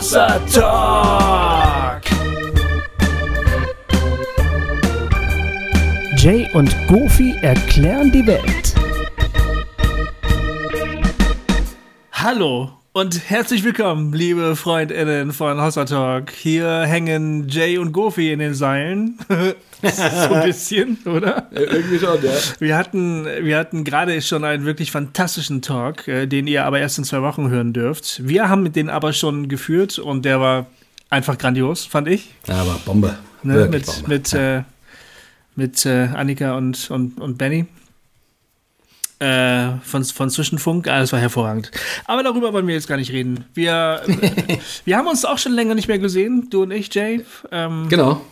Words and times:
Hossa 0.00 0.40
Talk. 0.50 2.02
Jay 6.16 6.48
und 6.54 6.74
Goofy 6.88 7.36
erklären 7.42 8.10
die 8.10 8.26
Welt. 8.26 8.74
Hallo 12.12 12.79
und 12.92 13.30
herzlich 13.30 13.62
willkommen, 13.62 14.12
liebe 14.12 14.56
FreundInnen 14.56 15.32
von 15.32 15.60
Hossa 15.60 15.84
Talk. 15.84 16.30
Hier 16.30 16.82
hängen 16.82 17.48
Jay 17.48 17.78
und 17.78 17.92
Goofy 17.92 18.32
in 18.32 18.40
den 18.40 18.54
Seilen. 18.54 19.18
so 19.82 20.34
ein 20.34 20.42
bisschen, 20.44 20.98
oder? 21.04 21.48
Irgendwie 21.52 21.98
schon, 21.98 22.22
ja. 22.22 22.32
Wir 22.58 22.76
hatten, 22.76 23.24
wir 23.24 23.58
hatten 23.58 23.84
gerade 23.84 24.20
schon 24.22 24.44
einen 24.44 24.64
wirklich 24.64 24.90
fantastischen 24.90 25.62
Talk, 25.62 26.08
äh, 26.08 26.26
den 26.26 26.46
ihr 26.46 26.64
aber 26.64 26.80
erst 26.80 26.98
in 26.98 27.04
zwei 27.04 27.22
Wochen 27.22 27.48
hören 27.48 27.72
dürft. 27.72 28.26
Wir 28.26 28.48
haben 28.48 28.62
mit 28.62 28.74
den 28.74 28.90
aber 28.90 29.12
schon 29.12 29.48
geführt 29.48 29.98
und 29.98 30.24
der 30.24 30.40
war 30.40 30.66
einfach 31.10 31.38
grandios, 31.38 31.84
fand 31.84 32.08
ich. 32.08 32.34
Ja, 32.48 32.62
aber 32.62 32.80
Bombe. 32.84 33.16
Ne? 33.42 33.68
Mit, 33.70 33.86
Bombe. 33.86 34.08
mit, 34.08 34.32
äh, 34.32 34.62
mit 35.54 35.86
äh, 35.86 36.08
Annika 36.14 36.56
und, 36.56 36.90
und, 36.90 37.20
und 37.20 37.38
Benny. 37.38 37.66
Äh, 39.20 39.78
von, 39.84 40.02
von 40.04 40.30
Zwischenfunk, 40.30 40.88
ah, 40.88 41.00
das 41.00 41.12
war 41.12 41.20
hervorragend. 41.20 41.70
Aber 42.06 42.22
darüber 42.22 42.54
wollen 42.54 42.66
wir 42.66 42.74
jetzt 42.74 42.88
gar 42.88 42.96
nicht 42.96 43.12
reden. 43.12 43.44
Wir, 43.52 44.00
wir 44.86 44.96
haben 44.96 45.06
uns 45.08 45.26
auch 45.26 45.36
schon 45.36 45.52
länger 45.52 45.74
nicht 45.74 45.88
mehr 45.88 45.98
gesehen, 45.98 46.48
du 46.48 46.62
und 46.62 46.70
ich, 46.70 46.92
Jay. 46.94 47.22
Ähm, 47.52 47.86
Genau. 47.90 48.22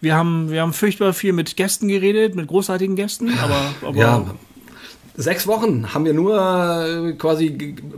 wir, 0.00 0.16
haben, 0.16 0.50
wir 0.50 0.60
haben 0.62 0.72
furchtbar 0.72 1.12
viel 1.12 1.32
mit 1.32 1.56
Gästen 1.56 1.86
geredet, 1.86 2.34
mit 2.34 2.48
großartigen 2.48 2.96
Gästen, 2.96 3.30
aber, 3.38 3.74
aber 3.86 3.96
Ja. 3.96 4.34
Sechs 5.16 5.46
Wochen 5.46 5.94
haben 5.94 6.04
wir 6.04 6.12
nur 6.12 6.36
äh, 6.38 7.12
quasi 7.12 7.50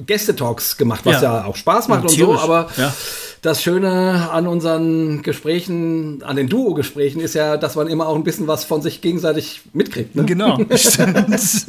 Gästetalks 0.07 0.77
gemacht, 0.77 1.01
was 1.05 1.23
Ja. 1.23 1.39
ja, 1.39 1.45
auch 1.47 1.57
Spaß 1.57 1.89
macht 1.89 2.11
Ja, 2.15 2.27
und 2.27 2.37
so. 2.37 2.39
Aber 2.39 2.69
Ja. 2.77 2.93
das 3.41 3.63
Schöne 3.63 4.29
an 4.31 4.47
unseren 4.47 5.23
Gesprächen, 5.23 6.23
an 6.25 6.37
den 6.37 6.49
Duo-Gesprächen 6.49 7.21
ist 7.21 7.35
ja, 7.35 7.57
dass 7.57 7.75
man 7.75 7.87
immer 7.89 8.07
auch 8.09 8.17
ein 8.17 8.25
bisschen 8.25 8.47
was 8.49 8.65
von 8.65 8.83
sich 8.83 9.01
gegenseitig 9.01 9.63
mitkriegt. 9.73 10.15
Ne? 10.15 10.25
Genau, 10.27 10.59
stimmt. 10.75 11.67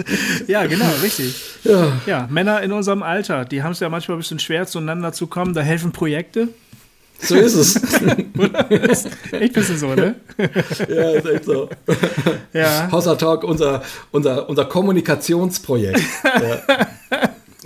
ja, 0.47 0.65
genau, 0.65 0.85
richtig. 1.01 1.35
Ja. 1.63 1.93
Ja, 2.05 2.27
Männer 2.29 2.61
in 2.61 2.71
unserem 2.73 3.01
Alter, 3.01 3.45
die 3.45 3.63
haben 3.63 3.71
es 3.71 3.79
ja 3.79 3.87
manchmal 3.89 4.17
ein 4.17 4.19
bisschen 4.21 4.39
schwer, 4.39 4.67
zueinander 4.67 5.13
zu 5.13 5.27
kommen. 5.27 5.53
Da 5.53 5.61
helfen 5.61 5.91
Projekte. 5.93 6.49
So 7.19 7.35
ist 7.35 7.55
es. 7.55 7.75
Echt 7.81 9.05
ein 9.31 9.51
bisschen 9.53 9.77
so, 9.77 9.95
ne? 9.95 10.15
ja, 10.37 11.11
ist 11.11 11.25
echt 11.25 11.45
so. 11.45 11.69
Ja. 12.53 12.89
Hossa 12.91 13.15
Talk, 13.15 13.43
unser, 13.43 13.81
unser, 14.11 14.47
unser 14.47 14.65
Kommunikationsprojekt. 14.65 15.99
ja. 16.23 16.87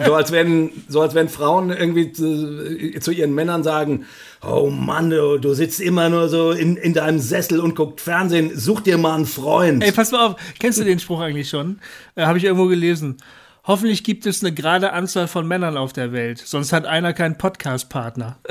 So 0.05 0.13
als 0.15 0.31
wenn, 0.31 0.71
so 0.87 1.01
als 1.01 1.13
wenn 1.15 1.29
Frauen 1.29 1.69
irgendwie 1.69 2.11
zu, 2.11 2.99
zu 2.99 3.11
ihren 3.11 3.35
Männern 3.35 3.63
sagen, 3.63 4.05
oh 4.41 4.69
Mann, 4.69 5.09
du, 5.09 5.37
du 5.37 5.53
sitzt 5.53 5.81
immer 5.81 6.09
nur 6.09 6.29
so 6.29 6.51
in, 6.51 6.77
in 6.77 6.93
deinem 6.93 7.19
Sessel 7.19 7.59
und 7.59 7.75
guckt 7.75 8.01
Fernsehen, 8.01 8.51
such 8.55 8.81
dir 8.81 8.97
mal 8.97 9.15
einen 9.15 9.25
Freund. 9.25 9.83
Ey, 9.83 9.91
pass 9.91 10.11
mal 10.11 10.27
auf, 10.27 10.35
kennst 10.59 10.79
du 10.79 10.83
den 10.83 10.99
Spruch 10.99 11.19
eigentlich 11.19 11.49
schon? 11.49 11.79
Äh, 12.15 12.23
Habe 12.23 12.37
ich 12.37 12.45
irgendwo 12.45 12.67
gelesen. 12.67 13.17
Hoffentlich 13.63 14.03
gibt 14.03 14.25
es 14.25 14.41
eine 14.43 14.51
gerade 14.51 14.91
Anzahl 14.91 15.27
von 15.27 15.47
Männern 15.47 15.77
auf 15.77 15.93
der 15.93 16.11
Welt, 16.11 16.39
sonst 16.39 16.73
hat 16.73 16.87
einer 16.87 17.13
keinen 17.13 17.37
Podcast-Partner. 17.37 18.39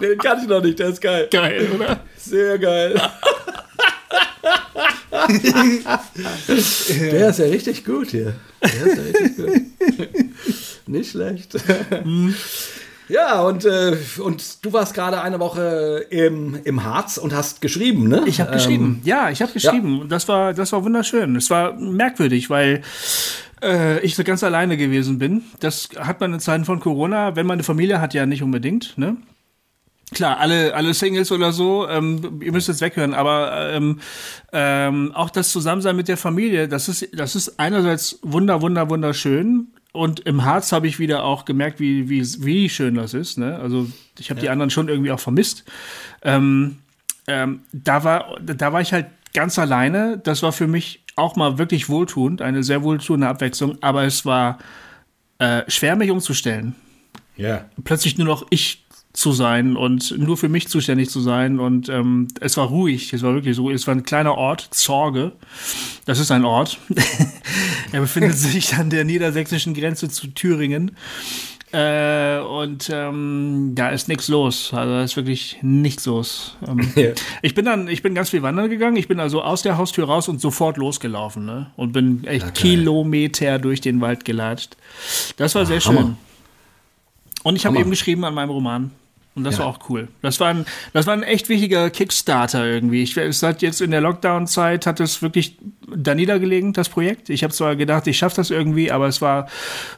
Den 0.00 0.16
kann 0.18 0.40
ich 0.40 0.48
noch 0.48 0.62
nicht, 0.62 0.78
der 0.78 0.88
ist 0.88 1.02
geil. 1.02 1.28
Geil, 1.30 1.68
oder? 1.74 2.00
Sehr 2.16 2.58
geil. 2.58 2.94
der 7.10 7.28
ist 7.28 7.38
ja 7.38 7.44
richtig 7.46 7.84
gut 7.84 8.10
hier. 8.10 8.34
Der 8.62 8.86
ist 8.86 8.96
ja 8.96 9.02
richtig 9.02 9.36
gut. 9.36 9.50
Nicht 10.86 11.10
schlecht. 11.10 11.56
Ja, 13.10 13.40
und, 13.42 13.64
äh, 13.64 13.96
und 14.22 14.64
du 14.64 14.72
warst 14.72 14.94
gerade 14.94 15.20
eine 15.20 15.40
Woche 15.40 16.06
im, 16.10 16.58
im 16.64 16.84
Harz 16.84 17.16
und 17.18 17.34
hast 17.34 17.60
geschrieben, 17.60 18.08
ne? 18.08 18.22
Ich 18.26 18.40
habe 18.40 18.52
geschrieben. 18.52 19.00
ja, 19.04 19.30
ich 19.30 19.42
habe 19.42 19.52
geschrieben. 19.52 20.02
Und 20.02 20.12
Das 20.12 20.28
war, 20.28 20.54
das 20.54 20.72
war 20.72 20.84
wunderschön. 20.84 21.34
Es 21.36 21.50
war 21.50 21.72
merkwürdig, 21.74 22.50
weil 22.50 22.82
äh, 23.62 23.98
ich 24.00 24.14
so 24.14 24.24
ganz 24.24 24.44
alleine 24.44 24.76
gewesen 24.76 25.18
bin. 25.18 25.42
Das 25.58 25.88
hat 25.98 26.20
man 26.20 26.32
in 26.34 26.40
Zeiten 26.40 26.64
von 26.64 26.80
Corona, 26.80 27.36
wenn 27.36 27.46
man 27.46 27.54
eine 27.54 27.64
Familie 27.64 28.00
hat, 28.00 28.14
ja 28.14 28.26
nicht 28.26 28.42
unbedingt, 28.42 28.96
ne? 28.96 29.16
Klar, 30.12 30.38
alle, 30.38 30.74
alle 30.74 30.92
Singles 30.92 31.30
oder 31.30 31.52
so, 31.52 31.88
ähm, 31.88 32.40
ihr 32.42 32.52
müsst 32.52 32.68
jetzt 32.68 32.80
weghören, 32.80 33.14
aber 33.14 33.70
ähm, 33.72 34.00
ähm, 34.52 35.12
auch 35.14 35.30
das 35.30 35.50
Zusammensein 35.50 35.94
mit 35.94 36.08
der 36.08 36.16
Familie, 36.16 36.66
das 36.66 36.88
ist, 36.88 37.08
das 37.12 37.36
ist 37.36 37.60
einerseits 37.60 38.18
wunder, 38.22 38.60
wunder, 38.60 38.90
wunderschön. 38.90 39.68
Und 39.92 40.20
im 40.20 40.44
Harz 40.44 40.72
habe 40.72 40.86
ich 40.86 40.98
wieder 40.98 41.24
auch 41.24 41.44
gemerkt, 41.44 41.80
wie, 41.80 42.08
wie, 42.08 42.22
wie 42.44 42.68
schön 42.68 42.94
das 42.94 43.14
ist. 43.14 43.38
Ne? 43.38 43.58
Also 43.58 43.88
ich 44.18 44.30
habe 44.30 44.40
die 44.40 44.48
anderen 44.48 44.70
schon 44.70 44.88
irgendwie 44.88 45.10
auch 45.10 45.20
vermisst. 45.20 45.64
Ähm, 46.22 46.78
ähm, 47.26 47.60
da 47.72 48.04
war, 48.04 48.38
da 48.40 48.72
war 48.72 48.80
ich 48.80 48.92
halt 48.92 49.06
ganz 49.34 49.58
alleine. 49.58 50.18
Das 50.18 50.42
war 50.42 50.52
für 50.52 50.66
mich 50.66 51.02
auch 51.16 51.36
mal 51.36 51.58
wirklich 51.58 51.88
wohltuend, 51.88 52.40
eine 52.42 52.62
sehr 52.62 52.82
wohltuende 52.82 53.28
Abwechslung, 53.28 53.78
aber 53.80 54.04
es 54.04 54.24
war 54.24 54.58
äh, 55.38 55.62
schwer, 55.68 55.96
mich 55.96 56.10
umzustellen 56.10 56.74
Ja. 57.36 57.64
plötzlich 57.84 58.16
nur 58.16 58.26
noch 58.26 58.46
ich 58.50 58.84
zu 59.12 59.32
sein 59.32 59.76
und 59.76 60.16
nur 60.18 60.36
für 60.36 60.48
mich 60.48 60.68
zuständig 60.68 61.10
zu 61.10 61.20
sein. 61.20 61.58
Und 61.58 61.88
ähm, 61.88 62.28
es 62.40 62.56
war 62.56 62.68
ruhig, 62.68 63.12
es 63.12 63.22
war 63.22 63.34
wirklich 63.34 63.56
so. 63.56 63.70
Es 63.70 63.86
war 63.86 63.94
ein 63.94 64.04
kleiner 64.04 64.36
Ort, 64.36 64.68
Zorge. 64.70 65.32
Das 66.06 66.18
ist 66.18 66.30
ein 66.30 66.44
Ort. 66.44 66.78
er 67.92 68.00
befindet 68.00 68.38
sich 68.38 68.74
an 68.74 68.90
der 68.90 69.04
niedersächsischen 69.04 69.74
Grenze 69.74 70.08
zu 70.08 70.28
Thüringen. 70.28 70.92
Äh, 71.72 72.38
und 72.38 72.90
ähm, 72.92 73.72
da 73.76 73.90
ist 73.90 74.08
nichts 74.08 74.26
los. 74.26 74.72
Also 74.74 74.92
da 74.92 75.04
ist 75.04 75.16
wirklich 75.16 75.58
nichts 75.62 76.06
los. 76.06 76.56
Ähm, 76.66 76.80
Ja. 76.96 77.10
Ich 77.42 77.54
bin 77.54 77.64
dann, 77.64 77.88
ich 77.88 78.02
bin 78.02 78.14
ganz 78.14 78.30
viel 78.30 78.42
wandern 78.42 78.68
gegangen. 78.68 78.96
Ich 78.96 79.08
bin 79.08 79.20
also 79.20 79.42
aus 79.42 79.62
der 79.62 79.78
Haustür 79.78 80.06
raus 80.06 80.28
und 80.28 80.40
sofort 80.40 80.76
losgelaufen, 80.76 81.46
ne? 81.46 81.70
Und 81.76 81.92
bin 81.92 82.24
echt 82.24 82.54
Kilometer 82.54 83.58
durch 83.58 83.80
den 83.80 84.00
Wald 84.00 84.24
gelatscht. 84.24 84.76
Das 85.36 85.54
war 85.54 85.64
sehr 85.64 85.80
schön. 85.80 85.98
Hammer. 85.98 86.16
Und 87.42 87.56
ich 87.56 87.66
habe 87.66 87.78
eben 87.78 87.90
geschrieben 87.90 88.24
an 88.24 88.34
meinem 88.34 88.50
Roman. 88.50 88.90
Und 89.36 89.44
das 89.44 89.54
Ja. 89.54 89.60
war 89.60 89.66
auch 89.68 89.78
cool. 89.88 90.08
Das 90.22 90.40
war 90.40 90.48
ein, 90.48 90.66
das 90.92 91.06
war 91.06 91.14
ein 91.14 91.22
echt 91.22 91.48
wichtiger 91.48 91.88
Kickstarter 91.90 92.66
irgendwie. 92.66 93.02
Ich, 93.02 93.16
es 93.16 93.42
hat 93.42 93.62
jetzt 93.62 93.80
in 93.80 93.92
der 93.92 94.00
Lockdown-Zeit 94.00 94.86
hat 94.86 94.98
es 94.98 95.22
wirklich 95.22 95.56
da 95.94 96.14
niedergelegen, 96.16 96.72
das 96.72 96.88
Projekt. 96.88 97.30
Ich 97.30 97.44
habe 97.44 97.52
zwar 97.54 97.76
gedacht, 97.76 98.06
ich 98.08 98.18
schaffe 98.18 98.36
das 98.36 98.50
irgendwie, 98.50 98.90
aber 98.90 99.06
es 99.06 99.22
war 99.22 99.46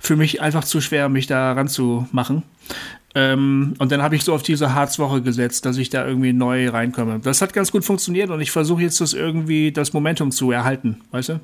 für 0.00 0.16
mich 0.16 0.42
einfach 0.42 0.64
zu 0.64 0.80
schwer, 0.82 1.08
mich 1.08 1.26
da 1.26 1.52
ranzumachen. 1.52 2.42
Ähm, 3.14 3.74
und 3.78 3.92
dann 3.92 4.02
habe 4.02 4.16
ich 4.16 4.24
so 4.24 4.32
auf 4.34 4.42
diese 4.42 4.74
Harzwoche 4.74 5.20
gesetzt, 5.22 5.66
dass 5.66 5.76
ich 5.76 5.90
da 5.90 6.06
irgendwie 6.06 6.32
neu 6.32 6.68
reinkomme. 6.70 7.20
Das 7.22 7.42
hat 7.42 7.52
ganz 7.52 7.70
gut 7.70 7.84
funktioniert 7.84 8.30
und 8.30 8.40
ich 8.40 8.50
versuche 8.50 8.82
jetzt 8.82 9.00
das 9.00 9.12
irgendwie, 9.12 9.70
das 9.72 9.92
Momentum 9.92 10.30
zu 10.30 10.50
erhalten, 10.50 11.00
weißt 11.10 11.28
du? 11.30 11.40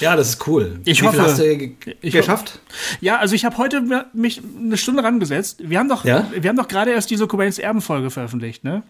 Ja, 0.00 0.14
das 0.16 0.30
ist 0.30 0.46
cool. 0.46 0.80
Ich 0.84 1.02
Wie 1.02 1.06
hoffe- 1.06 1.20
hast 1.20 1.38
du 1.38 1.56
ge 1.56 1.74
ich 2.00 2.12
geschafft? 2.14 2.60
Ja, 3.00 3.18
also 3.18 3.34
ich 3.34 3.44
habe 3.44 3.58
heute 3.58 3.82
mich 4.14 4.40
eine 4.58 4.76
Stunde 4.76 5.02
rangesetzt. 5.02 5.62
Wir 5.68 5.78
haben 5.80 5.88
doch, 5.88 6.04
Ja? 6.04 6.30
wir 6.34 6.48
haben 6.48 6.56
doch 6.56 6.68
gerade 6.68 6.92
erst 6.92 7.10
diese 7.10 7.26
Cobains 7.26 7.58
Erben-Folge 7.58 8.10
veröffentlicht, 8.10 8.62
ne? 8.64 8.82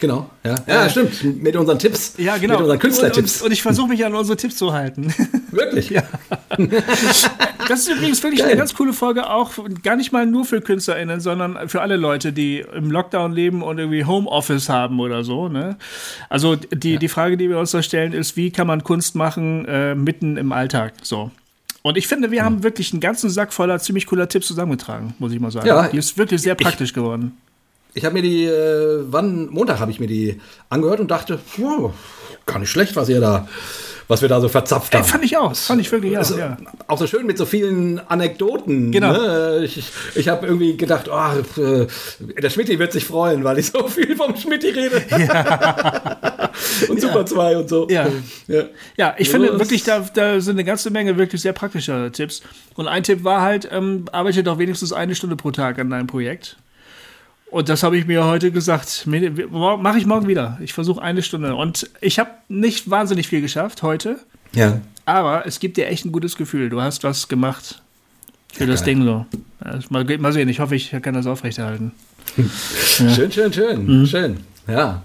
Genau, 0.00 0.30
ja. 0.44 0.54
Ja, 0.66 0.88
stimmt. 0.88 1.42
Mit 1.42 1.56
unseren 1.56 1.78
Tipps. 1.78 2.14
Ja, 2.18 2.36
genau. 2.36 2.54
Mit 2.54 2.60
unseren 2.60 2.76
Und, 2.76 2.80
Künstlertipps. 2.80 3.40
und, 3.40 3.46
und 3.46 3.52
ich 3.52 3.62
versuche 3.62 3.88
mich 3.88 4.04
an 4.04 4.14
unsere 4.14 4.36
Tipps 4.36 4.56
zu 4.56 4.72
halten. 4.72 5.12
Wirklich? 5.50 5.90
Ja. 5.90 6.02
Das 7.68 7.80
ist 7.80 7.88
übrigens 7.88 8.22
wirklich 8.22 8.40
Geil. 8.40 8.48
eine 8.48 8.56
ganz 8.56 8.72
coole 8.74 8.94
Folge, 8.94 9.28
auch 9.28 9.52
gar 9.82 9.96
nicht 9.96 10.10
mal 10.10 10.24
nur 10.24 10.46
für 10.46 10.62
KünstlerInnen, 10.62 11.20
sondern 11.20 11.68
für 11.68 11.82
alle 11.82 11.96
Leute, 11.96 12.32
die 12.32 12.64
im 12.74 12.90
Lockdown 12.90 13.32
leben 13.32 13.62
und 13.62 13.78
irgendwie 13.78 14.06
Homeoffice 14.06 14.70
haben 14.70 15.00
oder 15.00 15.22
so. 15.22 15.48
Ne? 15.50 15.76
Also 16.30 16.56
die, 16.56 16.96
die 16.96 17.08
Frage, 17.08 17.36
die 17.36 17.50
wir 17.50 17.58
uns 17.58 17.72
da 17.72 17.82
stellen, 17.82 18.14
ist, 18.14 18.36
wie 18.38 18.50
kann 18.50 18.66
man 18.66 18.84
Kunst 18.84 19.16
machen 19.16 19.66
äh, 19.66 19.94
mitten 19.94 20.38
im 20.38 20.52
Alltag? 20.52 20.94
So. 21.02 21.30
Und 21.82 21.98
ich 21.98 22.06
finde, 22.06 22.30
wir 22.30 22.42
haben 22.42 22.62
wirklich 22.62 22.92
einen 22.92 23.00
ganzen 23.00 23.28
Sack 23.28 23.52
voller 23.52 23.78
ziemlich 23.80 24.06
cooler 24.06 24.28
Tipps 24.30 24.46
zusammengetragen, 24.46 25.12
muss 25.18 25.32
ich 25.32 25.40
mal 25.40 25.50
sagen. 25.50 25.66
Ja. 25.66 25.88
die 25.88 25.98
ist 25.98 26.16
wirklich 26.16 26.40
sehr 26.40 26.54
praktisch 26.54 26.94
geworden. 26.94 27.36
Ich 27.98 28.04
habe 28.04 28.14
mir 28.14 28.22
die, 28.22 28.44
äh, 28.44 29.04
wann, 29.10 29.48
Montag 29.48 29.80
habe 29.80 29.90
ich 29.90 29.98
mir 29.98 30.06
die 30.06 30.40
angehört 30.68 31.00
und 31.00 31.10
dachte, 31.10 31.40
wow, 31.56 31.92
gar 32.46 32.60
nicht 32.60 32.70
schlecht, 32.70 32.94
was 32.94 33.08
ihr 33.08 33.20
da, 33.20 33.48
was 34.06 34.22
wir 34.22 34.28
da 34.28 34.40
so 34.40 34.48
verzapft 34.48 34.94
Ey, 34.94 35.00
haben. 35.00 35.08
fand 35.08 35.24
ich 35.24 35.36
auch, 35.36 35.54
fand 35.54 35.80
ich 35.80 35.90
wirklich 35.90 36.14
auch, 36.14 36.20
Also, 36.20 36.38
ja. 36.38 36.56
Auch 36.86 36.96
so 36.96 37.08
schön 37.08 37.26
mit 37.26 37.36
so 37.36 37.44
vielen 37.44 37.98
Anekdoten. 38.08 38.92
Genau. 38.92 39.12
Ne? 39.12 39.62
Ich, 39.64 39.82
ich 40.14 40.28
habe 40.28 40.46
irgendwie 40.46 40.76
gedacht, 40.76 41.10
oh, 41.10 41.60
äh, 41.60 41.86
der 42.40 42.50
Schmidti 42.50 42.78
wird 42.78 42.92
sich 42.92 43.04
freuen, 43.04 43.42
weil 43.42 43.58
ich 43.58 43.66
so 43.66 43.88
viel 43.88 44.14
vom 44.14 44.36
Schmidti 44.36 44.68
rede. 44.68 45.02
und 46.88 47.00
Super 47.00 47.26
2 47.26 47.56
und 47.56 47.68
so. 47.68 47.88
Ja. 47.90 48.06
ja. 48.46 48.62
Ja, 48.96 49.14
ich 49.18 49.34
Also 49.34 49.44
finde 49.44 49.58
wirklich, 49.58 49.82
da, 49.82 50.06
da 50.14 50.40
sind 50.40 50.54
eine 50.54 50.64
ganze 50.64 50.90
Menge 50.90 51.16
wirklich 51.18 51.42
sehr 51.42 51.52
praktischer 51.52 52.12
Tipps. 52.12 52.42
Und 52.76 52.86
ein 52.86 53.02
Tipp 53.02 53.24
war 53.24 53.42
halt, 53.42 53.68
ähm, 53.72 54.04
arbeite 54.12 54.44
doch 54.44 54.58
wenigstens 54.58 54.92
eine 54.92 55.16
Stunde 55.16 55.34
pro 55.34 55.50
Tag 55.50 55.80
an 55.80 55.90
deinem 55.90 56.06
Projekt. 56.06 56.56
Und 57.50 57.68
das 57.68 57.82
habe 57.82 57.96
ich 57.96 58.06
mir 58.06 58.24
heute 58.24 58.50
gesagt. 58.50 59.06
Mache 59.06 59.98
ich 59.98 60.06
morgen 60.06 60.28
wieder. 60.28 60.58
Ich 60.62 60.74
versuche 60.74 61.00
eine 61.00 61.22
Stunde. 61.22 61.54
Und 61.54 61.90
ich 62.00 62.18
habe 62.18 62.30
nicht 62.48 62.90
wahnsinnig 62.90 63.28
viel 63.28 63.40
geschafft 63.40 63.82
heute. 63.82 64.18
ja. 64.52 64.80
Aber 65.04 65.46
es 65.46 65.58
gibt 65.58 65.78
dir 65.78 65.86
echt 65.86 66.04
ein 66.04 66.12
gutes 66.12 66.36
Gefühl. 66.36 66.68
Du 66.68 66.82
hast 66.82 67.02
was 67.02 67.28
gemacht 67.28 67.80
für 68.52 68.66
das 68.66 68.80
geil. 68.80 68.96
Ding 68.96 69.04
so. 69.04 69.24
Mal, 69.88 70.04
mal 70.18 70.32
sehen, 70.34 70.50
ich 70.50 70.60
hoffe, 70.60 70.76
ich 70.76 70.90
kann 71.00 71.14
das 71.14 71.26
aufrechterhalten. 71.26 71.92
Schön, 72.84 73.32
schön, 73.32 73.52
schön, 73.52 74.00
mhm. 74.00 74.06
schön. 74.06 74.36
Ja. 74.66 75.02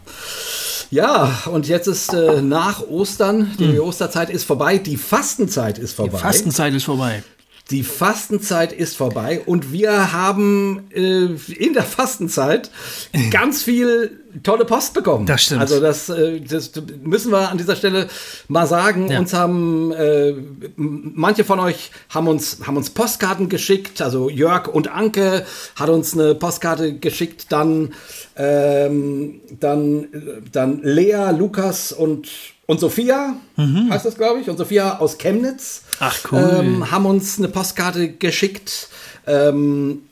Ja, 0.91 1.41
und 1.45 1.69
jetzt 1.69 1.87
ist 1.87 2.13
äh, 2.13 2.41
nach 2.41 2.81
Ostern, 2.81 3.51
die 3.57 3.69
mhm. 3.69 3.79
Osterzeit 3.79 4.29
ist 4.29 4.43
vorbei, 4.43 4.77
die 4.77 4.97
Fastenzeit 4.97 5.79
ist 5.79 5.93
vorbei. 5.93 6.17
Die 6.17 6.21
Fastenzeit 6.21 6.73
ist 6.73 6.83
vorbei. 6.83 7.23
Die 7.71 7.83
Fastenzeit 7.83 8.73
ist 8.73 8.97
vorbei 8.97 9.41
und 9.45 9.71
wir 9.71 10.11
haben 10.11 10.89
äh, 10.93 11.29
in 11.53 11.73
der 11.73 11.83
Fastenzeit 11.83 12.69
ganz 13.31 13.63
viel 13.63 14.19
tolle 14.43 14.65
Post 14.65 14.93
bekommen. 14.93 15.25
Das 15.25 15.43
stimmt. 15.43 15.61
Also 15.61 15.79
das, 15.79 16.09
äh, 16.09 16.41
das 16.41 16.71
müssen 17.03 17.31
wir 17.31 17.49
an 17.49 17.57
dieser 17.57 17.77
Stelle 17.77 18.09
mal 18.49 18.67
sagen. 18.67 19.09
Ja. 19.09 19.19
Uns 19.19 19.33
haben 19.33 19.93
äh, 19.93 20.33
manche 20.75 21.45
von 21.45 21.61
euch 21.61 21.91
haben 22.09 22.27
uns 22.27 22.57
haben 22.67 22.75
uns 22.75 22.89
Postkarten 22.89 23.47
geschickt. 23.47 24.01
Also 24.01 24.29
Jörg 24.29 24.67
und 24.67 24.89
Anke 24.89 25.45
hat 25.77 25.89
uns 25.89 26.13
eine 26.13 26.35
Postkarte 26.35 26.95
geschickt. 26.99 27.45
Dann 27.49 27.93
ähm, 28.35 29.39
dann 29.59 30.07
dann 30.51 30.81
Lea, 30.83 31.31
Lukas 31.31 31.93
und 31.93 32.27
und 32.65 32.79
Sophia, 32.79 33.35
mhm. 33.57 33.89
heißt 33.89 34.05
das, 34.05 34.15
glaube 34.15 34.39
ich, 34.39 34.49
und 34.49 34.57
Sophia 34.57 34.99
aus 34.99 35.17
Chemnitz 35.17 35.83
Ach, 36.05 36.19
cool. 36.31 36.59
ähm, 36.59 36.91
haben 36.91 37.05
uns 37.05 37.37
eine 37.37 37.47
Postkarte 37.47 38.09
geschickt. 38.13 38.89
Ähm, 39.25 40.03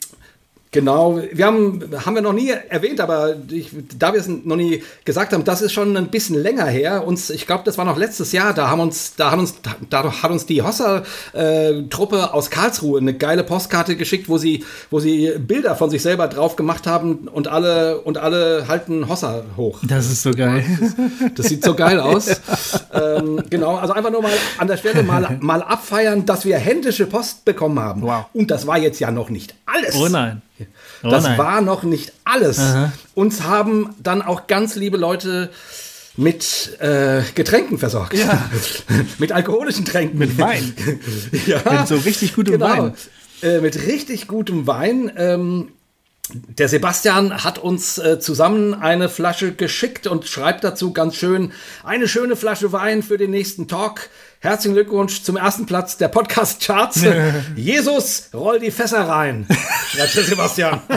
Genau, 0.73 1.19
wir 1.33 1.45
haben, 1.45 1.83
haben 2.05 2.15
wir 2.15 2.21
noch 2.21 2.31
nie 2.31 2.49
erwähnt, 2.69 3.01
aber 3.01 3.35
ich, 3.49 3.71
da 3.99 4.13
wir 4.13 4.21
es 4.21 4.29
noch 4.29 4.55
nie 4.55 4.81
gesagt 5.03 5.33
haben, 5.33 5.43
das 5.43 5.61
ist 5.61 5.73
schon 5.73 5.97
ein 5.97 6.07
bisschen 6.07 6.41
länger 6.41 6.65
her. 6.65 7.05
Uns, 7.05 7.29
ich 7.29 7.45
glaube, 7.45 7.63
das 7.65 7.77
war 7.77 7.83
noch 7.83 7.97
letztes 7.97 8.31
Jahr, 8.31 8.53
da 8.53 8.69
haben 8.69 8.79
uns, 8.79 9.15
da 9.17 9.31
hat 9.31 9.39
uns, 9.39 9.55
da 9.89 10.23
hat 10.23 10.31
uns 10.31 10.45
die 10.45 10.61
Hossa-Truppe 10.61 12.15
äh, 12.15 12.33
aus 12.33 12.49
Karlsruhe 12.49 13.01
eine 13.01 13.13
geile 13.13 13.43
Postkarte 13.43 13.97
geschickt, 13.97 14.29
wo 14.29 14.37
sie, 14.37 14.63
wo 14.89 15.01
sie 15.01 15.33
Bilder 15.39 15.75
von 15.75 15.89
sich 15.89 16.01
selber 16.01 16.29
drauf 16.29 16.55
gemacht 16.55 16.87
haben 16.87 17.27
und 17.27 17.49
alle, 17.49 17.99
und 17.99 18.17
alle 18.17 18.69
halten 18.69 19.09
Hossa 19.09 19.43
hoch. 19.57 19.79
Das 19.83 20.05
ist 20.05 20.23
so 20.23 20.31
geil. 20.31 20.63
Das, 20.79 21.33
das 21.35 21.45
sieht 21.47 21.65
so 21.65 21.75
geil 21.75 21.99
aus. 21.99 22.27
ähm, 22.93 23.43
genau, 23.49 23.75
also 23.75 23.93
einfach 23.93 24.11
nur 24.11 24.21
mal 24.21 24.31
an 24.57 24.69
der 24.69 24.77
Stelle 24.77 25.03
mal, 25.03 25.37
mal 25.41 25.63
abfeiern, 25.63 26.25
dass 26.25 26.45
wir 26.45 26.57
händische 26.57 27.07
Post 27.07 27.43
bekommen 27.43 27.77
haben. 27.77 28.03
Wow. 28.03 28.27
Und 28.31 28.49
das 28.49 28.67
war 28.67 28.77
jetzt 28.77 29.01
ja 29.01 29.11
noch 29.11 29.29
nicht 29.29 29.53
alles. 29.65 29.95
Oh 29.95 30.07
nein. 30.07 30.41
Oh 31.03 31.09
das 31.09 31.23
nein. 31.23 31.37
war 31.37 31.61
noch 31.61 31.83
nicht 31.83 32.13
alles. 32.23 32.59
Aha. 32.59 32.91
Uns 33.13 33.43
haben 33.43 33.95
dann 34.01 34.21
auch 34.21 34.47
ganz 34.47 34.75
liebe 34.75 34.97
Leute 34.97 35.49
mit 36.17 36.77
äh, 36.79 37.21
Getränken 37.35 37.77
versorgt. 37.77 38.13
Ja. 38.13 38.49
mit 39.17 39.31
alkoholischen 39.31 39.85
Tränken. 39.85 40.19
Mit 40.19 40.37
Wein. 40.37 40.73
ja. 41.45 41.61
Mit 41.69 41.87
so 41.87 41.95
richtig 41.97 42.35
gutem 42.35 42.53
genau. 42.53 42.65
Wein. 42.65 42.93
Äh, 43.41 43.61
mit 43.61 43.75
richtig 43.87 44.27
gutem 44.27 44.67
Wein. 44.67 45.11
Ähm, 45.15 45.69
der 46.33 46.69
Sebastian 46.69 47.43
hat 47.43 47.57
uns 47.57 47.97
äh, 47.97 48.19
zusammen 48.19 48.73
eine 48.73 49.09
Flasche 49.09 49.53
geschickt 49.53 50.07
und 50.07 50.27
schreibt 50.27 50.63
dazu 50.63 50.93
ganz 50.93 51.15
schön, 51.15 51.51
eine 51.83 52.07
schöne 52.07 52.35
Flasche 52.35 52.71
Wein 52.71 53.03
für 53.03 53.17
den 53.17 53.31
nächsten 53.31 53.67
Talk. 53.67 54.09
Herzlichen 54.43 54.73
Glückwunsch 54.73 55.21
zum 55.21 55.37
ersten 55.37 55.67
Platz 55.67 55.97
der 55.97 56.07
Podcast-Charts. 56.07 57.05
Jesus, 57.55 58.29
roll 58.33 58.59
die 58.59 58.71
Fässer 58.71 59.07
rein, 59.07 59.45
schreibt 59.91 60.13
Sebastian. 60.13 60.81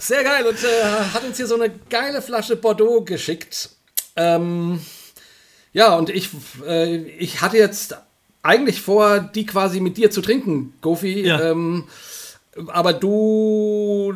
Sehr 0.00 0.24
geil 0.24 0.44
und 0.44 0.58
äh, 0.58 0.82
hat 1.14 1.22
uns 1.22 1.36
hier 1.36 1.46
so 1.46 1.54
eine 1.54 1.70
geile 1.88 2.20
Flasche 2.20 2.56
Bordeaux 2.56 3.02
geschickt. 3.02 3.70
Ähm, 4.16 4.80
ja, 5.72 5.94
und 5.94 6.10
ich, 6.10 6.30
äh, 6.66 6.96
ich 6.96 7.40
hatte 7.40 7.56
jetzt 7.56 7.96
eigentlich 8.42 8.80
vor, 8.82 9.20
die 9.20 9.46
quasi 9.46 9.78
mit 9.78 9.96
dir 9.96 10.10
zu 10.10 10.22
trinken, 10.22 10.74
Gofi. 10.80 11.24
Ja. 11.24 11.52
Ähm, 11.52 11.84
aber 12.68 12.92
du, 12.92 14.12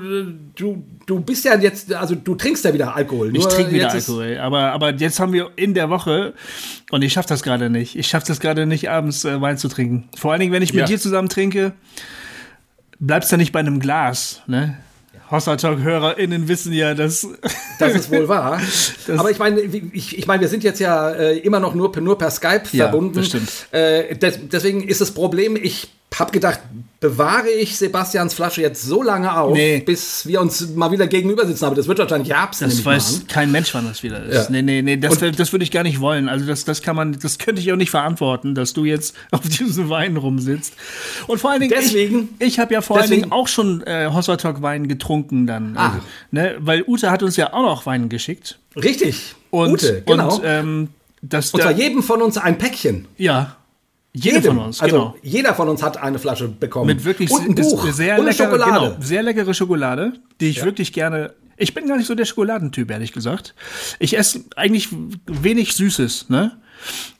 du, 0.55 0.85
du 1.07 1.21
bist 1.21 1.45
ja 1.45 1.59
jetzt, 1.59 1.93
also 1.93 2.15
du 2.15 2.35
trinkst 2.35 2.65
ja 2.65 2.73
wieder 2.73 2.95
Alkohol. 2.95 3.37
Ich 3.37 3.47
trinke 3.47 3.73
wieder 3.73 3.91
Alkohol, 3.91 4.39
aber, 4.39 4.73
aber 4.73 4.95
jetzt 4.95 5.19
haben 5.19 5.33
wir 5.33 5.51
in 5.57 5.75
der 5.75 5.91
Woche, 5.91 6.35
und 6.91 7.03
ich 7.03 7.13
schaffe 7.13 7.29
das 7.29 7.43
gerade 7.43 7.71
nicht, 7.71 7.97
ich 7.97 8.07
schaffe 8.07 8.27
das 8.29 8.41
gerade 8.41 8.67
nicht, 8.67 8.91
abends 8.91 9.25
äh, 9.25 9.41
Wein 9.41 9.59
zu 9.59 9.69
trinken. 9.69 10.09
Vor 10.17 10.33
allen 10.33 10.41
Dingen, 10.41 10.53
wenn 10.53 10.63
ich 10.63 10.73
mit 10.73 10.83
ja. 10.83 10.87
dir 10.87 10.99
zusammen 10.99 11.29
trinke, 11.29 11.73
bleibst 13.01 13.31
du 13.31 13.35
ja 13.35 13.39
nicht 13.39 13.53
bei 13.53 13.61
einem 13.61 13.81
Glas, 13.81 14.43
ne? 14.47 14.79
Hossertalk-HörerInnen 15.31 16.49
wissen 16.49 16.73
ja, 16.73 16.95
dass. 16.95 17.27
Das 17.79 17.95
ist 17.95 18.11
wohl 18.11 18.27
wahr. 18.27 18.61
Aber 19.17 19.31
ich 19.31 19.39
meine, 19.39 19.61
ich, 19.61 20.19
ich 20.19 20.27
meine, 20.27 20.41
wir 20.41 20.49
sind 20.49 20.65
jetzt 20.65 20.81
ja 20.81 21.11
äh, 21.11 21.39
immer 21.39 21.61
noch 21.61 21.77
nur, 21.77 21.97
nur 22.01 22.19
per 22.19 22.31
Skype 22.31 22.63
ja, 22.73 22.89
verbunden. 22.89 23.15
Das 23.15 23.27
stimmt. 23.27 23.53
Äh, 23.71 24.17
des, 24.17 24.41
deswegen 24.51 24.83
ist 24.83 25.01
das 25.01 25.13
Problem, 25.13 25.55
ich 25.55 25.89
habe 26.17 26.33
gedacht, 26.33 26.61
bewahre 27.01 27.49
ich 27.49 27.77
Sebastians 27.77 28.35
Flasche 28.35 28.61
jetzt 28.61 28.83
so 28.83 29.03
lange 29.03 29.37
auf, 29.39 29.55
nee. 29.55 29.81
bis 29.81 30.27
wir 30.27 30.41
uns 30.41 30.75
mal 30.75 30.91
wieder 30.91 31.07
gegenüber 31.07 31.47
sitzen. 31.47 31.65
Aber 31.65 31.77
das 31.77 31.87
wird 31.87 31.99
wahrscheinlich 31.99 32.33
Herbst. 32.33 32.61
Das 32.63 32.85
weiß 32.85 33.25
kein 33.29 33.53
Mensch, 33.53 33.73
wann 33.75 33.87
das 33.87 34.03
wieder 34.03 34.25
ist. 34.25 34.35
Ja. 34.35 34.51
Nee, 34.51 34.63
nee, 34.63 34.83
nee, 34.83 34.97
das, 34.97 35.19
das 35.19 35.53
würde 35.53 35.63
ich 35.63 35.71
gar 35.71 35.85
nicht 35.85 36.01
wollen. 36.01 36.29
Also 36.29 36.47
das, 36.47 36.65
das 36.65 36.83
kann 36.83 36.97
man, 36.97 37.17
das 37.21 37.39
könnte 37.39 37.61
ich 37.61 37.71
auch 37.73 37.77
nicht 37.77 37.91
verantworten, 37.91 38.55
dass 38.55 38.73
du 38.73 38.85
jetzt 38.85 39.15
auf 39.31 39.43
diesem 39.43 39.91
Wein 39.91 40.17
rumsitzt. 40.17 40.75
Und 41.27 41.39
vor 41.39 41.51
allen 41.51 41.61
Dingen, 41.61 41.75
deswegen, 41.77 42.31
ich, 42.39 42.49
ich 42.49 42.59
habe 42.59 42.75
ja 42.75 42.81
vor 42.81 42.99
deswegen, 42.99 43.13
allen 43.13 43.23
Dingen 43.23 43.33
auch 43.33 43.49
schon 43.49 43.83
äh, 43.83 44.11
Hossertalk 44.13 44.63
Wein 44.63 44.89
getrunken 44.89 45.47
dann. 45.47 45.77
Ah. 45.77 45.89
Also, 45.89 45.99
ne, 46.33 46.57
weil 46.59 46.83
Ute 46.87 47.11
hat 47.11 47.23
uns 47.23 47.37
ja 47.37 47.53
auch 47.53 47.63
noch 47.63 47.87
Wein 47.87 48.09
geschickt. 48.09 48.59
Richtig. 48.75 49.37
Und, 49.51 49.75
Ute, 49.75 50.03
genau. 50.05 50.37
Und, 50.37 50.43
ähm, 50.45 50.89
das, 51.23 51.53
und 51.53 51.63
zwar 51.63 51.73
jedem 51.73 52.03
von 52.03 52.23
uns 52.23 52.39
ein 52.39 52.59
Päckchen. 52.59 53.07
Ja. 53.17 53.58
Jeder 54.25 54.43
von 54.43 54.59
uns, 54.59 54.81
also 54.81 54.97
genau. 54.97 55.15
jeder 55.23 55.55
von 55.55 55.69
uns 55.69 55.83
hat 55.83 55.97
eine 55.97 56.19
Flasche 56.19 56.49
bekommen. 56.49 56.87
Mit 56.87 57.05
wirklich 57.05 57.31
und 57.31 57.49
ein 57.49 57.55
Buch 57.55 57.91
sehr 57.93 58.19
und 58.19 58.27
leckere, 58.27 58.47
Schokolade. 58.47 58.89
Genau, 58.91 58.97
sehr 59.01 59.23
leckere 59.23 59.55
Schokolade, 59.55 60.13
die 60.41 60.49
ich 60.49 60.59
ja. 60.59 60.65
wirklich 60.65 60.93
gerne. 60.93 61.35
Ich 61.57 61.75
bin 61.75 61.87
gar 61.87 61.97
nicht 61.97 62.07
so 62.07 62.15
der 62.15 62.25
Schokoladentyp, 62.25 62.91
ehrlich 62.91 63.13
gesagt. 63.13 63.55
Ich 63.99 64.17
esse 64.17 64.45
eigentlich 64.57 64.89
wenig 65.27 65.75
Süßes, 65.75 66.29
ne? 66.29 66.57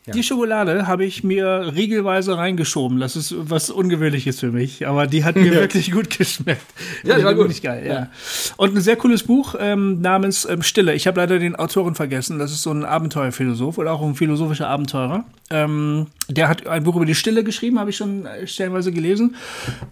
Ja. 0.09 0.15
Die 0.15 0.23
Schokolade 0.23 0.87
habe 0.87 1.05
ich 1.05 1.23
mir 1.23 1.73
regelweise 1.75 2.39
reingeschoben. 2.39 2.99
Das 2.99 3.15
ist 3.15 3.35
was 3.37 3.69
Ungewöhnliches 3.69 4.41
für 4.41 4.51
mich, 4.51 4.87
aber 4.87 5.07
die 5.07 5.23
hat 5.23 5.37
mir 5.37 5.53
wirklich 5.53 5.93
gut 5.93 6.17
geschmeckt. 6.17 6.65
Ja, 7.05 7.19
die 7.19 7.25
war 7.25 7.35
gut. 7.35 7.63
geil, 7.63 7.85
ja. 7.87 7.93
ja. 7.93 8.11
Und 8.57 8.75
ein 8.75 8.81
sehr 8.81 8.97
cooles 8.97 9.25
Buch 9.25 9.55
ähm, 9.59 10.01
namens 10.01 10.47
ähm, 10.47 10.63
Stille. 10.63 10.95
Ich 10.95 11.07
habe 11.07 11.21
leider 11.21 11.39
den 11.39 11.57
Autoren 11.57 11.95
vergessen. 11.95 12.39
Das 12.39 12.53
ist 12.53 12.63
so 12.63 12.71
ein 12.71 12.87
Abenteuerphilosoph 12.87 13.77
oder 13.77 13.93
auch 13.93 14.01
ein 14.01 14.15
philosophischer 14.15 14.69
Abenteurer. 14.69 15.25
Ähm, 15.51 16.07
der 16.29 16.49
hat 16.49 16.67
ein 16.67 16.85
Buch 16.85 16.97
über 16.97 17.07
die 17.07 17.15
Stille 17.15 17.45
geschrieben, 17.45 17.79
habe 17.79 17.91
ich 17.91 17.97
schon 17.97 18.25
äh, 18.25 18.47
stellenweise 18.47 18.91
gelesen. 18.91 19.37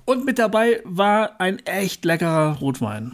Und 0.06 0.24
mit 0.24 0.38
dabei 0.38 0.80
war 0.84 1.38
ein 1.40 1.58
echt 1.66 2.06
leckerer 2.06 2.56
Rotwein. 2.58 3.12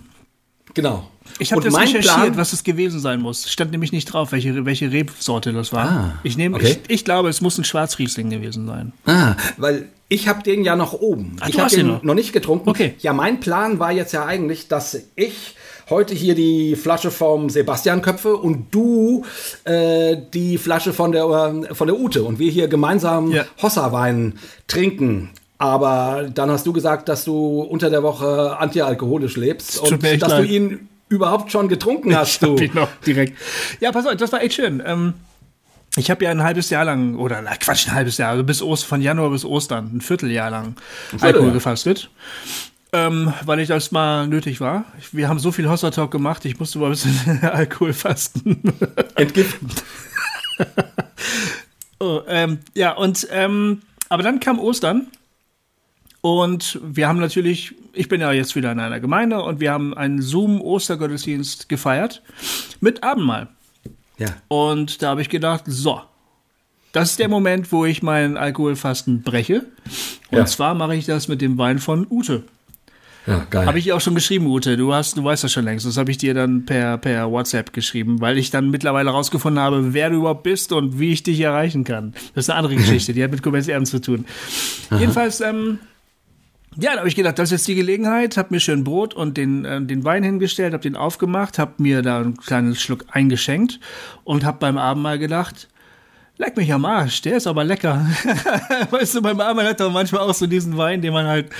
Genau. 0.75 1.09
Ich 1.38 1.52
habe 1.52 1.62
das 1.62 1.76
recherchiert, 1.76 2.04
Plan, 2.04 2.36
was 2.36 2.52
es 2.52 2.64
gewesen 2.64 3.00
sein 3.00 3.20
muss. 3.20 3.50
Stand 3.50 3.72
nämlich 3.72 3.92
nicht 3.92 4.06
drauf, 4.06 4.32
welche, 4.32 4.64
welche 4.64 4.90
Rebsorte 4.90 5.52
das 5.52 5.72
war. 5.72 5.84
Ah, 5.84 6.12
ich, 6.22 6.36
nehme, 6.36 6.56
okay. 6.56 6.78
ich, 6.86 6.94
ich, 6.94 7.04
glaube, 7.04 7.28
es 7.28 7.40
muss 7.40 7.58
ein 7.58 7.64
Schwarzriesling 7.64 8.30
gewesen 8.30 8.66
sein. 8.66 8.92
Ah, 9.06 9.36
weil 9.56 9.88
ich 10.08 10.28
habe 10.28 10.42
den 10.42 10.62
ja 10.64 10.76
noch 10.76 10.92
oben. 10.92 11.36
Ach, 11.40 11.48
ich 11.48 11.58
habe 11.58 11.70
den 11.70 11.86
noch. 11.86 12.02
noch 12.02 12.14
nicht 12.14 12.32
getrunken. 12.32 12.68
Okay. 12.68 12.94
Ja, 12.98 13.12
mein 13.12 13.40
Plan 13.40 13.78
war 13.78 13.92
jetzt 13.92 14.12
ja 14.12 14.26
eigentlich, 14.26 14.68
dass 14.68 14.98
ich 15.16 15.54
heute 15.88 16.14
hier 16.14 16.34
die 16.34 16.76
Flasche 16.76 17.10
vom 17.10 17.50
Sebastian 17.50 18.02
köpfe 18.02 18.36
und 18.36 18.66
du 18.70 19.24
äh, 19.64 20.16
die 20.32 20.58
Flasche 20.58 20.92
von 20.92 21.12
der, 21.12 21.24
von 21.72 21.86
der 21.86 21.98
Ute 21.98 22.22
und 22.24 22.38
wir 22.38 22.50
hier 22.50 22.68
gemeinsam 22.68 23.30
ja. 23.32 23.44
Hossa-Wein 23.60 24.38
trinken. 24.66 25.30
Aber 25.58 26.28
dann 26.34 26.50
hast 26.50 26.66
du 26.66 26.72
gesagt, 26.72 27.08
dass 27.08 27.24
du 27.24 27.60
unter 27.60 27.88
der 27.88 28.02
Woche 28.02 28.56
antialkoholisch 28.58 29.36
lebst 29.36 29.78
und 29.78 30.02
dass 30.02 30.30
leid. 30.30 30.40
du 30.40 30.44
ihn 30.44 30.88
überhaupt 31.12 31.52
schon 31.52 31.69
getrunken 31.69 32.16
hast, 32.16 32.42
du. 32.42 32.57
Ich 32.57 32.73
noch 32.73 32.88
direkt. 33.07 33.38
Ja, 33.81 33.92
pass 33.92 34.07
auf, 34.07 34.16
das 34.16 34.33
war 34.33 34.42
echt 34.42 34.54
schön. 34.54 34.83
Ähm, 34.85 35.14
ich 35.97 36.11
habe 36.11 36.25
ja 36.25 36.31
ein 36.31 36.42
halbes 36.42 36.71
Jahr 36.71 36.87
lang, 36.87 37.16
oder 37.16 37.42
na 37.42 37.54
Quatsch, 37.57 37.87
ein 37.87 37.95
halbes 37.95 38.16
Jahr, 38.16 38.31
also 38.31 38.45
bis 38.45 38.62
Ost, 38.62 38.87
von 38.87 39.02
Januar 39.02 39.31
bis 39.31 39.45
Ostern, 39.45 39.90
ein 39.95 40.00
Vierteljahr 40.00 40.50
lang 40.50 40.75
ein 41.12 41.23
Alkohol 41.23 41.52
gefastet. 41.52 42.11
Ähm, 42.95 43.33
weil 43.45 43.61
ich 43.61 43.69
das 43.69 43.90
mal 43.90 44.26
nötig 44.26 44.61
war. 44.61 44.85
Wir 45.12 45.28
haben 45.28 45.38
so 45.38 45.52
viel 45.52 45.69
Hossa 45.69 45.90
Talk 45.90 46.11
gemacht, 46.11 46.45
ich 46.45 46.59
musste 46.59 46.78
mal 46.78 46.87
ein 46.87 46.92
bisschen 46.92 47.42
Alkohol 47.42 47.92
fasten. 47.92 48.62
Entgiften. 49.16 49.69
oh, 52.00 52.21
ähm, 52.26 52.59
ja, 52.75 52.92
und 52.92 53.28
ähm, 53.31 53.83
aber 54.09 54.23
dann 54.23 54.40
kam 54.40 54.59
Ostern 54.59 55.09
und 56.22 56.80
wir 56.82 57.08
haben 57.08 57.18
natürlich, 57.18 57.74
ich 57.92 58.08
bin 58.08 58.20
ja 58.20 58.32
jetzt 58.32 58.54
wieder 58.54 58.70
in 58.72 58.80
einer 58.80 59.00
Gemeinde 59.00 59.42
und 59.42 59.60
wir 59.60 59.72
haben 59.72 59.92
einen 59.92 60.22
Zoom-Ostergottesdienst 60.22 61.68
gefeiert 61.68 62.22
mit 62.80 63.02
Abendmahl. 63.02 63.48
Ja. 64.18 64.28
Und 64.46 65.02
da 65.02 65.10
habe 65.10 65.20
ich 65.20 65.28
gedacht, 65.28 65.64
so, 65.66 66.00
das 66.92 67.10
ist 67.10 67.18
der 67.18 67.28
Moment, 67.28 67.72
wo 67.72 67.84
ich 67.84 68.04
meinen 68.04 68.36
Alkoholfasten 68.36 69.22
breche. 69.22 69.66
Und 70.30 70.38
ja. 70.38 70.46
zwar 70.46 70.74
mache 70.74 70.94
ich 70.94 71.06
das 71.06 71.26
mit 71.26 71.40
dem 71.40 71.58
Wein 71.58 71.80
von 71.80 72.06
Ute. 72.08 72.44
Ja, 73.26 73.46
geil. 73.50 73.66
Habe 73.66 73.78
ich 73.78 73.92
auch 73.92 74.00
schon 74.00 74.14
geschrieben, 74.14 74.46
Ute. 74.46 74.76
Du 74.76 74.92
hast, 74.92 75.16
du 75.16 75.24
weißt 75.24 75.42
das 75.42 75.52
schon 75.52 75.64
längst. 75.64 75.86
Das 75.86 75.96
habe 75.96 76.10
ich 76.10 76.18
dir 76.18 76.34
dann 76.34 76.66
per, 76.66 76.98
per 76.98 77.30
WhatsApp 77.30 77.72
geschrieben, 77.72 78.20
weil 78.20 78.38
ich 78.38 78.50
dann 78.50 78.70
mittlerweile 78.70 79.10
rausgefunden 79.10 79.62
habe, 79.62 79.92
wer 79.92 80.10
du 80.10 80.18
überhaupt 80.18 80.42
bist 80.44 80.72
und 80.72 81.00
wie 81.00 81.12
ich 81.12 81.22
dich 81.22 81.40
erreichen 81.40 81.82
kann. 81.82 82.14
Das 82.34 82.44
ist 82.44 82.50
eine 82.50 82.58
andere 82.58 82.76
Geschichte, 82.82 83.12
die 83.12 83.24
hat 83.24 83.30
mit 83.32 83.42
Commerce 83.44 83.70
Erden 83.70 83.86
zu 83.86 84.00
tun. 84.00 84.24
Aha. 84.90 85.00
Jedenfalls, 85.00 85.40
ähm, 85.40 85.78
Ja, 86.76 86.92
da 86.92 86.98
habe 86.98 87.08
ich 87.08 87.16
gedacht, 87.16 87.38
das 87.38 87.48
ist 87.48 87.52
jetzt 87.52 87.68
die 87.68 87.74
Gelegenheit, 87.74 88.36
habe 88.36 88.48
mir 88.50 88.60
schön 88.60 88.82
Brot 88.82 89.12
und 89.12 89.36
den, 89.36 89.64
äh, 89.64 89.82
den 89.82 90.04
Wein 90.04 90.22
hingestellt, 90.22 90.72
habe 90.72 90.82
den 90.82 90.96
aufgemacht, 90.96 91.58
habe 91.58 91.74
mir 91.78 92.02
da 92.02 92.20
einen 92.20 92.36
kleinen 92.36 92.74
Schluck 92.74 93.04
eingeschenkt 93.10 93.78
und 94.24 94.44
habe 94.44 94.58
beim 94.58 94.78
Abendmahl 94.78 95.18
gedacht, 95.18 95.68
leck 96.38 96.56
mich 96.56 96.72
am 96.72 96.84
Arsch, 96.84 97.20
der 97.22 97.36
ist 97.36 97.46
aber 97.46 97.62
lecker. 97.64 98.06
weißt 98.90 99.16
du, 99.16 99.22
beim 99.22 99.38
Abendmahl 99.38 99.66
hat 99.66 99.80
man 99.80 99.92
manchmal 99.92 100.22
auch 100.22 100.34
so 100.34 100.46
diesen 100.46 100.76
Wein, 100.78 101.02
den 101.02 101.12
man 101.12 101.26
halt 101.26 101.50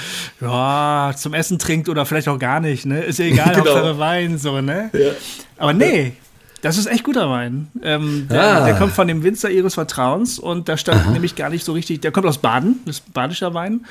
ja, 0.41 1.13
zum 1.17 1.35
Essen 1.35 1.59
trinkt 1.59 1.89
oder 1.89 2.07
vielleicht 2.07 2.29
auch 2.29 2.39
gar 2.39 2.61
nicht, 2.61 2.87
ne? 2.87 3.03
Ist 3.03 3.19
ja 3.19 3.27
egal, 3.27 3.49
Genau. 3.55 3.67
Hauptsache 3.67 3.99
Wein, 3.99 4.39
so, 4.39 4.61
ne? 4.61 4.91
Ja. 4.95 5.11
Aber 5.59 5.75
nee, 5.75 6.15
das 6.63 6.79
ist 6.79 6.87
echt 6.87 7.05
guter 7.05 7.29
Wein. 7.29 7.69
Ähm, 7.83 8.27
der, 8.31 8.63
Ah. 8.63 8.65
der 8.65 8.75
kommt 8.77 8.93
von 8.93 9.07
dem 9.07 9.23
Winzer 9.23 9.51
ihres 9.51 9.75
Vertrauens 9.75 10.39
und 10.39 10.69
da 10.69 10.77
stand 10.79 11.13
nämlich 11.13 11.37
gar 11.37 11.51
nicht 11.51 11.65
so 11.65 11.73
richtig, 11.73 12.01
der 12.01 12.11
kommt 12.13 12.27
aus 12.27 12.39
Baden, 12.39 12.81
das 12.87 12.97
ist 13.01 13.13
badischer 13.13 13.53
Wein, 13.53 13.85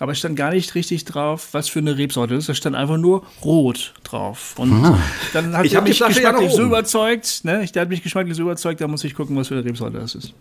aber 0.00 0.12
es 0.12 0.18
stand 0.18 0.36
gar 0.36 0.50
nicht 0.50 0.74
richtig 0.74 1.04
drauf, 1.06 1.48
was 1.52 1.68
für 1.68 1.78
eine 1.78 1.96
Rebsorte 1.96 2.34
das 2.34 2.42
ist. 2.44 2.48
Da 2.50 2.54
stand 2.54 2.76
einfach 2.76 2.98
nur 2.98 3.22
rot 3.44 3.94
drauf. 4.04 4.54
Und 4.58 4.70
dann 5.32 5.52
hat 5.56 5.60
Ah. 5.60 5.64
Ich 5.64 5.80
mich 5.80 5.98
geschmacklich 6.00 6.52
so 6.52 6.62
überzeugt, 6.62 7.44
ne? 7.44 7.62
Ich, 7.64 7.72
der 7.72 7.82
hat 7.82 7.88
mich 7.88 8.02
geschmacklich 8.02 8.36
so 8.36 8.42
überzeugt, 8.42 8.80
da 8.80 8.88
muss 8.88 9.02
ich 9.04 9.14
gucken, 9.14 9.36
was 9.36 9.48
für 9.48 9.54
eine 9.54 9.64
Rebsorte 9.64 9.98
das 9.98 10.14
ist. 10.14 10.34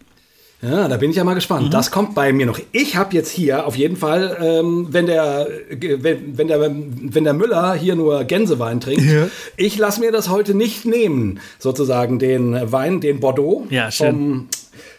Ja, 0.67 0.87
da 0.87 0.97
bin 0.97 1.11
ich 1.11 1.15
ja 1.17 1.23
mal 1.23 1.31
Mhm. 1.33 1.35
gespannt. 1.35 1.73
Das 1.73 1.91
kommt 1.91 2.15
bei 2.15 2.33
mir 2.33 2.47
noch. 2.47 2.59
Ich 2.71 2.95
habe 2.95 3.13
jetzt 3.13 3.29
hier 3.29 3.67
auf 3.67 3.75
jeden 3.75 3.97
Fall, 3.97 4.35
ähm, 4.41 4.87
wenn, 4.89 5.05
der, 5.05 5.47
äh, 5.69 5.97
wenn, 6.01 6.37
wenn, 6.37 6.47
der, 6.47 6.59
wenn 6.59 7.23
der 7.23 7.33
Müller 7.33 7.73
hier 7.75 7.95
nur 7.95 8.23
Gänsewein 8.23 8.79
trinkt, 8.79 9.03
Ja. 9.03 9.27
ich 9.57 9.77
lasse 9.77 9.99
mir 9.99 10.11
das 10.11 10.29
heute 10.29 10.55
nicht 10.55 10.85
nehmen, 10.85 11.39
sozusagen 11.59 12.17
den 12.17 12.71
Wein, 12.71 12.99
den 12.99 13.19
Bordeaux 13.19 13.67
Ja, 13.69 13.91
vom, 13.91 14.47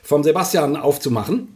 vom 0.05 0.23
Sebastian 0.23 0.77
aufzumachen 0.77 1.49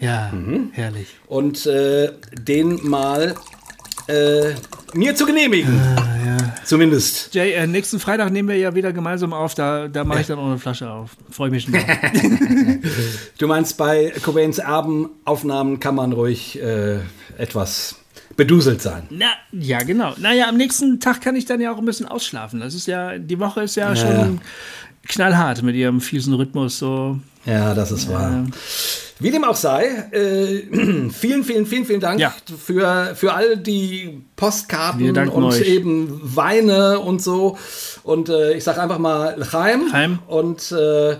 Ja, 0.00 0.30
Mhm. 0.32 0.70
herrlich. 0.72 1.08
und 1.26 1.66
äh, 1.66 2.12
den 2.38 2.80
mal 2.88 3.34
äh, 4.08 4.54
mir 4.94 5.14
zu 5.14 5.26
genehmigen. 5.26 5.80
Ah, 5.96 6.54
Zumindest. 6.64 7.34
Jay, 7.34 7.52
äh, 7.52 7.66
nächsten 7.66 8.00
Freitag 8.00 8.32
nehmen 8.32 8.48
wir 8.48 8.56
ja 8.56 8.74
wieder 8.74 8.92
gemeinsam 8.92 9.32
auf, 9.32 9.54
da, 9.54 9.88
da 9.88 10.04
mache 10.04 10.20
ich 10.20 10.26
dann 10.26 10.38
auch 10.38 10.46
eine 10.46 10.58
Flasche 10.58 10.90
auf. 10.90 11.16
Freue 11.30 11.50
mich 11.50 11.64
schon 11.64 11.72
drauf. 11.74 11.86
Du 13.38 13.46
meinst, 13.46 13.76
bei 13.76 14.12
Cobains 14.22 14.58
Erbenaufnahmen 14.58 15.78
kann 15.80 15.94
man 15.94 16.12
ruhig 16.12 16.60
äh, 16.60 16.98
etwas 17.38 17.96
beduselt 18.36 18.82
sein. 18.82 19.04
Na, 19.10 19.30
ja, 19.52 19.78
genau. 19.78 20.14
Naja, 20.18 20.48
am 20.48 20.56
nächsten 20.56 21.00
Tag 21.00 21.20
kann 21.20 21.36
ich 21.36 21.44
dann 21.44 21.60
ja 21.60 21.72
auch 21.72 21.78
ein 21.78 21.84
bisschen 21.84 22.06
ausschlafen. 22.06 22.60
Das 22.60 22.74
ist 22.74 22.86
ja, 22.86 23.18
die 23.18 23.38
Woche 23.38 23.62
ist 23.62 23.76
ja, 23.76 23.94
schon 23.94 24.40
knallhart 25.06 25.62
mit 25.62 25.76
ihrem 25.76 26.00
fiesen 26.00 26.34
Rhythmus. 26.34 26.78
So. 26.78 27.18
Ja, 27.44 27.74
das 27.74 27.92
ist 27.92 28.10
wahr. 28.10 28.44
Wie 29.18 29.30
dem 29.30 29.44
auch 29.44 29.56
sei, 29.56 29.86
äh, 30.12 30.60
vielen, 31.10 31.42
vielen, 31.42 31.64
vielen, 31.66 31.84
vielen 31.86 32.00
Dank 32.00 32.20
Ja. 32.20 32.34
für, 32.62 33.14
für 33.14 33.32
all 33.32 33.56
die 33.56 34.22
Postkarten 34.36 35.16
und 35.30 35.44
euch. 35.44 35.62
eben 35.62 36.20
Weine 36.22 37.00
und 37.00 37.22
so. 37.22 37.56
Und 38.02 38.28
äh, 38.28 38.52
ich 38.54 38.64
sage 38.64 38.82
einfach 38.82 38.98
mal 38.98 39.40
L'chaim. 39.40 39.90
Chaim. 39.90 40.18
Und 40.26 40.70
äh, 40.72 41.12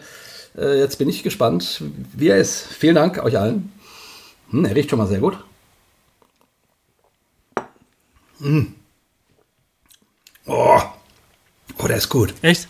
äh, 0.59 0.79
jetzt 0.79 0.99
bin 0.99 1.09
ich 1.09 1.23
gespannt, 1.23 1.83
wie 2.13 2.29
er 2.29 2.37
ist. 2.37 2.67
Vielen 2.79 2.97
Dank 2.97 3.23
euch 3.25 3.39
allen. 3.39 3.73
Hm, 4.51 4.65
er 4.67 4.75
riecht 4.75 4.91
schon 4.91 4.99
mal 4.99 5.09
sehr 5.09 5.21
gut. 5.21 5.39
Hm. 8.41 8.75
Oh. 10.47 10.79
oh, 11.79 11.87
der 11.89 11.97
ist 11.97 12.09
gut. 12.11 12.35
Echt? 12.43 12.69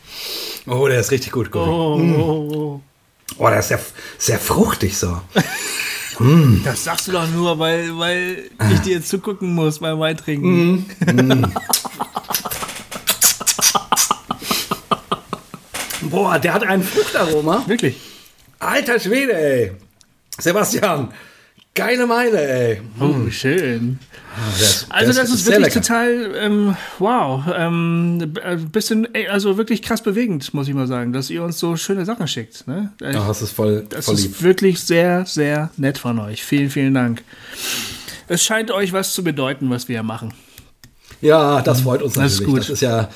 Oh, 0.67 0.87
der 0.87 1.01
ist 1.01 1.11
richtig 1.11 1.33
gut. 1.33 1.51
Guri. 1.51 1.69
Oh, 1.69 2.01
oh, 2.01 2.55
oh. 2.55 2.81
Oh, 3.39 3.49
der 3.49 3.59
ist 3.59 3.69
sehr, 3.69 3.81
sehr 4.19 4.39
fruchtig 4.39 4.97
so. 4.97 5.21
Das 6.65 6.83
sagst 6.83 7.09
du 7.09 7.13
doch 7.13 7.29
nur, 7.29 7.59
weil, 7.59 7.99
weil 7.99 8.51
ich 8.73 8.81
dir 8.81 8.95
jetzt 8.95 9.11
zugucken 9.11 9.53
muss 9.53 9.81
beim 9.81 10.01
Wein 10.01 10.17
trinken. 10.17 10.87
Boah, 16.01 16.39
der 16.39 16.55
hat 16.55 16.63
ein 16.63 16.83
Fruchtaroma. 16.83 17.65
Wirklich. 17.67 18.01
Alter 18.59 18.99
Schwede, 18.99 19.35
ey. 19.35 19.73
Sebastian, 20.39 21.13
geile 21.77 22.07
Meile, 22.07 22.41
ey. 22.49 22.81
Oh, 22.99 23.31
schön. 23.31 23.99
Der 24.59 24.67
ist- 24.67 24.87
Also 24.91 25.13
das 25.13 25.31
ist 25.31 25.45
sehr 25.45 25.59
wirklich 25.59 25.75
total, 25.75 26.35
ähm, 26.39 26.77
wow, 26.99 27.45
ähm, 27.57 28.35
ein 28.45 28.69
bisschen, 28.71 29.07
ey, 29.15 29.29
also 29.29 29.57
wirklich 29.57 29.81
krass 29.83 30.03
bewegend, 30.03 30.53
muss 30.53 30.69
ich 30.69 30.75
mal 30.75 30.87
sagen, 30.87 31.13
dass 31.13 31.31
ihr 31.31 31.43
uns 31.43 31.59
so 31.59 31.77
schöne 31.77 32.05
Sachen 32.05 32.27
schickt. 32.29 32.67
Ne? 32.67 32.93
Oh, 33.01 33.07
das 33.29 33.41
ist 33.43 33.53
voll, 33.53 33.87
Das 33.89 34.05
voll 34.07 34.15
ist 34.17 34.23
lieb. 34.25 34.43
wirklich 34.43 34.81
sehr, 34.81 35.25
sehr 35.25 35.71
nett 35.77 35.97
von 35.99 36.19
euch. 36.19 36.43
Vielen, 36.45 36.69
vielen 36.71 36.93
Dank. 36.95 37.23
Es 38.29 38.45
scheint 38.45 38.71
euch 38.73 38.93
was 38.93 39.15
zu 39.15 39.23
bedeuten, 39.25 39.71
was 39.71 39.89
wir 39.89 39.95
hier 39.97 40.03
machen. 40.03 40.35
Ja, 41.23 41.63
das 41.63 41.81
freut 41.81 42.03
uns 42.03 42.15
Das 42.15 42.33
ist 42.35 42.41
natürlich. 42.41 42.55
gut. 42.55 42.61
Das 42.61 42.69
ist 42.71 42.81
ja, 42.83 43.09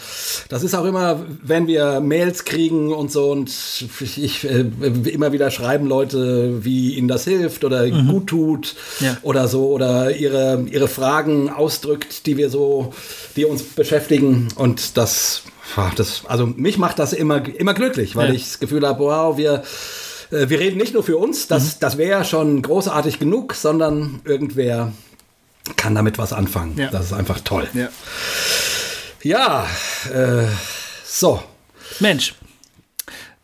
das 0.49 0.63
ist 0.63 0.75
auch 0.75 0.85
immer, 0.87 1.25
wenn 1.43 1.67
wir 1.67 2.01
Mails 2.01 2.45
kriegen 2.45 2.93
und 2.93 3.13
so 3.13 3.31
und 3.31 3.51
ich 4.17 4.45
äh, 4.49 4.65
immer 5.11 5.33
wieder 5.33 5.51
schreiben 5.51 5.87
Leute, 5.87 6.65
wie 6.65 6.95
ihnen 6.95 7.09
das 7.09 7.25
hilft 7.25 7.65
oder 7.65 7.89
gut 7.91 8.27
tut 8.29 8.75
Mhm. 9.01 9.07
Ja. 9.07 9.17
oder 9.23 9.49
so 9.49 9.69
oder 9.71 10.17
ihre, 10.17 10.65
ihre 10.71 10.89
Fragen 10.89 11.51
ausdrückt, 11.51 12.27
die 12.27 12.37
wir 12.37 12.49
so, 12.51 12.93
die 13.37 13.45
uns 13.45 13.63
beschäftigen 13.63 14.49
und 14.57 14.97
das, 14.97 15.43
das 15.97 16.23
also 16.27 16.47
mich 16.47 16.79
macht 16.79 16.99
das 16.99 17.13
immer, 17.13 17.43
immer 17.57 17.75
glücklich, 17.75 18.17
weil 18.17 18.29
Ja. 18.29 18.35
ich 18.35 18.45
das 18.45 18.59
Gefühl 18.61 18.87
habe, 18.87 19.01
wow, 19.05 19.37
wir, 19.37 19.63
äh, 20.31 20.49
wir 20.49 20.59
reden 20.59 20.79
nicht 20.79 20.95
nur 20.95 21.03
für 21.03 21.17
uns, 21.19 21.47
das, 21.49 21.65
Mhm. 21.65 21.71
das 21.81 21.99
wäre 21.99 22.11
ja 22.11 22.25
schon 22.25 22.63
großartig 22.63 23.19
genug, 23.19 23.55
sondern 23.55 24.21
irgendwer 24.25 24.93
kann 25.77 25.95
damit 25.95 26.19
was 26.19 26.33
anfangen. 26.33 26.77
Ja. 26.77 26.91
Das 26.91 27.07
ist 27.07 27.13
einfach 27.13 27.41
toll. 27.41 27.69
Ja. 27.75 27.89
Ja, 29.23 29.67
äh, 30.13 30.47
so. 31.05 31.43
Mensch. 32.01 32.35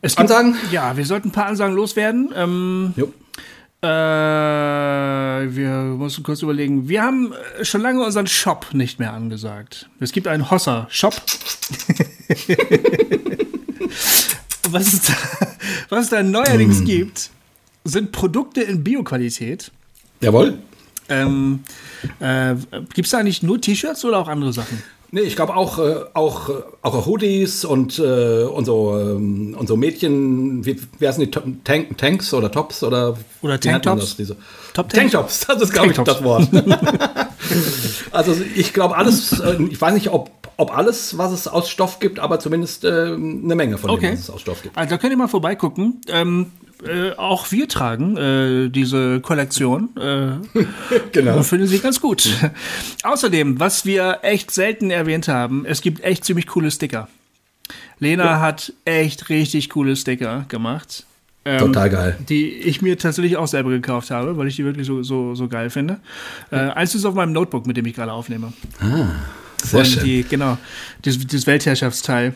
Es 0.00 0.16
gibt, 0.16 0.30
Ansagen? 0.30 0.56
Ja, 0.70 0.96
wir 0.96 1.04
sollten 1.04 1.28
ein 1.28 1.32
paar 1.32 1.46
Ansagen 1.46 1.74
loswerden. 1.74 2.32
Ähm, 2.34 2.94
Jo. 2.96 3.12
äh, 3.82 3.88
wir 3.88 5.68
müssen 5.98 6.22
kurz 6.22 6.42
überlegen. 6.42 6.88
Wir 6.88 7.02
haben 7.02 7.32
äh, 7.32 7.64
schon 7.64 7.80
lange 7.82 8.04
unseren 8.04 8.26
Shop 8.26 8.68
nicht 8.72 8.98
mehr 8.98 9.12
angesagt. 9.12 9.88
Es 10.00 10.12
gibt 10.12 10.28
einen 10.28 10.50
Hossa-Shop. 10.50 11.14
was, 14.70 14.92
es 14.92 15.02
da, 15.02 15.14
was 15.88 16.04
es 16.04 16.10
da 16.10 16.22
neuerdings 16.22 16.84
gibt, 16.84 17.30
sind 17.84 18.12
Produkte 18.12 18.62
in 18.62 18.82
Bioqualität. 18.84 19.72
Jawohl. 20.20 20.58
Ähm, 21.08 21.60
äh, 22.20 22.54
Gibt 22.94 23.06
es 23.06 23.10
da 23.10 23.18
eigentlich 23.18 23.42
nur 23.42 23.60
T-Shirts 23.60 24.04
oder 24.04 24.18
auch 24.18 24.28
andere 24.28 24.52
Sachen? 24.52 24.82
Nee, 25.12 25.20
ich 25.20 25.36
glaube 25.36 25.54
auch, 25.54 25.78
äh, 25.78 26.00
auch, 26.14 26.48
äh, 26.48 26.52
auch 26.82 27.06
Hoodies 27.06 27.64
und, 27.64 27.98
äh, 27.98 28.42
und, 28.42 28.64
so, 28.64 28.98
ähm, 28.98 29.56
und 29.58 29.68
so 29.68 29.76
Mädchen, 29.76 30.66
wie, 30.66 30.80
wie 30.98 31.06
heißen 31.08 31.24
die, 31.24 31.30
Tank, 31.62 31.96
Tanks 31.96 32.34
oder 32.34 32.50
Tops 32.50 32.82
oder 32.82 33.16
Oder 33.40 33.60
Tanktops? 33.60 34.16
Top 34.74 34.88
Tanktops, 34.88 35.46
das 35.46 35.62
ist, 35.62 35.72
glaube 35.72 35.92
ich, 35.92 35.96
das 35.98 36.22
Wort. 36.24 36.48
also 38.10 38.36
ich 38.56 38.72
glaube 38.72 38.96
alles, 38.96 39.38
äh, 39.40 39.62
ich 39.70 39.80
weiß 39.80 39.94
nicht, 39.94 40.10
ob, 40.10 40.30
ob 40.56 40.76
alles, 40.76 41.16
was 41.16 41.32
es 41.32 41.46
aus 41.48 41.68
Stoff 41.68 41.98
gibt, 42.00 42.18
aber 42.18 42.40
zumindest 42.40 42.84
äh, 42.84 42.88
eine 43.14 43.54
Menge 43.54 43.78
von 43.78 43.90
dem, 43.90 43.96
Okay. 43.96 44.12
was 44.12 44.20
es 44.20 44.30
aus 44.30 44.40
Stoff 44.40 44.62
gibt. 44.62 44.76
Also 44.76 44.90
da 44.90 44.98
könnt 44.98 45.12
ihr 45.12 45.16
mal 45.18 45.28
vorbeigucken. 45.28 46.00
Ähm, 46.08 46.46
äh, 46.84 47.12
auch 47.16 47.50
wir 47.52 47.68
tragen 47.68 48.16
äh, 48.16 48.68
diese 48.68 49.20
Kollektion. 49.20 49.90
Äh, 49.96 50.32
Genau. 51.12 51.38
und 51.38 51.44
finden 51.44 51.66
sie 51.66 51.78
ganz 51.78 52.00
gut. 52.00 52.28
Außerdem, 53.02 53.58
was 53.60 53.86
wir 53.86 54.18
echt 54.22 54.50
selten 54.50 54.90
erwähnt 54.90 55.28
haben, 55.28 55.64
es 55.66 55.80
gibt 55.80 56.02
echt 56.04 56.24
ziemlich 56.24 56.46
coole 56.46 56.70
Sticker. 56.70 57.08
Lena 57.98 58.40
hat 58.40 58.72
echt 58.84 59.28
richtig 59.30 59.70
coole 59.70 59.96
Sticker 59.96 60.44
gemacht. 60.48 61.06
Ähm, 61.46 61.58
Total 61.60 61.88
geil. 61.88 62.18
Die 62.28 62.50
ich 62.52 62.82
mir 62.82 62.98
tatsächlich 62.98 63.36
auch 63.36 63.46
selber 63.46 63.70
gekauft 63.70 64.10
habe, 64.10 64.36
weil 64.36 64.48
ich 64.48 64.56
die 64.56 64.64
wirklich 64.64 64.86
so, 64.86 65.02
so, 65.02 65.34
so 65.34 65.48
geil 65.48 65.70
finde. 65.70 66.00
Äh, 66.50 66.56
eins 66.56 66.94
ist 66.94 67.04
auf 67.04 67.14
meinem 67.14 67.32
Notebook, 67.32 67.66
mit 67.66 67.76
dem 67.76 67.86
ich 67.86 67.94
gerade 67.94 68.12
aufnehme. 68.12 68.52
Sehr 69.64 69.80
Und 69.80 69.86
schön. 69.86 70.04
Die, 70.04 70.22
genau, 70.24 70.58
das, 71.02 71.18
das 71.26 71.46
Weltherrschaftsteil. 71.46 72.34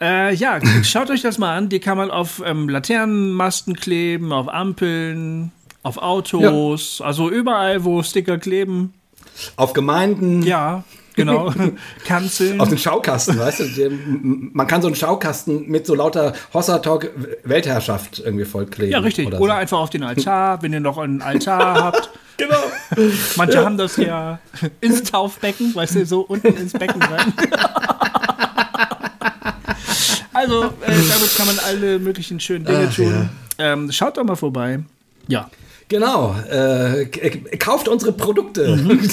Äh, 0.00 0.34
ja, 0.34 0.58
schaut 0.84 1.10
euch 1.10 1.22
das 1.22 1.38
mal 1.38 1.56
an. 1.56 1.68
Die 1.68 1.80
kann 1.80 1.96
man 1.98 2.10
auf 2.10 2.42
ähm, 2.44 2.68
Laternenmasten 2.68 3.74
kleben, 3.76 4.32
auf 4.32 4.48
Ampeln, 4.48 5.52
auf 5.82 5.98
Autos, 5.98 7.00
also 7.00 7.30
überall, 7.30 7.84
wo 7.84 8.02
Sticker 8.02 8.38
kleben. 8.38 8.92
Auf 9.56 9.72
Gemeinden, 9.72 10.42
Ja, 10.42 10.84
genau. 11.14 11.52
Kanzeln. 12.04 12.60
Auf 12.60 12.68
den 12.68 12.78
Schaukasten, 12.78 13.38
weißt 13.38 13.60
du? 13.60 13.90
Man 14.52 14.66
kann 14.66 14.82
so 14.82 14.88
einen 14.88 14.96
Schaukasten 14.96 15.66
mit 15.68 15.86
so 15.86 15.94
lauter 15.94 16.34
Hossa 16.52 16.78
Talk 16.80 17.10
Weltherrschaft 17.44 18.20
irgendwie 18.24 18.44
vollkleben. 18.44 18.92
ja, 18.92 18.98
richtig. 18.98 19.26
Oder, 19.28 19.40
Oder 19.40 19.54
so. 19.54 19.58
einfach 19.60 19.78
auf 19.78 19.90
den 19.90 20.02
Altar, 20.02 20.62
wenn 20.62 20.72
ihr 20.72 20.80
noch 20.80 20.98
einen 20.98 21.22
Altar 21.22 21.74
habt. 21.84 22.10
Genau. 22.40 23.10
Manche 23.36 23.64
haben 23.64 23.76
das 23.76 23.96
ja 23.96 24.38
ins 24.80 25.02
Taufbecken, 25.02 25.74
weißt 25.74 25.96
du, 25.96 26.06
so 26.06 26.22
unten 26.22 26.56
ins 26.56 26.72
Becken 26.72 27.02
rein. 27.02 27.32
Also, 30.32 30.64
äh, 30.64 30.70
damit 30.86 31.36
kann 31.36 31.46
man 31.46 31.58
alle 31.58 31.98
möglichen 31.98 32.40
schönen 32.40 32.64
Dinge 32.64 32.88
Ach, 32.88 32.94
tun. 32.94 33.28
Ähm, 33.58 33.92
schaut 33.92 34.16
doch 34.16 34.24
mal 34.24 34.36
vorbei. 34.36 34.80
Ja. 35.28 35.50
Genau, 35.90 36.36
äh, 36.48 37.06
kauft 37.58 37.88
unsere 37.88 38.12
Produkte. 38.12 38.76
Mhm. 38.76 39.00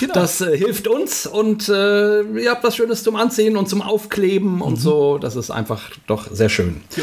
Genau. 0.00 0.14
Das 0.14 0.40
äh, 0.40 0.56
hilft 0.56 0.86
uns 0.86 1.26
und 1.26 1.68
äh, 1.68 2.22
ihr 2.22 2.50
habt 2.50 2.62
was 2.62 2.76
Schönes 2.76 3.02
zum 3.02 3.16
Anziehen 3.16 3.56
und 3.56 3.68
zum 3.68 3.80
Aufkleben 3.80 4.56
mhm. 4.56 4.62
und 4.62 4.76
so. 4.76 5.18
Das 5.18 5.36
ist 5.36 5.50
einfach 5.50 5.90
doch 6.06 6.30
sehr 6.30 6.48
schön. 6.48 6.82
Ja. 6.96 7.02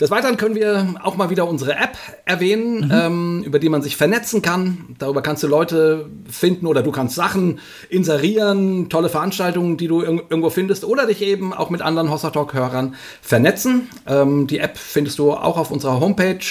Des 0.00 0.10
Weiteren 0.10 0.36
können 0.36 0.54
wir 0.54 0.94
auch 1.02 1.16
mal 1.16 1.30
wieder 1.30 1.48
unsere 1.48 1.72
App 1.72 1.96
erwähnen, 2.26 2.86
mhm. 2.86 2.90
ähm, 2.92 3.42
über 3.44 3.58
die 3.58 3.68
man 3.68 3.80
sich 3.82 3.96
vernetzen 3.96 4.42
kann. 4.42 4.96
Darüber 4.98 5.22
kannst 5.22 5.42
du 5.42 5.46
Leute 5.46 6.10
finden 6.30 6.66
oder 6.66 6.82
du 6.82 6.92
kannst 6.92 7.14
Sachen 7.14 7.58
inserieren, 7.88 8.88
tolle 8.90 9.08
Veranstaltungen, 9.08 9.78
die 9.78 9.88
du 9.88 10.02
ir 10.02 10.08
irgendwo 10.28 10.50
findest 10.50 10.84
oder 10.84 11.06
dich 11.06 11.22
eben 11.22 11.54
auch 11.54 11.70
mit 11.70 11.80
anderen 11.80 12.10
Hossa 12.10 12.30
Talk-Hörern 12.30 12.94
vernetzen. 13.22 13.88
Ähm, 14.06 14.46
die 14.46 14.58
App 14.58 14.76
findest 14.76 15.18
du 15.18 15.32
auch 15.32 15.56
auf 15.56 15.70
unserer 15.70 15.98
Homepage. 16.00 16.44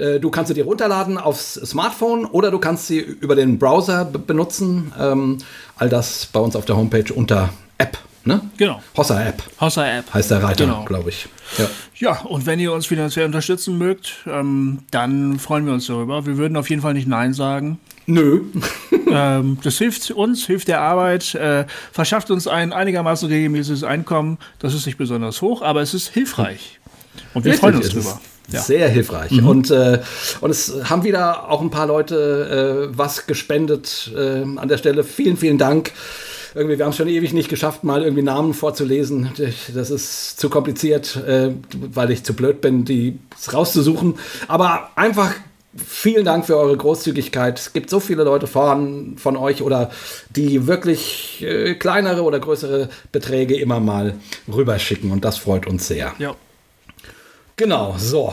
Äh, 0.00 0.20
du 0.20 0.30
kannst 0.30 0.48
sie 0.48 0.54
dir 0.54 0.64
runterladen 0.64 1.18
aufs 1.18 1.54
Smartphone 1.54 2.24
oder 2.24 2.50
du 2.50 2.58
kannst 2.58 2.86
sie 2.86 2.98
über 2.98 3.36
den 3.36 3.58
Browser 3.58 4.04
benutzen. 4.04 4.92
Ähm, 4.98 5.38
all 5.76 5.88
das 5.88 6.26
bei 6.26 6.40
uns 6.40 6.56
auf 6.56 6.64
der 6.64 6.76
Homepage 6.76 7.12
unter 7.14 7.50
App. 7.78 7.98
Ne? 8.24 8.40
Genau. 8.58 8.82
Hossa 8.96 9.22
App. 9.22 9.42
Hossa 9.60 9.86
App. 9.86 10.12
Heißt 10.12 10.30
der 10.30 10.42
Reiter, 10.42 10.66
genau. 10.66 10.84
glaube 10.84 11.08
ich. 11.08 11.26
Ja. 11.56 11.66
ja, 11.96 12.20
und 12.22 12.44
wenn 12.44 12.60
ihr 12.60 12.72
uns 12.72 12.86
finanziell 12.86 13.24
unterstützen 13.24 13.78
mögt, 13.78 14.24
ähm, 14.26 14.80
dann 14.90 15.38
freuen 15.38 15.64
wir 15.64 15.72
uns 15.72 15.86
darüber. 15.86 16.26
Wir 16.26 16.36
würden 16.36 16.56
auf 16.56 16.68
jeden 16.68 16.82
Fall 16.82 16.92
nicht 16.92 17.08
Nein 17.08 17.32
sagen. 17.32 17.78
Nö. 18.06 18.42
ähm, 19.10 19.58
das 19.62 19.78
hilft 19.78 20.10
uns, 20.10 20.46
hilft 20.46 20.68
der 20.68 20.80
Arbeit, 20.80 21.34
äh, 21.34 21.64
verschafft 21.92 22.30
uns 22.30 22.46
ein 22.46 22.72
einigermaßen 22.72 23.28
regelmäßiges 23.28 23.84
Einkommen. 23.84 24.38
Das 24.58 24.74
ist 24.74 24.84
nicht 24.84 24.98
besonders 24.98 25.40
hoch, 25.40 25.62
aber 25.62 25.80
es 25.80 25.94
ist 25.94 26.08
hilfreich. 26.08 26.78
Und 27.32 27.44
wir 27.44 27.52
Richtig, 27.52 27.60
freuen 27.60 27.76
uns 27.76 27.88
drüber. 27.88 28.20
Ja. 28.52 28.60
Sehr 28.60 28.88
hilfreich. 28.88 29.32
Mhm. 29.32 29.46
Und, 29.46 29.70
äh, 29.70 30.00
und 30.40 30.50
es 30.50 30.72
haben 30.84 31.04
wieder 31.04 31.50
auch 31.50 31.60
ein 31.60 31.70
paar 31.70 31.86
Leute 31.86 32.88
äh, 32.90 32.96
was 32.96 33.26
gespendet 33.26 34.10
äh, 34.16 34.42
an 34.42 34.68
der 34.68 34.78
Stelle. 34.78 35.04
Vielen, 35.04 35.36
vielen 35.36 35.58
Dank. 35.58 35.92
Irgendwie, 36.54 36.78
wir 36.78 36.84
haben 36.84 36.90
es 36.90 36.96
schon 36.96 37.08
ewig 37.08 37.32
nicht 37.32 37.48
geschafft, 37.48 37.84
mal 37.84 38.02
irgendwie 38.02 38.22
Namen 38.22 38.54
vorzulesen. 38.54 39.30
Das 39.72 39.90
ist 39.90 40.40
zu 40.40 40.50
kompliziert, 40.50 41.16
äh, 41.16 41.50
weil 41.72 42.10
ich 42.10 42.24
zu 42.24 42.34
blöd 42.34 42.60
bin, 42.60 42.84
die 42.84 43.18
rauszusuchen. 43.52 44.14
Aber 44.48 44.90
einfach 44.96 45.32
vielen 45.76 46.24
Dank 46.24 46.46
für 46.46 46.56
eure 46.56 46.76
Großzügigkeit. 46.76 47.58
Es 47.58 47.72
gibt 47.72 47.90
so 47.90 48.00
viele 48.00 48.24
Leute 48.24 48.46
von, 48.48 49.16
von 49.16 49.36
euch 49.36 49.62
oder 49.62 49.90
die 50.34 50.66
wirklich 50.66 51.44
äh, 51.46 51.74
kleinere 51.74 52.22
oder 52.22 52.40
größere 52.40 52.88
Beträge 53.12 53.56
immer 53.56 53.78
mal 53.78 54.14
rüberschicken 54.52 55.12
und 55.12 55.24
das 55.24 55.38
freut 55.38 55.68
uns 55.68 55.86
sehr. 55.86 56.12
Ja. 56.18 56.34
Genau, 57.60 57.94
so. 57.98 58.32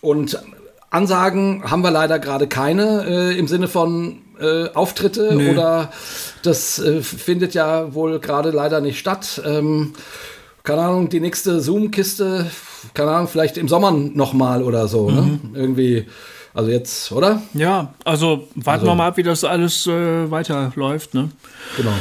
Und 0.00 0.42
Ansagen 0.88 1.70
haben 1.70 1.82
wir 1.82 1.90
leider 1.90 2.18
gerade 2.18 2.46
keine 2.46 3.04
äh, 3.06 3.38
im 3.38 3.46
Sinne 3.46 3.68
von 3.68 4.22
äh, 4.40 4.70
Auftritte 4.72 5.34
Nö. 5.34 5.50
oder 5.50 5.92
das 6.42 6.78
äh, 6.78 7.02
findet 7.02 7.52
ja 7.52 7.92
wohl 7.92 8.18
gerade 8.18 8.48
leider 8.48 8.80
nicht 8.80 8.98
statt. 8.98 9.42
Ähm, 9.44 9.92
keine 10.62 10.80
Ahnung, 10.80 11.10
die 11.10 11.20
nächste 11.20 11.60
Zoom-Kiste, 11.60 12.46
keine 12.94 13.10
Ahnung, 13.10 13.28
vielleicht 13.28 13.58
im 13.58 13.68
Sommer 13.68 13.90
nochmal 13.90 14.62
oder 14.62 14.88
so, 14.88 15.10
ne? 15.10 15.20
mhm. 15.20 15.28
ne? 15.52 15.58
Irgendwie. 15.58 16.06
Also 16.54 16.70
jetzt, 16.70 17.12
oder? 17.12 17.42
Ja, 17.52 17.92
also 18.06 18.48
warten 18.54 18.80
also. 18.80 18.86
wir 18.86 18.94
mal 18.94 19.08
ab, 19.08 19.18
wie 19.18 19.22
das 19.22 19.44
alles 19.44 19.86
äh, 19.86 20.30
weiterläuft, 20.30 21.12
ne? 21.12 21.28
Genau. 21.76 21.92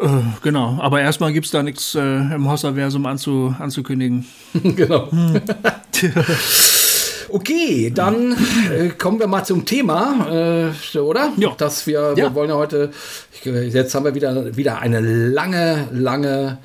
Äh, 0.00 0.06
genau, 0.42 0.78
aber 0.80 1.00
erstmal 1.02 1.32
gibt 1.32 1.46
es 1.46 1.52
da 1.52 1.62
nichts 1.62 1.94
äh, 1.94 2.00
im 2.00 2.50
Hosserversum 2.50 3.04
anzu, 3.04 3.54
anzukündigen. 3.58 4.26
genau. 4.54 5.10
Hm. 5.10 5.42
okay, 7.28 7.92
dann 7.94 8.32
äh, 8.72 8.88
kommen 8.90 9.20
wir 9.20 9.26
mal 9.26 9.44
zum 9.44 9.66
Thema, 9.66 10.72
äh, 10.94 10.98
oder? 10.98 11.32
Ja. 11.36 11.50
Dass 11.58 11.86
wir, 11.86 12.14
ja. 12.16 12.16
wir 12.16 12.34
wollen 12.34 12.48
ja 12.48 12.56
heute, 12.56 12.90
jetzt 13.44 13.94
haben 13.94 14.06
wir 14.06 14.14
wieder, 14.14 14.56
wieder 14.56 14.78
eine 14.78 15.00
lange, 15.00 15.88
lange 15.92 16.58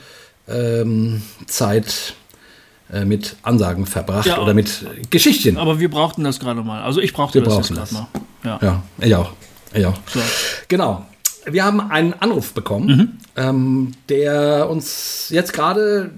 ähm, 0.48 1.22
Zeit 1.46 2.14
äh, 2.94 3.04
mit 3.04 3.36
Ansagen 3.44 3.86
verbracht 3.86 4.28
ja, 4.28 4.40
oder 4.40 4.54
mit 4.54 4.86
Geschichten. 5.10 5.58
Aber 5.58 5.82
wir 5.82 5.90
brauchten 5.90 6.24
das 6.24 6.40
gerade 6.40 6.62
mal. 6.62 6.84
Also 6.84 7.02
ich 7.02 7.12
brauchte 7.12 7.42
wir 7.42 7.50
das 7.50 7.68
gerade 7.68 7.94
mal. 7.94 8.08
Ja. 8.46 8.60
ja, 8.62 8.84
ich 9.00 9.14
auch. 9.14 9.34
Ich 9.74 9.86
auch. 9.86 9.98
So. 10.08 10.22
Genau 10.70 11.06
wir 11.46 11.64
haben 11.64 11.80
einen 11.92 12.14
Anruf 12.14 12.54
bekommen, 12.54 12.88
mhm. 12.88 13.18
ähm, 13.38 13.92
der 14.10 14.70
uns 14.70 15.30
jetzt 15.30 15.54
gerade 15.54 16.12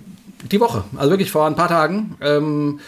die 0.51 0.59
Woche, 0.59 0.83
also 0.97 1.09
wirklich 1.11 1.31
vor 1.31 1.47
ein 1.47 1.55
paar 1.55 1.67
Tagen, 1.67 2.17
ähm, 2.21 2.79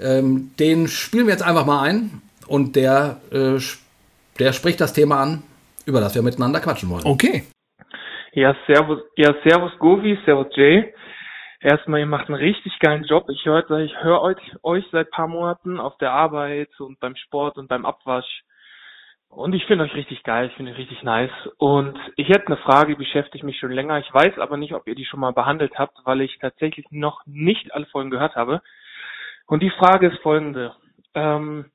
ähm, 0.00 0.50
den 0.58 0.88
spielen 0.88 1.26
wir 1.26 1.32
jetzt 1.32 1.46
einfach 1.46 1.66
mal 1.66 1.82
ein 1.82 2.22
und 2.46 2.76
der, 2.76 3.20
äh, 3.32 3.58
der 4.38 4.52
spricht 4.52 4.80
das 4.80 4.92
Thema 4.92 5.20
an, 5.22 5.42
über 5.86 6.00
das 6.00 6.14
wir 6.14 6.22
miteinander 6.22 6.60
quatschen 6.60 6.90
wollen. 6.90 7.04
Okay. 7.04 7.44
Ja, 8.32 8.54
servus, 8.66 9.00
ja, 9.16 9.34
servus 9.44 9.72
Govi, 9.78 10.18
servus 10.24 10.46
Jay. 10.54 10.92
Erstmal, 11.60 12.00
ihr 12.00 12.06
macht 12.06 12.28
einen 12.28 12.38
richtig 12.38 12.78
geilen 12.78 13.02
Job. 13.02 13.28
Ich 13.30 13.44
höre 13.44 13.68
ich 13.80 13.92
hör 14.00 14.22
euch, 14.22 14.38
euch 14.62 14.84
seit 14.92 15.10
paar 15.10 15.26
Monaten 15.26 15.80
auf 15.80 15.96
der 15.98 16.12
Arbeit 16.12 16.68
und 16.78 17.00
beim 17.00 17.16
Sport 17.16 17.56
und 17.56 17.68
beim 17.68 17.84
Abwasch 17.84 18.44
und 19.38 19.54
ich 19.54 19.64
finde 19.66 19.84
euch 19.84 19.94
richtig 19.94 20.24
geil, 20.24 20.48
ich 20.48 20.56
finde 20.56 20.72
euch 20.72 20.78
richtig 20.78 21.04
nice. 21.04 21.30
Und 21.58 21.96
ich 22.16 22.28
hätte 22.28 22.48
eine 22.48 22.56
Frage, 22.56 22.88
die 22.88 22.98
beschäftigt 22.98 23.44
mich 23.44 23.56
schon 23.56 23.70
länger. 23.70 23.96
Ich 24.00 24.12
weiß 24.12 24.36
aber 24.40 24.56
nicht, 24.56 24.74
ob 24.74 24.88
ihr 24.88 24.96
die 24.96 25.04
schon 25.04 25.20
mal 25.20 25.32
behandelt 25.32 25.78
habt, 25.78 25.96
weil 26.02 26.22
ich 26.22 26.36
tatsächlich 26.40 26.86
noch 26.90 27.24
nicht 27.24 27.72
alle 27.72 27.86
Folgen 27.86 28.10
gehört 28.10 28.34
habe. 28.34 28.62
Und 29.46 29.62
die 29.62 29.70
Frage 29.70 30.08
ist 30.08 30.18
folgende. 30.22 30.74
Ähm, 31.14 31.66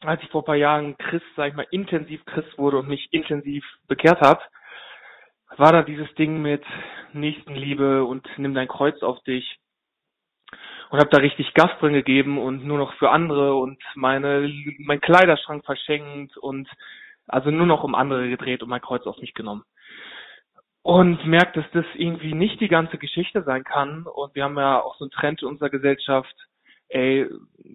als 0.00 0.22
ich 0.22 0.28
vor 0.28 0.42
ein 0.42 0.44
paar 0.44 0.56
Jahren 0.56 0.98
Christ, 0.98 1.24
sag 1.36 1.48
ich 1.48 1.54
mal, 1.54 1.66
intensiv 1.70 2.22
Christ 2.26 2.58
wurde 2.58 2.76
und 2.76 2.88
mich 2.88 3.08
intensiv 3.12 3.64
bekehrt 3.88 4.20
habe, 4.20 4.42
war 5.56 5.72
da 5.72 5.84
dieses 5.84 6.14
Ding 6.16 6.42
mit 6.42 6.64
Nächstenliebe 7.14 8.04
und 8.04 8.28
nimm 8.36 8.52
dein 8.52 8.68
Kreuz 8.68 9.02
auf 9.02 9.22
dich 9.22 9.58
und 10.90 10.98
habe 10.98 11.08
da 11.10 11.16
richtig 11.16 11.54
Gas 11.54 11.70
drin 11.80 11.94
gegeben 11.94 12.36
und 12.36 12.66
nur 12.66 12.76
noch 12.76 12.92
für 12.98 13.08
andere 13.08 13.54
und 13.54 13.82
meine 13.94 14.52
mein 14.80 15.00
Kleiderschrank 15.00 15.64
verschenkt 15.64 16.36
und 16.36 16.68
also 17.28 17.50
nur 17.50 17.66
noch 17.66 17.84
um 17.84 17.94
andere 17.94 18.28
gedreht 18.28 18.62
und 18.62 18.68
mein 18.68 18.80
Kreuz 18.80 19.06
auf 19.06 19.18
mich 19.18 19.34
genommen. 19.34 19.64
Und 20.82 21.26
merkt, 21.26 21.56
dass 21.56 21.64
das 21.72 21.84
irgendwie 21.94 22.32
nicht 22.32 22.60
die 22.60 22.68
ganze 22.68 22.96
Geschichte 22.96 23.42
sein 23.42 23.64
kann. 23.64 24.06
Und 24.06 24.34
wir 24.36 24.44
haben 24.44 24.56
ja 24.56 24.80
auch 24.80 24.96
so 24.96 25.04
einen 25.04 25.10
Trend 25.10 25.42
in 25.42 25.48
unserer 25.48 25.70
Gesellschaft, 25.70 26.34
ey, 26.88 27.28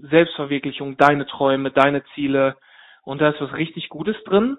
Selbstverwirklichung, 0.04 0.96
deine 0.96 1.26
Träume, 1.28 1.72
deine 1.72 2.04
Ziele. 2.16 2.56
Und 3.04 3.20
da 3.20 3.30
ist 3.30 3.42
was 3.42 3.54
richtig 3.54 3.90
Gutes 3.90 4.16
drin. 4.24 4.58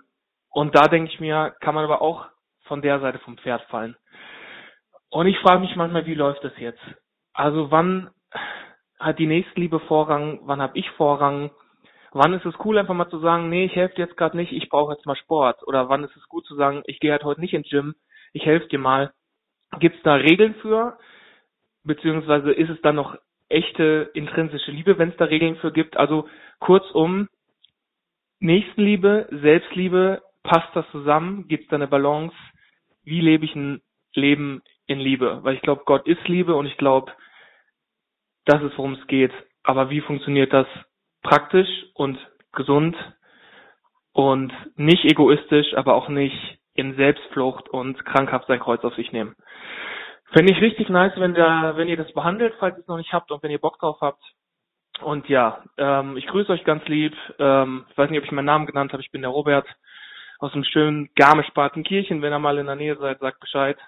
Und 0.51 0.77
da 0.77 0.89
denke 0.89 1.11
ich 1.11 1.19
mir, 1.19 1.55
kann 1.61 1.75
man 1.75 1.85
aber 1.85 2.03
auch 2.03 2.27
von 2.65 2.83
der 2.83 3.01
Seite 3.01 3.19
vom 3.21 3.39
Pferd 3.39 3.63
fallen. 3.71 3.97
Und 5.09 5.27
ich 5.27 5.39
frage 5.39 5.61
mich 5.61 5.75
manchmal, 5.77 6.05
wie 6.07 6.15
läuft 6.15 6.45
das 6.45 6.57
jetzt? 6.59 6.83
Also 7.33 7.71
wann 7.71 8.11
hat 8.99 9.19
die 9.19 9.27
Nächstenliebe 9.27 9.81
Vorrang, 9.81 10.41
wann 10.45 10.61
habe 10.61 10.79
ich 10.79 10.89
Vorrang, 10.93 11.51
wann 12.13 12.35
ist 12.35 12.45
es 12.45 12.55
cool 12.65 12.79
einfach 12.79 12.95
mal 12.95 13.09
zu 13.09 13.19
sagen, 13.19 13.49
nee, 13.49 13.65
ich 13.65 13.75
helfe 13.75 13.95
dir 13.97 14.05
jetzt 14.05 14.17
gerade 14.17 14.37
nicht, 14.37 14.53
ich 14.53 14.69
brauche 14.69 14.93
jetzt 14.93 15.07
mal 15.07 15.17
Sport 15.17 15.67
oder 15.67 15.89
wann 15.89 16.05
ist 16.05 16.17
es 16.17 16.29
gut 16.29 16.47
zu 16.47 16.55
sagen, 16.55 16.83
ich 16.87 17.01
gehe 17.01 17.13
halt 17.13 17.25
heute 17.25 17.41
nicht 17.41 17.55
ins 17.55 17.69
Gym, 17.69 17.95
ich 18.33 18.45
helfe 18.45 18.69
dir 18.69 18.79
mal. 18.79 19.13
Gibt 19.79 19.97
es 19.97 20.03
da 20.03 20.15
Regeln 20.15 20.55
für? 20.57 20.99
Beziehungsweise 21.85 22.53
ist 22.53 22.71
es 22.71 22.81
dann 22.83 22.97
noch 22.97 23.17
echte 23.49 24.11
intrinsische 24.15 24.71
Liebe, 24.71 24.99
wenn 24.99 25.11
es 25.11 25.17
da 25.17 25.25
Regeln 25.25 25.57
für 25.57 25.73
gibt? 25.73 25.97
Also 25.97 26.29
kurzum, 26.59 27.29
Nächstenliebe, 28.41 29.29
Selbstliebe, 29.31 30.23
passt 30.43 30.75
das 30.75 30.85
zusammen? 30.91 31.49
Gibt 31.49 31.65
es 31.65 31.69
da 31.71 31.77
eine 31.77 31.89
Balance? 31.89 32.35
Wie 33.05 33.21
lebe 33.21 33.45
ich 33.45 33.55
ein 33.55 33.81
Leben 34.15 34.63
in 34.87 34.99
Liebe? 34.99 35.41
Weil 35.43 35.55
ich 35.55 35.63
glaube, 35.63 35.83
Gott 35.87 36.07
ist 36.07 36.27
Liebe 36.29 36.55
und 36.55 36.67
ich 36.67 36.77
glaube, 36.77 37.13
das 38.45 38.63
ist, 38.63 38.77
worum 38.77 38.95
es 38.95 39.07
geht. 39.07 39.33
Aber 39.63 39.91
wie 39.91 40.01
funktioniert 40.01 40.53
das 40.53 40.67
praktisch 41.23 41.69
und 41.95 42.19
gesund 42.53 42.97
und 44.13 44.53
nicht 44.77 45.05
egoistisch, 45.05 45.75
aber 45.75 45.95
auch 45.95 46.09
nicht 46.09 46.59
in 46.75 46.97
Selbstflucht 46.97 47.69
und 47.69 48.05
krankhaft 48.05 48.47
sein 48.49 48.61
Kreuz 48.61 48.83
auf 48.85 48.95
sich 48.95 49.13
nehmen? 49.13 49.35
Fände 50.33 50.53
ich 50.53 50.61
richtig 50.61 50.89
nice, 50.89 51.13
wenn, 51.17 51.35
da, 51.35 51.77
wenn 51.77 51.89
ihr 51.89 51.97
das 51.97 52.13
behandelt, 52.13 52.55
falls 52.59 52.77
ihr 52.77 52.81
es 52.81 52.89
noch 52.89 52.97
nicht 52.97 53.13
habt 53.13 53.31
und 53.31 53.43
wenn 53.43 53.51
ihr 53.51 53.61
Bock 53.61 53.79
drauf 53.79 53.99
habt. 54.01 54.23
Und 55.03 55.29
ja, 55.29 55.63
ähm, 55.77 56.17
ich 56.17 56.27
grüße 56.27 56.51
euch 56.53 56.65
ganz 56.65 56.87
lieb. 56.87 57.15
Ähm, 57.39 57.87
ich 57.91 57.99
weiß 57.99 58.11
nicht, 58.11 58.19
ob 58.19 58.25
ich 58.25 58.33
meinen 58.33 58.47
Namen 58.47 58.67
genannt 58.67 58.93
habe. 58.93 59.03
Ich 59.03 59.11
bin 59.11 59.23
der 59.23 59.31
Robert 59.31 59.67
aus 60.39 60.53
dem 60.53 60.65
schönen 60.65 61.11
Garmisch-Partenkirchen. 61.17 62.23
Wenn 62.23 62.33
ihr 62.33 62.39
mal 62.39 62.59
in 62.59 62.67
der 62.67 62.77
Nähe 62.77 62.97
seid, 62.97 63.21
sagt 63.21 63.41
Bescheid. 63.41 63.79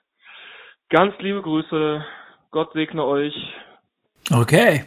Ganz 0.91 1.15
liebe 1.19 1.43
Grüße. 1.43 2.05
Gott 2.51 2.73
segne 2.73 3.05
euch. 3.05 3.35
Okay. 4.31 4.85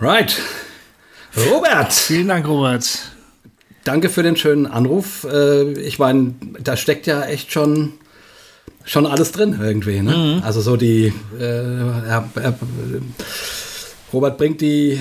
Right. 0.00 0.36
Robert. 1.36 1.92
Vielen 1.92 2.28
Dank, 2.28 2.46
Robert. 2.46 3.12
Danke 3.84 4.08
für 4.08 4.22
den 4.22 4.36
schönen 4.36 4.66
Anruf. 4.66 5.24
Äh, 5.24 5.72
ich 5.80 5.98
meine, 5.98 6.34
da 6.60 6.76
steckt 6.76 7.06
ja 7.06 7.24
echt 7.24 7.52
schon, 7.52 7.94
schon 8.84 9.06
alles 9.06 9.32
drin 9.32 9.58
irgendwie. 9.60 10.00
Ne? 10.00 10.16
Mhm. 10.16 10.42
Also 10.44 10.60
so 10.60 10.76
die, 10.76 11.12
äh, 11.38 11.42
er, 11.42 12.28
er, 12.34 12.58
Robert 14.12 14.38
bringt 14.38 14.60
die, 14.60 15.00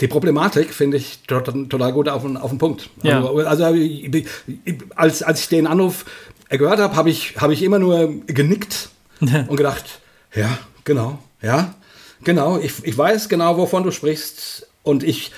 die 0.00 0.08
Problematik 0.08 0.72
finde 0.72 0.96
ich 0.96 1.20
total, 1.26 1.66
total 1.68 1.92
gut 1.92 2.08
auf, 2.08 2.24
auf 2.24 2.50
den 2.50 2.58
Punkt. 2.58 2.88
Ja. 3.02 3.18
Also, 3.18 3.38
also 3.46 3.64
als, 4.96 5.22
als 5.22 5.40
ich 5.40 5.48
den 5.48 5.66
Anruf 5.66 6.04
gehört 6.48 6.80
habe, 6.80 6.96
habe 6.96 7.10
ich, 7.10 7.34
hab 7.36 7.50
ich 7.50 7.62
immer 7.62 7.78
nur 7.78 8.12
genickt 8.26 8.88
und 9.20 9.56
gedacht, 9.56 10.00
ja, 10.34 10.58
genau, 10.84 11.18
ja, 11.42 11.74
genau, 12.24 12.58
ich, 12.58 12.72
ich 12.82 12.96
weiß 12.96 13.28
genau, 13.28 13.56
wovon 13.56 13.84
du 13.84 13.90
sprichst 13.90 14.66
und 14.82 15.02
ich 15.02 15.32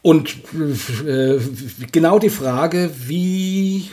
und 0.00 0.36
äh, 1.06 1.38
genau 1.90 2.18
die 2.18 2.30
Frage, 2.30 2.90
wie, 3.06 3.90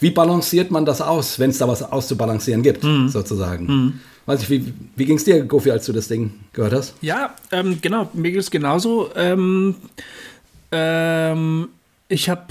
wie 0.00 0.10
balanciert 0.10 0.70
man 0.70 0.84
das 0.84 1.00
aus, 1.00 1.38
wenn 1.38 1.50
es 1.50 1.58
da 1.58 1.68
was 1.68 1.82
auszubalancieren 1.82 2.62
gibt, 2.62 2.82
mhm. 2.82 3.08
sozusagen. 3.08 3.66
Mhm. 3.66 4.00
Weiß 4.26 4.42
ich, 4.42 4.50
wie, 4.50 4.72
wie 4.96 5.04
ging 5.04 5.16
es 5.16 5.24
dir, 5.24 5.42
Gofi, 5.44 5.70
als 5.70 5.86
du 5.86 5.92
das 5.92 6.08
Ding 6.08 6.32
gehört 6.52 6.72
hast? 6.72 6.94
Ja, 7.02 7.34
ähm, 7.52 7.78
genau, 7.80 8.10
mir 8.14 8.32
geht 8.32 8.40
es 8.40 8.50
genauso. 8.50 9.10
Ähm, 9.16 9.76
ähm, 10.72 11.68
ich 12.08 12.28
habe 12.28 12.48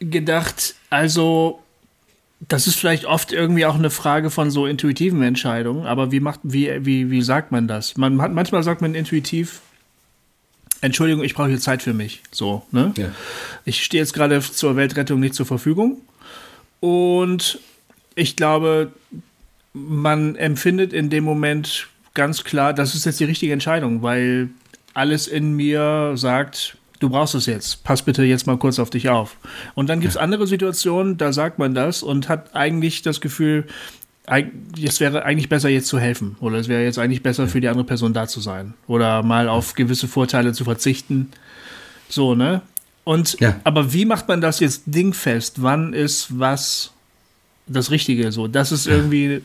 gedacht, 0.00 0.74
also 0.90 1.60
das 2.48 2.66
ist 2.66 2.76
vielleicht 2.76 3.04
oft 3.04 3.32
irgendwie 3.32 3.66
auch 3.66 3.76
eine 3.76 3.90
Frage 3.90 4.30
von 4.30 4.50
so 4.50 4.66
intuitiven 4.66 5.22
Entscheidungen, 5.22 5.86
aber 5.86 6.10
wie 6.10 6.20
macht, 6.20 6.40
wie, 6.42 6.84
wie, 6.84 7.10
wie 7.10 7.22
sagt 7.22 7.52
man 7.52 7.68
das? 7.68 7.96
Man 7.96 8.20
hat, 8.20 8.32
manchmal 8.32 8.62
sagt 8.62 8.80
man 8.80 8.94
intuitiv, 8.94 9.60
Entschuldigung, 10.82 11.24
ich 11.24 11.34
brauche 11.34 11.48
hier 11.48 11.60
Zeit 11.60 11.82
für 11.82 11.94
mich. 11.94 12.22
So, 12.32 12.66
ne? 12.72 12.92
Ja. 12.98 13.12
Ich 13.64 13.82
stehe 13.82 14.02
jetzt 14.02 14.12
gerade 14.12 14.40
zur 14.40 14.76
Weltrettung 14.76 15.20
nicht 15.20 15.34
zur 15.34 15.46
Verfügung. 15.46 16.02
Und 16.80 17.60
ich 18.16 18.36
glaube, 18.36 18.92
man 19.72 20.36
empfindet 20.36 20.92
in 20.92 21.08
dem 21.08 21.24
Moment 21.24 21.88
ganz 22.14 22.44
klar, 22.44 22.74
das 22.74 22.94
ist 22.94 23.06
jetzt 23.06 23.20
die 23.20 23.24
richtige 23.24 23.52
Entscheidung, 23.52 24.02
weil 24.02 24.50
alles 24.92 25.28
in 25.28 25.54
mir 25.54 26.12
sagt, 26.16 26.76
du 26.98 27.08
brauchst 27.08 27.36
es 27.36 27.46
jetzt, 27.46 27.84
pass 27.84 28.02
bitte 28.02 28.24
jetzt 28.24 28.46
mal 28.46 28.58
kurz 28.58 28.78
auf 28.78 28.90
dich 28.90 29.08
auf. 29.08 29.36
Und 29.74 29.88
dann 29.88 30.00
gibt 30.00 30.10
es 30.10 30.16
andere 30.16 30.46
Situationen, 30.46 31.16
da 31.16 31.32
sagt 31.32 31.58
man 31.58 31.74
das 31.74 32.02
und 32.02 32.28
hat 32.28 32.54
eigentlich 32.54 33.02
das 33.02 33.20
Gefühl, 33.20 33.66
es 34.26 35.00
wäre 35.00 35.24
eigentlich 35.24 35.48
besser, 35.48 35.68
jetzt 35.68 35.88
zu 35.88 35.98
helfen. 35.98 36.36
Oder 36.40 36.58
es 36.58 36.68
wäre 36.68 36.82
jetzt 36.82 36.98
eigentlich 36.98 37.22
besser, 37.22 37.48
für 37.48 37.60
die 37.60 37.68
andere 37.68 37.84
Person 37.84 38.12
da 38.12 38.26
zu 38.28 38.40
sein. 38.40 38.74
Oder 38.86 39.22
mal 39.22 39.48
auf 39.48 39.74
gewisse 39.74 40.08
Vorteile 40.08 40.52
zu 40.52 40.64
verzichten. 40.64 41.32
So, 42.08 42.34
ne? 42.34 42.62
Und, 43.04 43.40
ja. 43.40 43.56
aber 43.64 43.92
wie 43.92 44.04
macht 44.04 44.28
man 44.28 44.40
das 44.40 44.60
jetzt 44.60 44.82
dingfest? 44.86 45.62
Wann 45.62 45.92
ist 45.92 46.38
was 46.38 46.92
das 47.66 47.90
Richtige? 47.90 48.30
So, 48.30 48.46
das 48.46 48.70
ist 48.70 48.86
irgendwie 48.86 49.42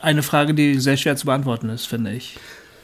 eine 0.00 0.22
Frage, 0.22 0.54
die 0.54 0.80
sehr 0.80 0.96
schwer 0.96 1.16
zu 1.16 1.26
beantworten 1.26 1.68
ist, 1.68 1.86
finde 1.86 2.12
ich. 2.12 2.38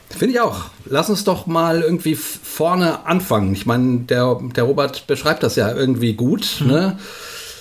Finde 0.09 0.35
ich 0.35 0.41
auch. 0.41 0.65
Lass 0.85 1.09
uns 1.09 1.23
doch 1.23 1.47
mal 1.47 1.81
irgendwie 1.81 2.15
vorne 2.15 3.05
anfangen. 3.05 3.53
Ich 3.53 3.65
meine, 3.65 4.01
der, 4.01 4.39
der 4.55 4.63
Robert 4.63 5.07
beschreibt 5.07 5.43
das 5.43 5.55
ja 5.55 5.73
irgendwie 5.73 6.13
gut, 6.13 6.61
mhm. 6.61 6.67
ne? 6.67 6.99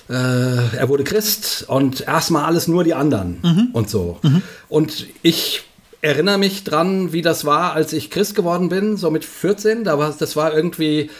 Äh, 0.08 0.76
er 0.76 0.88
wurde 0.88 1.04
Christ 1.04 1.64
und 1.68 2.02
erstmal 2.02 2.44
alles 2.44 2.68
nur 2.68 2.84
die 2.84 2.94
anderen 2.94 3.40
mhm. 3.42 3.68
und 3.72 3.88
so. 3.88 4.18
Mhm. 4.22 4.42
Und 4.68 5.06
ich 5.22 5.62
erinnere 6.00 6.38
mich 6.38 6.64
dran, 6.64 7.12
wie 7.12 7.22
das 7.22 7.44
war, 7.44 7.74
als 7.74 7.92
ich 7.92 8.10
Christ 8.10 8.34
geworden 8.34 8.68
bin, 8.68 8.96
so 8.96 9.10
mit 9.10 9.24
14. 9.24 9.84
Da 9.84 9.98
war, 9.98 10.14
das 10.18 10.36
war 10.36 10.54
irgendwie 10.54 11.10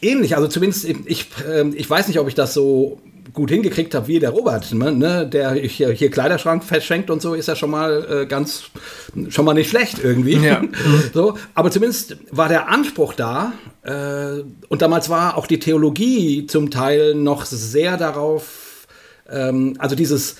ähnlich. 0.00 0.36
Also 0.36 0.48
zumindest, 0.48 0.84
ich, 0.84 1.26
äh, 1.46 1.68
ich 1.74 1.88
weiß 1.88 2.08
nicht, 2.08 2.18
ob 2.18 2.28
ich 2.28 2.34
das 2.34 2.54
so 2.54 2.98
gut 3.32 3.50
hingekriegt 3.50 3.94
habe 3.94 4.06
wie 4.08 4.18
der 4.18 4.30
Robert, 4.30 4.72
ne, 4.74 4.92
ne? 4.92 5.26
der 5.26 5.54
hier, 5.54 5.90
hier 5.90 6.10
Kleiderschrank 6.10 6.62
verschenkt 6.62 7.10
und 7.10 7.22
so, 7.22 7.34
ist 7.34 7.48
ja 7.48 7.56
schon 7.56 7.70
mal 7.70 8.06
äh, 8.22 8.26
ganz, 8.26 8.64
schon 9.28 9.44
mal 9.44 9.54
nicht 9.54 9.70
schlecht 9.70 9.98
irgendwie. 10.02 10.36
Ja. 10.36 10.62
so, 11.14 11.36
aber 11.54 11.70
zumindest 11.70 12.16
war 12.30 12.48
der 12.48 12.68
Anspruch 12.68 13.14
da 13.14 13.52
äh, 13.82 14.42
und 14.68 14.82
damals 14.82 15.08
war 15.08 15.36
auch 15.36 15.46
die 15.46 15.58
Theologie 15.58 16.46
zum 16.46 16.70
Teil 16.70 17.14
noch 17.14 17.44
sehr 17.44 17.96
darauf, 17.96 18.86
ähm, 19.28 19.74
also 19.78 19.96
dieses 19.96 20.36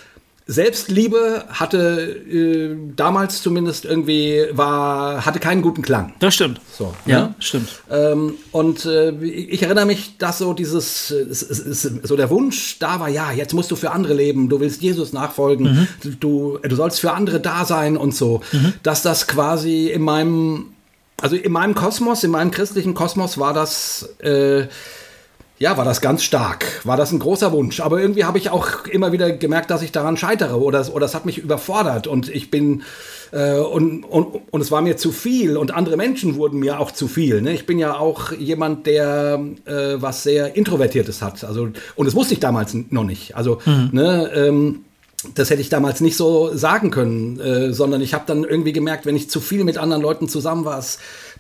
Selbstliebe 0.46 1.46
hatte 1.48 2.02
äh, 2.30 2.76
damals 2.96 3.40
zumindest 3.40 3.87
irgendwie 3.87 4.44
war 4.52 5.24
hatte 5.24 5.40
keinen 5.40 5.62
guten 5.62 5.80
Klang. 5.80 6.12
Das 6.18 6.35
stimmt. 6.35 6.61
So, 6.70 6.94
ja, 7.07 7.18
ja? 7.18 7.35
stimmt. 7.38 7.70
Ähm, 7.90 8.35
und 8.52 8.85
äh, 8.85 9.12
ich 9.24 9.62
erinnere 9.62 9.87
mich, 9.87 10.18
dass 10.18 10.38
so 10.38 10.52
dieses 10.52 11.09
so 11.09 12.16
der 12.16 12.28
Wunsch 12.28 12.78
da 12.78 13.00
war, 13.00 13.09
ja, 13.09 13.33
jetzt 13.33 13.54
musst 13.54 13.70
du 13.70 13.76
für 13.76 13.90
andere 13.92 14.12
leben, 14.12 14.50
du 14.50 14.61
willst 14.61 14.83
Jesus 14.83 15.14
nachfolgen, 15.14 15.88
mhm. 16.02 16.16
du 16.20 16.59
du 16.59 16.76
sollst 16.76 17.00
für 17.00 17.12
andere 17.12 17.40
da 17.40 17.64
sein 17.64 17.96
und 17.96 18.14
so, 18.14 18.42
mhm. 18.52 18.74
dass 18.83 19.00
das 19.00 19.26
quasi 19.26 19.87
in 19.87 20.02
meinem 20.02 20.66
also 21.22 21.37
in 21.37 21.52
meinem 21.52 21.74
Kosmos, 21.74 22.22
in 22.22 22.30
meinem 22.30 22.50
christlichen 22.50 22.92
Kosmos 22.92 23.38
war 23.38 23.54
das 23.54 24.11
äh, 24.18 24.66
ja, 25.58 25.76
war 25.76 25.84
das 25.84 26.00
ganz 26.00 26.24
stark. 26.24 26.80
War 26.84 26.96
das 26.96 27.12
ein 27.12 27.20
großer 27.20 27.52
Wunsch. 27.52 27.80
Aber 27.80 28.00
irgendwie 28.00 28.24
habe 28.24 28.38
ich 28.38 28.50
auch 28.50 28.86
immer 28.86 29.12
wieder 29.12 29.30
gemerkt, 29.30 29.70
dass 29.70 29.82
ich 29.82 29.92
daran 29.92 30.16
scheitere 30.16 30.60
oder, 30.60 30.92
oder 30.92 31.06
es 31.06 31.14
hat 31.14 31.26
mich 31.26 31.38
überfordert 31.38 32.06
und 32.06 32.28
ich 32.28 32.50
bin 32.50 32.82
äh, 33.30 33.58
und, 33.58 34.02
und, 34.04 34.40
und 34.50 34.60
es 34.60 34.72
war 34.72 34.82
mir 34.82 34.96
zu 34.96 35.12
viel 35.12 35.56
und 35.56 35.72
andere 35.72 35.96
Menschen 35.96 36.36
wurden 36.36 36.58
mir 36.58 36.80
auch 36.80 36.90
zu 36.90 37.06
viel. 37.06 37.40
Ne? 37.40 37.52
Ich 37.52 37.66
bin 37.66 37.78
ja 37.78 37.96
auch 37.96 38.32
jemand, 38.32 38.86
der 38.86 39.40
äh, 39.64 39.94
was 39.96 40.24
sehr 40.24 40.56
Introvertiertes 40.56 41.22
hat. 41.22 41.44
Also, 41.44 41.68
und 41.94 42.04
das 42.04 42.14
wusste 42.14 42.34
ich 42.34 42.40
damals 42.40 42.76
noch 42.90 43.04
nicht. 43.04 43.36
Also, 43.36 43.58
mhm. 43.64 43.90
ne, 43.92 44.30
ähm, 44.34 44.84
das 45.34 45.50
hätte 45.50 45.60
ich 45.60 45.68
damals 45.68 46.00
nicht 46.00 46.16
so 46.16 46.54
sagen 46.54 46.90
können, 46.90 47.40
äh, 47.40 47.72
sondern 47.72 48.02
ich 48.02 48.12
habe 48.12 48.24
dann 48.26 48.44
irgendwie 48.44 48.72
gemerkt, 48.72 49.06
wenn 49.06 49.16
ich 49.16 49.30
zu 49.30 49.40
viel 49.40 49.64
mit 49.64 49.78
anderen 49.78 50.02
Leuten 50.02 50.28
zusammen 50.28 50.64
war, 50.64 50.78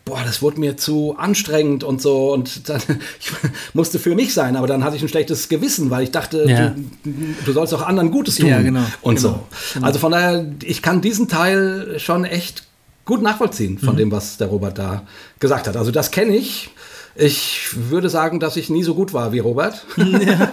boah, 0.04 0.22
das 0.24 0.42
wurde 0.42 0.60
mir 0.60 0.76
zu 0.76 1.16
anstrengend 1.16 1.82
und 1.82 2.02
so. 2.02 2.32
Und 2.32 2.68
dann, 2.68 2.80
ich 3.20 3.30
musste 3.72 3.98
für 3.98 4.14
mich 4.14 4.34
sein, 4.34 4.56
aber 4.56 4.66
dann 4.66 4.84
hatte 4.84 4.96
ich 4.96 5.02
ein 5.02 5.08
schlechtes 5.08 5.48
Gewissen, 5.48 5.90
weil 5.90 6.04
ich 6.04 6.10
dachte, 6.10 6.44
ja. 6.48 6.74
du, 7.04 7.34
du, 7.44 7.52
sollst 7.52 7.72
auch 7.74 7.82
anderen 7.82 8.10
Gutes 8.10 8.36
tun. 8.36 8.48
Ja, 8.48 8.60
genau. 8.60 8.84
Und 9.02 9.16
genau, 9.16 9.28
so. 9.28 9.40
Genau. 9.74 9.86
Also 9.86 9.98
von 9.98 10.12
daher, 10.12 10.46
ich 10.62 10.82
kann 10.82 11.00
diesen 11.00 11.28
Teil 11.28 11.98
schon 11.98 12.24
echt 12.24 12.64
gut 13.04 13.22
nachvollziehen 13.22 13.78
von 13.78 13.94
mhm. 13.94 13.98
dem, 13.98 14.12
was 14.12 14.36
der 14.36 14.48
Robert 14.48 14.78
da 14.78 15.02
gesagt 15.38 15.66
hat. 15.68 15.76
Also 15.76 15.90
das 15.90 16.10
kenne 16.10 16.36
ich. 16.36 16.70
Ich 17.16 17.68
würde 17.74 18.10
sagen, 18.10 18.40
dass 18.40 18.56
ich 18.56 18.70
nie 18.70 18.82
so 18.82 18.94
gut 18.94 19.12
war 19.12 19.32
wie 19.32 19.38
Robert. 19.38 19.86
Ja. 19.96 20.52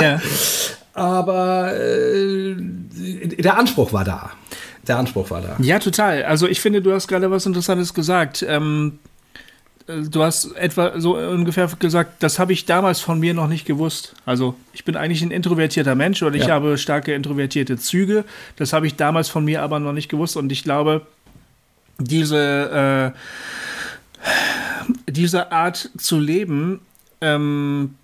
ja. 0.00 0.20
Aber 0.94 1.74
äh, 1.74 2.54
der 2.54 3.56
Anspruch 3.56 3.94
war 3.94 4.04
da 4.04 4.32
der 4.86 4.98
Anspruch 4.98 5.30
war 5.30 5.40
da. 5.40 5.56
Ja, 5.60 5.78
total. 5.78 6.24
Also 6.24 6.48
ich 6.48 6.60
finde, 6.60 6.82
du 6.82 6.92
hast 6.92 7.08
gerade 7.08 7.30
was 7.30 7.46
Interessantes 7.46 7.94
gesagt. 7.94 8.44
Ähm, 8.48 8.98
du 9.86 10.22
hast 10.22 10.56
etwa 10.56 10.98
so 11.00 11.16
ungefähr 11.16 11.68
gesagt, 11.78 12.22
das 12.22 12.38
habe 12.38 12.52
ich 12.52 12.66
damals 12.66 13.00
von 13.00 13.20
mir 13.20 13.34
noch 13.34 13.48
nicht 13.48 13.64
gewusst. 13.64 14.14
Also 14.26 14.54
ich 14.72 14.84
bin 14.84 14.96
eigentlich 14.96 15.22
ein 15.22 15.30
introvertierter 15.30 15.94
Mensch 15.94 16.22
oder 16.22 16.34
ich 16.34 16.46
ja. 16.46 16.54
habe 16.54 16.78
starke 16.78 17.14
introvertierte 17.14 17.78
Züge. 17.78 18.24
Das 18.56 18.72
habe 18.72 18.86
ich 18.86 18.96
damals 18.96 19.28
von 19.28 19.44
mir 19.44 19.62
aber 19.62 19.78
noch 19.78 19.92
nicht 19.92 20.08
gewusst 20.08 20.36
und 20.36 20.50
ich 20.52 20.64
glaube, 20.64 21.06
diese, 21.98 23.14
äh, 25.06 25.10
diese 25.10 25.52
Art 25.52 25.90
zu 25.96 26.18
leben 26.18 26.80
ähm, 27.20 27.94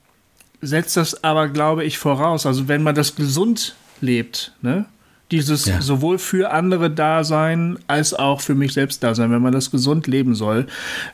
setzt 0.60 0.96
das 0.96 1.24
aber, 1.24 1.48
glaube 1.48 1.84
ich, 1.84 1.98
voraus. 1.98 2.46
Also 2.46 2.68
wenn 2.68 2.82
man 2.82 2.94
das 2.94 3.16
gesund 3.16 3.74
lebt, 4.00 4.52
ne? 4.62 4.86
Dieses 5.30 5.66
ja. 5.66 5.82
sowohl 5.82 6.18
für 6.18 6.52
andere 6.52 6.90
Dasein 6.90 7.78
als 7.86 8.14
auch 8.14 8.40
für 8.40 8.54
mich 8.54 8.72
selbst 8.72 9.02
Dasein. 9.02 9.30
Wenn 9.30 9.42
man 9.42 9.52
das 9.52 9.70
gesund 9.70 10.06
leben 10.06 10.34
soll, 10.34 10.66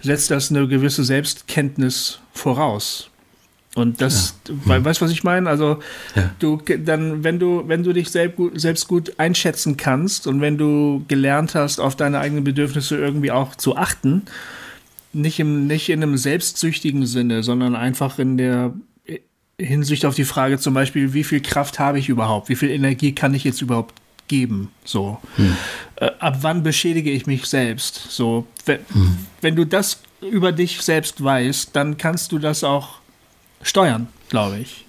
setzt 0.03 0.31
das 0.31 0.51
eine 0.51 0.69
gewisse 0.69 1.03
Selbstkenntnis 1.03 2.21
voraus. 2.33 3.11
Und 3.75 4.01
das, 4.01 4.37
ja. 4.47 4.55
mhm. 4.55 4.85
weißt 4.85 5.01
du, 5.01 5.05
was 5.05 5.11
ich 5.11 5.25
meine? 5.25 5.51
Also, 5.51 5.81
ja. 6.15 6.31
du, 6.39 6.61
dann, 6.85 7.25
wenn 7.25 7.41
du, 7.41 7.65
wenn 7.67 7.83
du 7.83 7.93
dich 7.93 8.09
selbst 8.09 8.37
gut, 8.37 8.61
selbst 8.61 8.87
gut 8.87 9.19
einschätzen 9.19 9.77
kannst 9.77 10.29
und 10.29 10.41
wenn 10.41 10.59
du 10.59 11.05
gelernt 11.09 11.57
hast, 11.57 11.81
auf 11.81 11.97
deine 11.97 12.21
eigenen 12.21 12.45
Bedürfnisse 12.45 12.97
irgendwie 12.97 13.33
auch 13.33 13.57
zu 13.57 13.77
achten, 13.77 14.23
nicht 15.13 15.41
im, 15.41 15.67
nicht 15.67 15.89
in 15.89 16.03
einem 16.03 16.17
selbstsüchtigen 16.17 17.07
Sinne, 17.07 17.43
sondern 17.43 17.75
einfach 17.75 18.19
in 18.21 18.37
der 18.37 18.75
Hinsicht 19.59 20.05
auf 20.05 20.15
die 20.15 20.25
Frage 20.25 20.59
zum 20.59 20.75
Beispiel, 20.75 21.13
wie 21.13 21.25
viel 21.25 21.41
Kraft 21.41 21.79
habe 21.79 21.99
ich 21.99 22.09
überhaupt? 22.09 22.49
Wie 22.49 22.57
viel 22.57 22.71
Energie 22.71 23.13
kann 23.13 23.35
ich 23.35 23.45
jetzt 23.45 23.63
überhaupt 23.63 23.95
geben. 24.29 24.71
So. 24.85 25.21
Hm. 25.37 25.57
Äh, 25.97 26.11
ab 26.19 26.39
wann 26.41 26.63
beschädige 26.63 27.11
ich 27.11 27.27
mich 27.27 27.47
selbst? 27.47 28.11
So, 28.11 28.47
wenn, 28.65 28.81
hm. 28.93 29.19
wenn 29.41 29.57
du 29.57 29.65
das 29.65 30.03
über 30.21 30.53
dich 30.53 30.81
selbst 30.81 31.23
weißt, 31.23 31.75
dann 31.75 31.97
kannst 31.97 32.33
du 32.33 32.39
das 32.39 32.65
auch 32.65 32.99
steuern, 33.63 34.09
glaube 34.29 34.59
ich. 34.59 34.85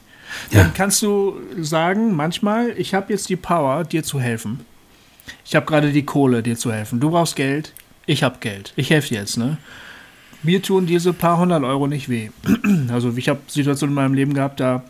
Ja. 0.51 0.63
Dann 0.63 0.73
kannst 0.73 1.01
du 1.01 1.37
sagen, 1.59 2.15
manchmal, 2.15 2.73
ich 2.77 2.93
habe 2.93 3.13
jetzt 3.13 3.29
die 3.29 3.35
Power, 3.35 3.83
dir 3.83 4.03
zu 4.03 4.19
helfen. 4.19 4.65
Ich 5.45 5.55
habe 5.55 5.65
gerade 5.65 5.91
die 5.91 6.05
Kohle, 6.05 6.43
dir 6.43 6.57
zu 6.57 6.71
helfen. 6.71 6.99
Du 6.99 7.11
brauchst 7.11 7.35
Geld, 7.35 7.73
ich 8.05 8.23
habe 8.23 8.37
Geld. 8.39 8.73
Ich 8.75 8.89
helfe 8.89 9.09
dir 9.09 9.19
jetzt, 9.19 9.37
ne? 9.37 9.57
Mir 10.43 10.61
tun 10.61 10.85
diese 10.85 11.13
paar 11.13 11.39
hundert 11.39 11.63
Euro 11.63 11.87
nicht 11.87 12.09
weh. 12.09 12.29
Also 12.89 13.15
ich 13.17 13.29
habe 13.29 13.39
Situationen 13.47 13.91
in 13.91 13.95
meinem 13.95 14.13
Leben 14.13 14.33
gehabt, 14.35 14.59
da 14.59 14.83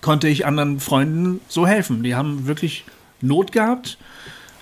konnte 0.00 0.28
ich 0.28 0.46
anderen 0.46 0.80
Freunden 0.80 1.40
so 1.48 1.66
helfen. 1.66 2.02
Die 2.02 2.14
haben 2.14 2.46
wirklich 2.46 2.84
Not 3.24 3.52
gehabt. 3.52 3.98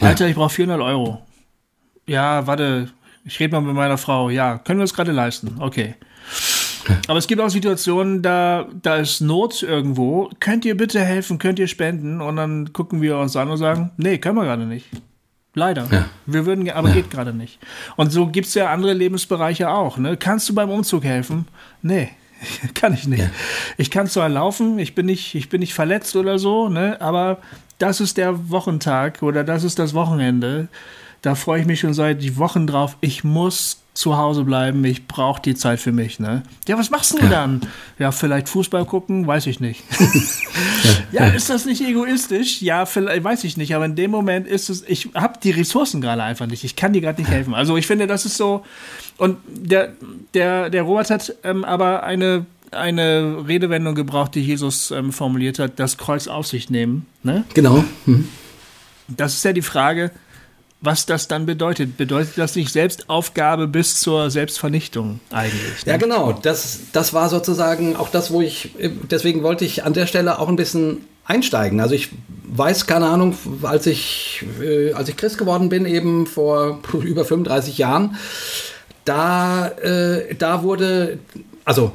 Alter, 0.01 0.27
ich 0.29 0.35
brauche 0.35 0.51
400 0.51 0.81
Euro. 0.81 1.23
Ja, 2.07 2.47
warte, 2.47 2.89
Ich 3.25 3.39
rede 3.39 3.53
mal 3.53 3.61
mit 3.61 3.75
meiner 3.75 3.99
Frau. 3.99 4.31
Ja, 4.31 4.59
können 4.59 4.81
wir 4.81 4.85
es 4.85 4.95
gerade 4.95 5.13
leisten? 5.13 5.57
Okay. 5.61 5.95
Aber 7.09 7.19
es 7.19 7.29
gibt 7.29 7.41
auch 7.41 7.49
Situationen, 7.49 8.23
da, 8.23 8.67
da 8.83 8.97
ist 8.97 9.21
Not 9.21 9.63
irgendwo. 9.63 10.31
Könnt 10.41 10.65
ihr 10.65 10.77
bitte 10.77 11.01
helfen? 11.01 11.39
Könnt 11.39 11.61
ihr 11.61 11.69
spenden? 11.69 12.21
Und 12.21 12.37
dann 12.37 12.73
gucken 12.73 13.01
wir 13.01 13.19
uns 13.19 13.37
an 13.37 13.49
und 13.51 13.59
sagen, 13.59 13.93
nee, 13.97 14.19
können 14.19 14.37
wir 14.37 14.45
gerade 14.45 14.67
nicht. 14.67 14.87
Leider. 15.55 15.87
Ja. 15.91 16.07
Wir 16.27 16.47
würden, 16.47 16.69
aber 16.71 16.89
ja. 16.89 16.95
geht 16.95 17.11
gerade 17.11 17.33
nicht. 17.33 17.59
Und 17.97 18.11
so 18.11 18.27
gibt 18.27 18.47
es 18.47 18.55
ja 18.55 18.73
andere 18.73 18.95
Lebensbereiche 18.95 19.71
auch. 19.71 19.99
Ne? 19.99 20.17
Kannst 20.17 20.49
du 20.49 20.55
beim 20.55 20.71
Umzug 20.71 21.05
helfen? 21.05 21.47
Nee, 21.83 22.11
kann 22.75 22.95
ich 22.95 23.07
nicht. 23.07 23.21
Ja. 23.21 23.31
Ich 23.77 23.91
kann 23.91 24.07
zwar 24.07 24.29
laufen, 24.29 24.79
ich 24.79 24.95
bin 24.95 25.07
nicht, 25.07 25.35
ich 25.35 25.49
bin 25.49 25.61
nicht 25.61 25.75
verletzt 25.75 26.17
oder 26.17 26.39
so, 26.39 26.69
ne? 26.69 27.01
aber 27.01 27.39
das 27.79 28.01
ist 28.01 28.17
der 28.17 28.51
Wochentag 28.51 29.23
oder 29.23 29.45
das 29.45 29.65
ist 29.65 29.79
das 29.79 29.95
Wochenende. 29.95 30.69
Da 31.21 31.35
freue 31.35 31.61
ich 31.61 31.67
mich 31.67 31.81
schon 31.81 31.95
seit 31.95 32.37
Wochen 32.37 32.67
drauf. 32.67 32.97
Ich 33.01 33.23
muss 33.23 33.83
zu 33.95 34.17
Hause 34.17 34.45
bleiben, 34.45 34.83
ich 34.85 35.07
brauche 35.07 35.43
die 35.43 35.55
Zeit 35.55 35.79
für 35.79 35.93
mich, 35.93 36.19
ne? 36.19 36.43
Ja, 36.67 36.79
was 36.79 36.89
machst 36.91 37.13
du 37.13 37.19
ja. 37.19 37.29
dann? 37.29 37.61
Ja, 37.99 38.11
vielleicht 38.11 38.49
Fußball 38.49 38.87
gucken, 38.87 39.27
weiß 39.27 39.47
ich 39.47 39.61
nicht. 39.61 39.85
ja, 41.13 41.27
ist 41.27 41.51
das 41.51 41.67
nicht 41.67 41.83
egoistisch? 41.83 42.63
Ja, 42.63 42.87
vielleicht, 42.87 43.23
weiß 43.23 43.45
ich 43.45 43.59
nicht, 43.59 43.75
aber 43.75 43.85
in 43.85 43.95
dem 43.95 44.11
Moment 44.11 44.47
ist 44.47 44.71
es, 44.71 44.83
ich 44.89 45.11
habe 45.15 45.39
die 45.43 45.51
Ressourcen 45.51 46.01
gerade 46.01 46.23
einfach 46.23 46.47
nicht, 46.47 46.65
ich 46.65 46.75
kann 46.75 46.95
dir 46.95 47.03
gerade 47.03 47.21
nicht 47.21 47.31
helfen. 47.31 47.55
Also 47.55 47.77
ich 47.77 47.87
finde, 47.87 48.07
das 48.07 48.25
ist 48.25 48.39
so, 48.39 48.65
und 49.23 49.39
der, 49.47 49.93
der, 50.35 50.69
der 50.69 50.83
Robert 50.83 51.09
hat 51.09 51.37
ähm, 51.45 51.65
aber 51.65 52.03
eine, 52.03 52.45
eine 52.73 53.45
Redewendung 53.47 53.95
gebraucht, 53.95 54.35
die 54.35 54.41
Jesus 54.41 54.91
ähm, 54.91 55.13
formuliert 55.13 55.61
hat, 55.61 55.79
das 55.79 55.97
Kreuz 55.97 56.27
auf 56.27 56.49
sich 56.49 56.71
nehmen, 56.71 57.07
ne? 57.23 57.45
Genau. 57.55 57.85
Mhm. 58.05 58.29
Das 59.07 59.35
ist 59.35 59.45
ja 59.45 59.53
die 59.53 59.63
Frage, 59.63 60.11
was 60.81 61.07
das 61.07 61.29
dann 61.29 61.47
bedeutet. 61.47 61.97
Bedeutet 61.97 62.37
das 62.37 62.57
nicht 62.57 62.73
Selbstaufgabe 62.73 63.69
bis 63.69 64.01
zur 64.01 64.29
Selbstvernichtung 64.29 65.21
eigentlich? 65.31 65.87
Ne? 65.87 65.93
Ja, 65.93 65.99
genau. 65.99 66.33
Das, 66.33 66.81
das 66.93 67.15
war 67.15 67.29
sozusagen 67.29 67.95
auch 67.95 68.09
das, 68.09 68.33
wo 68.33 68.41
ich, 68.41 68.71
deswegen 69.09 69.45
wollte 69.45 69.65
ich 69.65 69.85
an 69.85 69.93
der 69.93 70.07
Stelle 70.07 70.41
auch 70.41 70.49
ein 70.49 70.57
bisschen 70.57 71.05
einsteigen. 71.25 71.81
Also 71.81 71.95
ich 71.95 72.09
weiß, 72.49 72.89
keine 72.89 73.07
Ahnung, 73.07 73.37
als 73.63 73.87
ich, 73.87 74.45
äh, 74.61 74.93
als 74.95 75.09
ich 75.09 75.17
Christ 75.17 75.39
geworden 75.39 75.69
bin, 75.69 75.87
eben 75.87 76.27
vor 76.27 76.81
über 77.05 77.25
35 77.25 77.79
Jahren, 77.79 78.17
da, 79.05 79.69
äh, 79.69 80.35
da 80.35 80.63
wurde, 80.63 81.19
also 81.65 81.93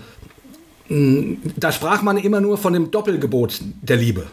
da 0.89 1.71
sprach 1.71 2.01
man 2.01 2.17
immer 2.17 2.39
nur 2.39 2.57
von 2.57 2.73
dem 2.73 2.91
Doppelgebot 2.91 3.59
der 3.81 3.97
Liebe. 3.97 4.27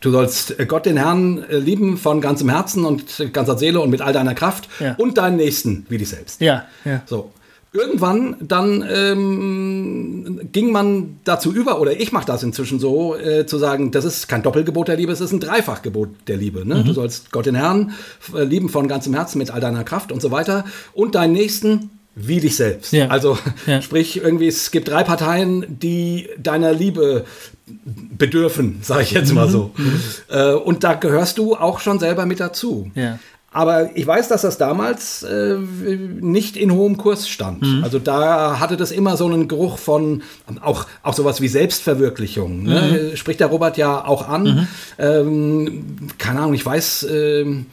Du 0.00 0.10
sollst 0.10 0.56
Gott 0.66 0.86
den 0.86 0.96
Herrn 0.96 1.44
äh, 1.48 1.58
lieben 1.58 1.96
von 1.96 2.20
ganzem 2.20 2.48
Herzen 2.48 2.84
und 2.84 3.32
ganzer 3.32 3.56
Seele 3.56 3.80
und 3.80 3.90
mit 3.90 4.00
all 4.00 4.12
deiner 4.12 4.34
Kraft 4.34 4.68
ja. 4.80 4.94
und 4.98 5.16
deinen 5.16 5.36
Nächsten 5.36 5.86
wie 5.88 5.98
dich 5.98 6.08
selbst. 6.08 6.40
Ja, 6.40 6.64
ja. 6.84 7.02
So. 7.06 7.30
Irgendwann 7.74 8.36
dann 8.40 8.84
ähm, 8.92 10.40
ging 10.52 10.72
man 10.72 11.20
dazu 11.24 11.52
über, 11.54 11.80
oder 11.80 11.98
ich 11.98 12.12
mache 12.12 12.26
das 12.26 12.42
inzwischen 12.42 12.78
so, 12.78 13.16
äh, 13.16 13.46
zu 13.46 13.56
sagen, 13.56 13.92
das 13.92 14.04
ist 14.04 14.28
kein 14.28 14.42
Doppelgebot 14.42 14.88
der 14.88 14.96
Liebe, 14.96 15.12
es 15.12 15.22
ist 15.22 15.32
ein 15.32 15.40
Dreifachgebot 15.40 16.10
der 16.26 16.36
Liebe. 16.36 16.66
Ne? 16.66 16.76
Mhm. 16.76 16.84
Du 16.84 16.92
sollst 16.92 17.32
Gott 17.32 17.46
den 17.46 17.54
Herrn 17.54 17.92
lieben 18.34 18.68
von 18.68 18.88
ganzem 18.88 19.14
Herzen 19.14 19.38
mit 19.38 19.50
all 19.50 19.60
deiner 19.60 19.84
Kraft 19.84 20.12
und 20.12 20.20
so 20.20 20.30
weiter 20.30 20.66
und 20.92 21.14
deinen 21.14 21.32
Nächsten 21.32 21.90
wie 22.14 22.40
dich 22.40 22.56
selbst. 22.56 22.92
Ja. 22.92 23.08
Also 23.08 23.38
ja. 23.66 23.82
sprich, 23.82 24.18
irgendwie, 24.18 24.48
es 24.48 24.70
gibt 24.70 24.88
drei 24.88 25.04
Parteien, 25.04 25.64
die 25.68 26.28
deiner 26.38 26.72
Liebe 26.72 27.24
bedürfen, 27.66 28.78
sage 28.82 29.02
ich 29.02 29.12
jetzt 29.12 29.32
mal 29.32 29.48
so. 29.48 29.70
Mhm. 29.76 30.00
Äh, 30.28 30.52
und 30.52 30.84
da 30.84 30.94
gehörst 30.94 31.38
du 31.38 31.56
auch 31.56 31.80
schon 31.80 31.98
selber 31.98 32.26
mit 32.26 32.40
dazu. 32.40 32.90
Ja. 32.94 33.18
Aber 33.54 33.94
ich 33.94 34.06
weiß, 34.06 34.28
dass 34.28 34.42
das 34.42 34.56
damals 34.56 35.22
äh, 35.22 35.56
nicht 35.56 36.56
in 36.56 36.72
hohem 36.72 36.96
Kurs 36.96 37.28
stand. 37.28 37.60
Mhm. 37.60 37.84
Also 37.84 37.98
da 37.98 38.58
hatte 38.60 38.78
das 38.78 38.90
immer 38.90 39.18
so 39.18 39.26
einen 39.26 39.46
Geruch 39.46 39.76
von 39.76 40.22
auch, 40.62 40.86
auch 41.02 41.12
sowas 41.12 41.42
wie 41.42 41.48
Selbstverwirklichung. 41.48 42.62
Ne? 42.62 43.10
Mhm. 43.12 43.16
Spricht 43.16 43.40
der 43.40 43.48
Robert 43.48 43.76
ja 43.76 44.06
auch 44.06 44.26
an. 44.26 44.42
Mhm. 44.42 44.68
Ähm, 44.98 45.84
keine 46.16 46.40
Ahnung, 46.40 46.54
ich 46.54 46.64
weiß, 46.64 47.02
äh, 47.10 47.40
äh, 47.42 47.64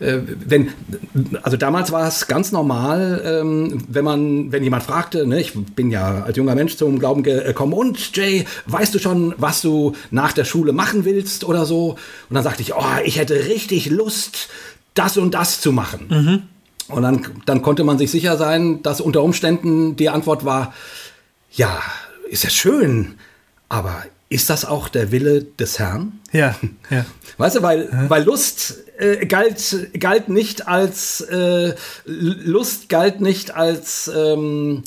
wenn, 0.00 0.70
also 1.42 1.56
damals 1.56 1.90
war 1.90 2.06
es 2.06 2.28
ganz 2.28 2.52
normal, 2.52 3.20
ähm, 3.24 3.82
wenn 3.88 4.04
man, 4.04 4.52
wenn 4.52 4.62
jemand 4.62 4.84
fragte, 4.84 5.26
ne, 5.26 5.40
ich 5.40 5.54
bin 5.54 5.90
ja 5.90 6.22
als 6.22 6.36
junger 6.36 6.54
Mensch 6.54 6.76
zum 6.76 7.00
Glauben 7.00 7.24
gekommen 7.24 7.72
und 7.72 8.16
Jay, 8.16 8.44
weißt 8.66 8.94
du 8.94 9.00
schon, 9.00 9.34
was 9.38 9.60
du 9.60 9.94
nach 10.10 10.32
der 10.32 10.44
Schule 10.44 10.72
machen 10.72 11.04
willst 11.04 11.42
oder 11.44 11.66
so? 11.66 11.96
Und 12.28 12.34
dann 12.34 12.44
sagte 12.44 12.62
ich, 12.62 12.74
oh, 12.74 12.84
ich 13.04 13.18
hätte 13.18 13.34
richtig 13.46 13.90
Lust, 13.90 14.48
das 14.94 15.16
und 15.16 15.34
das 15.34 15.60
zu 15.60 15.72
machen. 15.72 16.06
Mhm. 16.08 16.42
Und 16.94 17.02
dann, 17.02 17.26
dann 17.44 17.62
konnte 17.62 17.82
man 17.84 17.98
sich 17.98 18.10
sicher 18.10 18.36
sein, 18.36 18.82
dass 18.82 19.00
unter 19.00 19.22
Umständen 19.22 19.96
die 19.96 20.08
Antwort 20.08 20.44
war, 20.44 20.72
ja, 21.52 21.82
ist 22.30 22.44
ja 22.44 22.50
schön, 22.50 23.14
aber 23.68 24.04
ist 24.28 24.50
das 24.50 24.64
auch 24.64 24.88
der 24.88 25.10
Wille 25.10 25.42
des 25.42 25.78
Herrn? 25.78 26.20
Ja, 26.32 26.54
ja. 26.90 27.04
Weißt 27.38 27.56
du, 27.56 27.62
weil, 27.62 27.88
ja. 27.90 28.10
weil 28.10 28.24
Lust 28.24 28.78
äh, 28.98 29.26
galt, 29.26 29.90
galt 29.98 30.28
nicht 30.28 30.68
als 30.68 31.20
äh, 31.22 31.74
Lust 32.04 32.88
galt 32.88 33.20
nicht 33.20 33.54
als 33.54 34.10
ähm, 34.14 34.82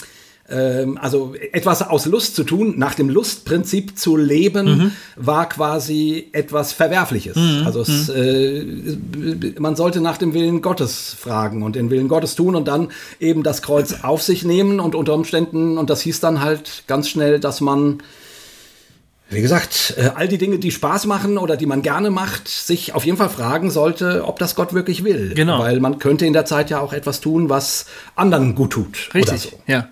ähm, 0.51 0.97
also 1.01 1.33
etwas 1.53 1.81
aus 1.81 2.05
Lust 2.05 2.35
zu 2.35 2.43
tun, 2.43 2.73
nach 2.77 2.93
dem 2.93 3.09
Lustprinzip 3.09 3.97
zu 3.97 4.17
leben, 4.17 4.65
mhm. 4.65 4.91
war 5.15 5.47
quasi 5.47 6.27
etwas 6.33 6.73
Verwerfliches. 6.73 7.37
Mhm. 7.37 7.63
Also 7.65 7.81
es, 7.81 8.09
mhm. 8.09 9.53
äh, 9.55 9.59
man 9.59 9.75
sollte 9.75 10.01
nach 10.01 10.17
dem 10.17 10.33
Willen 10.33 10.61
Gottes 10.61 11.15
fragen 11.17 11.63
und 11.63 11.75
den 11.75 11.89
Willen 11.89 12.09
Gottes 12.09 12.35
tun 12.35 12.55
und 12.55 12.67
dann 12.67 12.89
eben 13.19 13.43
das 13.43 13.61
Kreuz 13.61 14.03
auf 14.03 14.21
sich 14.21 14.43
nehmen 14.43 14.79
und 14.79 14.93
unter 14.93 15.13
Umständen, 15.13 15.77
und 15.77 15.89
das 15.89 16.01
hieß 16.01 16.19
dann 16.19 16.41
halt 16.41 16.83
ganz 16.87 17.07
schnell, 17.07 17.39
dass 17.39 17.61
man 17.61 17.99
wie 19.31 19.41
gesagt, 19.41 19.95
äh, 19.97 20.11
all 20.13 20.27
die 20.27 20.37
Dinge, 20.37 20.59
die 20.59 20.71
Spaß 20.71 21.05
machen 21.05 21.37
oder 21.37 21.55
die 21.55 21.65
man 21.65 21.81
gerne 21.81 22.11
macht, 22.11 22.47
sich 22.47 22.93
auf 22.93 23.05
jeden 23.05 23.17
Fall 23.17 23.29
fragen 23.29 23.71
sollte, 23.71 24.25
ob 24.25 24.39
das 24.39 24.55
Gott 24.55 24.73
wirklich 24.73 25.03
will. 25.03 25.33
Genau. 25.33 25.59
Weil 25.59 25.79
man 25.79 25.99
könnte 25.99 26.25
in 26.25 26.33
der 26.33 26.45
Zeit 26.45 26.69
ja 26.69 26.79
auch 26.79 26.91
etwas 26.91 27.21
tun, 27.21 27.49
was 27.49 27.85
anderen 28.15 28.55
gut 28.55 28.71
tut. 28.71 29.09
Richtig. 29.13 29.41
So. 29.41 29.59
Ja. 29.67 29.87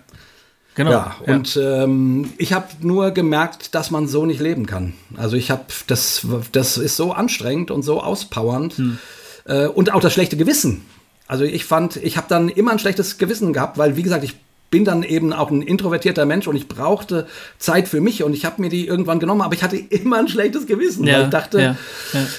Genau. 0.74 0.90
Ja, 0.90 1.16
und 1.26 1.58
ähm, 1.60 2.32
ich 2.38 2.52
habe 2.52 2.66
nur 2.80 3.10
gemerkt, 3.10 3.74
dass 3.74 3.90
man 3.90 4.06
so 4.06 4.24
nicht 4.24 4.40
leben 4.40 4.66
kann. 4.66 4.92
Also 5.16 5.36
ich 5.36 5.50
habe, 5.50 5.64
das, 5.88 6.26
das 6.52 6.78
ist 6.78 6.96
so 6.96 7.12
anstrengend 7.12 7.70
und 7.70 7.82
so 7.82 8.00
auspowernd. 8.00 8.74
Hm. 8.74 8.98
Äh, 9.46 9.66
und 9.66 9.92
auch 9.92 10.00
das 10.00 10.12
schlechte 10.12 10.36
Gewissen. 10.36 10.84
Also 11.26 11.44
ich 11.44 11.64
fand, 11.64 11.96
ich 11.96 12.16
habe 12.16 12.26
dann 12.28 12.48
immer 12.48 12.72
ein 12.72 12.78
schlechtes 12.78 13.18
Gewissen 13.18 13.52
gehabt, 13.52 13.78
weil, 13.78 13.96
wie 13.96 14.02
gesagt, 14.02 14.24
ich 14.24 14.36
bin 14.70 14.84
dann 14.84 15.02
eben 15.02 15.32
auch 15.32 15.50
ein 15.50 15.62
introvertierter 15.62 16.26
Mensch 16.26 16.46
und 16.46 16.56
ich 16.56 16.68
brauchte 16.68 17.26
Zeit 17.58 17.88
für 17.88 18.00
mich 18.00 18.22
und 18.22 18.34
ich 18.34 18.44
habe 18.44 18.60
mir 18.62 18.68
die 18.68 18.86
irgendwann 18.86 19.18
genommen, 19.18 19.42
aber 19.42 19.54
ich 19.54 19.62
hatte 19.62 19.76
immer 19.90 20.18
ein 20.18 20.28
schlechtes 20.28 20.66
Gewissen, 20.66 21.06
ja, 21.06 21.14
weil 21.14 21.24
ich 21.24 21.30
dachte, 21.30 21.60
ja, 21.60 21.76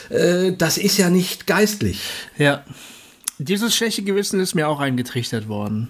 ja. 0.10 0.18
Äh, 0.18 0.56
das 0.58 0.78
ist 0.78 0.98
ja 0.98 1.10
nicht 1.10 1.48
geistlich. 1.48 2.02
Ja. 2.38 2.64
Dieses 3.38 3.76
schlechte 3.76 4.04
Gewissen 4.04 4.40
ist 4.40 4.56
mir 4.56 4.68
auch 4.68 4.80
eingetrichtert 4.80 5.48
worden. 5.48 5.90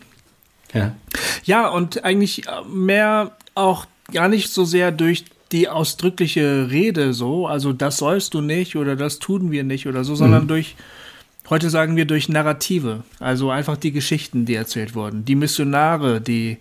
Ja. 0.74 0.96
Ja, 1.44 1.68
und 1.68 2.04
eigentlich 2.06 2.44
mehr 2.72 3.36
auch 3.56 3.86
gar 4.12 4.30
nicht 4.30 4.52
so 4.52 4.64
sehr 4.64 4.92
durch 4.92 5.26
die 5.52 5.68
ausdrückliche 5.68 6.70
Rede 6.72 7.14
so, 7.14 7.46
also 7.46 7.74
das 7.74 7.98
sollst 7.98 8.34
du 8.34 8.42
nicht 8.42 8.78
oder 8.78 8.96
das 8.96 9.20
tun 9.20 9.52
wir 9.52 9.66
nicht 9.66 9.86
oder 9.86 10.06
so, 10.06 10.16
sondern 10.16 10.44
mhm. 10.44 10.48
durch 10.48 10.76
Heute 11.52 11.70
sagen 11.70 11.98
wir 11.98 12.06
durch 12.06 12.30
Narrative, 12.30 13.04
also 13.20 13.52
einfach 13.52 13.76
die 13.76 13.92
Geschichten, 13.92 14.46
die 14.46 14.56
erzählt 14.56 14.96
wurden, 14.96 15.26
die 15.26 15.36
Missionare, 15.36 16.22
die 16.22 16.60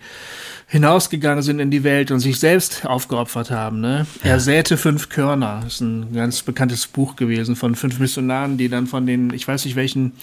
hinausgegangen 0.71 1.43
sind 1.43 1.59
in 1.59 1.69
die 1.69 1.83
Welt 1.83 2.11
und 2.11 2.21
sich 2.21 2.39
selbst 2.39 2.85
aufgeopfert 2.85 3.51
haben. 3.51 3.81
Ne? 3.81 4.07
Ja. 4.23 4.31
Er 4.31 4.39
säte 4.39 4.77
fünf 4.77 5.09
Körner. 5.09 5.59
Das 5.65 5.73
ist 5.73 5.81
ein 5.81 6.13
ganz 6.13 6.43
bekanntes 6.43 6.87
Buch 6.87 7.17
gewesen 7.17 7.57
von 7.57 7.75
fünf 7.75 7.99
Missionaren, 7.99 8.57
die 8.57 8.69
dann 8.69 8.87
von 8.87 9.05
den, 9.05 9.33
ich 9.33 9.45
weiß 9.45 9.65
nicht 9.65 9.75
welchen 9.75 10.13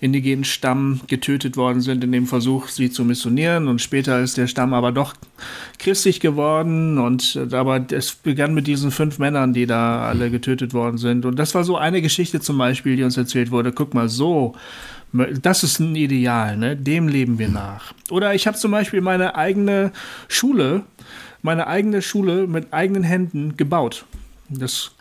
indigenen 0.00 0.42
Stamm 0.42 1.02
getötet 1.06 1.56
worden 1.56 1.80
sind 1.80 2.02
in 2.02 2.10
dem 2.10 2.26
Versuch, 2.26 2.66
sie 2.66 2.90
zu 2.90 3.04
missionieren. 3.04 3.68
Und 3.68 3.80
später 3.80 4.18
ist 4.20 4.36
der 4.36 4.48
Stamm 4.48 4.74
aber 4.74 4.90
doch 4.90 5.14
christlich 5.78 6.18
geworden. 6.18 6.98
Und 6.98 7.38
aber 7.52 7.86
es 7.92 8.12
begann 8.12 8.54
mit 8.54 8.66
diesen 8.66 8.90
fünf 8.90 9.20
Männern, 9.20 9.54
die 9.54 9.66
da 9.66 10.02
alle 10.02 10.32
getötet 10.32 10.74
worden 10.74 10.98
sind. 10.98 11.24
Und 11.24 11.38
das 11.38 11.54
war 11.54 11.62
so 11.62 11.76
eine 11.76 12.02
Geschichte 12.02 12.40
zum 12.40 12.58
Beispiel, 12.58 12.96
die 12.96 13.04
uns 13.04 13.16
erzählt 13.16 13.52
wurde. 13.52 13.70
Guck 13.70 13.94
mal, 13.94 14.08
so 14.08 14.56
das 15.12 15.62
ist 15.62 15.78
ein 15.78 15.94
Ideal, 15.94 16.56
ne? 16.56 16.76
dem 16.76 17.08
leben 17.08 17.38
wir 17.38 17.48
nach. 17.48 17.92
Oder 18.10 18.34
ich 18.34 18.46
habe 18.46 18.56
zum 18.56 18.70
Beispiel 18.70 19.00
meine 19.00 19.34
eigene 19.34 19.92
Schule, 20.28 20.82
meine 21.42 21.66
eigene 21.66 22.02
Schule 22.02 22.46
mit 22.46 22.72
eigenen 22.72 23.02
Händen 23.02 23.56
gebaut. 23.56 24.06
Das, 24.48 24.92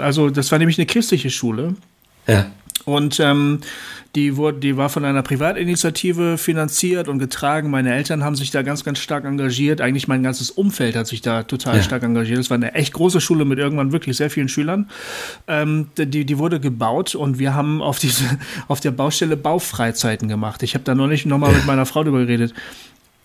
also 0.00 0.30
das 0.30 0.50
war 0.50 0.58
nämlich 0.58 0.78
eine 0.78 0.86
christliche 0.86 1.30
Schule. 1.30 1.74
Ja. 2.26 2.50
Und 2.84 3.18
ähm, 3.18 3.60
die, 4.14 4.36
wurde, 4.36 4.58
die 4.58 4.76
war 4.76 4.88
von 4.88 5.04
einer 5.04 5.22
Privatinitiative 5.22 6.38
finanziert 6.38 7.08
und 7.08 7.18
getragen. 7.18 7.70
Meine 7.70 7.94
Eltern 7.94 8.22
haben 8.22 8.36
sich 8.36 8.50
da 8.50 8.62
ganz, 8.62 8.84
ganz 8.84 8.98
stark 8.98 9.24
engagiert. 9.24 9.80
Eigentlich 9.80 10.06
mein 10.06 10.22
ganzes 10.22 10.50
Umfeld 10.50 10.94
hat 10.94 11.06
sich 11.06 11.20
da 11.20 11.42
total 11.42 11.76
ja. 11.76 11.82
stark 11.82 12.02
engagiert. 12.02 12.38
Es 12.38 12.50
war 12.50 12.56
eine 12.56 12.74
echt 12.74 12.92
große 12.92 13.20
Schule 13.20 13.44
mit 13.44 13.58
irgendwann 13.58 13.92
wirklich 13.92 14.16
sehr 14.16 14.30
vielen 14.30 14.48
Schülern. 14.48 14.90
Ähm, 15.48 15.88
die, 15.96 16.24
die 16.24 16.38
wurde 16.38 16.60
gebaut 16.60 17.14
und 17.14 17.38
wir 17.38 17.54
haben 17.54 17.82
auf, 17.82 17.98
diese, 17.98 18.24
auf 18.68 18.80
der 18.80 18.90
Baustelle 18.90 19.36
Baufreizeiten 19.36 20.28
gemacht. 20.28 20.62
Ich 20.62 20.74
habe 20.74 20.84
da 20.84 20.94
noch 20.94 21.08
nicht 21.08 21.26
nochmal 21.26 21.52
mit 21.52 21.66
meiner 21.66 21.86
Frau 21.86 22.04
drüber 22.04 22.20
geredet. 22.20 22.54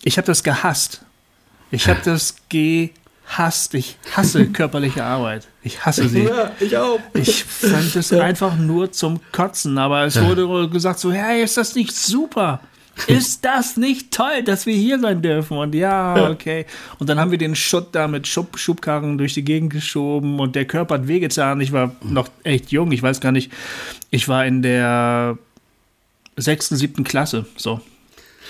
Ich 0.04 0.18
habe 0.18 0.26
das 0.26 0.44
gehasst. 0.44 1.04
Ich 1.72 1.88
habe 1.88 2.00
das 2.04 2.36
gehasst 2.50 3.00
hasst, 3.30 3.74
ich 3.74 3.98
hasse 4.12 4.46
körperliche 4.52 5.04
Arbeit. 5.04 5.48
Ich 5.64 5.86
hasse 5.86 6.10
sie. 6.10 6.24
Ja, 6.24 6.52
ich 6.60 6.76
auch. 6.78 7.00
Ich 7.14 7.44
fand 7.44 7.96
es 7.96 8.12
einfach 8.14 8.58
nur 8.58 8.92
zum 8.92 9.20
Kotzen, 9.32 9.78
aber 9.78 10.04
es 10.04 10.22
wurde 10.22 10.70
gesagt 10.70 11.00
so, 11.00 11.12
hey, 11.12 11.44
ist 11.44 11.58
das 11.58 11.76
nicht 11.76 11.96
super? 11.96 12.62
Ist 13.08 13.46
das 13.46 13.78
nicht 13.78 14.12
toll, 14.12 14.44
dass 14.44 14.66
wir 14.66 14.76
hier 14.76 15.00
sein 15.00 15.22
dürfen? 15.22 15.58
Und 15.58 15.74
ja, 15.74 16.30
okay. 16.30 16.66
Und 16.98 17.08
dann 17.10 17.20
haben 17.20 17.32
wir 17.32 17.38
den 17.38 17.56
Schutt 17.56 17.90
da 17.94 18.08
mit 18.08 18.28
Schub, 18.28 18.58
Schubkarren 18.58 19.18
durch 19.18 19.34
die 19.34 19.44
Gegend 19.44 19.72
geschoben 19.72 20.40
und 20.40 20.56
der 20.56 20.66
Körper 20.66 20.96
hat 20.96 21.08
wehgetan. 21.08 21.62
Ich 21.62 21.72
war 21.72 21.96
noch 22.02 22.28
echt 22.44 22.72
jung, 22.72 22.92
ich 22.92 23.02
weiß 23.02 23.22
gar 23.22 23.32
nicht. 23.32 23.52
Ich 24.12 24.28
war 24.28 24.46
in 24.46 24.62
der 24.62 25.38
sechsten, 26.36 26.76
siebten 26.76 27.04
Klasse, 27.04 27.46
so. 27.56 27.80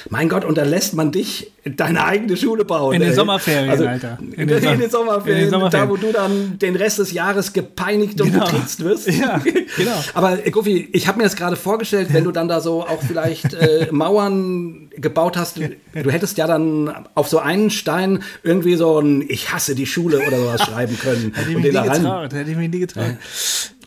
Mein 0.09 0.29
Gott, 0.29 0.45
und 0.45 0.57
dann 0.57 0.69
lässt 0.69 0.93
man 0.93 1.11
dich 1.11 1.51
deine 1.65 2.05
eigene 2.05 2.37
Schule 2.37 2.65
bauen. 2.65 2.95
In 2.95 3.01
den 3.01 3.13
Sommerferien, 3.13 3.69
also, 3.69 3.85
Alter. 3.85 4.17
In 4.19 4.47
den, 4.47 4.63
in 4.63 4.79
den, 4.79 4.89
Sommerferien, 4.89 5.37
in 5.37 5.45
den 5.45 5.51
Sommerferien, 5.51 5.87
da 5.87 5.89
wo 5.89 5.97
du 5.97 6.11
dann 6.11 6.57
den 6.59 6.75
Rest 6.75 6.99
des 6.99 7.11
Jahres 7.11 7.53
gepeinigt 7.53 8.19
und 8.21 8.31
genau. 8.31 8.45
getriezt 8.45 8.83
wirst. 8.83 9.07
Ja, 9.07 9.37
genau. 9.37 9.91
Aber 10.13 10.45
äh, 10.45 10.51
Goofy, 10.51 10.89
ich 10.91 11.07
habe 11.07 11.17
mir 11.17 11.25
das 11.25 11.35
gerade 11.35 11.55
vorgestellt, 11.55 12.09
wenn 12.11 12.23
du 12.23 12.31
dann 12.31 12.47
da 12.47 12.61
so 12.61 12.83
auch 12.83 13.01
vielleicht 13.05 13.53
äh, 13.53 13.87
Mauern 13.91 14.89
gebaut 14.95 15.37
hast, 15.37 15.57
du 15.57 16.11
hättest 16.11 16.37
ja 16.37 16.47
dann 16.47 17.07
auf 17.15 17.27
so 17.27 17.39
einen 17.39 17.69
Stein 17.69 18.23
irgendwie 18.43 18.75
so 18.75 18.99
ein 18.99 19.23
Ich 19.27 19.51
hasse 19.53 19.75
die 19.75 19.85
Schule 19.85 20.19
oder 20.25 20.37
sowas 20.37 20.61
schreiben 20.61 20.97
können. 20.99 21.33
Hätte 21.35 21.49
ich 21.49 21.57
mich 21.57 21.65
nie 21.65 21.71
getraut, 21.71 22.33
hätte 22.33 22.51
ich 22.51 22.57
mich 22.57 22.69
nie 22.69 22.79
getraut. 22.79 23.15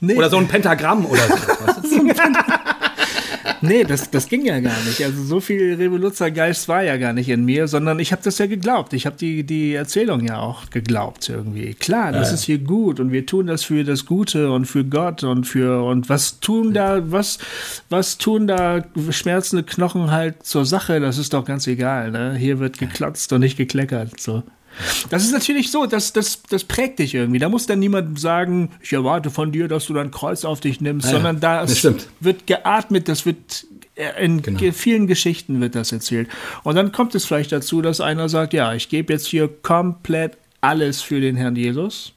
Nee. 0.01 0.17
Oder 0.17 0.31
so 0.31 0.37
ein 0.37 0.49
Pentagramm 0.49 1.07
oder 1.07 1.23
so. 1.29 1.35
nee, 3.63 3.85
das, 3.85 4.11
das 4.11 4.29
ging 4.29 4.45
ja 4.45 4.61
gar 4.61 4.79
nicht. 4.85 5.03
Also 5.03 5.23
so 5.23 5.41
viel 5.41 5.75
Revoluzergeist 5.75 6.69
war 6.69 6.83
ja 6.83 6.97
gar 6.97 7.13
nicht 7.13 7.29
in 7.29 7.45
mir, 7.45 7.69
sondern 7.69 7.99
ich 7.99 8.13
habe 8.13 8.23
das 8.23 8.39
ja 8.39 8.47
geglaubt. 8.47 8.93
Ich 8.93 9.07
habe 9.07 9.17
die, 9.17 9.45
die 9.45 9.75
Erzählung 9.75 10.27
ja 10.27 10.39
auch 10.39 10.71
geglaubt 10.71 11.29
irgendwie. 11.29 11.75
Klar, 11.75 12.13
das 12.13 12.29
ja. 12.29 12.35
ist 12.35 12.45
hier 12.45 12.59
gut 12.59 13.01
und 13.01 13.13
wir 13.13 13.25
tun 13.27 13.47
das 13.47 13.65
für 13.65 13.85
das 13.85 14.07
Gute 14.07 14.51
und 14.51 14.67
für 14.67 14.85
Gott 14.85 15.25
und 15.25 15.45
für 15.45 15.85
und 15.85 16.09
was 16.09 16.41
tun 16.41 16.75
da, 16.75 17.11
was, 17.11 17.39
was 17.89 18.19
tun 18.19 18.47
da 18.47 18.85
schmerzende 19.11 19.63
Knochen 19.63 20.11
halt 20.11 20.45
zur 20.45 20.67
Sache, 20.67 21.01
das 21.01 21.19
ist 21.19 21.33
doch 21.33 21.45
ganz 21.45 21.67
egal. 21.67 22.11
Ne? 22.11 22.35
Hier 22.35 22.59
wird 22.59 22.79
geklotzt 22.79 23.33
und 23.33 23.41
nicht 23.41 23.57
gekleckert. 23.57 24.21
So. 24.21 24.43
Das 25.11 25.25
ist 25.25 25.33
natürlich 25.33 25.71
so, 25.71 25.87
das, 25.87 26.13
das, 26.13 26.43
das 26.49 26.65
prägt 26.65 26.99
dich 26.99 27.15
irgendwie. 27.15 27.39
Da 27.39 27.49
muss 27.49 27.67
dann 27.67 27.79
niemand 27.79 28.19
sagen, 28.19 28.71
ich 28.81 28.93
erwarte 28.93 29.31
von 29.31 29.53
dir, 29.53 29.69
dass 29.69 29.87
du 29.87 29.95
dein 29.95 30.11
Kreuz 30.11 30.45
auf 30.45 30.61
dich 30.61 30.81
nimmst, 30.81 31.07
ja, 31.07 31.13
sondern 31.13 31.41
da 31.41 31.67
wird 32.21 32.47
geatmet, 32.47 33.09
das 33.09 33.27
wird 33.27 33.67
äh, 33.95 34.25
in 34.25 34.43
genau. 34.43 34.73
vielen 34.73 35.07
Geschichten 35.07 35.61
wird 35.61 35.75
das 35.75 35.93
erzählt. 35.93 36.29
Und 36.63 36.77
dann 36.77 36.93
kommt 36.93 37.15
es 37.15 37.25
vielleicht 37.25 37.53
dazu, 37.53 37.83
dass 37.83 38.01
einer 38.01 38.29
sagt, 38.29 38.53
ja, 38.53 38.73
ich 38.75 38.89
gebe 38.89 39.13
jetzt 39.13 39.27
hier 39.27 39.49
komplett 39.49 40.37
alles 40.61 41.03
für 41.03 41.21
den 41.21 41.37
Herrn 41.37 41.57
Jesus, 41.57 42.13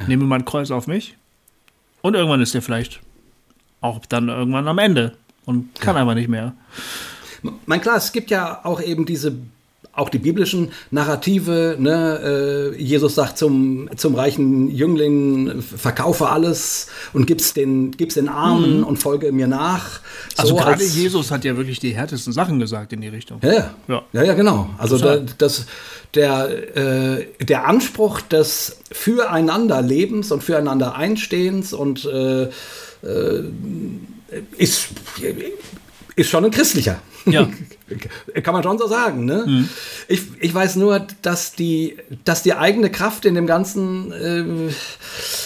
ja. 0.00 0.06
nehme 0.08 0.24
mein 0.24 0.44
Kreuz 0.44 0.70
auf 0.70 0.86
mich 0.86 1.16
und 2.02 2.14
irgendwann 2.14 2.40
ist 2.40 2.54
er 2.54 2.62
vielleicht 2.62 3.00
auch 3.80 4.04
dann 4.06 4.28
irgendwann 4.28 4.66
am 4.66 4.78
Ende 4.78 5.16
und 5.44 5.78
kann 5.80 5.94
ja. 5.94 6.02
einfach 6.02 6.14
nicht 6.14 6.28
mehr. 6.28 6.54
Mein 7.66 7.80
klar, 7.80 7.98
es 7.98 8.12
gibt 8.12 8.30
ja 8.30 8.64
auch 8.64 8.80
eben 8.80 9.04
diese 9.04 9.36
auch 9.96 10.08
die 10.08 10.18
biblischen 10.18 10.72
Narrative, 10.90 11.76
ne, 11.78 12.72
äh, 12.74 12.82
Jesus 12.82 13.14
sagt 13.14 13.38
zum, 13.38 13.88
zum 13.96 14.14
reichen 14.14 14.70
Jüngling, 14.70 15.62
verkaufe 15.62 16.28
alles 16.28 16.88
und 17.12 17.26
gib's 17.26 17.54
den, 17.54 17.92
gib's 17.92 18.14
den 18.14 18.28
Armen 18.28 18.78
mhm. 18.78 18.84
und 18.84 18.96
folge 18.96 19.30
mir 19.30 19.46
nach. 19.46 20.00
Also 20.36 20.56
so 20.56 20.62
gerade 20.62 20.82
Jesus 20.82 21.30
hat 21.30 21.44
ja 21.44 21.56
wirklich 21.56 21.78
die 21.78 21.94
härtesten 21.94 22.32
Sachen 22.32 22.58
gesagt 22.58 22.92
in 22.92 23.00
die 23.00 23.08
Richtung. 23.08 23.38
Ja, 23.42 23.74
ja, 23.88 24.02
ja, 24.12 24.22
ja 24.24 24.34
genau. 24.34 24.70
Also 24.78 24.98
da, 24.98 25.18
das, 25.38 25.66
der, 26.14 26.76
äh, 26.76 27.26
der 27.44 27.66
Anspruch 27.68 28.20
des 28.20 28.78
Füreinanderlebens 28.90 30.32
und 30.32 30.42
Füreinander 30.42 30.96
Einstehens 30.96 31.72
und 31.72 32.04
äh, 32.04 32.44
äh, 32.44 32.50
ist, 34.56 34.88
ist 36.16 36.30
schon 36.30 36.44
ein 36.44 36.50
christlicher. 36.50 37.00
Ja. 37.26 37.48
Kann 38.42 38.54
man 38.54 38.62
schon 38.62 38.78
so 38.78 38.88
sagen, 38.88 39.26
ne? 39.26 39.44
Mhm. 39.46 39.68
Ich, 40.08 40.22
ich 40.40 40.54
weiß 40.54 40.76
nur, 40.76 41.06
dass 41.20 41.52
die, 41.52 41.98
dass 42.24 42.42
die 42.42 42.54
eigene 42.54 42.90
Kraft 42.90 43.26
in 43.26 43.34
dem 43.34 43.46
Ganzen 43.46 44.10
äh, 44.10 44.72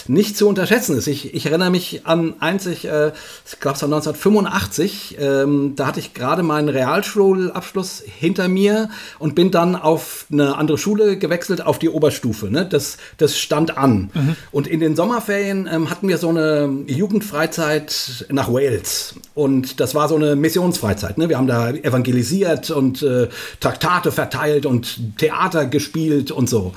nicht 0.07 0.37
zu 0.37 0.47
unterschätzen 0.47 0.97
ist. 0.97 1.07
Ich, 1.07 1.33
ich 1.33 1.47
erinnere 1.47 1.69
mich 1.69 2.05
an 2.05 2.35
einzig, 2.39 2.85
äh, 2.85 3.11
ich 3.45 3.59
glaube 3.59 3.75
es 3.75 3.81
war 3.81 3.87
1985, 3.87 5.17
ähm, 5.19 5.73
da 5.75 5.87
hatte 5.87 5.99
ich 5.99 6.13
gerade 6.13 6.41
meinen 6.41 6.69
Realschulabschluss 6.69 8.03
hinter 8.05 8.47
mir 8.47 8.89
und 9.19 9.35
bin 9.35 9.51
dann 9.51 9.75
auf 9.75 10.25
eine 10.31 10.55
andere 10.55 10.77
Schule 10.77 11.17
gewechselt, 11.17 11.65
auf 11.65 11.77
die 11.77 11.89
Oberstufe. 11.89 12.49
Ne? 12.49 12.65
Das, 12.65 12.97
das 13.17 13.37
stand 13.37 13.77
an. 13.77 14.11
Mhm. 14.13 14.35
Und 14.51 14.67
in 14.67 14.79
den 14.79 14.95
Sommerferien 14.95 15.67
ähm, 15.69 15.89
hatten 15.89 16.07
wir 16.07 16.17
so 16.17 16.29
eine 16.29 16.69
Jugendfreizeit 16.87 18.27
nach 18.29 18.47
Wales. 18.47 19.15
Und 19.35 19.81
das 19.81 19.93
war 19.93 20.07
so 20.07 20.15
eine 20.15 20.37
Missionsfreizeit. 20.37 21.17
Ne? 21.17 21.27
Wir 21.27 21.37
haben 21.37 21.47
da 21.47 21.71
evangelisiert 21.71 22.28
und 22.71 23.01
äh, 23.01 23.27
Traktate 23.59 24.11
verteilt 24.11 24.65
und 24.65 25.17
Theater 25.17 25.65
gespielt 25.65 26.31
und 26.31 26.49
so. 26.49 26.73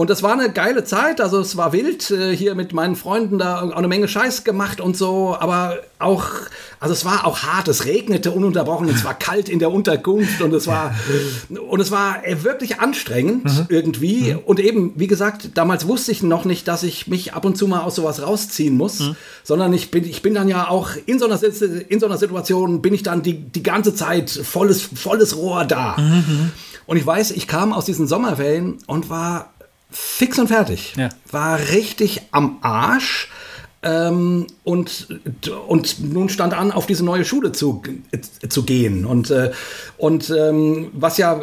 Und 0.00 0.08
das 0.08 0.22
war 0.22 0.32
eine 0.32 0.50
geile 0.50 0.82
Zeit, 0.82 1.20
also 1.20 1.40
es 1.40 1.58
war 1.58 1.74
wild, 1.74 2.10
äh, 2.10 2.34
hier 2.34 2.54
mit 2.54 2.72
meinen 2.72 2.96
Freunden 2.96 3.36
da 3.36 3.60
auch 3.60 3.76
eine 3.76 3.86
Menge 3.86 4.08
Scheiß 4.08 4.44
gemacht 4.44 4.80
und 4.80 4.96
so, 4.96 5.36
aber 5.38 5.76
auch, 5.98 6.24
also 6.80 6.94
es 6.94 7.04
war 7.04 7.26
auch 7.26 7.40
hart, 7.40 7.68
es 7.68 7.84
regnete 7.84 8.30
ununterbrochen, 8.30 8.88
es 8.88 9.04
war 9.04 9.12
kalt 9.12 9.50
in 9.50 9.58
der 9.58 9.70
Unterkunft 9.70 10.40
und 10.40 10.54
es 10.54 10.66
war, 10.66 10.94
und 11.50 11.80
es 11.80 11.90
war 11.90 12.26
äh, 12.26 12.42
wirklich 12.44 12.80
anstrengend 12.80 13.44
mhm. 13.44 13.66
irgendwie. 13.68 14.32
Mhm. 14.32 14.38
Und 14.38 14.58
eben, 14.58 14.92
wie 14.96 15.06
gesagt, 15.06 15.50
damals 15.52 15.86
wusste 15.86 16.12
ich 16.12 16.22
noch 16.22 16.46
nicht, 16.46 16.66
dass 16.66 16.82
ich 16.82 17.06
mich 17.06 17.34
ab 17.34 17.44
und 17.44 17.58
zu 17.58 17.68
mal 17.68 17.80
aus 17.80 17.96
sowas 17.96 18.22
rausziehen 18.22 18.78
muss, 18.78 19.00
mhm. 19.00 19.16
sondern 19.44 19.70
ich 19.74 19.90
bin, 19.90 20.04
ich 20.04 20.22
bin 20.22 20.32
dann 20.32 20.48
ja 20.48 20.68
auch 20.68 20.92
in 21.04 21.18
so 21.18 21.26
einer, 21.26 21.38
in 21.42 22.00
so 22.00 22.06
einer 22.06 22.16
Situation, 22.16 22.80
bin 22.80 22.94
ich 22.94 23.02
dann 23.02 23.22
die, 23.22 23.34
die 23.34 23.62
ganze 23.62 23.94
Zeit 23.94 24.30
volles, 24.30 24.80
volles 24.80 25.36
Rohr 25.36 25.66
da. 25.66 25.98
Mhm. 25.98 26.52
Und 26.86 26.96
ich 26.96 27.06
weiß, 27.06 27.32
ich 27.32 27.46
kam 27.46 27.74
aus 27.74 27.84
diesen 27.84 28.06
Sommerferien 28.06 28.78
und 28.86 29.10
war 29.10 29.50
fix 29.90 30.38
und 30.38 30.48
fertig. 30.48 30.94
Ja. 30.96 31.08
War 31.30 31.58
richtig 31.58 32.22
am 32.30 32.58
Arsch. 32.62 33.28
Ähm, 33.82 34.46
und, 34.62 35.08
und 35.66 36.12
nun 36.12 36.28
stand 36.28 36.52
an, 36.52 36.70
auf 36.70 36.84
diese 36.84 37.02
neue 37.02 37.24
Schule 37.24 37.52
zu, 37.52 37.82
zu 38.46 38.62
gehen. 38.64 39.06
Und, 39.06 39.30
äh, 39.30 39.52
und 39.96 40.28
ähm, 40.38 40.88
was 40.92 41.16
ja, 41.16 41.40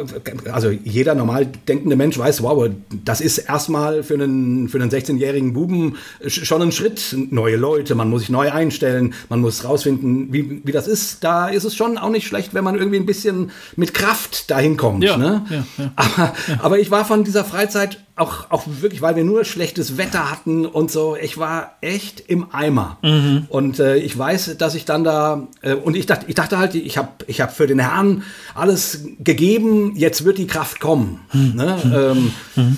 also 0.52 0.70
jeder 0.70 1.16
normal 1.16 1.46
denkende 1.46 1.96
Mensch 1.96 2.16
weiß, 2.16 2.44
wow, 2.44 2.70
das 3.04 3.20
ist 3.20 3.38
erstmal 3.38 4.04
für 4.04 4.14
einen, 4.14 4.68
für 4.68 4.80
einen 4.80 4.88
16-jährigen 4.88 5.52
Buben 5.52 5.96
schon 6.28 6.62
ein 6.62 6.70
Schritt. 6.70 7.16
Neue 7.30 7.56
Leute, 7.56 7.96
man 7.96 8.08
muss 8.08 8.20
sich 8.20 8.30
neu 8.30 8.52
einstellen, 8.52 9.14
man 9.28 9.40
muss 9.40 9.64
rausfinden, 9.64 10.32
wie, 10.32 10.62
wie 10.64 10.72
das 10.72 10.86
ist. 10.86 11.24
Da 11.24 11.48
ist 11.48 11.64
es 11.64 11.74
schon 11.74 11.98
auch 11.98 12.10
nicht 12.10 12.28
schlecht, 12.28 12.54
wenn 12.54 12.62
man 12.62 12.76
irgendwie 12.76 12.98
ein 12.98 13.06
bisschen 13.06 13.50
mit 13.74 13.94
Kraft 13.94 14.48
dahin 14.48 14.76
kommt. 14.76 15.02
Ja, 15.02 15.16
ne? 15.16 15.44
ja, 15.50 15.64
ja. 15.76 15.92
Aber, 15.96 16.34
aber 16.60 16.78
ich 16.78 16.92
war 16.92 17.04
von 17.04 17.24
dieser 17.24 17.44
Freizeit 17.44 17.98
auch, 18.18 18.50
auch 18.50 18.64
wirklich, 18.66 19.02
weil 19.02 19.16
wir 19.16 19.24
nur 19.24 19.44
schlechtes 19.44 19.96
Wetter 19.96 20.30
hatten 20.30 20.66
und 20.66 20.90
so. 20.90 21.16
Ich 21.20 21.38
war 21.38 21.76
echt 21.80 22.20
im 22.20 22.52
Eimer. 22.52 22.98
Mhm. 23.02 23.46
Und 23.48 23.78
äh, 23.78 23.96
ich 23.96 24.16
weiß, 24.16 24.56
dass 24.58 24.74
ich 24.74 24.84
dann 24.84 25.04
da 25.04 25.48
äh, 25.62 25.74
und 25.74 25.96
ich 25.96 26.06
dachte, 26.06 26.26
ich 26.28 26.34
dachte 26.34 26.58
halt, 26.58 26.74
ich 26.74 26.98
habe 26.98 27.08
ich 27.26 27.40
hab 27.40 27.54
für 27.54 27.66
den 27.66 27.78
Herrn 27.78 28.22
alles 28.54 29.04
gegeben. 29.20 29.94
Jetzt 29.96 30.24
wird 30.24 30.38
die 30.38 30.46
Kraft 30.46 30.80
kommen. 30.80 31.20
Mhm. 31.32 31.52
Ne? 31.54 31.76
Ähm, 31.84 32.32
mhm. 32.56 32.76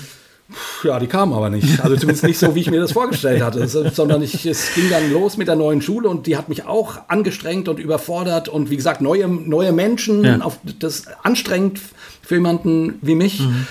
Ja, 0.83 0.99
die 0.99 1.07
kam 1.07 1.33
aber 1.33 1.49
nicht. 1.49 1.79
Also 1.81 1.95
zumindest 1.95 2.25
nicht 2.25 2.37
so, 2.37 2.55
wie 2.55 2.59
ich 2.59 2.69
mir 2.69 2.81
das 2.81 2.91
vorgestellt 2.91 3.41
hatte, 3.41 3.67
sondern 3.67 4.21
ich, 4.21 4.45
es 4.45 4.73
ging 4.73 4.89
dann 4.89 5.11
los 5.11 5.37
mit 5.37 5.47
der 5.47 5.55
neuen 5.55 5.81
Schule 5.81 6.09
und 6.09 6.27
die 6.27 6.35
hat 6.35 6.49
mich 6.49 6.65
auch 6.65 6.99
angestrengt 7.07 7.69
und 7.69 7.79
überfordert 7.79 8.49
und 8.49 8.69
wie 8.69 8.75
gesagt, 8.75 9.01
neue, 9.01 9.27
neue 9.27 9.71
Menschen, 9.71 10.23
ja. 10.23 10.39
auf 10.41 10.59
das 10.79 11.05
anstrengend 11.23 11.79
für 12.21 12.35
jemanden 12.35 12.95
wie 13.01 13.15
mich. 13.15 13.39
Mhm. 13.39 13.67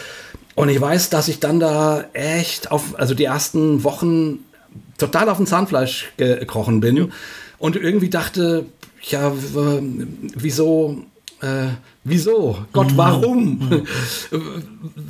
Und 0.54 0.68
ich 0.68 0.80
weiß, 0.80 1.10
dass 1.10 1.28
ich 1.28 1.40
dann 1.40 1.60
da 1.60 2.04
echt 2.12 2.70
auf, 2.70 2.98
also 2.98 3.14
die 3.14 3.24
ersten 3.24 3.84
Wochen 3.84 4.40
total 4.98 5.28
auf 5.28 5.38
dem 5.38 5.46
Zahnfleisch 5.46 6.12
gekrochen 6.16 6.80
bin 6.80 6.96
ja. 6.96 7.06
und 7.58 7.76
irgendwie 7.76 8.10
dachte, 8.10 8.66
ja, 9.02 9.32
wieso, 10.34 11.04
äh, 11.40 11.68
wieso? 12.04 12.58
Gott, 12.72 12.96
warum? 12.96 13.86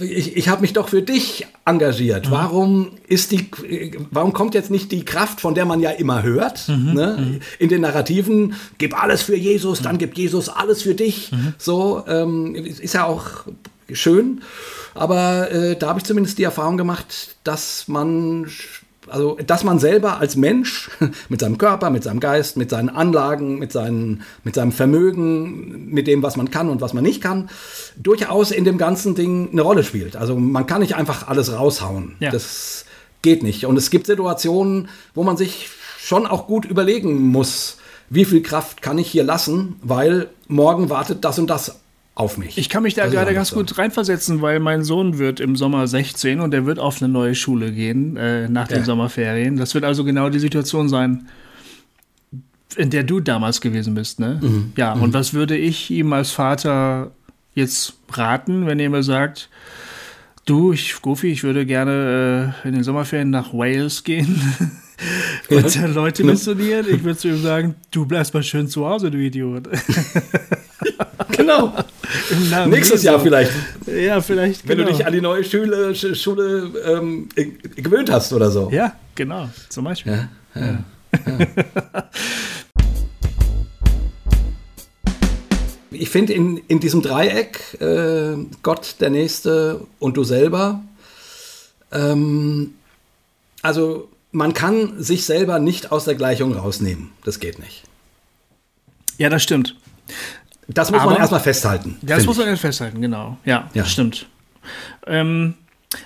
Ich, 0.00 0.36
ich 0.36 0.48
habe 0.48 0.62
mich 0.62 0.72
doch 0.72 0.88
für 0.88 1.02
dich 1.02 1.46
engagiert. 1.66 2.30
Warum 2.30 2.92
ist 3.06 3.32
die, 3.32 3.50
warum 4.10 4.32
kommt 4.32 4.54
jetzt 4.54 4.70
nicht 4.70 4.90
die 4.92 5.04
Kraft, 5.04 5.40
von 5.40 5.54
der 5.54 5.66
man 5.66 5.80
ja 5.80 5.90
immer 5.90 6.22
hört, 6.22 6.68
ne? 6.68 7.40
in 7.58 7.68
den 7.68 7.82
Narrativen? 7.82 8.54
Gib 8.78 9.00
alles 9.00 9.22
für 9.22 9.36
Jesus, 9.36 9.82
dann 9.82 9.98
gibt 9.98 10.16
Jesus 10.16 10.48
alles 10.48 10.82
für 10.82 10.94
dich. 10.94 11.30
So 11.58 12.02
ähm, 12.08 12.54
ist 12.54 12.94
ja 12.94 13.06
auch 13.06 13.44
schön. 13.94 14.42
Aber 14.94 15.50
äh, 15.50 15.76
da 15.76 15.88
habe 15.88 16.00
ich 16.00 16.04
zumindest 16.04 16.38
die 16.38 16.44
Erfahrung 16.44 16.76
gemacht, 16.76 17.36
dass 17.44 17.88
man 17.88 18.46
also 19.08 19.36
dass 19.44 19.64
man 19.64 19.78
selber 19.78 20.18
als 20.18 20.36
Mensch 20.36 20.90
mit 21.28 21.40
seinem 21.40 21.58
Körper, 21.58 21.90
mit 21.90 22.04
seinem 22.04 22.20
Geist, 22.20 22.56
mit 22.56 22.70
seinen 22.70 22.88
Anlagen, 22.88 23.58
mit, 23.58 23.72
seinen, 23.72 24.22
mit 24.44 24.54
seinem 24.54 24.72
Vermögen, 24.72 25.90
mit 25.90 26.06
dem, 26.06 26.22
was 26.22 26.36
man 26.36 26.50
kann 26.50 26.68
und 26.68 26.80
was 26.80 26.92
man 26.92 27.02
nicht 27.02 27.20
kann, 27.20 27.50
durchaus 27.96 28.50
in 28.50 28.64
dem 28.64 28.78
ganzen 28.78 29.14
Ding 29.14 29.50
eine 29.52 29.62
Rolle 29.62 29.84
spielt. 29.84 30.16
Also 30.16 30.36
man 30.36 30.66
kann 30.66 30.80
nicht 30.80 30.94
einfach 30.94 31.28
alles 31.28 31.52
raushauen. 31.52 32.16
Ja. 32.20 32.30
Das 32.30 32.84
geht 33.22 33.42
nicht. 33.42 33.66
Und 33.66 33.76
es 33.76 33.90
gibt 33.90 34.06
Situationen, 34.06 34.88
wo 35.14 35.24
man 35.24 35.36
sich 35.36 35.68
schon 35.98 36.26
auch 36.26 36.46
gut 36.46 36.64
überlegen 36.64 37.20
muss, 37.28 37.78
wie 38.08 38.24
viel 38.24 38.42
Kraft 38.42 38.82
kann 38.82 38.98
ich 38.98 39.10
hier 39.10 39.24
lassen, 39.24 39.76
weil 39.82 40.28
morgen 40.48 40.90
wartet 40.90 41.24
das 41.24 41.38
und 41.38 41.48
das 41.48 41.80
auf 42.14 42.36
mich. 42.38 42.58
Ich 42.58 42.68
kann 42.68 42.82
mich 42.82 42.94
da 42.94 43.02
Das 43.02 43.10
ist 43.12 43.16
gerade 43.18 43.34
ganz 43.34 43.48
so. 43.50 43.56
gut 43.56 43.78
reinversetzen, 43.78 44.42
weil 44.42 44.60
mein 44.60 44.82
Sohn 44.84 45.18
wird 45.18 45.40
im 45.40 45.56
Sommer 45.56 45.86
16 45.86 46.40
und 46.40 46.50
der 46.50 46.66
wird 46.66 46.78
auf 46.78 47.00
eine 47.00 47.10
neue 47.10 47.34
Schule 47.34 47.72
gehen 47.72 48.16
äh, 48.16 48.48
nach 48.48 48.68
den 48.68 48.78
Ja. 48.78 48.84
Sommerferien. 48.84 49.56
Das 49.56 49.74
wird 49.74 49.84
also 49.84 50.04
genau 50.04 50.28
die 50.28 50.38
Situation 50.40 50.88
sein, 50.88 51.28
in 52.76 52.90
der 52.90 53.04
du 53.04 53.20
damals 53.20 53.60
gewesen 53.60 53.94
bist, 53.94 54.20
ne? 54.20 54.38
Mhm. 54.42 54.72
Ja, 54.76 54.92
und 54.92 55.12
was 55.14 55.34
würde 55.34 55.56
ich 55.56 55.90
ihm 55.90 56.12
als 56.12 56.30
Vater 56.30 57.10
jetzt 57.54 57.94
raten, 58.12 58.66
wenn 58.66 58.78
er 58.78 58.90
mir 58.90 59.02
sagt, 59.02 59.48
du, 60.46 60.72
ich, 60.72 61.00
Gofi, 61.02 61.28
ich 61.28 61.42
würde 61.42 61.66
gerne 61.66 62.54
äh, 62.64 62.68
in 62.68 62.74
den 62.74 62.84
Sommerferien 62.84 63.30
nach 63.30 63.52
Wales 63.52 64.04
gehen 64.04 64.40
äh, 65.50 65.86
Leute 65.86 66.24
missionieren. 66.24 66.86
Ich 66.88 67.02
würde 67.04 67.18
zu 67.18 67.28
ihm 67.28 67.42
sagen, 67.42 67.74
du 67.90 68.04
bleibst 68.06 68.34
mal 68.34 68.42
schön 68.42 68.68
zu 68.68 68.86
Hause, 68.86 69.10
du 69.10 69.18
Idiot. 69.18 69.68
Genau. 71.36 71.72
Nächstes. 72.66 73.02
Jahr 73.02 73.20
vielleicht, 73.20 73.52
Ja, 73.86 74.20
vielleicht. 74.20 74.66
wenn 74.68 74.78
genau. 74.78 74.90
du 74.90 74.96
dich 74.96 75.06
an 75.06 75.12
die 75.12 75.20
neue 75.20 75.42
Schule, 75.44 75.90
Sch- 75.92 76.14
Schule 76.14 76.70
ähm, 76.84 77.28
äh, 77.36 77.46
gewöhnt 77.80 78.10
hast 78.10 78.32
oder 78.32 78.50
so. 78.50 78.68
Ja, 78.72 78.94
genau, 79.14 79.48
zum 79.68 79.84
Beispiel. 79.84 80.28
Ja, 80.54 80.84
Ich 85.92 86.08
finde 86.10 86.32
in, 86.34 86.58
in 86.68 86.78
diesem 86.80 87.02
Dreieck, 87.02 87.80
äh, 87.80 88.36
Gott, 88.62 88.96
der 89.00 89.10
Nächste 89.10 89.80
und 89.98 90.16
du 90.16 90.24
selber, 90.24 90.80
ähm, 91.92 92.74
also 93.62 94.08
man 94.32 94.54
kann 94.54 95.02
sich 95.02 95.24
selber 95.24 95.58
nicht 95.58 95.92
aus 95.92 96.04
der 96.04 96.14
Gleichung 96.14 96.54
rausnehmen. 96.54 97.10
Das 97.24 97.40
geht 97.40 97.58
nicht. 97.58 97.82
Ja, 99.18 99.28
das 99.28 99.42
stimmt. 99.42 99.76
Das 100.68 100.90
muss 100.90 101.00
Aber- 101.00 101.12
man 101.12 101.20
erstmal 101.20 101.40
festhalten. 101.40 101.96
Das 102.02 102.24
muss 102.26 102.38
man 102.38 102.46
jetzt 102.48 102.60
festhalten, 102.60 103.00
genau. 103.02 103.38
Ja, 103.44 103.68
Ja. 103.74 103.84
stimmt. 103.84 104.26
Ähm, 105.06 105.54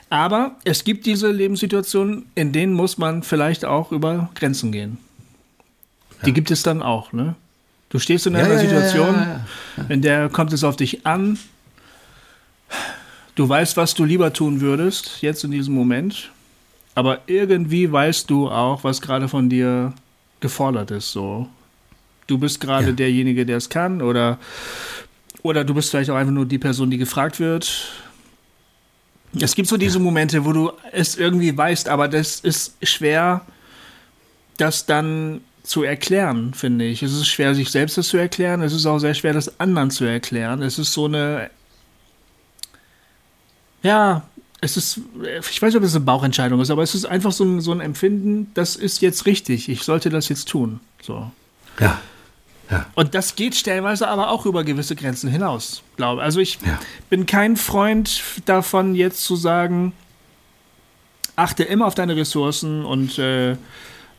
aber 0.09 0.57
es 0.64 0.85
gibt 0.85 1.05
diese 1.07 1.31
Lebenssituationen, 1.31 2.27
in 2.35 2.53
denen 2.53 2.72
muss 2.72 2.97
man 2.97 3.22
vielleicht 3.22 3.64
auch 3.64 3.93
über 3.93 4.31
Grenzen 4.35 4.72
gehen. 4.72 4.99
Die 6.25 6.33
gibt 6.33 6.51
es 6.51 6.62
dann 6.62 6.83
auch, 6.83 7.12
ne? 7.12 7.35
Du 7.91 7.99
stehst 7.99 8.27
in 8.27 8.33
Ja, 8.33 8.41
einer 8.41 8.55
ja, 8.55 8.55
ja, 8.55 8.61
Situation, 8.68 9.14
ja, 9.14 9.45
ja, 9.77 9.85
in 9.91 10.01
der 10.01 10.29
kommt 10.31 10.53
es 10.55 10.64
auf 10.64 10.77
dich 10.77 11.07
an. 11.07 11.39
Du 13.35 13.49
weißt, 13.49 13.77
was 13.77 13.95
du 13.95 14.05
lieber 14.05 14.33
tun 14.33 14.61
würdest, 14.61 15.20
jetzt 15.20 15.45
in 15.45 15.51
diesem 15.51 15.75
Moment. 15.75 16.31
Aber 16.95 17.21
irgendwie 17.27 17.91
weißt 17.91 18.31
du 18.31 18.49
auch, 18.49 18.85
was 18.85 19.01
gerade 19.03 19.29
von 19.29 19.49
dir 19.49 19.93
gefordert 20.41 20.91
ist, 20.91 21.11
so. 21.13 21.49
Du 22.27 22.39
bist 22.39 22.61
gerade 22.61 22.87
Ja. 22.89 22.93
derjenige, 22.93 23.45
der 23.45 23.57
es 23.59 23.69
kann, 23.69 24.01
oder, 24.01 24.39
oder 25.43 25.65
du 25.65 25.75
bist 25.75 25.91
vielleicht 25.91 26.11
auch 26.11 26.17
einfach 26.17 26.33
nur 26.33 26.47
die 26.47 26.59
Person, 26.59 26.91
die 26.91 26.99
gefragt 26.99 27.41
wird. 27.41 27.91
Es 29.41 29.55
gibt 29.55 29.69
so 29.69 29.77
diese 29.77 29.99
Momente, 29.99 30.45
wo 30.45 30.53
du 30.53 30.71
es 30.93 31.17
irgendwie 31.17 31.57
weißt, 31.57 31.89
aber 31.89 32.07
das 32.09 32.39
ist 32.41 32.77
schwer, 32.83 33.41
das 34.57 34.87
dann 34.87 35.41
zu 35.65 35.83
erklären, 35.83 36.55
finde 36.55 36.85
ich. 36.85 37.03
Es 37.03 37.13
ist 37.13 37.27
schwer, 37.27 37.55
sich 37.55 37.71
selbst 37.71 37.99
das 37.99 38.09
zu 38.09 38.17
erklären. 38.17 38.63
Es 38.63 38.73
ist 38.73 38.87
auch 38.87 38.99
sehr 38.99 39.15
schwer, 39.15 39.33
das 39.33 39.59
anderen 39.59 39.91
zu 39.91 40.05
erklären. 40.05 40.63
Es 40.63 40.79
ist 40.79 40.93
so 40.93 41.07
eine, 41.07 41.51
ja, 43.83 44.23
es 44.65 44.77
ist, 44.79 45.01
ich 45.51 45.61
weiß 45.61 45.73
nicht, 45.75 45.77
ob 45.77 45.83
es 45.83 45.95
eine 45.95 46.05
Bauchentscheidung 46.05 46.61
ist, 46.61 46.71
aber 46.71 46.83
es 46.83 46.95
ist 46.95 47.05
einfach 47.05 47.33
so 47.33 47.45
ein, 47.45 47.61
so 47.61 47.71
ein 47.73 47.81
Empfinden, 47.81 48.51
das 48.55 48.77
ist 48.77 49.03
jetzt 49.03 49.27
richtig. 49.27 49.69
Ich 49.69 49.83
sollte 49.83 50.09
das 50.11 50.29
jetzt 50.29 50.49
tun. 50.49 50.81
So. 51.03 51.31
Ja. 51.79 52.01
Und 52.95 53.15
das 53.15 53.37
geht 53.37 53.55
stellenweise 53.55 54.09
aber 54.09 54.31
auch 54.31 54.47
über 54.47 54.65
gewisse 54.65 54.97
Grenzen 54.97 55.31
hinaus, 55.31 55.83
glaube 55.97 56.23
Also 56.23 56.41
ich 56.41 56.59
Ja. 56.67 56.81
bin 57.11 57.27
kein 57.27 57.57
Freund 57.57 58.23
davon, 58.47 58.95
jetzt 58.95 59.23
zu 59.25 59.37
sagen, 59.37 59.93
achte 61.37 61.62
immer 61.62 61.87
auf 61.87 61.95
deine 61.95 62.17
Ressourcen 62.17 62.85
und 62.87 63.19
äh, 63.19 63.57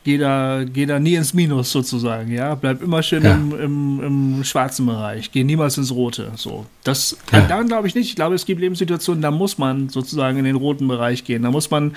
geh, 0.06 0.18
da, 0.18 0.62
geh 0.64 0.86
da 0.86 1.00
nie 1.00 1.16
ins 1.16 1.34
Minus 1.34 1.72
sozusagen, 1.72 2.30
ja. 2.32 2.54
Bleib 2.54 2.80
immer 2.80 3.02
schön 3.02 3.24
Ja. 3.24 3.34
im, 3.34 3.52
im, 3.60 4.00
im 4.38 4.44
schwarzen 4.44 4.86
Bereich, 4.86 5.32
geh 5.32 5.42
niemals 5.42 5.76
ins 5.76 5.90
Rote. 5.90 6.30
So. 6.36 6.64
Das 6.84 7.16
Ja. 7.32 7.40
daran 7.42 7.66
glaube 7.66 7.88
ich 7.88 7.94
nicht. 7.96 8.08
Ich 8.08 8.14
glaube, 8.16 8.36
es 8.36 8.46
gibt 8.46 8.60
Lebenssituationen, 8.60 9.20
da 9.20 9.32
muss 9.32 9.58
man 9.58 9.88
sozusagen 9.88 10.38
in 10.38 10.44
den 10.44 10.54
roten 10.56 10.86
Bereich 10.86 11.24
gehen. 11.24 11.42
Da 11.42 11.50
muss 11.50 11.68
man 11.70 11.94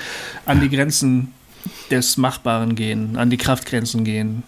an 0.48 0.60
die 0.60 0.70
Grenzen 0.70 1.32
des 1.92 2.18
Machbaren 2.18 2.74
gehen, 2.76 3.16
an 3.16 3.30
die 3.30 3.38
Kraftgrenzen 3.38 4.04
gehen. 4.04 4.42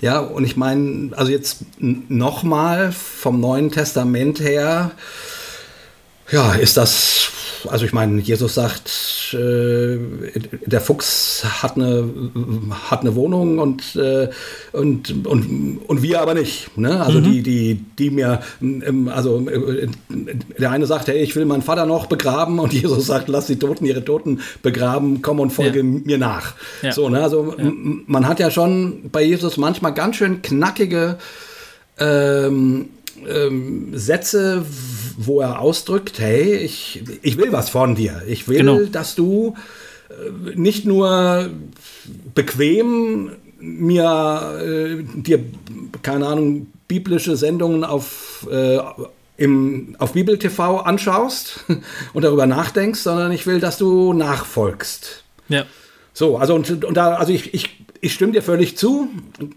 Ja, 0.00 0.20
und 0.20 0.44
ich 0.44 0.56
meine, 0.56 1.10
also 1.14 1.30
jetzt 1.30 1.64
nochmal 1.78 2.92
vom 2.92 3.38
Neuen 3.40 3.70
Testament 3.70 4.40
her, 4.40 4.92
ja, 6.32 6.54
ist 6.54 6.78
das, 6.78 7.30
also 7.68 7.84
ich 7.84 7.92
meine, 7.92 8.20
Jesus 8.20 8.54
sagt, 8.54 9.34
äh, 9.34 9.98
der 10.66 10.80
Fuchs 10.80 11.44
hat 11.62 11.76
eine, 11.76 12.08
hat 12.90 13.00
eine 13.00 13.14
Wohnung 13.14 13.58
und, 13.58 13.96
äh, 13.96 14.28
und, 14.72 15.26
und, 15.26 15.78
und 15.86 16.02
wir 16.02 16.20
aber 16.20 16.34
nicht. 16.34 16.76
Ne? 16.76 17.00
Also 17.04 17.20
die, 17.20 17.42
die, 17.42 17.74
die 17.98 18.10
mir, 18.10 18.40
ähm, 18.60 19.08
also 19.12 19.46
äh, 19.48 19.88
der 20.58 20.70
eine 20.70 20.86
sagt, 20.86 21.08
hey, 21.08 21.18
ich 21.22 21.34
will 21.36 21.44
meinen 21.44 21.62
Vater 21.62 21.86
noch 21.86 22.06
begraben 22.06 22.58
und 22.58 22.72
Jesus 22.80 23.06
sagt, 23.06 23.28
lass 23.28 23.46
die 23.46 23.58
Toten 23.58 23.84
ihre 23.84 24.04
Toten 24.04 24.40
begraben, 24.62 25.22
komm 25.22 25.40
und 25.40 25.50
folge 25.50 25.78
Ja. 25.78 25.84
mir 25.84 26.18
nach. 26.18 26.54
Ja. 26.82 26.92
So, 26.92 27.08
ne? 27.08 27.22
Also 27.22 27.54
m- 27.56 28.02
man 28.06 28.26
hat 28.28 28.40
ja 28.40 28.50
schon 28.50 29.10
bei 29.10 29.22
Jesus 29.22 29.56
manchmal 29.56 29.94
ganz 29.94 30.16
schön 30.16 30.42
knackige 30.42 31.18
ähm, 31.98 32.88
ähm, 33.28 33.88
Sätze, 33.92 34.64
wo 35.22 35.40
er 35.40 35.60
ausdrückt, 35.60 36.18
hey, 36.18 36.56
ich, 36.56 37.02
ich 37.22 37.36
will 37.36 37.52
was 37.52 37.68
von 37.68 37.94
dir. 37.94 38.22
Ich 38.26 38.48
will, 38.48 38.56
Genau. 38.58 38.80
dass 38.90 39.14
du 39.14 39.54
äh, 40.08 40.56
nicht 40.56 40.86
nur 40.86 41.50
bequem 42.34 43.32
mir 43.58 44.58
äh, 44.64 45.02
dir, 45.20 45.40
keine 46.02 46.26
Ahnung, 46.26 46.68
biblische 46.88 47.36
Sendungen 47.36 47.84
auf, 47.84 48.48
äh, 48.50 48.78
im, 49.36 49.94
auf 49.98 50.14
Bibel 50.14 50.38
TV 50.38 50.78
anschaust 50.78 51.64
und 52.14 52.22
darüber 52.24 52.46
nachdenkst, 52.46 53.00
sondern 53.00 53.30
ich 53.32 53.46
will, 53.46 53.60
dass 53.60 53.76
du 53.76 54.14
nachfolgst. 54.14 55.22
Ja. 55.48 55.64
So, 56.14 56.38
also 56.38 56.54
und, 56.54 56.84
und 56.84 56.94
da, 56.96 57.16
also 57.16 57.32
ich, 57.32 57.52
ich, 57.52 57.78
ich 58.00 58.14
stimme 58.14 58.32
dir 58.32 58.42
völlig 58.42 58.78
zu 58.78 59.08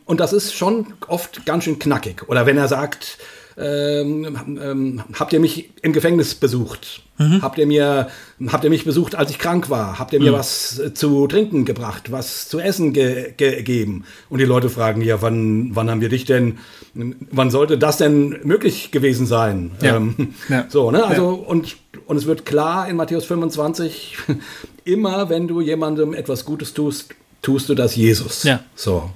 und 0.06 0.20
das 0.20 0.34
ist 0.34 0.54
schon 0.54 0.88
oft 1.08 1.46
ganz 1.46 1.64
schön 1.64 1.80
knackig. 1.80 2.28
Oder 2.28 2.46
wenn 2.46 2.58
er 2.58 2.68
sagt, 2.68 3.18
ähm, 3.58 4.60
ähm, 4.62 5.04
habt 5.14 5.34
ihr 5.34 5.40
mich 5.40 5.70
im 5.82 5.94
Gefängnis 5.94 6.36
besucht? 6.36 7.02
Habt 7.42 7.60
ihr 7.60 7.68
mir, 7.68 8.10
habt 8.48 8.64
ihr 8.64 8.72
mich 8.72 8.86
besucht, 8.86 9.14
als 9.14 9.30
ich 9.30 9.38
krank 9.38 9.70
war? 9.70 10.00
Habt 10.00 10.14
ihr 10.14 10.20
mir 10.20 10.34
was 10.34 10.80
äh, 10.80 10.96
zu 10.96 11.28
trinken 11.28 11.64
gebracht, 11.64 12.12
was 12.12 12.50
zu 12.50 12.60
essen 12.60 12.92
ge 12.92 13.34
ge 13.38 13.58
gegeben? 13.58 14.06
Und 14.30 14.40
die 14.40 14.46
Leute 14.46 14.68
fragen, 14.68 15.02
ja, 15.02 15.22
wann, 15.22 15.76
wann 15.76 15.92
haben 15.92 16.02
wir 16.02 16.10
dich 16.10 16.26
denn, 16.26 16.58
wann 16.96 17.52
sollte 17.52 17.78
das 17.78 17.98
denn 17.98 18.40
möglich 18.44 18.90
gewesen 18.90 19.28
sein? 19.28 19.72
Ja. 19.82 19.98
Ähm, 19.98 20.34
Ja. 20.50 20.66
So, 20.70 20.90
ne? 20.90 21.06
Also, 21.06 21.30
und, 21.30 21.78
und 22.08 22.18
es 22.18 22.26
wird 22.26 22.48
klar 22.48 22.90
in 22.90 22.96
Matthäus 22.96 23.26
25, 23.26 24.18
immer 24.84 25.30
wenn 25.30 25.48
du 25.48 25.62
jemandem 25.62 26.16
etwas 26.16 26.46
Gutes 26.46 26.74
tust, 26.74 27.14
tust 27.44 27.70
du 27.70 27.76
das 27.76 27.96
Jesus. 27.96 28.42
Ja. 28.44 28.62
So. 28.76 29.12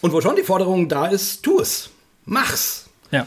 Und 0.00 0.12
wo 0.12 0.20
schon 0.20 0.36
die 0.36 0.42
Forderung 0.42 0.88
da 0.88 1.06
ist, 1.06 1.42
tu 1.42 1.58
es. 1.60 1.90
Mach's. 2.24 2.83
Ja. 3.10 3.26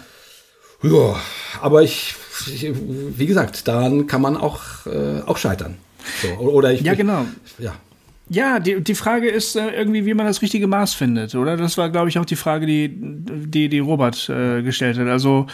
Ja, 0.83 1.15
aber 1.61 1.81
ich, 1.81 2.15
ich 2.47 2.71
wie 2.73 3.25
gesagt, 3.25 3.67
daran 3.67 4.07
kann 4.07 4.21
man 4.21 4.37
auch, 4.37 4.85
äh, 4.85 5.21
auch 5.25 5.37
scheitern. 5.37 5.77
So, 6.21 6.27
oder 6.37 6.71
ich, 6.71 6.81
Ja, 6.81 6.93
genau. 6.93 7.25
Ja. 7.57 7.73
Ja, 8.29 8.59
die, 8.59 8.81
die 8.81 8.95
Frage 8.95 9.29
ist 9.29 9.55
äh, 9.55 9.69
irgendwie, 9.69 10.05
wie 10.05 10.13
man 10.13 10.25
das 10.25 10.41
richtige 10.41 10.67
Maß 10.67 10.93
findet, 10.93 11.33
oder? 11.33 11.55
Das 11.55 11.77
war, 11.77 11.89
glaube 11.89 12.09
ich, 12.09 12.19
auch 12.19 12.25
die 12.25 12.35
Frage, 12.35 12.65
die, 12.65 12.93
die, 12.93 13.69
die 13.69 13.79
Robert 13.79 14.27
äh, 14.27 14.61
gestellt 14.63 14.97
hat. 14.97 15.07
Also 15.07 15.47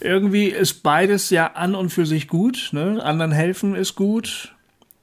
irgendwie 0.00 0.46
ist 0.46 0.82
beides 0.82 1.30
ja 1.30 1.52
an 1.54 1.74
und 1.74 1.88
für 1.88 2.04
sich 2.04 2.28
gut. 2.28 2.68
Ne? 2.72 3.02
Anderen 3.02 3.32
helfen 3.32 3.74
ist 3.74 3.94
gut. 3.94 4.54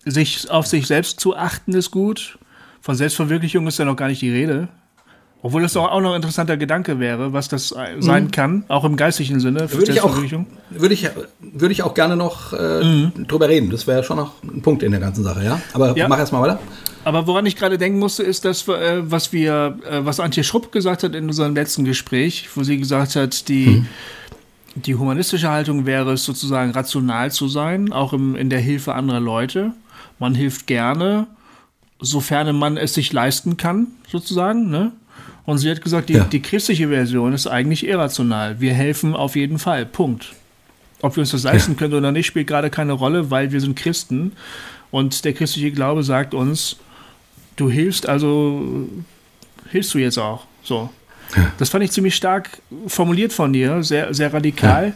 Sich 0.06 0.52
auf 0.52 0.68
sich 0.68 0.86
selbst 0.86 1.20
zu 1.20 1.36
achten 1.36 1.74
ist 1.74 1.90
gut. 1.90 2.38
Von 2.80 2.94
Selbstverwirklichung 2.94 3.66
ist 3.66 3.80
ja 3.80 3.86
noch 3.86 3.96
gar 3.96 4.08
nicht 4.08 4.22
die 4.22 4.32
Rede. 4.32 4.68
Obwohl 5.46 5.62
das 5.62 5.74
doch 5.74 5.92
auch 5.92 6.02
noch 6.02 6.10
ein 6.10 6.16
interessanter 6.16 6.58
Gedanke 6.58 7.00
wäre, 7.00 7.32
was 7.32 7.48
das 7.50 7.68
sein 8.00 8.24
mhm. 8.24 8.32
kann, 8.32 8.66
auch 8.68 8.84
im 8.84 8.96
geistlichen 8.96 9.40
Sinne. 9.40 9.72
Würde 9.72 9.92
ich, 9.92 10.02
auch, 10.02 10.18
würde, 10.72 10.96
ich, 10.96 11.08
würde 11.40 11.72
ich 11.72 11.84
auch 11.84 11.94
gerne 11.94 12.16
noch 12.16 12.52
äh, 12.52 12.84
mhm. 12.84 13.28
drüber 13.28 13.48
reden. 13.48 13.70
Das 13.70 13.86
wäre 13.86 14.04
schon 14.04 14.18
noch 14.18 14.42
ein 14.42 14.64
Punkt 14.64 14.82
in 14.82 14.90
der 14.90 15.00
ganzen 15.00 15.24
Sache, 15.24 15.44
ja? 15.44 15.62
Aber 15.74 15.96
ja. 15.96 16.08
mach 16.08 16.18
erst 16.18 16.34
mal 16.34 16.42
weiter. 16.42 16.60
Aber 17.04 17.28
woran 17.28 17.46
ich 17.46 17.56
gerade 17.56 17.78
denken 17.78 18.00
musste, 18.00 18.24
ist 18.24 18.44
das, 18.44 18.68
äh, 18.68 19.04
was 19.04 19.34
wir, 19.34 19.78
äh, 19.88 20.04
was 20.04 20.20
Antje 20.20 20.44
Schrupp 20.44 20.72
gesagt 20.72 21.04
hat 21.04 21.14
in 21.14 21.28
unserem 21.28 21.54
letzten 21.54 21.86
Gespräch, 21.86 22.50
wo 22.56 22.64
sie 22.64 22.80
gesagt 22.80 23.16
hat, 23.16 23.48
die, 23.48 23.68
mhm. 23.68 23.88
die 24.74 24.96
humanistische 24.96 25.52
Haltung 25.52 25.86
wäre 25.86 26.14
es 26.14 26.26
sozusagen 26.26 26.72
rational 26.72 27.32
zu 27.32 27.48
sein, 27.50 27.94
auch 27.94 28.14
im, 28.14 28.36
in 28.36 28.50
der 28.50 28.62
Hilfe 28.62 28.96
anderer 28.96 29.20
Leute. 29.20 29.74
Man 30.18 30.34
hilft 30.34 30.66
gerne, 30.66 31.28
sofern 32.00 32.58
man 32.58 32.78
es 32.78 32.96
sich 32.96 33.14
leisten 33.14 33.58
kann, 33.58 33.90
sozusagen, 34.08 34.72
ne? 34.72 34.92
Und 35.46 35.60
sie 35.60 35.70
hat 35.70 35.82
gesagt, 35.82 36.10
die, 36.10 36.14
ja. 36.14 36.24
die 36.24 36.42
christliche 36.42 36.88
Version 36.90 37.34
ist 37.34 37.48
eigentlich 37.48 37.86
irrational. 37.86 38.60
Wir 38.60 38.74
helfen 38.74 39.16
auf 39.16 39.36
jeden 39.36 39.60
Fall. 39.60 39.86
Punkt. 39.86 40.34
Ob 41.02 41.16
wir 41.16 41.22
uns 41.22 41.32
das 41.32 41.44
leisten 41.44 41.74
ja. 41.74 41.78
können 41.78 41.94
oder 41.94 42.12
nicht, 42.12 42.26
spielt 42.26 42.48
gerade 42.48 42.70
keine 42.70 42.94
Rolle, 42.94 43.30
weil 43.30 43.52
wir 43.52 43.62
sind 43.62 43.76
Christen. 43.76 44.32
Und 44.90 45.24
der 45.24 45.34
christliche 45.34 45.72
Glaube 45.72 46.04
sagt 46.04 46.34
uns, 46.34 46.78
du 47.58 47.70
hilfst, 47.70 48.08
also 48.08 48.88
hilfst 49.70 49.94
du 49.94 50.00
jetzt 50.00 50.18
auch. 50.18 50.46
So. 50.64 50.90
Ja. 51.36 51.52
Das 51.58 51.70
fand 51.70 51.84
ich 51.84 51.92
ziemlich 51.92 52.16
stark 52.16 52.62
formuliert 52.88 53.34
von 53.34 53.54
dir, 53.54 53.84
sehr, 53.84 54.14
sehr 54.14 54.34
radikal. 54.34 54.88
Ja. 54.88 54.94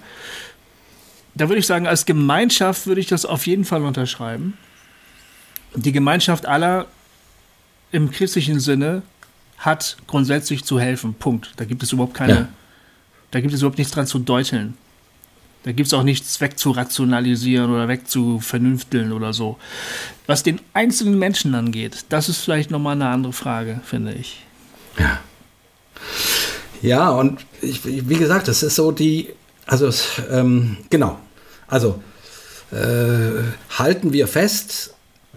Da 1.35 1.47
würde 1.47 1.59
ich 1.59 1.67
sagen, 1.67 1.85
als 1.85 2.05
Gemeinschaft 2.05 2.87
würde 2.87 3.01
ich 3.01 3.07
das 3.07 3.25
auf 3.25 3.45
jeden 3.45 3.65
Fall 3.65 3.83
unterschreiben. 3.83 4.57
Die 5.75 5.91
Gemeinschaft 5.91 6.47
aller 6.47 6.87
im 7.91 8.09
christlichen 8.09 8.59
Sinne 8.59 9.03
hat 9.59 9.97
grundsätzlich 10.07 10.63
zu 10.63 10.79
helfen. 10.79 11.13
Punkt. 11.13 11.51
Da 11.57 11.65
gibt 11.65 11.83
es 11.83 11.91
überhaupt 11.91 12.13
keine, 12.13 12.33
ja. 12.33 12.47
da 13.31 13.41
gibt 13.41 13.53
es 13.53 13.61
überhaupt 13.61 13.77
nichts 13.77 13.93
dran 13.93 14.07
zu 14.07 14.19
deuteln. 14.19 14.75
Da 15.63 15.73
gibt 15.73 15.87
es 15.87 15.93
auch 15.93 16.03
nichts 16.03 16.39
wegzurationalisieren 16.39 17.69
oder 17.69 17.89
wegzuvernünfteln 17.89 19.11
oder 19.11 19.33
so. 19.33 19.57
Was 20.25 20.41
den 20.41 20.61
einzelnen 20.73 21.19
Menschen 21.19 21.53
angeht, 21.53 22.05
das 22.09 22.29
ist 22.29 22.37
vielleicht 22.37 22.71
nochmal 22.71 22.93
eine 22.93 23.09
andere 23.09 23.33
Frage, 23.33 23.81
finde 23.83 24.13
ich. 24.13 24.45
Ja. 24.97 25.19
Ja, 26.81 27.09
und 27.09 27.45
ich, 27.61 27.81
wie 27.85 28.15
gesagt, 28.15 28.47
das 28.47 28.63
ist 28.63 28.75
so 28.75 28.91
die, 28.91 29.29
also 29.65 29.91
ähm, 30.31 30.77
genau, 30.89 31.19
also 31.67 32.01
äh, 32.71 33.77
halten 33.77 34.13
wir 34.13 34.29
fest, 34.29 34.93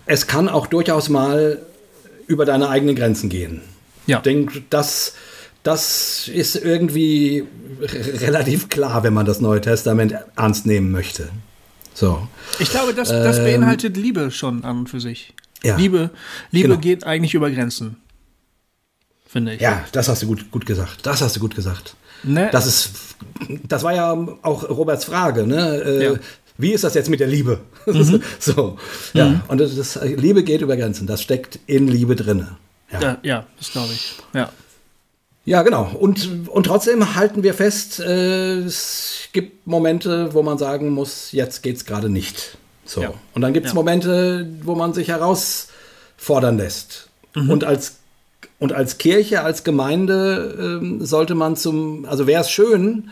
es 0.07 0.29
kann 0.29 0.49
auch 0.49 0.69
durchaus 0.69 1.09
mal 1.09 1.61
über 2.29 2.45
deine 2.45 2.69
eigenen 2.69 2.95
Grenzen 2.95 3.29
gehen. 3.29 3.61
Ja. 4.07 4.19
Ich 4.19 4.23
denke, 4.23 4.63
das, 4.71 5.15
das 5.63 6.29
ist 6.29 6.57
irgendwie 6.57 7.45
relativ 7.81 8.69
klar, 8.69 9.03
wenn 9.03 9.15
man 9.15 9.27
das 9.27 9.41
Neue 9.41 9.61
Testament 9.61 10.15
ernst 10.37 10.67
nehmen 10.67 10.91
möchte. 10.91 11.29
So. 11.95 12.27
Ich 12.59 12.71
glaube, 12.71 12.95
das, 12.95 13.09
das 13.09 13.39
ähm, 13.39 13.45
beinhaltet 13.45 13.97
Liebe 13.97 14.31
schon 14.31 14.65
an 14.65 14.81
und 14.81 14.91
für 14.91 15.01
sich. 15.01 15.35
Ja, 15.63 15.77
Liebe, 15.77 16.11
Liebe 16.51 16.69
genau. 16.69 16.81
geht 16.81 17.05
eigentlich 17.05 17.35
über 17.35 17.51
Grenzen. 17.51 17.97
Finde 19.27 19.55
ich. 19.55 19.61
Ja, 19.61 19.85
das 19.93 20.09
hast 20.09 20.23
du 20.23 20.27
gut, 20.27 20.51
gut 20.51 20.67
gesagt. 20.67 21.07
Das 21.07 21.23
hast 21.23 21.37
du 21.37 21.41
gut 21.41 21.55
gesagt. 21.55 21.97
Ne? 22.23 22.49
Das 22.53 22.67
ist, 22.67 22.91
das 23.67 23.83
war 23.83 23.95
ja 23.95 24.13
auch 24.43 24.69
Roberts 24.69 25.05
Frage, 25.05 25.47
ne? 25.47 25.83
Äh, 25.83 26.05
ja. 26.05 26.15
Wie 26.59 26.73
ist 26.73 26.85
das 26.85 26.95
jetzt 26.95 27.09
mit 27.09 27.21
der 27.21 27.29
Liebe? 27.29 27.61
Mhm. 27.87 28.23
so, 28.39 28.79
ja. 29.15 29.29
Mhm. 29.29 29.41
Und 29.49 29.59
das, 29.59 29.75
das, 29.75 29.99
Liebe 30.03 30.45
geht 30.45 30.61
über 30.61 30.77
Grenzen. 30.77 31.07
Das 31.07 31.23
steckt 31.23 31.59
in 31.67 31.89
Liebe 31.89 32.15
drinne. 32.15 32.57
Ja, 32.93 33.01
ja, 33.01 33.19
ja 33.23 33.47
das 33.59 33.73
glaube 33.73 33.93
ich. 33.93 34.15
Ja. 34.35 34.51
Ja, 35.45 35.63
genau. 35.63 35.91
Und, 35.99 36.49
und 36.49 36.65
trotzdem 36.65 37.17
halten 37.17 37.43
wir 37.43 37.55
fest, 37.55 37.99
äh, 37.99 38.59
es 38.59 39.29
gibt 39.33 39.67
Momente, 39.67 40.33
wo 40.35 40.43
man 40.43 40.57
sagen 40.57 40.91
muss, 40.91 41.33
jetzt 41.33 41.63
geht 41.63 41.77
es 41.77 41.85
gerade 41.85 42.09
nicht. 42.09 42.57
So. 42.85 43.03
Ja. 43.03 43.13
Und 43.35 43.43
dann 43.43 43.53
gibt 43.53 43.67
es 43.67 43.73
ja. 43.73 43.75
Momente, 43.75 44.47
wo 44.63 44.77
man 44.77 44.95
sich 44.95 45.09
herausfordern 45.09 46.59
lässt. 46.59 47.09
Mhm. 47.35 47.51
Und 47.51 47.65
als 47.65 47.97
und 48.59 48.73
als 48.73 48.99
Kirche, 48.99 49.43
als 49.43 49.65
Gemeinde 49.65 50.81
äh, 50.81 51.05
sollte 51.05 51.35
man 51.35 51.57
zum, 51.57 52.05
also 52.05 52.29
wäre 52.29 52.43
es 52.43 52.51
schön, 52.51 53.11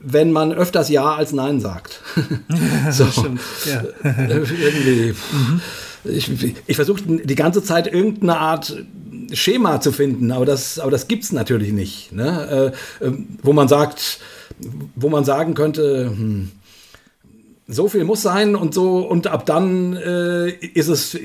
wenn 0.00 0.32
man 0.32 0.52
öfters 0.52 0.88
Ja 0.88 1.14
als 1.14 1.32
Nein 1.32 1.60
sagt. 1.60 2.00
so. 2.90 3.06
Stimmt. 3.06 3.42
Ja. 3.66 3.84
Irgendwie. 4.02 5.14
Mhm 5.32 5.60
ich, 6.08 6.30
ich 6.66 6.76
versuche 6.76 7.02
die 7.06 7.34
ganze 7.34 7.62
Zeit 7.62 7.86
irgendeine 7.86 8.38
Art 8.38 8.84
Schema 9.32 9.80
zu 9.80 9.92
finden, 9.92 10.32
aber 10.32 10.46
das, 10.46 10.78
aber 10.78 10.90
das 10.90 11.08
gibt 11.08 11.24
es 11.24 11.32
natürlich 11.32 11.72
nicht. 11.72 12.12
Ne? 12.12 12.72
Äh, 13.00 13.06
äh, 13.06 13.12
wo 13.42 13.52
man 13.52 13.68
sagt, 13.68 14.20
wo 14.94 15.08
man 15.08 15.24
sagen 15.24 15.54
könnte, 15.54 16.06
hm, 16.06 16.50
so 17.66 17.88
viel 17.88 18.04
muss 18.04 18.22
sein 18.22 18.56
und 18.56 18.72
so 18.72 18.98
und 19.06 19.26
ab 19.26 19.44
dann 19.44 19.94
äh, 19.94 20.48
ist 20.48 20.88
es 20.88 21.16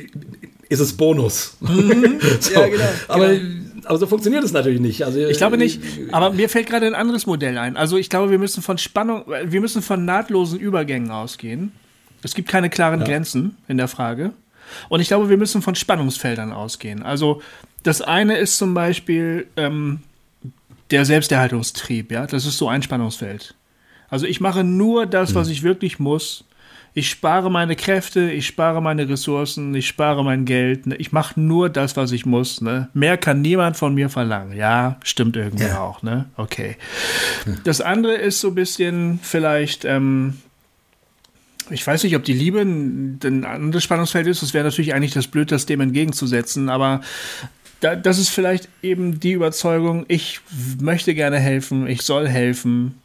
ist 0.70 0.80
es 0.80 0.94
Bonus. 0.94 1.58
Mhm. 1.62 2.20
so. 2.40 2.54
Ja, 2.54 2.68
genau. 2.68 2.84
Aber, 3.08 3.30
genau. 3.30 3.82
aber 3.86 3.98
so 3.98 4.08
funktioniert 4.08 4.44
es 4.44 4.52
natürlich 4.52 4.82
nicht. 4.82 5.06
Also, 5.06 5.20
ich 5.20 5.38
glaube 5.38 5.58
nicht. 5.58 5.82
Aber 6.12 6.32
mir 6.32 6.50
fällt 6.50 6.68
gerade 6.68 6.88
ein 6.88 6.96
anderes 6.96 7.26
Modell 7.26 7.58
ein. 7.58 7.78
Also 7.78 7.98
ich 7.98 8.10
glaube, 8.10 8.32
wir 8.32 8.40
müssen 8.40 8.64
von 8.64 8.78
Spannung, 8.78 9.24
wir 9.46 9.62
müssen 9.62 9.82
von 9.82 10.04
nahtlosen 10.04 10.60
Übergängen 10.60 11.12
ausgehen. 11.12 11.72
Es 12.24 12.34
gibt 12.34 12.50
keine 12.50 12.70
klaren 12.70 13.02
ja. 13.02 13.06
Grenzen 13.06 13.58
in 13.68 13.78
der 13.78 13.88
Frage. 13.88 14.32
Und 14.90 15.00
ich 15.00 15.08
glaube, 15.08 15.30
wir 15.30 15.38
müssen 15.38 15.62
von 15.62 15.76
Spannungsfeldern 15.76 16.52
ausgehen. 16.52 17.04
Also 17.04 17.42
das 17.84 18.02
eine 18.02 18.38
ist 18.38 18.58
zum 18.58 18.74
Beispiel 18.74 19.48
ähm, 19.58 20.00
der 20.92 21.06
Selbsterhaltungstrieb, 21.06 22.12
ja, 22.12 22.26
das 22.28 22.46
ist 22.46 22.58
so 22.58 22.68
ein 22.68 22.82
Spannungsfeld. 22.82 23.56
Also 24.10 24.26
ich 24.28 24.40
mache 24.40 24.64
nur 24.64 25.06
das, 25.06 25.34
was 25.34 25.48
hm. 25.48 25.54
ich 25.54 25.64
wirklich 25.64 26.00
muss. 26.00 26.46
Ich 26.96 27.10
spare 27.10 27.50
meine 27.50 27.76
Kräfte, 27.76 28.30
ich 28.30 28.46
spare 28.46 28.80
meine 28.80 29.10
Ressourcen, 29.10 29.74
ich 29.74 29.88
spare 29.88 30.24
mein 30.24 30.46
Geld. 30.46 30.86
Ne? 30.86 30.96
Ich 30.98 31.12
mache 31.12 31.40
nur 31.40 31.70
das, 31.70 31.98
was 31.98 32.12
ich 32.12 32.28
muss. 32.28 32.62
Ne? 32.62 32.90
Mehr 32.94 33.18
kann 33.18 33.42
niemand 33.42 33.78
von 33.78 33.96
mir 33.96 34.10
verlangen. 34.10 34.56
Ja, 34.56 34.98
stimmt 35.04 35.36
irgendwie 35.36 35.64
ja. 35.64 35.82
auch. 35.82 36.04
Ne? 36.04 36.26
Okay. 36.38 36.78
Das 37.64 37.82
andere 37.82 38.14
ist 38.14 38.40
so 38.42 38.50
ein 38.50 38.56
bisschen 38.56 39.20
vielleicht 39.24 39.86
ähm, 39.86 40.36
ich 41.70 41.86
weiß 41.86 42.04
nicht, 42.04 42.16
ob 42.16 42.24
die 42.24 42.34
Liebe 42.34 42.62
ein 42.62 43.46
anderes 43.46 43.84
Spannungsfeld 43.84 44.28
ist. 44.28 44.42
Das 44.42 44.54
wäre 44.54 44.66
natürlich 44.66 44.94
eigentlich 44.94 45.14
das 45.14 45.28
Blöd, 45.28 45.52
das 45.52 45.66
dem 45.66 45.82
entgegenzusetzen. 45.82 46.70
Aber 46.70 47.02
da, 47.80 47.96
das 47.96 48.18
ist 48.18 48.30
vielleicht 48.30 48.70
eben 48.82 49.20
die 49.20 49.34
Überzeugung, 49.34 50.06
ich 50.08 50.40
möchte 50.80 51.14
gerne 51.14 51.40
helfen, 51.40 51.88
ich 51.88 52.02
soll 52.02 52.28
helfen. 52.28 52.96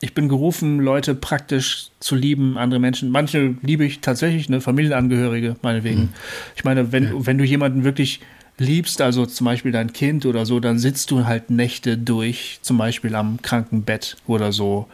Ich 0.00 0.14
bin 0.14 0.28
gerufen, 0.28 0.80
Leute 0.80 1.14
praktisch 1.14 1.90
zu 2.00 2.16
lieben, 2.16 2.58
andere 2.58 2.80
Menschen. 2.80 3.10
Manche 3.10 3.54
liebe 3.62 3.84
ich 3.84 4.00
tatsächlich, 4.00 4.48
eine 4.48 4.60
Familienangehörige, 4.60 5.56
meinetwegen. 5.62 6.00
Mhm. 6.00 6.08
Ich 6.56 6.64
meine, 6.64 6.90
wenn, 6.90 7.04
ja. 7.04 7.10
wenn 7.26 7.38
du 7.38 7.44
jemanden 7.44 7.84
wirklich 7.84 8.20
liebst, 8.58 9.00
also 9.00 9.26
zum 9.26 9.44
Beispiel 9.44 9.70
dein 9.70 9.92
Kind 9.92 10.26
oder 10.26 10.44
so, 10.44 10.60
dann 10.60 10.78
sitzt 10.78 11.10
du 11.10 11.26
halt 11.26 11.50
Nächte 11.50 11.98
durch, 11.98 12.58
zum 12.62 12.78
Beispiel 12.78 13.14
am 13.14 13.40
Krankenbett 13.42 14.16
oder 14.26 14.50
so. 14.50 14.88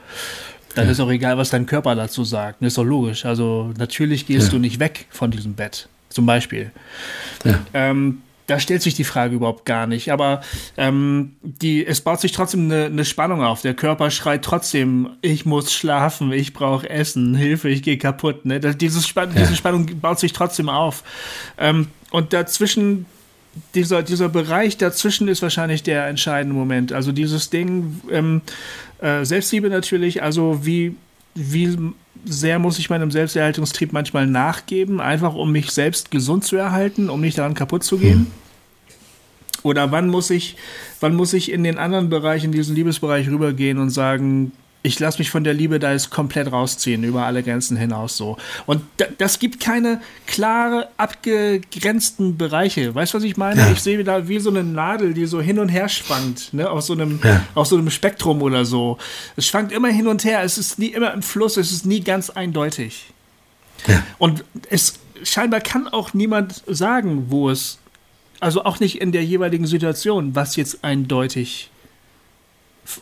Dann 0.75 0.89
ist 0.89 1.01
auch 1.01 1.11
egal, 1.11 1.39
was 1.39 1.51
dein 1.51 1.67
Körper 1.67 1.95
dazu 1.95 2.25
sagt. 2.25 2.63
Das 2.63 2.69
ist 2.69 2.79
doch 2.79 2.85
logisch. 2.85 3.25
Also 3.25 3.73
natürlich 3.79 4.27
gehst 4.27 4.49
ja. 4.49 4.53
du 4.53 4.59
nicht 4.59 4.81
weg 4.81 5.07
von 5.11 5.31
diesem 5.31 5.55
Bett, 5.55 5.89
zum 6.09 6.27
Beispiel. 6.27 6.71
Ja. 7.45 7.59
Ähm, 7.75 8.23
da 8.49 8.59
stellt 8.59 8.81
sich 8.81 8.95
die 8.95 9.05
Frage 9.05 9.37
überhaupt 9.37 9.67
gar 9.67 9.87
nicht. 9.87 10.11
Aber 10.11 10.41
ähm, 10.77 11.37
die, 11.43 11.87
es 11.87 12.01
baut 12.01 12.21
sich 12.21 12.33
trotzdem 12.33 12.65
eine, 12.65 12.87
eine, 12.87 13.05
Spannung 13.05 13.43
auf. 13.43 13.61
Der 13.61 13.75
Körper 13.75 14.11
schreit 14.11 14.43
trotzdem, 14.43 15.11
ich 15.21 15.45
muss 15.45 15.73
schlafen, 15.73 16.33
ich 16.33 16.55
brauche 16.55 16.89
Essen, 16.89 17.35
Hilfe, 17.35 17.69
ich 17.69 17.83
gehe 17.83 17.99
kaputt. 17.99 18.47
Ne? 18.47 18.59
Das, 18.59 18.77
dieses 18.79 19.07
Spann 19.07 19.35
ja. 19.35 19.41
Diese 19.41 19.55
Spannung 19.55 20.01
baut 20.01 20.19
sich 20.19 20.33
trotzdem 20.33 20.71
auf. 20.71 21.05
Ähm, 21.59 21.89
und 22.11 22.33
dazwischen, 22.33 23.05
dieser, 23.75 24.03
dieser 24.03 24.29
Bereich 24.29 24.77
dazwischen 24.77 25.29
ist 25.29 25.43
wahrscheinlich 25.43 25.83
der 25.83 26.07
entscheidende 26.07 26.55
Moment. 26.55 26.93
Also 26.93 27.13
dieses 27.13 27.51
Ding, 27.51 28.01
ähm, 28.11 28.43
äh, 29.01 29.25
Selbstliebe 29.25 29.71
natürlich, 29.71 30.23
also 30.23 30.65
wie, 30.65 30.97
wie 31.35 31.77
sehr 32.25 32.59
muss 32.59 32.79
ich 32.79 32.91
meinem 32.91 33.11
Selbsterhaltungstrieb 33.11 33.93
manchmal 33.93 34.27
nachgeben, 34.27 35.01
einfach 35.01 35.35
um 35.35 35.53
mich 35.53 35.71
selbst 35.71 36.11
gesund 36.11 36.45
zu 36.45 36.57
erhalten, 36.57 37.09
um 37.09 37.21
nicht 37.21 37.39
daran 37.39 37.55
kaputt 37.55 37.85
zu 37.85 37.99
gehen? 37.99 38.19
Hm. 38.19 38.27
Oder 39.63 39.91
wann 39.91 40.09
muss 40.09 40.31
ich, 40.31 40.57
wann 41.01 41.15
muss 41.15 41.33
ich 41.33 41.51
in 41.51 41.65
den 41.65 41.79
anderen 41.79 42.09
Bereich, 42.09 42.45
in 42.45 42.53
diesen 42.53 42.75
Liebesbereich 42.75 43.29
rübergehen 43.29 43.79
und 43.79 43.91
sagen, 43.91 44.53
ich 44.83 44.99
lasse 45.01 45.19
mich 45.19 45.31
von 45.31 45.43
der 45.43 45.55
Liebe 45.55 45.79
da 45.81 45.93
jetzt 45.93 46.11
komplett 46.11 46.53
rausziehen, 46.53 47.03
über 47.03 47.25
alle 47.25 47.43
Grenzen 47.43 47.77
hinaus 47.77 48.17
so. 48.17 48.37
Und 48.65 48.83
das 49.19 49.39
gibt 49.41 49.59
keine 49.61 50.01
klare, 50.27 50.89
abgegrenzten 50.97 52.39
Bereiche. 52.39 52.95
Weißt 52.95 53.13
du, 53.13 53.19
was 53.19 53.25
ich 53.25 53.37
meine? 53.37 53.61
Ja. 53.61 53.71
Ich 53.73 53.83
sehe 53.83 54.03
da 54.05 54.29
wie 54.29 54.39
so 54.39 54.51
eine 54.51 54.63
Nadel, 54.63 55.15
die 55.15 55.27
so 55.27 55.41
hin 55.41 55.59
und 55.59 55.69
her 55.69 55.89
schwankt, 55.89 56.55
ne, 56.55 56.71
auf 56.71 56.83
so 56.83 56.93
einem, 56.93 57.21
ja. 57.25 57.45
auf 57.55 57.67
so 57.67 57.77
einem 57.77 57.91
Spektrum 57.91 58.41
oder 58.41 58.65
so. 58.65 58.99
Es 59.37 59.47
schwankt 59.47 59.73
immer 59.73 59.89
hin 59.89 60.07
und 60.07 60.25
her, 60.25 60.43
es 60.43 60.59
ist 60.59 60.79
nie 60.79 60.89
immer 60.89 61.13
im 61.13 61.23
Fluss, 61.23 61.57
es 61.57 61.73
ist 61.73 61.85
nie 61.85 62.01
ganz 62.01 62.31
eindeutig. 62.31 63.07
Ja. 63.89 64.03
Und 64.19 64.45
es 64.71 65.01
scheinbar 65.25 65.61
kann 65.61 65.89
auch 65.89 66.15
niemand 66.15 66.63
sagen, 66.67 67.27
wo 67.29 67.51
es, 67.51 67.79
also 68.39 68.65
auch 68.65 68.79
nicht 68.79 69.01
in 69.01 69.11
der 69.11 69.25
jeweiligen 69.25 69.67
Situation, 69.67 70.37
was 70.37 70.55
jetzt 70.55 70.85
eindeutig 70.85 71.71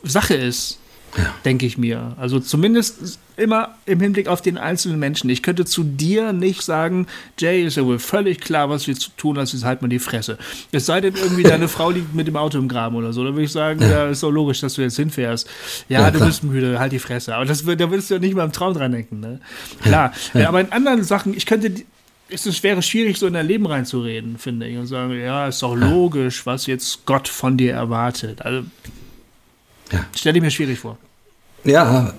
Sache 0.03 0.35
ist. 0.35 0.79
Ja. 1.17 1.35
Denke 1.45 1.67
ich 1.67 1.79
mir. 1.79 2.15
Also 2.19 2.41
zumindest 2.41 3.19
immer 3.37 3.75
im 3.87 4.01
Hinblick 4.01 4.29
auf 4.29 4.43
den 4.43 4.59
einzelnen 4.59 4.99
Menschen. 4.99 5.31
Ich 5.31 5.43
könnte 5.43 5.65
zu 5.65 5.83
dir 5.83 6.33
nicht 6.33 6.63
sagen, 6.63 7.07
Jay, 7.39 7.65
ist 7.65 7.77
ja 7.77 7.85
wohl 7.85 7.99
völlig 7.99 8.41
klar, 8.41 8.69
was 8.69 8.87
wir 8.87 8.95
zu 8.97 9.11
tun 9.17 9.39
hast, 9.39 9.53
jetzt 9.53 9.65
halt 9.65 9.83
mal 9.83 9.89
die 9.89 9.99
Fresse. 9.99 10.39
Es 10.73 10.87
sei 10.87 11.01
denn, 11.01 11.15
irgendwie 11.15 11.43
deine 11.45 11.69
Frau 11.69 11.91
liegt 11.91 12.15
mit 12.15 12.27
dem 12.27 12.37
Auto 12.37 12.59
im 12.59 12.69
Graben 12.69 12.97
oder 12.97 13.13
so. 13.13 13.25
Da 13.25 13.31
würde 13.31 13.45
ich 13.45 13.53
sagen, 13.53 13.81
ja. 13.81 13.89
ja, 13.89 14.07
ist 14.09 14.23
doch 14.23 14.31
logisch, 14.31 14.61
dass 14.61 14.75
du 14.75 14.83
jetzt 14.83 14.97
hinfährst. 14.97 15.49
Ja, 15.89 16.03
ja 16.03 16.11
du 16.11 16.19
klar. 16.19 16.29
bist 16.29 16.45
müde, 16.45 16.79
halt 16.79 16.93
die 16.93 16.99
Fresse. 16.99 17.35
Aber 17.35 17.45
das, 17.45 17.65
da 17.65 17.91
würdest 17.91 18.11
du 18.11 18.15
ja 18.15 18.21
nicht 18.21 18.35
mal 18.35 18.45
im 18.45 18.53
Traum 18.53 18.75
dran 18.75 18.93
denken. 18.93 19.21
Ne? 19.21 19.41
Klar. 19.83 20.13
Aber 20.35 20.61
in 20.61 20.73
anderen 20.73 21.03
Sachen, 21.03 21.35
ich 21.35 21.47
könnte 21.47 21.73
es 22.29 22.63
wäre 22.63 22.83
schwierig, 22.83 23.19
so 23.19 23.27
in 23.27 23.35
dein 23.35 23.47
Leben 23.47 23.67
reinzureden, 23.67 24.39
finde 24.39 24.67
ich, 24.67 24.77
und 24.77 24.87
sagen, 24.87 25.19
ja, 25.19 25.47
ist 25.47 25.63
doch 25.63 25.77
logisch, 25.77 26.45
was 26.45 26.67
jetzt 26.67 27.07
Gott 27.07 27.29
von 27.29 27.57
dir 27.57 27.73
erwartet. 27.73 28.43
Also, 28.43 28.67
ja. 29.93 30.05
stelle 30.15 30.39
ich 30.39 30.43
mir 30.43 30.51
schwierig 30.51 30.81
vor. 30.81 30.99
Ja, 31.65 32.13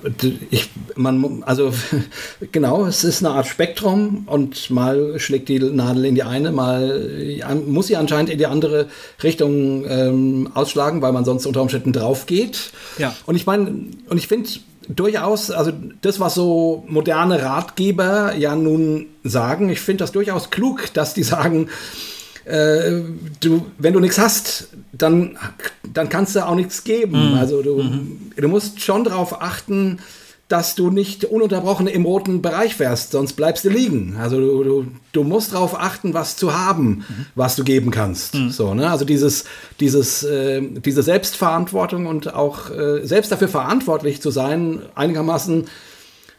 ich, 0.49 0.69
man, 0.95 1.43
also 1.45 1.73
genau, 2.51 2.85
es 2.85 3.03
ist 3.03 3.23
eine 3.23 3.33
Art 3.33 3.47
Spektrum 3.47 4.23
und 4.27 4.69
mal 4.69 5.19
schlägt 5.19 5.47
die 5.49 5.59
Nadel 5.59 6.05
in 6.05 6.15
die 6.15 6.23
eine, 6.23 6.51
mal 6.51 7.41
muss 7.65 7.87
sie 7.87 7.95
anscheinend 7.95 8.29
in 8.29 8.37
die 8.37 8.45
andere 8.45 8.87
Richtung 9.23 9.85
ähm, 9.87 10.49
ausschlagen, 10.53 11.01
weil 11.01 11.13
man 11.13 11.23
sonst 11.23 11.45
unter 11.45 11.61
Umständen 11.61 11.93
drauf 11.93 12.25
geht. 12.25 12.71
Ja. 12.97 13.15
Und 13.25 13.35
ich 13.35 13.45
meine, 13.45 13.67
und 14.09 14.17
ich 14.17 14.27
finde 14.27 14.49
durchaus, 14.89 15.51
also 15.51 15.71
das, 16.01 16.19
was 16.19 16.35
so 16.35 16.83
moderne 16.87 17.41
Ratgeber 17.41 18.35
ja 18.35 18.55
nun 18.55 19.07
sagen, 19.23 19.69
ich 19.69 19.79
finde 19.79 20.03
das 20.03 20.11
durchaus 20.11 20.49
klug, 20.49 20.93
dass 20.93 21.13
die 21.13 21.23
sagen, 21.23 21.69
äh, 22.47 23.01
du, 23.39 23.65
wenn 23.77 23.93
du 23.93 23.99
nichts 23.99 24.17
hast, 24.17 24.69
dann, 24.91 25.37
dann 25.83 26.09
kannst 26.09 26.35
du 26.35 26.45
auch 26.45 26.55
nichts 26.55 26.83
geben. 26.83 27.31
Mhm. 27.31 27.37
Also 27.37 27.61
du, 27.61 27.83
mhm. 27.83 28.31
du 28.35 28.47
musst 28.47 28.81
schon 28.81 29.03
darauf 29.03 29.41
achten, 29.41 29.99
dass 30.47 30.75
du 30.75 30.89
nicht 30.89 31.25
ununterbrochen 31.25 31.87
im 31.87 32.05
roten 32.05 32.41
Bereich 32.41 32.75
fährst, 32.75 33.11
sonst 33.11 33.33
bleibst 33.33 33.65
du 33.65 33.69
liegen. 33.69 34.15
Also 34.17 34.39
du, 34.39 34.63
du, 34.63 34.87
du 35.11 35.23
musst 35.23 35.53
darauf 35.53 35.77
achten, 35.77 36.13
was 36.13 36.37
zu 36.37 36.57
haben, 36.57 37.05
mhm. 37.07 37.25
was 37.35 37.57
du 37.57 37.65
geben 37.65 37.91
kannst. 37.91 38.35
Mhm. 38.35 38.49
So, 38.51 38.73
ne? 38.73 38.89
Also 38.89 39.03
dieses, 39.03 39.43
dieses, 39.81 40.23
äh, 40.23 40.61
diese 40.61 41.03
Selbstverantwortung 41.03 42.05
und 42.05 42.33
auch 42.33 42.69
äh, 42.69 43.05
selbst 43.05 43.31
dafür 43.31 43.49
verantwortlich 43.49 44.21
zu 44.21 44.31
sein, 44.31 44.83
einigermaßen 44.95 45.65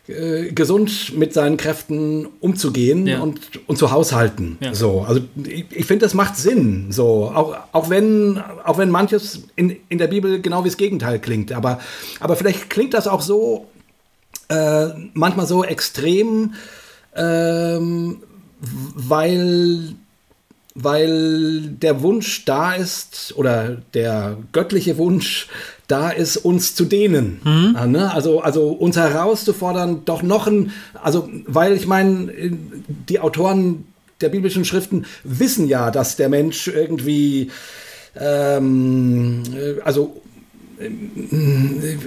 äh, 0.08 0.52
gesund 0.52 1.16
mit 1.16 1.34
seinen 1.34 1.56
Kräften 1.56 2.26
umzugehen 2.40 3.06
ja. 3.06 3.20
und, 3.20 3.40
und 3.68 3.76
zu 3.76 3.90
haushalten. 3.90 4.56
Ja. 4.60 4.74
So, 4.74 5.02
also 5.02 5.20
ich, 5.44 5.66
ich 5.70 5.86
finde, 5.86 6.06
das 6.06 6.14
macht 6.14 6.36
Sinn. 6.36 6.86
So, 6.90 7.30
auch, 7.34 7.56
auch 7.72 7.90
wenn, 7.90 8.42
auch 8.64 8.78
wenn 8.78 8.90
manches 8.90 9.42
in, 9.54 9.76
in 9.88 9.98
der 9.98 10.06
Bibel 10.06 10.40
genau 10.40 10.64
wie 10.64 10.68
das 10.68 10.78
Gegenteil 10.78 11.18
klingt. 11.18 11.52
Aber, 11.52 11.80
aber 12.20 12.36
vielleicht 12.36 12.70
klingt 12.70 12.94
das 12.94 13.06
auch 13.06 13.20
so, 13.20 13.66
äh, 14.48 14.88
manchmal 15.12 15.46
so 15.46 15.62
extrem, 15.62 16.54
ähm, 17.14 18.22
weil 18.60 19.94
weil 20.80 21.60
der 21.62 22.02
Wunsch 22.02 22.44
da 22.44 22.74
ist 22.74 23.34
oder 23.36 23.78
der 23.94 24.36
göttliche 24.52 24.96
Wunsch 24.96 25.48
da 25.88 26.10
ist, 26.10 26.36
uns 26.36 26.74
zu 26.74 26.84
dehnen. 26.84 27.40
Mhm. 27.44 27.72
Ja, 27.74 27.86
ne? 27.86 28.12
also, 28.12 28.40
also 28.40 28.68
uns 28.68 28.96
herauszufordern, 28.96 30.02
doch 30.04 30.22
noch 30.22 30.46
ein, 30.46 30.72
also 31.02 31.28
weil 31.46 31.72
ich 31.72 31.86
meine, 31.86 32.32
die 33.08 33.20
Autoren 33.20 33.86
der 34.20 34.28
biblischen 34.28 34.64
Schriften 34.64 35.06
wissen 35.24 35.66
ja, 35.68 35.90
dass 35.90 36.16
der 36.16 36.28
Mensch 36.28 36.68
irgendwie, 36.68 37.50
ähm, 38.16 39.42
also 39.84 40.20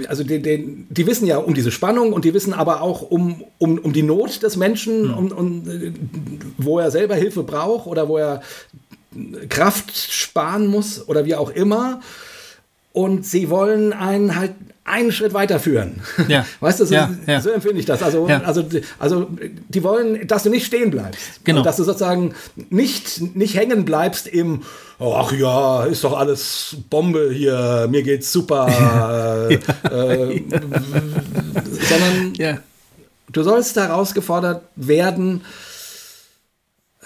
also 0.08 0.24
die, 0.24 0.40
die, 0.40 0.86
die, 0.88 1.06
wissen 1.06 1.26
ja 1.26 1.38
um 1.38 1.54
diese 1.54 1.70
Spannung 1.70 2.12
und 2.12 2.24
die 2.24 2.32
wissen 2.32 2.52
aber 2.52 2.80
auch 2.80 3.02
um, 3.02 3.44
um, 3.58 3.78
um 3.78 3.92
die 3.92 4.02
Not 4.02 4.42
des 4.42 4.56
Menschen, 4.56 5.08
mhm. 5.08 5.14
um, 5.14 5.32
um, 5.32 5.94
wo 6.58 6.78
er 6.78 6.90
selber 6.90 7.14
Hilfe 7.14 7.42
braucht 7.42 7.86
oder 7.86 8.08
wo 8.08 8.16
er 8.16 8.42
Kraft 9.48 9.96
sparen 9.96 10.66
muss 10.66 11.06
oder 11.08 11.24
wie 11.24 11.34
auch 11.34 11.50
immer. 11.50 12.00
Und 12.92 13.26
sie 13.26 13.50
wollen 13.50 13.92
einen 13.92 14.36
halt 14.36 14.52
einen 14.84 15.12
Schritt 15.12 15.32
weiterführen. 15.32 16.00
Ja. 16.28 16.44
Weißt 16.60 16.80
du, 16.80 16.86
so, 16.86 16.94
ja, 16.94 17.10
ja. 17.26 17.40
so 17.40 17.50
empfinde 17.50 17.78
ich 17.78 17.86
das. 17.86 18.02
Also, 18.02 18.28
ja. 18.28 18.42
also, 18.42 18.64
also 18.98 19.28
die 19.68 19.82
wollen, 19.84 20.26
dass 20.26 20.42
du 20.42 20.50
nicht 20.50 20.66
stehen 20.66 20.90
bleibst. 20.90 21.44
Genau. 21.44 21.58
Und 21.58 21.66
dass 21.66 21.76
du 21.76 21.84
sozusagen 21.84 22.34
nicht, 22.70 23.36
nicht 23.36 23.54
hängen 23.54 23.84
bleibst 23.84 24.26
im, 24.26 24.62
ach 24.98 25.32
ja, 25.32 25.84
ist 25.84 26.02
doch 26.02 26.18
alles 26.18 26.76
Bombe 26.90 27.30
hier, 27.32 27.86
mir 27.90 28.02
geht's 28.02 28.32
super. 28.32 28.68
äh, 29.50 29.54
äh, 29.54 30.42
sondern 31.88 32.34
ja. 32.34 32.58
du 33.30 33.42
sollst 33.42 33.76
herausgefordert 33.76 34.64
werden, 34.74 35.42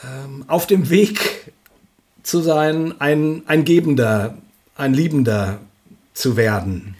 ähm, 0.02 0.44
auf 0.46 0.66
dem 0.66 0.88
Weg 0.88 1.52
zu 2.22 2.40
sein, 2.40 2.94
ein, 3.00 3.42
ein 3.46 3.64
Gebender, 3.64 4.34
ein 4.76 4.94
Liebender 4.94 5.58
zu 6.14 6.36
werden. 6.36 6.96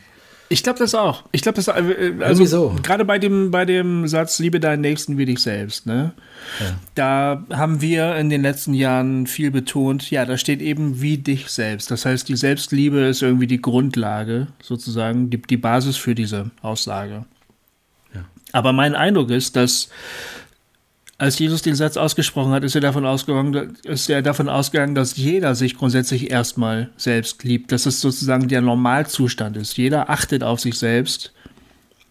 Ich 0.49 0.63
glaube 0.63 0.79
das 0.79 0.95
auch. 0.95 1.25
Ich 1.33 1.43
glaube 1.43 1.57
das 1.57 1.69
äh, 1.69 2.13
also 2.21 2.45
so. 2.45 2.77
gerade 2.83 3.05
bei 3.05 3.19
dem 3.19 3.51
bei 3.51 3.65
dem 3.65 4.07
Satz 4.07 4.39
liebe 4.39 4.61
deinen 4.61 4.81
Nächsten 4.81 5.19
wie 5.19 5.25
dich 5.25 5.41
selbst, 5.41 5.87
ne? 5.87 6.13
Ja. 6.61 6.77
Da 6.95 7.45
haben 7.53 7.81
wir 7.81 8.17
in 8.17 8.31
den 8.31 8.43
letzten 8.43 8.73
Jahren 8.73 9.27
viel 9.27 9.51
betont, 9.51 10.11
ja, 10.11 10.25
da 10.25 10.39
steht 10.39 10.63
eben 10.63 11.01
wie 11.01 11.19
dich 11.19 11.49
selbst. 11.49 11.91
Das 11.91 12.07
heißt, 12.07 12.29
die 12.29 12.37
Selbstliebe 12.37 13.01
ist 13.01 13.23
irgendwie 13.23 13.49
die 13.49 13.61
Grundlage, 13.61 14.47
sozusagen, 14.63 15.31
die, 15.31 15.43
die 15.43 15.57
Basis 15.57 15.97
für 15.97 16.15
diese 16.15 16.51
Aussage. 16.63 17.25
Ja. 18.15 18.25
Aber 18.53 18.73
mein 18.73 18.95
Eindruck 18.95 19.31
ist, 19.31 19.57
dass 19.57 19.89
als 21.19 21.39
Jesus 21.39 21.63
den 21.63 21.75
Satz 21.75 21.97
ausgesprochen 21.97 22.53
hat, 22.53 22.63
ist 22.63 22.75
er 22.75 22.83
davon 22.83 23.07
ausgegangen, 23.07 23.77
ist 23.85 24.11
er 24.11 24.21
davon 24.21 24.49
ausgegangen, 24.49 24.95
dass 24.95 25.17
jeder 25.17 25.55
sich 25.55 25.77
grundsätzlich 25.77 26.31
erstmal 26.31 26.91
selbst 26.97 27.43
liebt, 27.43 27.73
dass 27.73 27.87
es 27.87 28.01
sozusagen 28.01 28.49
der 28.49 28.61
Normalzustand 28.61 29.57
ist. 29.57 29.79
Jeder 29.79 30.11
achtet 30.11 30.45
auf 30.45 30.61
sich 30.61 30.79
selbst. 30.79 31.33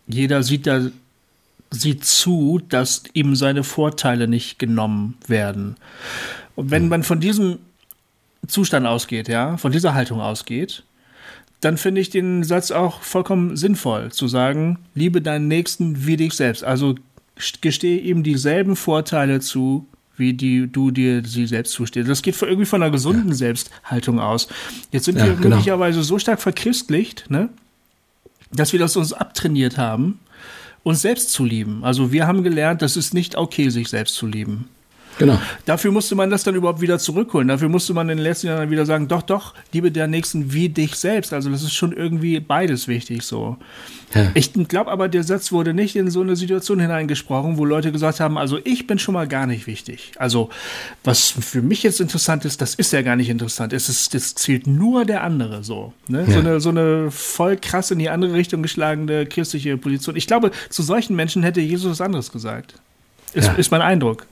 Jeder 0.08 0.44
sieht 0.44 0.66
da 0.66 0.88
sieht 1.72 2.06
zu, 2.06 2.62
dass 2.70 3.04
ihm 3.14 3.36
seine 3.36 3.64
Vorteile 3.64 4.28
nicht 4.28 4.60
genommen 4.60 5.18
werden. 5.28 5.76
Und 6.56 6.72
wenn 6.72 6.88
man 6.88 7.04
von 7.04 7.20
diesem 7.20 7.60
Zustand 8.48 8.86
ausgeht, 8.86 9.28
ja, 9.28 9.58
von 9.58 9.72
dieser 9.72 9.94
Haltung 9.94 10.22
ausgeht, 10.22 10.84
dann 11.62 11.78
finde 11.78 12.02
ich 12.02 12.10
den 12.10 12.44
Satz 12.44 12.72
auch 12.72 13.02
vollkommen 13.02 13.58
sinnvoll, 13.58 14.12
zu 14.12 14.28
sagen, 14.28 14.80
liebe 14.94 15.22
deinen 15.22 15.48
Nächsten 15.48 16.06
wie 16.06 16.18
dich 16.18 16.34
selbst. 16.34 16.64
Also 16.64 16.96
gestehe 17.62 18.00
ihm 18.00 18.24
dieselben 18.24 18.76
Vorteile 18.76 19.40
zu, 19.40 19.88
wie 20.18 20.34
die, 20.34 20.68
du 20.72 20.92
dir 20.92 21.24
sie 21.26 21.48
selbst 21.48 21.74
zustehst. 21.74 22.10
Das 22.10 22.22
geht 22.22 22.42
irgendwie 22.42 22.66
von 22.66 22.82
einer 22.82 22.92
gesunden 22.92 23.30
ja. 23.30 23.36
Selbsthaltung 23.36 24.20
aus. 24.20 24.48
Jetzt 24.92 25.06
sind 25.06 25.18
ja, 25.18 25.26
wir 25.26 25.36
genau. 25.36 25.56
möglicherweise 25.56 26.04
so 26.04 26.20
stark 26.20 26.42
verchristlicht, 26.42 27.30
ne, 27.30 27.50
dass 28.54 28.72
wir 28.72 28.80
das 28.80 28.96
uns 28.96 29.14
abtrainiert 29.14 29.78
haben, 29.78 30.20
uns 30.84 31.02
selbst 31.02 31.32
zu 31.32 31.44
lieben. 31.44 31.84
Also 31.84 32.12
wir 32.12 32.28
haben 32.28 32.44
gelernt, 32.44 32.82
das 32.82 32.96
ist 32.96 33.14
nicht 33.14 33.36
okay, 33.36 33.70
sich 33.70 33.90
selbst 33.90 34.16
zu 34.16 34.28
lieben. 34.28 34.70
Genau. 35.18 35.40
Dafür 35.66 35.92
musste 35.92 36.16
man 36.16 36.30
das 36.30 36.44
dann 36.44 36.56
überhaupt 36.56 36.82
wieder 36.82 37.00
zurückholen. 37.00 37.48
Dafür 37.48 37.70
musste 37.70 37.94
man 37.94 38.10
in 38.10 38.18
den 38.18 38.24
letzten 38.24 38.48
Jahren 38.48 38.70
wieder 38.70 38.86
sagen, 38.86 39.08
doch, 39.08 39.22
doch, 39.22 39.54
liebe 39.72 39.92
der 39.92 40.08
Nächsten 40.08 40.52
wie 40.54 40.70
dich 40.70 40.96
selbst. 40.96 41.34
Also 41.34 41.50
das 41.50 41.64
ist 41.64 41.74
schon 41.74 41.94
irgendwie 41.94 42.40
beides 42.40 42.88
wichtig 42.88 43.24
so. 43.24 43.58
Ja. 44.14 44.32
Ich 44.34 44.54
glaube 44.54 44.92
aber, 44.92 45.10
der 45.10 45.24
Satz 45.24 45.52
wurde 45.52 45.74
nicht 45.74 45.96
in 45.96 46.10
so 46.10 46.22
eine 46.22 46.36
Situation 46.36 46.80
hineingesprochen, 46.80 47.58
wo 47.58 47.66
Leute 47.66 47.92
gesagt 47.92 48.20
haben, 48.20 48.38
also 48.38 48.60
ich 48.64 48.88
bin 48.88 49.00
schon 49.00 49.14
mal 49.14 49.28
gar 49.28 49.46
nicht 49.46 49.68
wichtig. 49.68 50.12
Also 50.18 50.50
was 51.04 51.32
für 51.32 51.62
mich 51.62 51.84
jetzt 51.84 52.00
interessant 52.00 52.46
ist, 52.46 52.62
das 52.62 52.76
ist 52.76 52.94
ja 52.94 53.02
gar 53.02 53.16
nicht 53.16 53.30
interessant. 53.30 53.74
Es 53.74 53.90
ist, 53.90 54.14
das 54.14 54.36
zählt 54.36 54.68
nur 54.68 55.06
der 55.06 55.24
andere 55.24 55.64
so. 55.64 55.94
Ne? 56.08 56.26
Ja. 56.28 56.34
So, 56.34 56.40
eine, 56.40 56.60
so 56.60 56.70
eine 56.70 57.12
voll 57.12 57.58
krass 57.58 57.92
in 57.92 58.00
die 58.00 58.10
andere 58.10 58.34
Richtung 58.34 58.62
geschlagene 58.62 59.26
christliche 59.26 59.78
Position. 59.78 60.16
Ich 60.16 60.28
glaube, 60.28 60.52
zu 60.70 60.84
solchen 60.84 61.16
Menschen 61.16 61.44
hätte 61.44 61.62
Jesus 61.62 61.92
was 61.92 62.02
anderes 62.02 62.32
gesagt. 62.32 62.76
Ist, 63.34 63.48
ja. 63.48 63.54
ist 63.54 63.72
mein 63.72 63.82
Eindruck. 63.82 64.26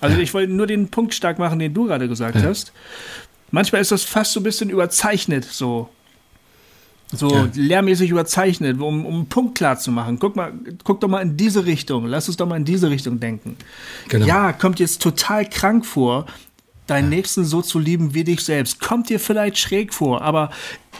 Also 0.00 0.18
ich 0.18 0.34
wollte 0.34 0.52
nur 0.52 0.66
den 0.66 0.88
Punkt 0.88 1.14
stark 1.14 1.38
machen, 1.38 1.58
den 1.58 1.74
du 1.74 1.86
gerade 1.86 2.08
gesagt 2.08 2.36
ja. 2.36 2.42
hast. 2.42 2.72
Manchmal 3.50 3.80
ist 3.80 3.92
das 3.92 4.04
fast 4.04 4.32
so 4.32 4.40
ein 4.40 4.44
bisschen 4.44 4.70
überzeichnet, 4.70 5.44
so. 5.44 5.88
So 7.12 7.28
ja. 7.34 7.48
lehrmäßig 7.54 8.10
überzeichnet, 8.10 8.80
um, 8.80 9.04
um 9.04 9.14
einen 9.14 9.26
Punkt 9.26 9.56
klar 9.56 9.76
zu 9.76 9.90
machen. 9.90 10.20
Guck 10.20 10.36
mal, 10.36 10.52
guck 10.84 11.00
doch 11.00 11.08
mal 11.08 11.20
in 11.20 11.36
diese 11.36 11.66
Richtung. 11.66 12.06
Lass 12.06 12.28
uns 12.28 12.36
doch 12.36 12.46
mal 12.46 12.56
in 12.56 12.64
diese 12.64 12.88
Richtung 12.88 13.18
denken. 13.18 13.56
Genau. 14.08 14.26
Ja, 14.26 14.52
kommt 14.52 14.78
jetzt 14.78 15.02
total 15.02 15.48
krank 15.48 15.84
vor, 15.84 16.26
deinen 16.86 17.08
Nächsten 17.08 17.44
so 17.44 17.62
zu 17.62 17.80
lieben 17.80 18.14
wie 18.14 18.22
dich 18.22 18.44
selbst. 18.44 18.80
Kommt 18.80 19.08
dir 19.08 19.18
vielleicht 19.18 19.58
schräg 19.58 19.92
vor, 19.92 20.22
aber 20.22 20.50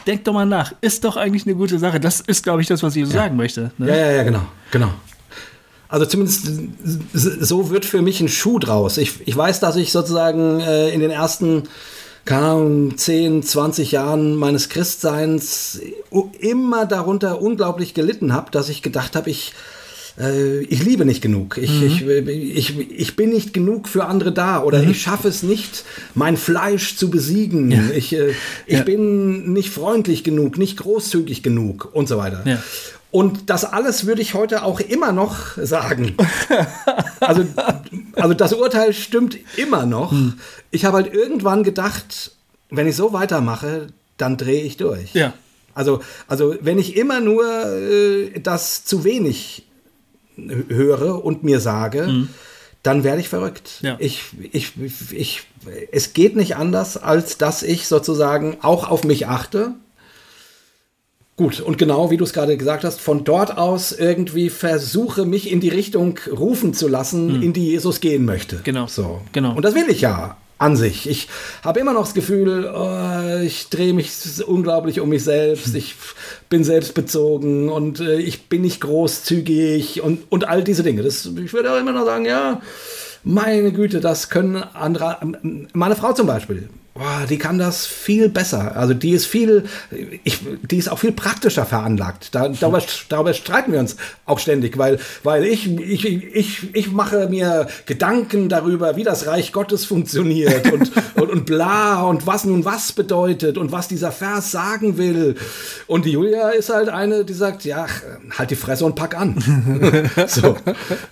denk 0.05 0.25
doch 0.25 0.33
mal 0.33 0.45
nach. 0.45 0.73
Ist 0.81 1.05
doch 1.05 1.15
eigentlich 1.15 1.45
eine 1.45 1.55
gute 1.55 1.79
Sache. 1.79 2.01
Das 2.01 2.19
ist, 2.19 2.43
glaube 2.43 2.61
ich, 2.61 2.67
das, 2.67 2.83
was 2.83 2.95
ich 2.95 3.03
ja. 3.03 3.07
sagen 3.07 3.37
möchte. 3.37 3.71
Ne? 3.77 3.87
Ja, 3.87 3.95
ja, 3.95 4.11
ja, 4.11 4.23
genau, 4.23 4.41
genau. 4.71 4.93
Also 5.91 6.05
zumindest 6.05 6.47
so 7.13 7.69
wird 7.69 7.83
für 7.83 8.01
mich 8.01 8.21
ein 8.21 8.29
Schuh 8.29 8.59
draus. 8.59 8.97
Ich, 8.97 9.27
ich 9.27 9.35
weiß, 9.35 9.59
dass 9.59 9.75
ich 9.75 9.91
sozusagen 9.91 10.61
äh, 10.61 10.89
in 10.89 11.01
den 11.01 11.11
ersten 11.11 11.63
Ahnung, 12.29 12.97
10, 12.97 13.43
20 13.43 13.91
Jahren 13.91 14.35
meines 14.35 14.69
Christseins 14.69 15.81
immer 16.39 16.85
darunter 16.85 17.41
unglaublich 17.41 17.93
gelitten 17.93 18.31
habe, 18.31 18.51
dass 18.51 18.69
ich 18.69 18.81
gedacht 18.81 19.17
habe, 19.17 19.29
ich, 19.29 19.51
äh, 20.17 20.59
ich 20.59 20.81
liebe 20.81 21.03
nicht 21.03 21.21
genug. 21.21 21.57
Ich, 21.57 21.71
mhm. 21.71 21.87
ich, 21.87 22.07
ich, 22.55 22.91
ich 22.91 23.15
bin 23.17 23.31
nicht 23.31 23.53
genug 23.53 23.89
für 23.89 24.05
andere 24.05 24.31
da 24.31 24.63
oder 24.63 24.81
mhm. 24.81 24.91
ich 24.91 25.01
schaffe 25.01 25.27
es 25.27 25.43
nicht, 25.43 25.83
mein 26.15 26.37
Fleisch 26.37 26.95
zu 26.95 27.09
besiegen. 27.09 27.69
Ja. 27.69 27.89
Ich, 27.93 28.13
äh, 28.13 28.29
ich 28.65 28.77
ja. 28.77 28.83
bin 28.83 29.51
nicht 29.51 29.71
freundlich 29.71 30.23
genug, 30.23 30.57
nicht 30.57 30.77
großzügig 30.77 31.43
genug 31.43 31.89
und 31.91 32.07
so 32.07 32.17
weiter. 32.17 32.43
Ja. 32.45 32.63
Und 33.11 33.49
das 33.49 33.65
alles 33.65 34.05
würde 34.05 34.21
ich 34.21 34.33
heute 34.33 34.63
auch 34.63 34.79
immer 34.79 35.11
noch 35.11 35.57
sagen. 35.57 36.15
Also, 37.19 37.45
also 38.15 38.33
das 38.33 38.51
Urteil 38.51 38.93
stimmt 38.93 39.37
immer 39.55 39.85
noch. 39.85 40.09
Hm. 40.09 40.39
Ich 40.71 40.85
habe 40.85 40.97
halt 40.97 41.13
irgendwann 41.13 41.63
gedacht, 41.63 42.31
wenn 42.71 42.87
ich 42.87 42.95
so 42.95 43.13
weitermache, 43.13 43.87
dann 44.17 44.37
drehe 44.37 44.63
ich 44.63 44.75
durch. 44.77 45.13
Ja. 45.13 45.33
Also, 45.75 46.01
also 46.27 46.55
wenn 46.61 46.79
ich 46.79 46.97
immer 46.97 47.19
nur 47.19 47.45
äh, 47.45 48.39
das 48.39 48.85
zu 48.85 49.03
wenig 49.03 49.67
höre 50.35 51.23
und 51.23 51.43
mir 51.43 51.59
sage, 51.59 52.07
hm. 52.07 52.29
dann 52.81 53.03
werde 53.03 53.21
ich 53.21 53.29
verrückt. 53.29 53.79
Ja. 53.81 53.97
Ich, 53.99 54.23
ich, 54.51 54.73
ich, 55.11 55.43
es 55.91 56.13
geht 56.13 56.35
nicht 56.35 56.55
anders, 56.55 56.97
als 56.97 57.37
dass 57.37 57.61
ich 57.61 57.87
sozusagen 57.87 58.57
auch 58.63 58.89
auf 58.89 59.03
mich 59.03 59.27
achte 59.27 59.75
Gut, 61.41 61.59
und 61.59 61.79
genau 61.79 62.11
wie 62.11 62.17
du 62.17 62.23
es 62.23 62.33
gerade 62.33 62.55
gesagt 62.55 62.83
hast, 62.83 63.01
von 63.01 63.23
dort 63.23 63.57
aus 63.57 63.93
irgendwie 63.93 64.51
versuche, 64.51 65.25
mich 65.25 65.51
in 65.51 65.59
die 65.59 65.69
Richtung 65.69 66.19
rufen 66.31 66.75
zu 66.75 66.87
lassen, 66.87 67.33
hm. 67.33 67.41
in 67.41 67.51
die 67.51 67.65
Jesus 67.65 67.99
gehen 67.99 68.25
möchte. 68.25 68.59
Genau. 68.63 68.85
So. 68.85 69.21
genau. 69.31 69.55
Und 69.55 69.65
das 69.65 69.73
will 69.73 69.85
ich 69.87 70.01
ja 70.01 70.37
an 70.59 70.75
sich. 70.75 71.09
Ich 71.09 71.29
habe 71.63 71.79
immer 71.79 71.93
noch 71.93 72.01
das 72.01 72.13
Gefühl, 72.13 72.71
oh, 72.71 73.41
ich 73.43 73.69
drehe 73.69 73.95
mich 73.95 74.11
unglaublich 74.45 74.99
um 74.99 75.09
mich 75.09 75.23
selbst, 75.23 75.73
ich 75.73 75.95
bin 76.47 76.63
selbstbezogen 76.63 77.69
und 77.69 78.01
äh, 78.01 78.19
ich 78.19 78.47
bin 78.47 78.61
nicht 78.61 78.79
großzügig 78.79 80.03
und, 80.03 80.21
und 80.29 80.47
all 80.47 80.63
diese 80.63 80.83
Dinge. 80.83 81.01
Das, 81.01 81.25
ich 81.25 81.53
würde 81.53 81.73
auch 81.73 81.79
immer 81.79 81.91
noch 81.91 82.05
sagen, 82.05 82.25
ja, 82.25 82.61
meine 83.23 83.71
Güte, 83.71 83.99
das 83.99 84.29
können 84.29 84.57
andere, 84.57 85.17
meine 85.73 85.95
Frau 85.95 86.13
zum 86.13 86.27
Beispiel, 86.27 86.69
Boah, 87.01 87.25
die 87.27 87.39
kann 87.39 87.57
das 87.57 87.87
viel 87.87 88.29
besser. 88.29 88.77
Also 88.77 88.93
die 88.93 89.09
ist 89.09 89.25
viel, 89.25 89.63
ich, 90.23 90.37
die 90.61 90.77
ist 90.77 90.87
auch 90.87 90.99
viel 90.99 91.13
praktischer 91.13 91.65
veranlagt. 91.65 92.35
Da, 92.35 92.47
darüber, 92.49 92.79
darüber 93.09 93.33
streiten 93.33 93.71
wir 93.71 93.79
uns 93.79 93.95
auch 94.27 94.37
ständig, 94.37 94.77
weil, 94.77 94.99
weil 95.23 95.45
ich, 95.45 95.65
ich, 95.79 96.05
ich, 96.05 96.75
ich 96.75 96.91
mache 96.91 97.27
mir 97.27 97.65
Gedanken 97.87 98.49
darüber, 98.49 98.97
wie 98.97 99.03
das 99.03 99.25
Reich 99.25 99.51
Gottes 99.51 99.83
funktioniert 99.83 100.71
und, 100.71 100.91
und, 101.15 101.29
und 101.31 101.45
bla 101.47 102.03
und 102.03 102.27
was 102.27 102.45
nun 102.45 102.65
was 102.65 102.91
bedeutet 102.91 103.57
und 103.57 103.71
was 103.71 103.87
dieser 103.87 104.11
Vers 104.11 104.51
sagen 104.51 104.99
will. 104.99 105.37
Und 105.87 106.05
die 106.05 106.11
Julia 106.11 106.49
ist 106.49 106.69
halt 106.69 106.89
eine, 106.89 107.25
die 107.25 107.33
sagt, 107.33 107.65
ja, 107.65 107.87
halt 108.37 108.51
die 108.51 108.55
Fresse 108.55 108.85
und 108.85 108.93
pack 108.93 109.17
an. 109.17 109.39
so, 110.27 110.55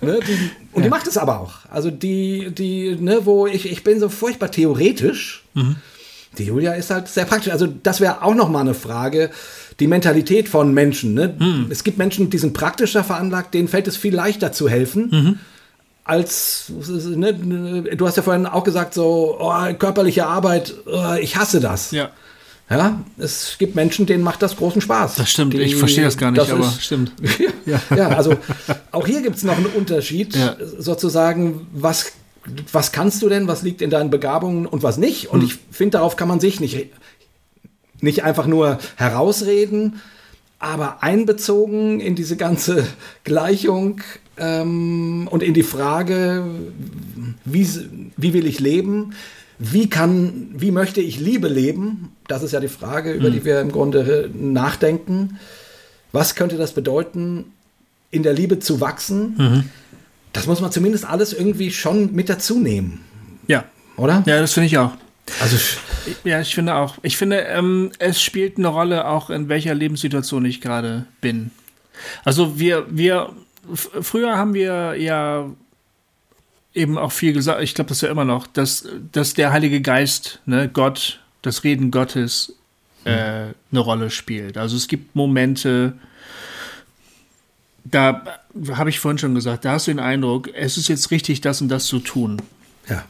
ne, 0.00 0.20
die, 0.24 0.50
und 0.72 0.82
ja. 0.82 0.84
die 0.84 0.88
macht 0.88 1.08
es 1.08 1.18
aber 1.18 1.40
auch. 1.40 1.54
Also 1.68 1.90
die, 1.90 2.52
die, 2.52 2.96
ne, 3.00 3.20
wo 3.24 3.48
ich, 3.48 3.68
ich 3.68 3.82
bin 3.82 3.98
so 3.98 4.08
furchtbar 4.08 4.52
theoretisch. 4.52 5.44
Mhm. 5.54 5.76
Die 6.38 6.44
Julia 6.44 6.74
ist 6.74 6.90
halt 6.90 7.08
sehr 7.08 7.24
praktisch. 7.24 7.52
Also 7.52 7.66
das 7.66 8.00
wäre 8.00 8.22
auch 8.22 8.34
noch 8.34 8.48
mal 8.48 8.60
eine 8.60 8.74
Frage. 8.74 9.30
Die 9.80 9.86
Mentalität 9.86 10.48
von 10.48 10.72
Menschen. 10.72 11.14
Ne? 11.14 11.34
Mhm. 11.38 11.66
Es 11.70 11.82
gibt 11.82 11.98
Menschen, 11.98 12.30
die 12.30 12.38
sind 12.38 12.52
praktischer 12.52 13.02
veranlagt, 13.02 13.54
denen 13.54 13.68
fällt 13.68 13.88
es 13.88 13.96
viel 13.96 14.14
leichter 14.14 14.52
zu 14.52 14.68
helfen. 14.68 15.08
Mhm. 15.10 15.38
Als, 16.04 16.72
ne, 16.88 17.34
du 17.34 18.06
hast 18.06 18.16
ja 18.16 18.22
vorhin 18.22 18.46
auch 18.46 18.64
gesagt, 18.64 18.94
so 18.94 19.36
oh, 19.38 19.74
körperliche 19.78 20.26
Arbeit, 20.26 20.74
oh, 20.86 21.14
ich 21.20 21.36
hasse 21.36 21.60
das. 21.60 21.90
Ja. 21.92 22.10
Ja, 22.70 23.00
es 23.18 23.56
gibt 23.58 23.74
Menschen, 23.74 24.06
denen 24.06 24.22
macht 24.22 24.42
das 24.42 24.56
großen 24.56 24.80
Spaß. 24.80 25.16
Das 25.16 25.28
stimmt, 25.28 25.54
die, 25.54 25.58
ich 25.58 25.74
verstehe 25.74 26.04
das 26.04 26.16
gar 26.16 26.30
nicht, 26.30 26.40
das 26.40 26.50
aber 26.50 26.60
ist, 26.60 26.84
stimmt. 26.84 27.12
ja, 27.66 27.80
ja, 27.96 28.08
also 28.10 28.36
auch 28.92 29.08
hier 29.08 29.22
gibt 29.22 29.36
es 29.36 29.42
noch 29.42 29.56
einen 29.56 29.66
Unterschied, 29.66 30.36
ja. 30.36 30.54
sozusagen, 30.78 31.66
was, 31.72 32.12
was 32.72 32.92
kannst 32.92 33.22
du 33.22 33.28
denn, 33.28 33.48
was 33.48 33.62
liegt 33.62 33.82
in 33.82 33.90
deinen 33.90 34.10
Begabungen 34.10 34.66
und 34.66 34.82
was 34.82 34.96
nicht. 34.96 35.28
Und 35.28 35.40
hm. 35.40 35.46
ich 35.46 35.58
finde, 35.70 35.98
darauf 35.98 36.16
kann 36.16 36.28
man 36.28 36.40
sich 36.40 36.60
nicht, 36.60 36.88
nicht 38.00 38.24
einfach 38.24 38.46
nur 38.46 38.78
herausreden, 38.96 40.00
aber 40.58 41.02
einbezogen 41.02 42.00
in 42.00 42.14
diese 42.14 42.36
ganze 42.36 42.86
Gleichung 43.24 44.00
ähm, 44.36 45.26
und 45.30 45.42
in 45.42 45.54
die 45.54 45.62
Frage, 45.62 46.44
wie, 47.44 47.68
wie 48.16 48.32
will 48.32 48.46
ich 48.46 48.60
leben, 48.60 49.14
wie 49.58 49.90
kann, 49.90 50.48
wie 50.54 50.70
möchte 50.70 51.00
ich 51.00 51.20
Liebe 51.20 51.48
leben? 51.48 52.12
Das 52.28 52.42
ist 52.42 52.52
ja 52.52 52.60
die 52.60 52.68
Frage, 52.68 53.12
über 53.12 53.28
mhm. 53.28 53.32
die 53.32 53.44
wir 53.44 53.60
im 53.60 53.72
Grunde 53.72 54.30
nachdenken. 54.34 55.38
Was 56.12 56.34
könnte 56.34 56.56
das 56.56 56.72
bedeuten, 56.72 57.46
in 58.10 58.22
der 58.22 58.32
Liebe 58.32 58.58
zu 58.58 58.80
wachsen? 58.80 59.34
Mhm. 59.36 59.64
Das 60.32 60.46
muss 60.46 60.60
man 60.60 60.70
zumindest 60.70 61.04
alles 61.04 61.32
irgendwie 61.32 61.70
schon 61.70 62.12
mit 62.14 62.28
dazu 62.28 62.60
nehmen. 62.60 63.04
Ja. 63.46 63.64
Oder? 63.96 64.22
Ja, 64.26 64.40
das 64.40 64.52
finde 64.52 64.66
ich 64.66 64.78
auch. 64.78 64.92
Also, 65.40 65.56
ja, 66.24 66.40
ich 66.40 66.54
finde 66.54 66.74
auch. 66.74 66.96
Ich 67.02 67.16
finde, 67.16 67.38
ähm, 67.40 67.92
es 67.98 68.20
spielt 68.20 68.58
eine 68.58 68.68
Rolle 68.68 69.06
auch, 69.06 69.30
in 69.30 69.48
welcher 69.48 69.74
Lebenssituation 69.74 70.44
ich 70.44 70.60
gerade 70.60 71.06
bin. 71.20 71.50
Also 72.24 72.58
wir, 72.58 72.86
wir, 72.88 73.32
früher 73.74 74.36
haben 74.36 74.54
wir 74.54 74.96
ja 74.96 75.50
eben 76.74 76.98
auch 76.98 77.12
viel 77.12 77.32
gesagt, 77.32 77.62
ich 77.62 77.74
glaube, 77.74 77.88
das 77.88 77.98
ist 77.98 78.02
ja 78.02 78.10
immer 78.10 78.24
noch, 78.24 78.46
dass, 78.46 78.88
dass 79.12 79.34
der 79.34 79.52
Heilige 79.52 79.80
Geist, 79.80 80.40
ne, 80.46 80.68
Gott, 80.68 81.20
das 81.42 81.64
Reden 81.64 81.90
Gottes 81.90 82.54
äh, 83.04 83.10
eine 83.70 83.80
Rolle 83.80 84.10
spielt. 84.10 84.56
Also 84.56 84.76
es 84.76 84.88
gibt 84.88 85.14
Momente, 85.14 85.94
da 87.84 88.39
habe 88.72 88.90
ich 88.90 88.98
vorhin 88.98 89.18
schon 89.18 89.34
gesagt, 89.34 89.64
da 89.64 89.72
hast 89.72 89.86
du 89.86 89.92
den 89.92 90.00
Eindruck, 90.00 90.50
es 90.54 90.76
ist 90.76 90.88
jetzt 90.88 91.10
richtig, 91.10 91.40
das 91.40 91.60
und 91.60 91.68
das 91.68 91.86
zu 91.86 92.00
tun. 92.00 92.42
Ja. 92.88 93.04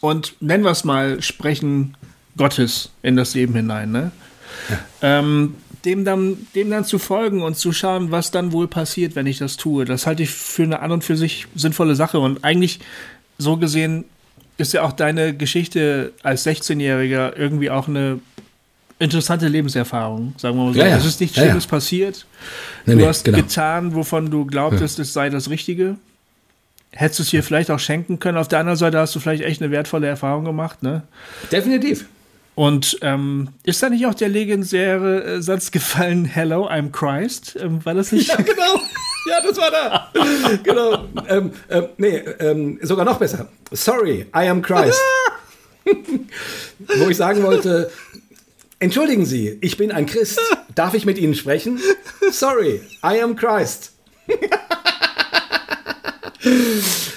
Und 0.00 0.34
nennen 0.40 0.64
wir 0.64 0.70
es 0.70 0.84
mal, 0.84 1.22
sprechen 1.22 1.96
Gottes 2.36 2.90
in 3.02 3.16
das 3.16 3.34
Leben 3.34 3.54
hinein, 3.54 3.90
ne? 3.90 4.10
Ja. 4.68 5.18
Ähm, 5.18 5.54
dem 5.84 6.04
dann, 6.04 6.46
dem 6.54 6.70
dann 6.70 6.84
zu 6.84 6.98
folgen 6.98 7.42
und 7.42 7.56
zu 7.56 7.72
schauen, 7.72 8.10
was 8.10 8.30
dann 8.30 8.52
wohl 8.52 8.68
passiert, 8.68 9.16
wenn 9.16 9.26
ich 9.26 9.38
das 9.38 9.56
tue. 9.56 9.84
Das 9.84 10.06
halte 10.06 10.22
ich 10.22 10.30
für 10.30 10.62
eine 10.62 10.80
an 10.80 10.92
und 10.92 11.04
für 11.04 11.16
sich 11.16 11.46
sinnvolle 11.54 11.94
Sache. 11.94 12.18
Und 12.18 12.44
eigentlich, 12.44 12.80
so 13.36 13.56
gesehen, 13.56 14.04
ist 14.56 14.72
ja 14.72 14.82
auch 14.82 14.92
deine 14.92 15.36
Geschichte 15.36 16.12
als 16.22 16.46
16-Jähriger 16.46 17.36
irgendwie 17.36 17.70
auch 17.70 17.88
eine 17.88 18.20
interessante 18.98 19.48
Lebenserfahrung, 19.48 20.34
sagen 20.36 20.56
wir 20.56 20.64
mal 20.64 20.74
so. 20.74 20.78
Ja, 20.78 20.86
ja. 20.88 20.96
Es 20.96 21.04
ist 21.04 21.20
nichts 21.20 21.36
ja, 21.36 21.44
Schlimmes 21.44 21.66
passiert. 21.66 22.26
Nee, 22.86 22.92
du 22.92 22.98
nee, 23.00 23.06
hast 23.06 23.24
genau. 23.24 23.38
getan, 23.38 23.94
wovon 23.94 24.30
du 24.30 24.46
glaubtest, 24.46 24.98
es 24.98 25.12
sei 25.12 25.30
das 25.30 25.50
Richtige. 25.50 25.96
Hättest 26.92 27.18
du 27.18 27.22
es 27.24 27.28
hier 27.30 27.42
vielleicht 27.42 27.70
auch 27.70 27.80
schenken 27.80 28.20
können. 28.20 28.38
Auf 28.38 28.46
der 28.46 28.60
anderen 28.60 28.78
Seite 28.78 28.98
hast 28.98 29.14
du 29.14 29.20
vielleicht 29.20 29.42
echt 29.42 29.60
eine 29.60 29.72
wertvolle 29.72 30.06
Erfahrung 30.06 30.44
gemacht, 30.44 30.82
ne? 30.82 31.02
Definitiv. 31.50 32.06
Und 32.54 32.98
ähm, 33.02 33.48
ist 33.64 33.82
da 33.82 33.88
nicht 33.88 34.06
auch 34.06 34.14
der 34.14 34.28
legendäre 34.28 35.24
äh, 35.24 35.42
Satz 35.42 35.72
gefallen, 35.72 36.24
Hello, 36.24 36.68
I'm 36.68 36.92
Christ? 36.92 37.56
Ähm, 37.60 37.84
war 37.84 37.94
das 37.94 38.12
nicht? 38.12 38.28
Ja, 38.28 38.36
genau. 38.36 38.80
Ja, 39.28 39.40
das 39.42 39.56
war 39.56 39.70
da. 39.70 40.12
genau. 40.62 41.04
Ähm, 41.28 41.50
ähm, 41.68 41.88
nee, 41.96 42.16
ähm, 42.38 42.78
sogar 42.82 43.04
noch 43.04 43.18
besser. 43.18 43.48
Sorry, 43.72 44.26
I 44.36 44.48
am 44.48 44.62
Christ. 44.62 45.00
Wo 46.98 47.08
ich 47.08 47.16
sagen 47.16 47.42
wollte, 47.42 47.90
entschuldigen 48.78 49.26
Sie, 49.26 49.58
ich 49.60 49.76
bin 49.76 49.92
ein 49.92 50.06
Christ. 50.06 50.40
Darf 50.74 50.94
ich 50.94 51.04
mit 51.06 51.18
Ihnen 51.18 51.34
sprechen? 51.34 51.80
Sorry, 52.30 52.80
I 53.04 53.20
am 53.20 53.36
Christ. 53.36 53.92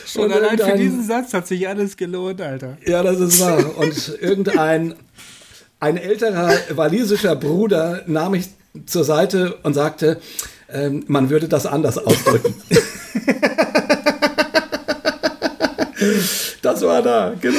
Schon 0.05 0.31
allein 0.31 0.57
für 0.57 0.77
diesen 0.77 1.03
Satz 1.03 1.33
hat 1.33 1.47
sich 1.47 1.67
alles 1.67 1.97
gelohnt, 1.97 2.39
Alter. 2.41 2.77
Ja, 2.85 3.03
das 3.03 3.19
ist 3.19 3.39
wahr. 3.41 3.77
Und 3.77 4.17
irgendein 4.21 4.95
ein 5.79 5.97
älterer 5.97 6.53
walisischer 6.71 7.35
Bruder 7.35 8.03
nahm 8.07 8.31
mich 8.31 8.49
zur 8.85 9.03
Seite 9.03 9.57
und 9.63 9.73
sagte, 9.73 10.19
ähm, 10.69 11.03
man 11.07 11.29
würde 11.29 11.47
das 11.47 11.65
anders 11.67 11.97
ausdrücken. 11.99 12.55
Das 16.61 16.81
war 16.83 17.01
da, 17.01 17.33
genau. 17.41 17.57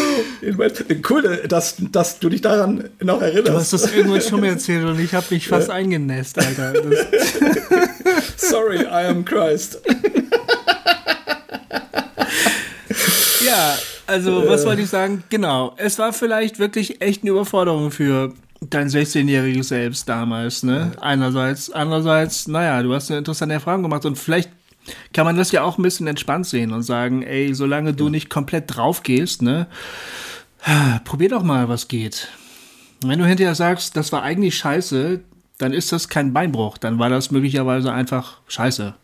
Cool, 1.08 1.42
dass, 1.48 1.76
dass 1.90 2.18
du 2.20 2.28
dich 2.28 2.40
daran 2.40 2.88
noch 3.00 3.20
erinnerst. 3.20 3.48
Du 3.48 3.54
hast 3.54 3.72
das 3.72 3.92
irgendwann 3.92 4.20
schon 4.20 4.40
mal 4.40 4.48
erzählt 4.48 4.84
und 4.84 5.00
ich 5.00 5.12
habe 5.12 5.26
mich 5.30 5.48
fast 5.48 5.70
eingenässt, 5.70 6.38
Alter. 6.38 6.74
Sorry, 8.36 8.82
I 8.82 9.06
am 9.08 9.24
Christ. 9.24 9.80
ja, 13.44 13.76
also 14.06 14.48
was 14.48 14.64
wollte 14.64 14.82
ich 14.82 14.90
sagen? 14.90 15.24
Genau, 15.30 15.74
es 15.76 15.98
war 15.98 16.12
vielleicht 16.12 16.58
wirklich 16.60 17.00
echt 17.00 17.22
eine 17.22 17.32
Überforderung 17.32 17.90
für 17.90 18.32
dein 18.60 18.88
16-jähriges 18.88 19.64
Selbst 19.64 20.08
damals, 20.08 20.62
ne? 20.62 20.92
Einerseits, 21.00 21.70
andererseits, 21.70 22.46
naja, 22.48 22.82
du 22.82 22.94
hast 22.94 23.10
eine 23.10 23.18
interessante 23.18 23.54
Erfahrung 23.54 23.82
gemacht 23.82 24.04
und 24.04 24.16
vielleicht 24.16 24.50
kann 25.12 25.24
man 25.24 25.36
das 25.36 25.52
ja 25.52 25.62
auch 25.62 25.78
ein 25.78 25.82
bisschen 25.82 26.06
entspannt 26.06 26.46
sehen 26.46 26.72
und 26.72 26.82
sagen, 26.82 27.22
ey, 27.22 27.54
solange 27.54 27.94
du 27.94 28.08
nicht 28.08 28.30
komplett 28.30 28.76
drauf 28.76 29.02
gehst, 29.02 29.42
ne, 29.42 29.66
probier 31.04 31.28
doch 31.28 31.42
mal, 31.42 31.68
was 31.68 31.88
geht. 31.88 32.28
Wenn 33.04 33.18
du 33.18 33.26
hinterher 33.26 33.54
sagst, 33.54 33.96
das 33.96 34.12
war 34.12 34.22
eigentlich 34.22 34.56
scheiße, 34.56 35.20
dann 35.58 35.72
ist 35.72 35.92
das 35.92 36.08
kein 36.08 36.32
Beinbruch, 36.32 36.78
dann 36.78 36.98
war 36.98 37.08
das 37.08 37.30
möglicherweise 37.30 37.92
einfach 37.92 38.38
scheiße. 38.48 38.94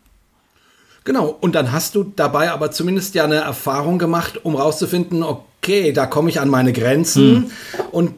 Genau, 1.03 1.37
und 1.39 1.53
dann 1.53 1.71
hast 1.71 1.95
du 1.95 2.03
dabei 2.03 2.51
aber 2.51 2.71
zumindest 2.71 3.13
ja 3.13 3.25
eine 3.25 3.35
Erfahrung 3.35 3.99
gemacht, 3.99 4.43
um 4.43 4.55
rauszufinden, 4.55 5.21
okay, 5.23 5.93
da 5.93 6.07
komme 6.07 6.29
ich 6.29 6.39
an 6.39 6.49
meine 6.49 6.73
Grenzen 6.73 7.35
hm. 7.35 7.51
und 7.91 8.11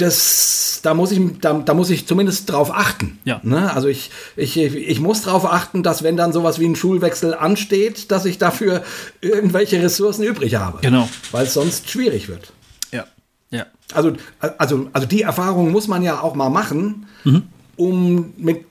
das, 0.00 0.80
da 0.82 0.94
muss 0.94 1.12
ich, 1.12 1.20
da, 1.40 1.54
da 1.54 1.74
muss 1.74 1.90
ich 1.90 2.06
zumindest 2.06 2.50
drauf 2.50 2.70
achten. 2.72 3.18
Ja. 3.24 3.40
Ne? 3.42 3.72
Also 3.72 3.88
ich, 3.88 4.10
ich, 4.36 4.56
ich 4.56 5.00
muss 5.00 5.22
darauf 5.22 5.44
achten, 5.50 5.82
dass 5.82 6.02
wenn 6.02 6.16
dann 6.16 6.32
sowas 6.32 6.58
wie 6.58 6.66
ein 6.66 6.76
Schulwechsel 6.76 7.34
ansteht, 7.34 8.10
dass 8.10 8.24
ich 8.24 8.38
dafür 8.38 8.82
irgendwelche 9.20 9.82
Ressourcen 9.82 10.24
übrig 10.24 10.54
habe. 10.56 10.78
Genau. 10.80 11.08
Weil 11.32 11.46
es 11.46 11.54
sonst 11.54 11.90
schwierig 11.90 12.28
wird. 12.28 12.52
Ja. 12.92 13.04
Ja. 13.50 13.66
Also, 13.92 14.12
also, 14.58 14.88
also 14.92 15.06
die 15.06 15.22
Erfahrung 15.22 15.70
muss 15.70 15.88
man 15.88 16.02
ja 16.02 16.20
auch 16.20 16.34
mal 16.34 16.50
machen, 16.50 17.06
mhm. 17.24 17.42
um 17.76 18.32
mit 18.36 18.64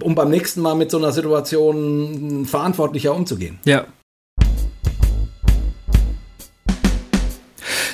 um 0.00 0.16
beim 0.16 0.30
nächsten 0.30 0.60
Mal 0.60 0.74
mit 0.74 0.90
so 0.90 0.98
einer 0.98 1.12
Situation 1.12 2.44
verantwortlicher 2.44 3.14
umzugehen. 3.14 3.58
Ja, 3.64 3.86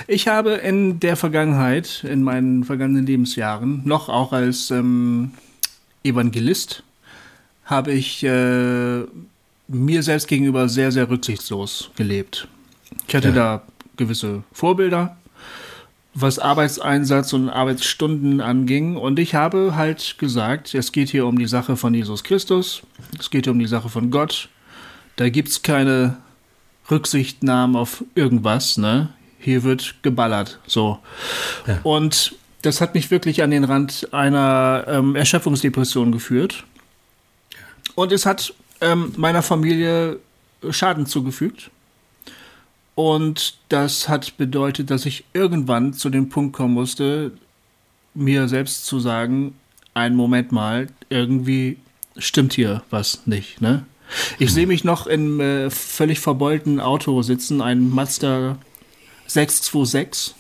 Ich 0.06 0.28
habe 0.28 0.52
in 0.52 1.00
der 1.00 1.16
Vergangenheit, 1.16 2.04
in 2.04 2.22
meinen 2.22 2.64
vergangenen 2.64 3.06
Lebensjahren, 3.06 3.82
noch 3.84 4.08
auch 4.08 4.32
als 4.32 4.70
ähm, 4.70 5.32
Evangelist, 6.04 6.82
habe 7.64 7.92
ich 7.92 8.22
äh, 8.24 9.02
mir 9.68 10.02
selbst 10.02 10.28
gegenüber 10.28 10.68
sehr, 10.68 10.92
sehr 10.92 11.08
rücksichtslos 11.08 11.90
gelebt. 11.96 12.48
Ich 13.08 13.14
hatte 13.14 13.28
ja. 13.28 13.34
da 13.34 13.62
gewisse 13.96 14.42
Vorbilder, 14.52 15.16
was 16.14 16.38
Arbeitseinsatz 16.38 17.32
und 17.32 17.48
Arbeitsstunden 17.48 18.40
anging. 18.40 18.96
Und 18.96 19.18
ich 19.18 19.34
habe 19.34 19.74
halt 19.76 20.16
gesagt, 20.18 20.74
es 20.74 20.92
geht 20.92 21.08
hier 21.08 21.26
um 21.26 21.38
die 21.38 21.46
Sache 21.46 21.76
von 21.76 21.94
Jesus 21.94 22.24
Christus, 22.24 22.82
es 23.18 23.30
geht 23.30 23.48
um 23.48 23.58
die 23.58 23.66
Sache 23.66 23.88
von 23.88 24.10
Gott. 24.10 24.48
Da 25.16 25.28
gibt 25.28 25.48
es 25.48 25.62
keine 25.62 26.16
Rücksichtnahmen 26.90 27.76
auf 27.76 28.04
irgendwas. 28.14 28.76
Ne? 28.76 29.10
Hier 29.42 29.62
wird 29.62 29.96
geballert. 30.02 30.58
So. 30.66 30.98
Ja. 31.66 31.80
Und 31.82 32.34
das 32.62 32.80
hat 32.80 32.94
mich 32.94 33.10
wirklich 33.10 33.42
an 33.42 33.50
den 33.50 33.64
Rand 33.64 34.08
einer 34.12 34.84
ähm, 34.88 35.16
Erschöpfungsdepression 35.16 36.12
geführt. 36.12 36.64
Und 37.94 38.12
es 38.12 38.24
hat 38.24 38.54
ähm, 38.80 39.12
meiner 39.16 39.42
Familie 39.42 40.18
Schaden 40.70 41.06
zugefügt. 41.06 41.70
Und 42.94 43.56
das 43.68 44.08
hat 44.08 44.36
bedeutet, 44.36 44.90
dass 44.90 45.06
ich 45.06 45.24
irgendwann 45.32 45.94
zu 45.94 46.10
dem 46.10 46.28
Punkt 46.28 46.54
kommen 46.54 46.74
musste, 46.74 47.32
mir 48.14 48.48
selbst 48.48 48.84
zu 48.84 49.00
sagen, 49.00 49.54
einen 49.94 50.14
Moment 50.16 50.52
mal, 50.52 50.88
irgendwie 51.08 51.78
stimmt 52.16 52.52
hier 52.52 52.82
was 52.90 53.26
nicht, 53.26 53.60
ne? 53.60 53.86
Ich 54.38 54.52
sehe 54.52 54.66
mich 54.66 54.84
noch 54.84 55.06
im 55.06 55.40
äh, 55.40 55.70
völlig 55.70 56.20
verbeulten 56.20 56.80
Auto 56.80 57.22
sitzen, 57.22 57.62
ein 57.62 57.88
Mazda 57.88 58.58
626. 59.32 60.34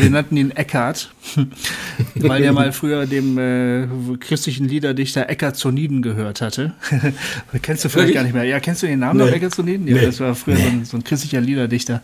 Wir 0.00 0.10
nannten 0.10 0.36
ihn 0.36 0.50
Eckart, 0.52 1.10
weil 2.14 2.42
er 2.42 2.52
mal 2.52 2.72
früher 2.72 3.06
dem 3.06 3.38
äh, 3.38 4.16
christlichen 4.16 4.66
Liederdichter 4.66 5.28
Eckart 5.28 5.56
Zoniden 5.56 6.00
gehört 6.00 6.40
hatte. 6.40 6.72
kennst 7.62 7.84
du 7.84 7.88
vielleicht 7.90 8.14
gar 8.14 8.22
nicht 8.22 8.32
mehr. 8.32 8.44
Ja, 8.44 8.58
kennst 8.58 8.82
du 8.82 8.86
den 8.86 9.00
Namen 9.00 9.18
nee. 9.18 9.26
noch, 9.26 9.32
Eckart 9.32 9.54
Zoniden? 9.54 9.86
Ja, 9.86 9.96
nee. 9.96 10.06
das 10.06 10.18
war 10.18 10.34
früher 10.34 10.54
nee. 10.54 10.62
so, 10.62 10.68
ein, 10.68 10.84
so, 10.86 10.96
ein, 10.96 11.04
christlicher 11.04 11.40
Liederdichter. 11.40 12.02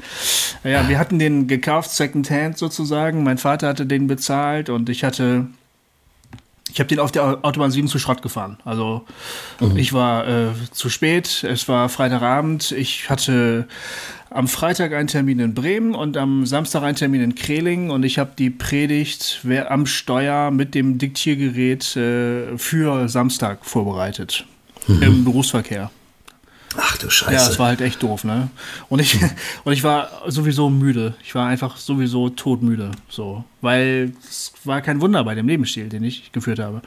Ja, 0.65 0.89
wir 0.89 0.99
hatten 0.99 1.19
den 1.19 1.47
gekauft, 1.49 1.91
Secondhand 1.91 2.59
sozusagen. 2.59 3.23
Mein 3.23 3.39
Vater 3.39 3.69
hatte 3.69 3.87
den 3.87 4.07
bezahlt 4.07 4.69
und 4.69 4.89
ich 4.91 5.03
hatte 5.03 5.47
ich 6.73 6.81
habe 6.81 6.89
den 6.89 7.01
auf 7.01 7.13
der 7.13 7.45
Autobahn 7.45 7.71
7 7.71 7.87
zu 7.87 7.99
Schrott 7.99 8.23
gefahren. 8.23 8.57
Also 8.65 9.05
mhm. 9.61 9.77
ich 9.77 9.93
war 9.93 10.27
äh, 10.27 10.49
zu 10.71 10.89
spät, 10.89 11.45
es 11.45 11.69
war 11.69 11.89
Freitagabend, 11.89 12.73
ich 12.73 13.11
hatte 13.11 13.69
am 14.35 14.49
Freitag 14.49 14.93
einen 14.93 15.09
Termin 15.09 15.39
in 15.39 15.55
Bremen 15.55 15.95
und 15.95 16.17
am 16.17 16.47
Samstag 16.47 16.83
einen 16.83 16.97
Termin 16.97 17.23
in 17.23 17.35
Kreling 17.35 17.91
und 17.91 18.03
ich 18.03 18.19
habe 18.19 18.33
die 18.37 18.51
Predigt 18.51 19.45
am 19.69 19.87
Steuer 19.87 20.51
mit 20.51 20.75
dem 20.75 20.99
Diktiergerät 20.99 21.97
äh, 21.97 22.57
für 22.59 23.09
Samstag 23.09 23.65
vorbereitet. 23.65 24.47
Mhm. 24.87 25.03
Im 25.03 25.25
Berufsverkehr. 25.25 25.91
Ach 26.77 26.97
du 26.97 27.11
Scheiße. 27.11 27.33
Ja, 27.33 27.49
es 27.49 27.59
war 27.59 27.69
halt 27.69 27.81
echt 27.81 28.03
doof, 28.03 28.25
ne? 28.25 28.49
Und 28.89 29.01
ich, 29.01 29.19
und 29.65 29.73
ich 29.73 29.83
war 29.83 30.23
sowieso 30.27 30.71
müde. 30.71 31.15
Ich 31.23 31.35
war 31.35 31.47
einfach 31.47 31.77
sowieso 31.77 32.31
todmüde. 32.31 32.93
So. 33.09 33.45
Weil 33.61 34.13
es 34.29 34.53
war 34.65 34.81
kein 34.81 35.01
Wunder 35.01 35.23
bei 35.25 35.35
dem 35.35 35.47
Lebensstil, 35.49 35.89
den 35.89 36.03
ich 36.03 36.33
geführt 36.33 36.59
habe. 36.59 36.83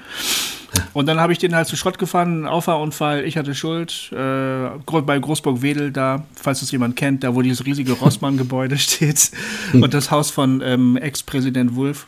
Und 0.93 1.07
dann 1.07 1.19
habe 1.19 1.34
ich 1.34 1.39
den 1.39 1.55
halt 1.55 1.67
zu 1.67 1.76
Schrott 1.76 1.97
gefahren, 1.97 2.45
Auffahrunfall, 2.45 3.26
ich 3.26 3.38
hatte 3.38 3.53
Schuld, 3.53 4.11
äh, 4.11 5.01
bei 5.01 5.19
Großburg-Wedel 5.19 5.91
da, 5.91 6.26
falls 6.41 6.61
es 6.61 6.71
jemand 6.71 6.95
kennt, 6.95 7.23
da 7.23 7.36
wo 7.36 7.41
dieses 7.41 7.65
riesige 7.65 7.91
Rossmann-Gebäude 7.99 8.78
steht 8.78 9.32
und 9.73 9.93
das 9.93 10.11
Haus 10.11 10.32
von 10.32 10.61
ähm, 10.63 10.97
Ex-Präsident 10.97 11.76
Wulff. 11.76 12.07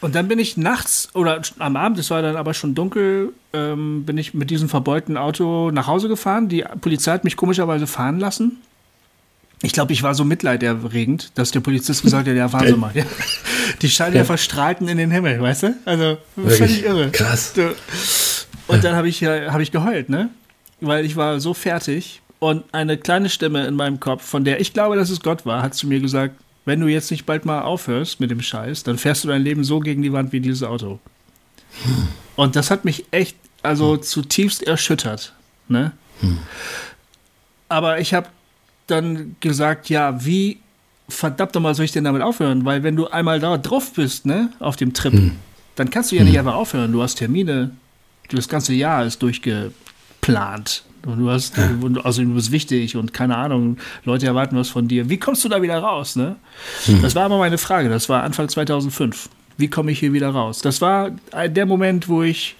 Und 0.00 0.14
dann 0.14 0.28
bin 0.28 0.38
ich 0.38 0.56
nachts 0.56 1.08
oder 1.14 1.42
am 1.58 1.76
Abend, 1.76 1.98
es 1.98 2.10
war 2.10 2.22
dann 2.22 2.36
aber 2.36 2.54
schon 2.54 2.74
dunkel, 2.74 3.32
ähm, 3.52 4.04
bin 4.04 4.16
ich 4.16 4.32
mit 4.32 4.50
diesem 4.50 4.68
verbeulten 4.68 5.16
Auto 5.16 5.72
nach 5.72 5.88
Hause 5.88 6.08
gefahren. 6.08 6.48
Die 6.48 6.64
Polizei 6.80 7.12
hat 7.12 7.24
mich 7.24 7.36
komischerweise 7.36 7.88
fahren 7.88 8.20
lassen. 8.20 8.58
Ich 9.62 9.72
glaube, 9.72 9.92
ich 9.92 10.04
war 10.04 10.14
so 10.14 10.24
mitleiderregend, 10.24 11.32
dass 11.34 11.50
der 11.50 11.60
Polizist 11.60 12.02
gesagt 12.02 12.28
hat, 12.28 12.36
ja, 12.36 12.48
fahren 12.48 12.68
Sie 12.68 12.76
mal. 12.76 12.92
Ja. 12.94 13.04
Die 13.82 13.88
Scheinwerfer 13.88 14.34
ja. 14.34 14.38
strahlten 14.38 14.88
in 14.88 14.98
den 14.98 15.10
Himmel, 15.10 15.40
weißt 15.40 15.62
du? 15.64 15.76
Also 15.84 16.18
völlig 16.34 16.84
irre. 16.84 17.10
Krass. 17.10 17.52
Und 18.66 18.84
dann 18.84 18.96
habe 18.96 19.08
ich, 19.08 19.24
hab 19.24 19.60
ich 19.60 19.72
geheult, 19.72 20.08
ne? 20.08 20.30
Weil 20.80 21.04
ich 21.04 21.16
war 21.16 21.40
so 21.40 21.54
fertig. 21.54 22.20
Und 22.38 22.64
eine 22.72 22.96
kleine 22.96 23.28
Stimme 23.28 23.66
in 23.66 23.74
meinem 23.74 23.98
Kopf, 23.98 24.24
von 24.24 24.44
der 24.44 24.60
ich 24.60 24.72
glaube, 24.72 24.96
dass 24.96 25.10
es 25.10 25.20
Gott 25.20 25.44
war, 25.44 25.62
hat 25.62 25.74
zu 25.74 25.86
mir 25.86 26.00
gesagt, 26.00 26.36
wenn 26.64 26.80
du 26.80 26.86
jetzt 26.86 27.10
nicht 27.10 27.24
bald 27.24 27.44
mal 27.44 27.62
aufhörst 27.62 28.20
mit 28.20 28.30
dem 28.30 28.42
Scheiß, 28.42 28.84
dann 28.84 28.98
fährst 28.98 29.24
du 29.24 29.28
dein 29.28 29.42
Leben 29.42 29.64
so 29.64 29.80
gegen 29.80 30.02
die 30.02 30.12
Wand 30.12 30.32
wie 30.32 30.40
dieses 30.40 30.62
Auto. 30.62 31.00
Hm. 31.82 32.08
Und 32.36 32.56
das 32.56 32.70
hat 32.70 32.84
mich 32.84 33.06
echt, 33.10 33.36
also 33.62 33.94
hm. 33.94 34.02
zutiefst 34.02 34.62
erschüttert. 34.62 35.32
Ne? 35.68 35.92
Hm. 36.20 36.38
Aber 37.68 38.00
ich 38.00 38.14
habe 38.14 38.28
dann 38.86 39.36
gesagt, 39.40 39.88
ja, 39.88 40.24
wie 40.24 40.60
verdammt 41.08 41.54
nochmal 41.54 41.74
soll 41.74 41.84
ich 41.84 41.92
denn 41.92 42.04
damit 42.04 42.22
aufhören? 42.22 42.64
Weil 42.64 42.82
wenn 42.82 42.96
du 42.96 43.08
einmal 43.08 43.40
da 43.40 43.56
drauf 43.58 43.92
bist, 43.94 44.26
ne, 44.26 44.50
auf 44.60 44.76
dem 44.76 44.92
Trip, 44.92 45.12
hm. 45.12 45.32
dann 45.74 45.90
kannst 45.90 46.12
du 46.12 46.16
ja 46.16 46.24
nicht 46.24 46.34
hm. 46.34 46.40
einfach 46.40 46.54
aufhören. 46.54 46.92
Du 46.92 47.02
hast 47.02 47.16
Termine, 47.16 47.70
das 48.30 48.48
ganze 48.48 48.74
Jahr 48.74 49.04
ist 49.04 49.22
durchgeplant. 49.22 50.84
Und 51.06 51.20
du 51.20 51.30
hast, 51.30 51.56
ja. 51.56 51.70
also 52.02 52.22
du 52.22 52.34
bist 52.34 52.50
wichtig 52.50 52.96
und 52.96 53.14
keine 53.14 53.36
Ahnung, 53.36 53.78
Leute 54.04 54.26
erwarten 54.26 54.56
was 54.56 54.68
von 54.68 54.88
dir. 54.88 55.08
Wie 55.08 55.16
kommst 55.16 55.44
du 55.44 55.48
da 55.48 55.62
wieder 55.62 55.78
raus, 55.78 56.16
ne? 56.16 56.36
Hm. 56.84 57.02
Das 57.02 57.14
war 57.14 57.24
aber 57.24 57.38
meine 57.38 57.58
Frage. 57.58 57.88
Das 57.88 58.08
war 58.08 58.22
Anfang 58.22 58.48
2005. 58.48 59.30
Wie 59.56 59.68
komme 59.68 59.90
ich 59.90 59.98
hier 59.98 60.12
wieder 60.12 60.30
raus? 60.30 60.60
Das 60.60 60.80
war 60.80 61.10
der 61.32 61.66
Moment, 61.66 62.08
wo 62.08 62.22
ich 62.22 62.56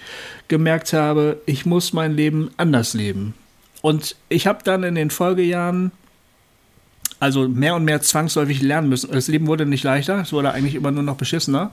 gemerkt 0.49 0.93
habe, 0.93 1.41
ich 1.47 1.67
muss 1.67 1.93
mein 1.93 2.15
Leben 2.15 2.51
anders 2.57 2.95
leben. 2.95 3.35
Und 3.83 4.17
ich 4.29 4.47
habe 4.47 4.65
dann 4.65 4.83
in 4.83 4.95
den 4.95 5.11
Folgejahren 5.11 5.93
also 7.21 7.49
mehr 7.49 7.75
und 7.75 7.85
mehr 7.85 8.01
zwangsläufig 8.01 8.63
lernen 8.63 8.89
müssen. 8.89 9.11
Das 9.11 9.29
Leben 9.29 9.47
wurde 9.47 9.67
nicht 9.67 9.85
leichter, 9.85 10.21
es 10.21 10.33
wurde 10.33 10.53
eigentlich 10.53 10.75
immer 10.75 10.91
nur 10.91 11.03
noch 11.03 11.17
beschissener. 11.17 11.73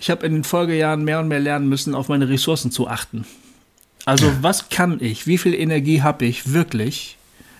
Ich 0.00 0.10
habe 0.10 0.26
in 0.26 0.32
den 0.32 0.44
Folgejahren 0.44 1.04
mehr 1.04 1.20
und 1.20 1.28
mehr 1.28 1.40
lernen 1.40 1.68
müssen, 1.68 1.94
auf 1.94 2.08
meine 2.08 2.28
Ressourcen 2.28 2.70
zu 2.70 2.88
achten. 2.88 3.26
Also 4.04 4.26
ja. 4.26 4.38
was 4.40 4.68
kann 4.68 4.98
ich? 5.00 5.26
Wie 5.26 5.38
viel 5.38 5.54
Energie 5.54 6.02
habe 6.02 6.24
ich 6.24 6.52
wirklich? 6.52 7.16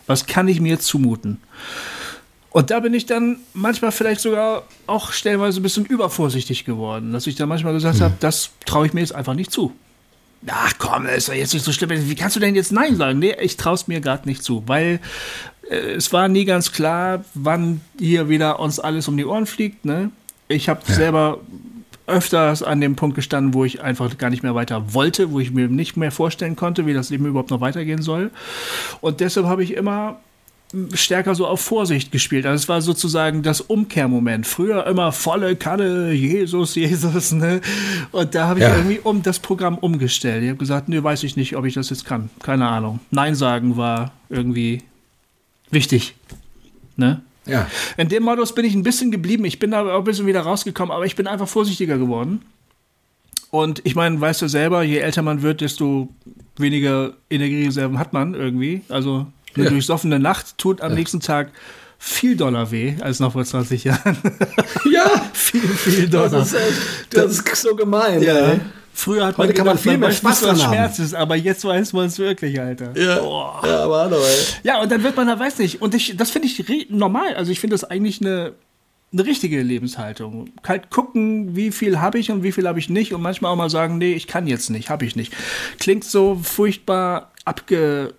Was 0.07 0.27
kann 0.27 0.49
ich 0.49 0.61
mir 0.61 0.81
zumuten? 0.81 1.39
Und 2.51 2.71
da 2.71 2.81
bin 2.81 2.93
ich 2.93 3.07
dann 3.07 3.39
manchmal 3.55 3.93
vielleicht 3.93 4.21
sogar 4.21 4.65
auch 4.87 5.13
stellenweise 5.13 5.61
ein 5.61 5.63
bisschen 5.63 5.87
übervorsichtig 5.87 6.65
geworden, 6.65 7.13
dass 7.13 7.27
ich 7.27 7.35
dann 7.35 7.49
manchmal 7.49 7.73
gesagt 7.73 7.99
mhm. 7.99 8.05
habe, 8.05 8.15
das 8.21 8.51
traue 8.67 8.87
ich 8.87 8.93
mir 8.93 9.01
jetzt 9.01 9.15
einfach 9.15 9.35
nicht 9.35 9.51
zu. 9.51 9.73
Ach 10.47 10.73
komm, 10.79 11.07
ist 11.07 11.29
doch 11.29 11.35
jetzt 11.35 11.55
nicht 11.55 11.65
so 11.65 11.73
schlimm. 11.73 11.91
Wie 11.91 12.15
kannst 12.15 12.37
du 12.37 12.41
denn 12.41 12.55
jetzt 12.55 12.73
Nein 12.73 12.97
sagen? 12.97 13.19
Nee, 13.19 13.37
ich 13.41 13.57
traue 13.57 13.75
es 13.75 13.89
mir 13.89 14.01
gerade 14.01 14.29
nicht 14.29 14.43
zu, 14.43 14.65
weil 14.67 15.01
äh, 15.71 15.75
es 15.75 16.13
war 16.13 16.29
nie 16.29 16.45
ganz 16.45 16.73
klar, 16.73 17.25
wann 17.35 17.81
hier 17.99 18.29
wieder 18.29 18.61
uns 18.61 18.81
alles 18.81 19.09
um 19.09 19.17
die 19.17 19.25
Ohren 19.25 19.47
fliegt. 19.47 19.85
Ne? 19.85 20.11
Ich 20.49 20.69
habe 20.69 20.81
ja. 20.87 20.95
selber 20.95 21.41
öfters 22.07 22.63
an 22.63 22.81
dem 22.81 22.97
Punkt 22.97 23.15
gestanden, 23.15 23.55
wo 23.55 23.65
ich 23.65 23.81
einfach 23.83 24.19
gar 24.19 24.31
nicht 24.31 24.43
mehr 24.43 24.55
weiter 24.55 24.93
wollte, 24.93 25.31
wo 25.31 25.41
ich 25.41 25.53
mir 25.53 25.69
nicht 25.69 25.97
mehr 25.97 26.11
vorstellen 26.11 26.57
konnte, 26.57 26.85
wie 26.87 26.95
das 26.95 27.11
Leben 27.11 27.27
überhaupt 27.27 27.51
noch 27.51 27.61
weitergehen 27.61 28.03
soll. 28.03 28.31
Und 29.01 29.21
deshalb 29.21 29.47
habe 29.47 29.63
ich 29.63 29.75
immer 29.75 30.19
stärker 30.95 31.35
so 31.35 31.47
auf 31.47 31.61
Vorsicht 31.61 32.13
gespielt. 32.13 32.47
Also 32.47 32.63
es 32.63 32.69
war 32.69 32.81
sozusagen 32.81 33.43
das 33.43 33.61
Umkehrmoment. 33.61 34.47
Früher 34.47 34.87
immer 34.87 35.13
volle 35.13 35.57
Kanne, 35.57 36.13
Jesus, 36.13 36.75
Jesus, 36.75 37.33
ne? 37.33 37.61
Und 38.11 38.35
da 38.35 38.49
habe 38.49 38.61
ich 38.61 38.67
ja. 38.67 38.77
irgendwie 38.77 39.01
um 39.01 39.23
das 39.23 39.39
Programm 39.39 39.77
umgestellt. 39.79 40.43
Ich 40.43 40.49
habe 40.49 40.59
gesagt, 40.59 40.89
nee, 40.89 41.03
weiß 41.03 41.23
ich 41.25 41.37
nicht, 41.37 41.57
ob 41.57 41.65
ich 41.67 41.75
das 41.75 41.91
jetzt 41.91 42.05
kann. 42.05 42.31
Keine 42.43 42.69
Ahnung. 42.69 43.01
Nein 43.11 43.35
sagen 43.35 43.77
war 43.77 44.13
irgendwie 44.31 44.83
wichtig. 45.71 46.15
Ne? 46.97 47.21
Ja. 47.47 47.67
In 47.97 48.09
dem 48.09 48.23
Modus 48.23 48.55
bin 48.55 48.65
ich 48.65 48.75
ein 48.75 48.83
bisschen 48.83 49.11
geblieben. 49.11 49.45
Ich 49.45 49.59
bin 49.59 49.73
da 49.73 49.83
auch 49.83 49.99
ein 49.99 50.05
bisschen 50.05 50.27
wieder 50.27 50.41
rausgekommen, 50.41 50.95
aber 50.95 51.05
ich 51.05 51.17
bin 51.17 51.27
einfach 51.27 51.49
vorsichtiger 51.49 51.99
geworden. 51.99 52.43
Und 53.51 53.83
ich 53.85 53.95
meine, 53.95 54.19
weißt 54.19 54.41
du 54.41 54.49
selber, 54.49 54.83
je 54.83 54.99
älter 54.99 55.21
man 55.21 55.43
wird, 55.43 55.61
desto 55.61 56.09
weniger 56.57 57.13
Energiereserven 57.29 57.99
hat 57.99 58.15
man 58.15 58.35
irgendwie. 58.35 58.81
Also 58.89 59.27
eine 59.57 59.65
ja. 59.65 59.71
durchsoffene 59.71 60.19
Nacht 60.19 60.59
tut 60.59 60.81
am 60.81 60.91
ja. 60.91 60.97
nächsten 60.97 61.21
Tag 61.21 61.51
viel 61.99 62.37
Dollar 62.37 62.71
weh 62.73 62.95
als 63.01 63.21
noch 63.21 63.33
vor 63.33 63.45
20 63.45 63.85
Jahren. 63.85 64.19
Ja, 64.91 65.09
viel, 65.33 65.61
viel 65.61 66.09
Dollar. 66.09 66.29
Das 66.31 66.53
ist, 66.53 66.81
das 67.11 67.39
ist 67.39 67.63
so 67.63 67.75
gemein. 67.77 68.21
Ja. 68.23 68.53
Ey. 68.53 68.61
Früher 68.93 69.27
hat 69.27 69.39
man 69.39 69.55
kann 69.55 69.67
man 69.67 69.79
viel 69.79 69.97
mehr 69.97 70.13
Spaß 70.13 70.43
dran 70.43 70.59
Schmerz 70.59 70.99
ist, 70.99 71.15
aber 71.15 71.35
jetzt 71.35 71.65
weiß 71.65 71.95
man 71.95 72.07
es 72.07 72.19
wirklich, 72.19 72.61
Alter. 72.61 72.93
Ja, 72.95 73.17
ja 73.67 73.85
aber 73.85 74.01
hallo, 74.01 74.17
ey. 74.17 74.45
Ja, 74.65 74.83
und 74.83 74.93
dann 74.93 75.03
wird 75.03 75.17
man 75.17 75.29
da, 75.29 75.39
weiß 75.39 75.59
nicht, 75.59 75.81
und 75.81 75.95
ich, 75.95 76.17
das 76.17 76.31
finde 76.31 76.49
ich 76.49 76.91
normal. 76.91 77.35
Also 77.35 77.53
ich 77.53 77.61
finde 77.61 77.75
das 77.75 77.85
eigentlich 77.85 78.21
eine, 78.21 78.53
eine 79.13 79.25
richtige 79.25 79.63
Lebenshaltung. 79.63 80.51
Halt 80.67 80.91
gucken, 80.91 81.57
wie 81.57 81.71
viel 81.71 82.01
habe 82.01 82.19
ich 82.19 82.31
und 82.31 82.43
wie 82.43 82.53
viel 82.53 82.69
habe 82.69 82.79
ich 82.79 82.91
nicht 82.91 83.15
und 83.15 83.23
manchmal 83.23 83.53
auch 83.53 83.57
mal 83.57 83.71
sagen, 83.71 83.97
nee, 83.97 84.13
ich 84.13 84.27
kann 84.27 84.47
jetzt 84.47 84.69
nicht, 84.69 84.91
habe 84.91 85.07
ich 85.07 85.17
nicht. 85.17 85.33
Klingt 85.79 86.05
so 86.05 86.39
furchtbar 86.43 87.33
abge 87.45 88.13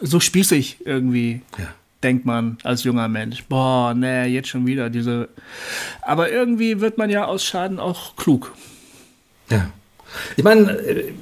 so 0.00 0.20
spießig 0.20 0.78
irgendwie. 0.84 1.42
Ja. 1.58 1.66
Denkt 2.02 2.24
man 2.24 2.58
als 2.62 2.84
junger 2.84 3.08
Mensch, 3.08 3.44
boah, 3.48 3.92
nee, 3.92 4.26
jetzt 4.26 4.48
schon 4.48 4.66
wieder 4.66 4.88
diese. 4.88 5.28
Aber 6.02 6.30
irgendwie 6.30 6.80
wird 6.80 6.96
man 6.96 7.10
ja 7.10 7.24
aus 7.24 7.44
Schaden 7.44 7.80
auch 7.80 8.14
klug. 8.14 8.54
Ja. 9.50 9.70
Ich 10.36 10.44
meine, 10.44 10.70
äh, 10.78 11.12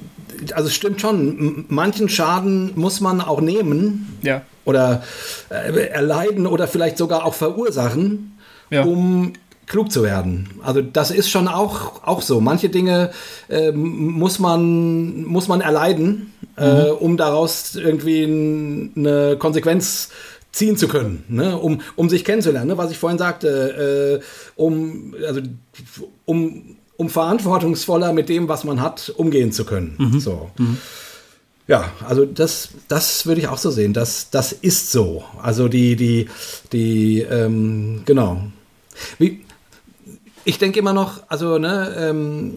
also 0.53 0.69
stimmt 0.69 1.01
schon, 1.01 1.65
manchen 1.69 2.09
Schaden 2.09 2.73
muss 2.75 3.01
man 3.01 3.21
auch 3.21 3.41
nehmen. 3.41 4.19
Ja. 4.21 4.43
Oder 4.65 5.03
äh, 5.49 5.87
erleiden 5.87 6.45
oder 6.45 6.67
vielleicht 6.67 6.97
sogar 6.97 7.25
auch 7.25 7.33
verursachen, 7.33 8.37
ja. 8.69 8.83
um 8.83 9.33
klug 9.65 9.91
zu 9.91 10.03
werden. 10.03 10.49
Also 10.63 10.81
das 10.81 11.11
ist 11.11 11.29
schon 11.29 11.47
auch, 11.47 12.03
auch 12.03 12.21
so. 12.21 12.41
Manche 12.41 12.69
Dinge 12.69 13.11
äh, 13.49 13.71
muss, 13.71 14.39
man, 14.39 15.23
muss 15.23 15.47
man 15.47 15.61
erleiden, 15.61 16.33
äh, 16.57 16.91
mhm. 16.91 16.97
um 16.97 17.17
daraus 17.17 17.75
irgendwie 17.75 18.23
eine 18.23 19.37
Konsequenz 19.37 20.09
ziehen 20.51 20.75
zu 20.75 20.87
können, 20.87 21.23
ne? 21.27 21.57
um, 21.57 21.81
um 21.95 22.09
sich 22.09 22.25
kennenzulernen, 22.25 22.69
ne? 22.69 22.77
was 22.77 22.91
ich 22.91 22.97
vorhin 22.97 23.19
sagte, 23.19 24.21
äh, 24.21 24.59
um, 24.59 25.13
also, 25.25 25.41
um, 26.25 26.77
um 26.97 27.09
verantwortungsvoller 27.09 28.11
mit 28.11 28.27
dem, 28.27 28.47
was 28.47 28.63
man 28.63 28.81
hat, 28.81 29.13
umgehen 29.15 29.51
zu 29.51 29.65
können. 29.65 29.95
Mhm. 29.97 30.19
So. 30.19 30.49
Mhm. 30.57 30.77
Ja, 31.67 31.91
also 32.07 32.25
das, 32.25 32.69
das 32.87 33.25
würde 33.25 33.41
ich 33.41 33.47
auch 33.49 33.57
so 33.57 33.69
sehen. 33.69 33.93
Das, 33.93 34.29
das 34.31 34.51
ist 34.53 34.91
so. 34.91 35.23
Also 35.41 35.67
die, 35.67 35.95
die, 35.95 36.27
die, 36.71 37.19
ähm, 37.19 38.03
genau. 38.05 38.41
Wie, 39.19 39.43
ich 40.43 40.57
denke 40.57 40.79
immer 40.79 40.93
noch, 40.93 41.23
also, 41.27 41.59
ne, 41.59 41.93
ähm, 41.99 42.53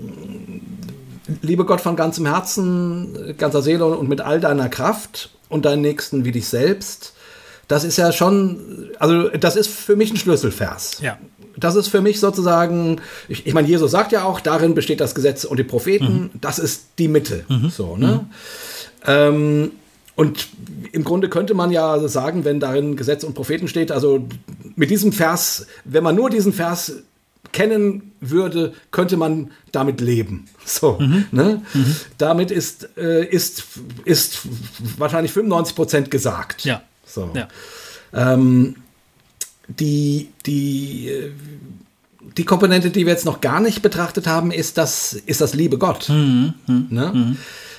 liebe 1.43 1.65
Gott 1.65 1.81
von 1.81 1.97
ganzem 1.97 2.27
Herzen, 2.27 3.35
ganzer 3.39 3.63
Seele 3.63 3.87
und 3.87 4.09
mit 4.09 4.21
all 4.21 4.41
deiner 4.41 4.69
Kraft 4.69 5.31
und 5.49 5.65
deinen 5.65 5.83
Nächsten 5.83 6.25
wie 6.25 6.33
dich 6.33 6.49
selbst. 6.49 7.15
Das 7.69 7.85
ist 7.85 7.97
ja 7.97 8.13
schon, 8.13 8.91
also 8.99 9.29
das 9.29 9.57
ist 9.57 9.69
für 9.71 9.97
mich 9.97 10.11
ein 10.11 10.17
Schlüsselvers. 10.17 11.01
Ja. 11.03 11.19
Das 11.57 11.77
ist 11.77 11.89
für 11.89 12.01
mich 12.01 12.21
sozusagen, 12.21 13.01
ich, 13.29 13.47
ich 13.47 13.55
meine, 13.55 13.69
Jesus 13.69 13.91
sagt 13.91 14.13
ja 14.13 14.25
auch, 14.25 14.41
darin 14.41 14.75
besteht 14.75 15.01
das 15.01 15.15
Gesetz 15.15 15.45
und 15.45 15.59
die 15.59 15.65
Propheten, 15.65 16.31
mhm. 16.33 16.41
das 16.41 16.59
ist 16.59 16.87
die 16.99 17.09
Mitte. 17.09 17.45
Mhm. 17.49 17.71
So, 17.71 17.97
ne? 17.97 18.07
Mhm. 18.07 18.31
Ähm, 19.07 19.71
und 20.17 20.49
im 20.93 21.05
Grunde 21.05 21.29
könnte 21.29 21.55
man 21.55 21.71
ja 21.71 22.07
sagen, 22.09 22.45
wenn 22.45 22.61
darin 22.61 22.97
Gesetz 22.97 23.25
und 23.25 23.35
Propheten 23.35 23.69
steht, 23.69 23.93
also 23.93 24.27
mit 24.77 24.91
diesem 24.91 25.13
Vers, 25.13 25.67
wenn 25.85 26.05
man 26.05 26.15
nur 26.15 26.29
diesen 26.29 26.53
Vers 26.53 27.03
kennen 27.53 28.13
würde, 28.21 28.75
könnte 28.91 29.17
man 29.17 29.51
damit 29.73 30.01
leben. 30.01 30.47
So, 30.71 30.99
mhm. 31.01 31.25
Ne? 31.33 31.63
Mhm. 31.75 31.97
Damit 32.17 32.53
ist, 32.53 32.97
äh, 32.97 33.25
ist, 33.25 33.65
ist 34.05 34.43
wahrscheinlich 34.99 35.33
95 35.33 35.75
Prozent 35.75 36.11
gesagt. 36.11 36.65
Ja. 36.65 36.83
So. 37.05 37.29
Ja. 37.35 37.49
Ähm, 38.15 38.77
die, 39.67 40.29
die, 40.47 41.09
äh, 41.09 41.33
die 42.37 42.45
Komponente, 42.45 42.91
die 42.91 43.05
wir 43.05 43.13
jetzt 43.13 43.25
noch 43.25 43.41
gar 43.41 43.59
nicht 43.59 43.83
betrachtet 43.83 44.29
haben, 44.29 44.53
ist 44.53 44.79
das, 44.79 45.15
ist 45.15 45.41
das 45.41 45.55
Liebe 45.55 45.77
Gott. 45.77 46.09
Mhm. 46.09 46.55
mhm. 46.69 46.87
Ne? 46.91 47.13
Mhm. 47.13 47.37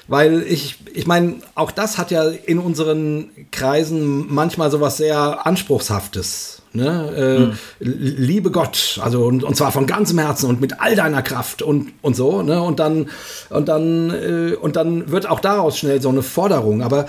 Weil 0.07 0.43
ich, 0.43 0.77
ich 0.93 1.07
meine, 1.07 1.35
auch 1.55 1.71
das 1.71 1.97
hat 1.97 2.11
ja 2.11 2.27
in 2.27 2.59
unseren 2.59 3.29
Kreisen 3.51 4.33
manchmal 4.33 4.69
so 4.69 4.81
was 4.81 4.97
sehr 4.97 5.45
Anspruchshaftes. 5.45 6.60
Ne? 6.73 7.13
Äh, 7.17 7.39
mhm. 7.39 7.57
Liebe 7.79 8.49
Gott, 8.49 8.99
also 9.03 9.25
und, 9.25 9.43
und, 9.43 9.55
zwar 9.55 9.73
von 9.73 9.87
ganzem 9.87 10.19
Herzen 10.19 10.49
und 10.49 10.61
mit 10.61 10.79
all 10.79 10.95
deiner 10.95 11.21
Kraft 11.21 11.61
und, 11.61 11.91
und 12.01 12.15
so, 12.15 12.43
ne? 12.43 12.61
Und 12.61 12.79
dann, 12.79 13.09
und 13.49 13.67
dann, 13.67 14.09
äh, 14.09 14.55
und 14.55 14.77
dann 14.77 15.11
wird 15.11 15.27
auch 15.27 15.41
daraus 15.41 15.77
schnell 15.77 16.01
so 16.01 16.07
eine 16.07 16.23
Forderung. 16.23 16.81
Aber 16.81 17.07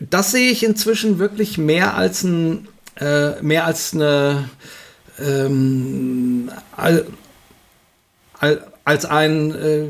das 0.00 0.30
sehe 0.30 0.50
ich 0.50 0.64
inzwischen 0.64 1.18
wirklich 1.18 1.58
mehr 1.58 1.96
als 1.96 2.22
ein, 2.22 2.66
äh, 2.98 3.42
mehr 3.42 3.66
als 3.66 3.92
eine 3.92 4.48
ähm, 5.18 6.50
all, 6.76 7.06
all, 8.38 8.64
als 8.84 9.04
ein 9.04 9.54
äh, 9.54 9.86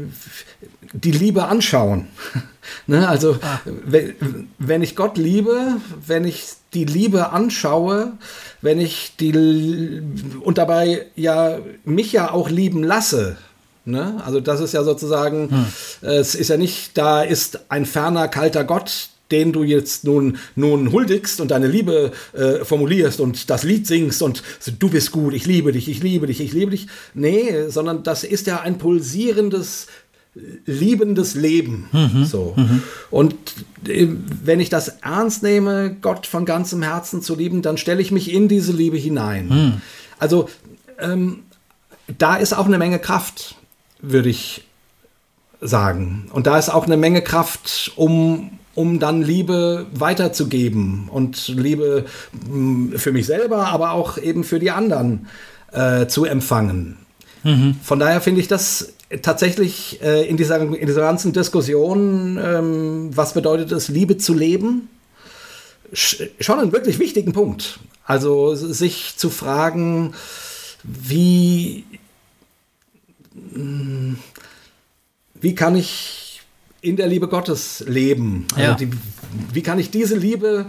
die 0.93 1.12
Liebe 1.12 1.45
anschauen. 1.45 2.09
ne? 2.87 3.09
Also 3.09 3.39
ah. 3.43 3.61
wenn, 3.65 4.49
wenn 4.59 4.83
ich 4.83 4.97
Gott 4.97 5.17
liebe, 5.17 5.77
wenn 6.07 6.25
ich 6.25 6.45
die 6.73 6.85
Liebe 6.85 7.31
anschaue, 7.31 8.12
wenn 8.61 8.81
ich 8.81 9.12
die 9.19 10.03
und 10.41 10.59
dabei 10.59 11.07
ja 11.17 11.59
mich 11.85 12.12
ja 12.12 12.31
auch 12.31 12.51
lieben 12.51 12.83
lasse. 12.83 13.37
Ne? 13.85 14.23
Also 14.25 14.41
das 14.41 14.61
ist 14.61 14.73
ja 14.73 14.83
sozusagen, 14.83 15.51
hm. 15.51 15.67
es 16.09 16.35
ist 16.35 16.49
ja 16.49 16.57
nicht, 16.57 16.97
da 16.97 17.23
ist 17.23 17.71
ein 17.71 17.85
ferner, 17.85 18.29
kalter 18.29 18.65
Gott, 18.65 19.11
den 19.31 19.53
du 19.53 19.62
jetzt 19.62 20.05
nun, 20.05 20.39
nun 20.55 20.93
huldigst 20.93 21.41
und 21.41 21.51
deine 21.51 21.67
Liebe 21.67 22.12
äh, 22.33 22.65
formulierst 22.65 23.21
und 23.21 23.51
das 23.51 23.62
Lied 23.62 23.87
singst 23.87 24.23
und 24.23 24.43
du 24.79 24.89
bist 24.89 25.12
gut, 25.12 25.35
ich 25.35 25.47
liebe 25.47 25.73
dich, 25.73 25.89
ich 25.89 26.03
liebe 26.03 26.27
dich, 26.27 26.41
ich 26.41 26.53
liebe 26.53 26.71
dich. 26.71 26.87
Nee, 27.15 27.69
sondern 27.69 28.03
das 28.03 28.25
ist 28.25 28.47
ja 28.47 28.61
ein 28.61 28.79
pulsierendes, 28.79 29.87
liebendes 30.66 31.35
Leben. 31.35 31.89
Mhm. 31.93 32.24
So. 32.24 32.55
Mhm. 32.57 32.82
Und 33.11 33.35
äh, 33.87 34.09
wenn 34.43 34.61
ich 34.61 34.68
das 34.68 34.89
ernst 34.89 35.43
nehme, 35.43 35.97
Gott 36.01 36.26
von 36.26 36.45
ganzem 36.45 36.82
Herzen 36.82 37.22
zu 37.22 37.37
lieben, 37.37 37.62
dann 37.62 37.76
stelle 37.76 38.03
ich 38.03 38.11
mich 38.11 38.32
in 38.32 38.49
diese 38.49 38.72
Liebe 38.72 38.97
hinein. 38.97 39.49
Mhm. 39.49 39.72
Also 40.18 40.49
ähm, 40.99 41.41
da 42.18 42.37
ist 42.37 42.53
auch 42.53 42.66
eine 42.66 42.78
Menge 42.78 42.99
Kraft, 42.99 43.57
würde 44.01 44.28
ich 44.28 44.64
sagen. 45.61 46.28
Und 46.32 46.47
da 46.47 46.59
ist 46.59 46.68
auch 46.68 46.87
eine 46.87 46.97
Menge 46.97 47.22
Kraft, 47.22 47.93
um, 47.97 48.59
um 48.74 48.99
dann 48.99 49.22
Liebe 49.22 49.87
weiterzugeben 49.93 51.09
und 51.09 51.49
Liebe 51.49 52.07
mm, 52.49 52.97
für 52.97 53.12
mich 53.12 53.26
selber, 53.26 53.68
aber 53.68 53.93
auch 53.93 54.18
eben 54.18 54.45
für 54.45 54.59
die 54.59 54.70
anderen 54.70 55.28
äh, 55.72 56.07
zu 56.07 56.24
empfangen. 56.24 56.97
Mhm. 57.45 57.76
Von 57.82 57.99
daher 57.99 58.20
finde 58.20 58.41
ich 58.41 58.49
das 58.49 58.93
tatsächlich 59.22 60.00
äh, 60.02 60.26
in, 60.28 60.36
dieser, 60.36 60.61
in 60.61 60.86
dieser 60.86 61.02
ganzen 61.02 61.32
Diskussion, 61.32 62.38
ähm, 62.42 63.11
was 63.14 63.34
bedeutet 63.34 63.72
es, 63.72 63.88
Liebe 63.88 64.18
zu 64.18 64.34
leben, 64.34 64.88
schon 65.92 66.59
einen 66.59 66.72
wirklich 66.72 66.98
wichtigen 66.98 67.32
Punkt. 67.32 67.78
Also 68.05 68.55
sich 68.55 69.14
zu 69.16 69.30
fragen, 69.30 70.14
wie, 70.82 71.84
hm, 73.52 74.18
wie 75.34 75.55
kann 75.55 75.76
ich 75.76 76.42
in 76.82 76.96
der 76.96 77.07
Liebe 77.07 77.28
Gottes 77.28 77.82
leben? 77.86 78.46
Also 78.55 78.62
ja. 78.62 78.74
die, 78.74 78.90
wie 79.52 79.62
kann 79.62 79.78
ich 79.78 79.90
diese 79.90 80.16
Liebe 80.16 80.66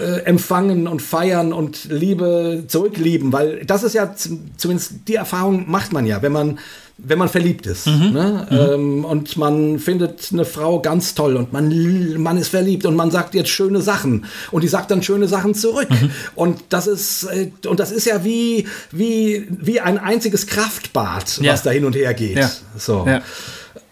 äh, 0.00 0.20
empfangen 0.20 0.88
und 0.88 1.02
feiern 1.02 1.52
und 1.52 1.84
Liebe 1.84 2.64
zurücklieben, 2.68 3.32
weil 3.32 3.64
das 3.66 3.82
ist 3.82 3.94
ja 3.94 4.14
zumindest 4.56 5.08
die 5.08 5.16
Erfahrung 5.16 5.70
macht 5.70 5.92
man 5.92 6.06
ja, 6.06 6.22
wenn 6.22 6.32
man 6.32 6.58
wenn 6.98 7.18
man 7.18 7.28
verliebt 7.28 7.66
ist. 7.66 7.86
Mhm. 7.86 8.12
Ne? 8.12 8.46
Mhm. 8.48 8.56
Ähm, 8.56 9.04
und 9.04 9.36
man 9.36 9.78
findet 9.78 10.30
eine 10.32 10.44
Frau 10.44 10.80
ganz 10.80 11.14
toll 11.14 11.36
und 11.36 11.52
man, 11.52 12.22
man 12.22 12.38
ist 12.38 12.48
verliebt 12.48 12.86
und 12.86 12.96
man 12.96 13.10
sagt 13.10 13.34
jetzt 13.34 13.50
schöne 13.50 13.82
Sachen 13.82 14.24
und 14.50 14.62
die 14.62 14.68
sagt 14.68 14.90
dann 14.90 15.02
schöne 15.02 15.28
Sachen 15.28 15.54
zurück. 15.54 15.90
Mhm. 15.90 16.10
Und 16.34 16.64
das 16.70 16.86
ist, 16.86 17.24
äh, 17.24 17.50
und 17.66 17.80
das 17.80 17.92
ist 17.92 18.06
ja 18.06 18.24
wie, 18.24 18.66
wie, 18.92 19.46
wie 19.50 19.80
ein 19.80 19.98
einziges 19.98 20.46
Kraftbad, 20.46 21.38
ja. 21.42 21.52
was 21.52 21.62
da 21.62 21.70
hin 21.70 21.84
und 21.84 21.94
her 21.94 22.14
geht. 22.14 22.38
Ja. 22.38 22.50
So. 22.78 23.04
Ja. 23.06 23.20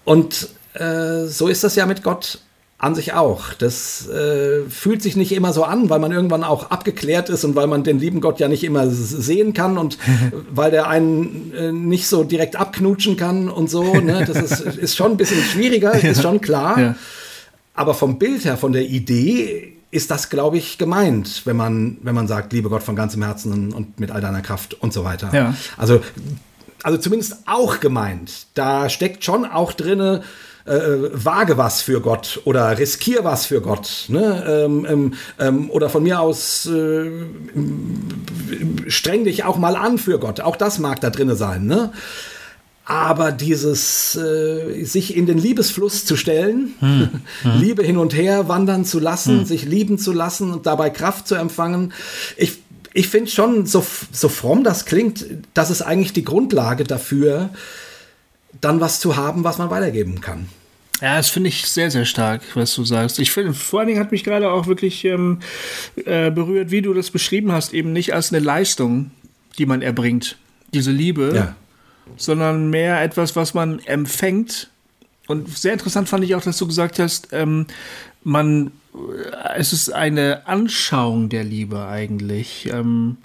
Und 0.04 0.48
äh, 0.72 1.26
so 1.26 1.48
ist 1.48 1.62
das 1.62 1.76
ja 1.76 1.84
mit 1.86 2.02
Gott 2.02 2.38
an 2.84 2.94
sich 2.94 3.14
auch. 3.14 3.54
Das 3.54 4.06
äh, 4.08 4.68
fühlt 4.68 5.02
sich 5.02 5.16
nicht 5.16 5.32
immer 5.32 5.54
so 5.54 5.64
an, 5.64 5.88
weil 5.88 6.00
man 6.00 6.12
irgendwann 6.12 6.44
auch 6.44 6.70
abgeklärt 6.70 7.30
ist 7.30 7.42
und 7.44 7.56
weil 7.56 7.66
man 7.66 7.82
den 7.82 7.98
lieben 7.98 8.20
Gott 8.20 8.40
ja 8.40 8.48
nicht 8.48 8.62
immer 8.62 8.88
sehen 8.90 9.54
kann 9.54 9.78
und 9.78 9.96
weil 10.50 10.70
der 10.70 10.86
einen 10.88 11.52
äh, 11.54 11.72
nicht 11.72 12.06
so 12.06 12.24
direkt 12.24 12.56
abknutschen 12.56 13.16
kann 13.16 13.48
und 13.48 13.70
so. 13.70 13.94
Ne? 13.94 14.24
Das 14.26 14.36
ist, 14.36 14.60
ist 14.76 14.96
schon 14.96 15.12
ein 15.12 15.16
bisschen 15.16 15.42
schwieriger, 15.42 15.94
ist 15.94 16.20
schon 16.20 16.42
klar. 16.42 16.78
Ja. 16.78 16.96
Aber 17.72 17.94
vom 17.94 18.18
Bild 18.18 18.44
her, 18.44 18.58
von 18.58 18.72
der 18.72 18.86
Idee 18.86 19.72
ist 19.90 20.10
das, 20.10 20.28
glaube 20.28 20.58
ich, 20.58 20.76
gemeint, 20.76 21.42
wenn 21.46 21.56
man, 21.56 21.96
wenn 22.02 22.14
man 22.14 22.28
sagt, 22.28 22.52
liebe 22.52 22.68
Gott 22.68 22.82
von 22.82 22.96
ganzem 22.96 23.22
Herzen 23.22 23.72
und 23.72 23.98
mit 23.98 24.10
all 24.10 24.20
deiner 24.20 24.42
Kraft 24.42 24.74
und 24.74 24.92
so 24.92 25.04
weiter. 25.04 25.30
Ja. 25.32 25.54
Also, 25.78 26.02
also 26.82 26.98
zumindest 26.98 27.38
auch 27.46 27.80
gemeint. 27.80 28.48
Da 28.52 28.90
steckt 28.90 29.24
schon 29.24 29.46
auch 29.46 29.72
drinne, 29.72 30.22
äh, 30.66 31.10
wage 31.12 31.58
was 31.58 31.82
für 31.82 32.00
Gott 32.00 32.40
oder 32.44 32.78
riskier 32.78 33.24
was 33.24 33.46
für 33.46 33.60
Gott. 33.60 34.06
Ne? 34.08 34.44
Ähm, 34.64 34.86
ähm, 34.88 35.14
ähm, 35.38 35.70
oder 35.70 35.90
von 35.90 36.02
mir 36.02 36.20
aus 36.20 36.66
äh, 36.66 37.10
streng 38.88 39.24
dich 39.24 39.44
auch 39.44 39.58
mal 39.58 39.76
an 39.76 39.98
für 39.98 40.18
Gott. 40.18 40.40
Auch 40.40 40.56
das 40.56 40.78
mag 40.78 41.00
da 41.00 41.10
drin 41.10 41.34
sein. 41.36 41.66
Ne? 41.66 41.92
Aber 42.86 43.32
dieses 43.32 44.14
äh, 44.14 44.84
sich 44.84 45.16
in 45.16 45.24
den 45.24 45.38
Liebesfluss 45.38 46.04
zu 46.04 46.16
stellen, 46.16 46.74
hm. 46.80 47.08
Hm. 47.42 47.60
Liebe 47.60 47.82
hin 47.82 47.96
und 47.96 48.14
her 48.14 48.48
wandern 48.48 48.84
zu 48.84 49.00
lassen, 49.00 49.40
hm. 49.40 49.44
sich 49.46 49.64
lieben 49.64 49.98
zu 49.98 50.12
lassen 50.12 50.52
und 50.52 50.66
dabei 50.66 50.90
Kraft 50.90 51.26
zu 51.26 51.34
empfangen, 51.34 51.94
ich, 52.36 52.58
ich 52.92 53.08
finde 53.08 53.30
schon, 53.30 53.64
so, 53.64 53.84
so 54.12 54.28
fromm 54.28 54.64
das 54.64 54.84
klingt, 54.84 55.24
das 55.54 55.70
ist 55.70 55.80
eigentlich 55.80 56.12
die 56.12 56.24
Grundlage 56.24 56.84
dafür, 56.84 57.50
dann 58.64 58.80
was 58.80 59.00
zu 59.00 59.16
haben, 59.16 59.44
was 59.44 59.58
man 59.58 59.70
weitergeben 59.70 60.20
kann. 60.20 60.48
Ja, 61.00 61.16
das 61.16 61.28
finde 61.28 61.48
ich 61.48 61.66
sehr, 61.66 61.90
sehr 61.90 62.04
stark, 62.04 62.42
was 62.54 62.74
du 62.74 62.84
sagst. 62.84 63.18
Ich 63.18 63.30
finde, 63.32 63.52
vor 63.52 63.80
allen 63.80 63.88
Dingen 63.88 64.00
hat 64.00 64.12
mich 64.12 64.24
gerade 64.24 64.50
auch 64.50 64.66
wirklich 64.66 65.04
ähm, 65.04 65.40
äh, 66.04 66.30
berührt, 66.30 66.70
wie 66.70 66.82
du 66.82 66.94
das 66.94 67.10
beschrieben 67.10 67.52
hast, 67.52 67.74
eben 67.74 67.92
nicht 67.92 68.14
als 68.14 68.32
eine 68.32 68.42
Leistung, 68.42 69.10
die 69.58 69.66
man 69.66 69.82
erbringt, 69.82 70.38
diese 70.72 70.92
Liebe, 70.92 71.32
ja. 71.34 71.56
sondern 72.16 72.70
mehr 72.70 73.02
etwas, 73.02 73.36
was 73.36 73.54
man 73.54 73.80
empfängt. 73.80 74.70
Und 75.26 75.56
sehr 75.56 75.72
interessant 75.72 76.08
fand 76.08 76.24
ich 76.24 76.34
auch, 76.34 76.42
dass 76.42 76.58
du 76.58 76.66
gesagt 76.66 76.98
hast, 76.98 77.28
ähm, 77.32 77.66
man, 78.22 78.70
äh, 78.94 79.56
es 79.56 79.72
ist 79.72 79.92
eine 79.92 80.46
Anschauung 80.46 81.28
der 81.28 81.44
Liebe 81.44 81.86
eigentlich. 81.86 82.70
Ähm, 82.72 83.18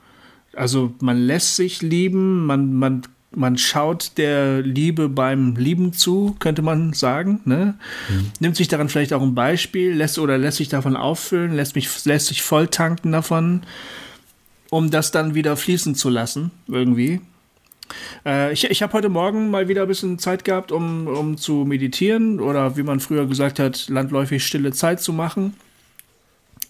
also 0.53 0.93
man 0.99 1.17
lässt 1.17 1.55
sich 1.55 1.81
lieben, 1.81 2.45
man, 2.45 2.73
man 2.73 3.03
man 3.31 3.57
schaut 3.57 4.17
der 4.17 4.61
Liebe 4.61 5.07
beim 5.07 5.55
Lieben 5.55 5.93
zu, 5.93 6.35
könnte 6.39 6.61
man 6.61 6.93
sagen. 6.93 7.41
Ne? 7.45 7.75
Mhm. 8.09 8.31
Nimmt 8.39 8.55
sich 8.55 8.67
daran 8.67 8.89
vielleicht 8.89 9.13
auch 9.13 9.21
ein 9.21 9.35
Beispiel, 9.35 9.93
lässt 9.93 10.17
oder 10.17 10.37
lässt 10.37 10.57
sich 10.57 10.69
davon 10.69 10.95
auffüllen, 10.95 11.53
lässt, 11.53 11.75
mich, 11.75 12.05
lässt 12.05 12.27
sich 12.27 12.41
voll 12.41 12.67
tanken 12.67 13.11
davon, 13.11 13.61
um 14.69 14.89
das 14.89 15.11
dann 15.11 15.35
wieder 15.35 15.57
fließen 15.57 15.95
zu 15.95 16.09
lassen, 16.09 16.51
irgendwie. 16.67 17.21
Äh, 18.25 18.53
ich 18.53 18.69
ich 18.69 18.81
habe 18.81 18.93
heute 18.93 19.09
Morgen 19.09 19.51
mal 19.51 19.67
wieder 19.67 19.83
ein 19.83 19.87
bisschen 19.87 20.19
Zeit 20.19 20.43
gehabt, 20.43 20.71
um, 20.71 21.07
um 21.07 21.37
zu 21.37 21.65
meditieren 21.65 22.39
oder 22.39 22.77
wie 22.77 22.83
man 22.83 22.99
früher 22.99 23.27
gesagt 23.27 23.59
hat, 23.59 23.87
landläufig 23.89 24.45
stille 24.45 24.71
Zeit 24.71 25.01
zu 25.01 25.13
machen. 25.13 25.53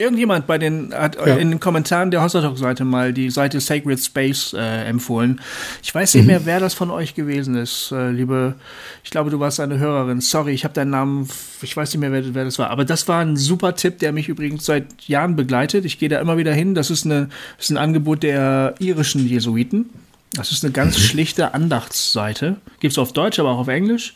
Irgendjemand 0.01 0.47
bei 0.47 0.57
den 0.57 0.93
hat 0.93 1.17
ja. 1.17 1.35
in 1.35 1.49
den 1.49 1.59
Kommentaren 1.59 2.09
der 2.09 2.23
Hossertalk-Seite 2.23 2.85
mal 2.85 3.11
die 3.11 3.29
Seite 3.29 3.59
Sacred 3.59 3.99
Space 3.99 4.53
äh, 4.53 4.85
empfohlen. 4.85 5.41
Ich 5.83 5.93
weiß 5.93 6.13
nicht 6.13 6.23
mhm. 6.23 6.27
mehr, 6.27 6.45
wer 6.45 6.61
das 6.61 6.73
von 6.73 6.89
euch 6.89 7.15
gewesen 7.15 7.55
ist, 7.55 7.91
äh, 7.91 8.09
liebe. 8.09 8.55
Ich 9.03 9.09
glaube, 9.09 9.29
du 9.29 9.41
warst 9.41 9.59
eine 9.59 9.77
Hörerin. 9.77 10.21
Sorry, 10.21 10.53
ich 10.53 10.63
habe 10.63 10.73
deinen 10.73 10.91
Namen. 10.91 11.27
Ich 11.61 11.75
weiß 11.75 11.91
nicht 11.91 11.99
mehr, 11.99 12.13
wer, 12.13 12.33
wer, 12.33 12.45
das 12.45 12.57
war. 12.57 12.69
Aber 12.69 12.85
das 12.85 13.09
war 13.09 13.19
ein 13.19 13.35
super 13.35 13.75
Tipp, 13.75 13.99
der 13.99 14.13
mich 14.13 14.29
übrigens 14.29 14.65
seit 14.65 14.85
Jahren 15.01 15.35
begleitet. 15.35 15.83
Ich 15.83 15.99
gehe 15.99 16.07
da 16.07 16.21
immer 16.21 16.37
wieder 16.37 16.53
hin. 16.53 16.75
Das 16.75 16.89
ist, 16.89 17.05
eine, 17.05 17.27
das 17.57 17.65
ist 17.65 17.71
ein 17.71 17.77
Angebot 17.77 18.23
der 18.23 18.75
irischen 18.79 19.27
Jesuiten. 19.27 19.89
Das 20.31 20.53
ist 20.53 20.63
eine 20.63 20.71
ganz 20.71 20.97
mhm. 20.97 21.01
schlichte 21.01 21.53
Andachtsseite. 21.53 22.55
Gibt 22.79 22.93
es 22.93 22.97
auf 22.97 23.11
Deutsch, 23.11 23.37
aber 23.37 23.49
auch 23.49 23.59
auf 23.59 23.67
Englisch. 23.67 24.13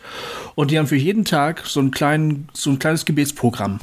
Und 0.56 0.72
die 0.72 0.80
haben 0.80 0.88
für 0.88 0.96
jeden 0.96 1.26
Tag 1.26 1.64
so, 1.66 1.82
einen 1.82 1.92
kleinen, 1.92 2.48
so 2.54 2.70
ein 2.70 2.80
kleines 2.80 3.04
Gebetsprogramm. 3.04 3.82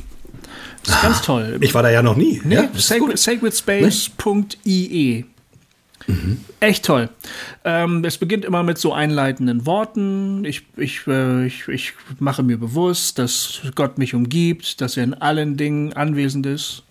Das 0.85 0.97
ist 0.97 1.03
ganz 1.03 1.23
toll. 1.23 1.59
Ich 1.61 1.75
war 1.75 1.83
da 1.83 1.91
ja 1.91 2.03
noch 2.03 2.17
nie. 2.17 2.41
Nee, 2.45 2.55
ja, 2.55 2.69
sacred, 2.75 3.19
sacredspace.ie. 3.19 5.25
Mhm. 6.07 6.41
Echt 6.61 6.85
toll. 6.85 7.09
Ähm, 7.65 8.05
es 8.05 8.19
beginnt 8.19 8.45
immer 8.45 8.63
mit 8.63 8.79
so 8.79 8.93
einleitenden 8.93 9.67
Worten. 9.67 10.45
Ich, 10.45 10.63
ich, 10.77 11.07
äh, 11.07 11.47
ich, 11.47 11.69
ich 11.69 11.93
mache 12.19 12.43
mir 12.43 12.59
bewusst, 12.59 13.19
dass 13.19 13.61
Gott 13.75 13.99
mich 13.99 14.15
umgibt, 14.15 14.81
dass 14.81 14.97
er 14.97 15.05
in 15.05 15.15
allen 15.15 15.57
Dingen 15.57 15.93
anwesend 15.93 16.47
ist. 16.47 16.83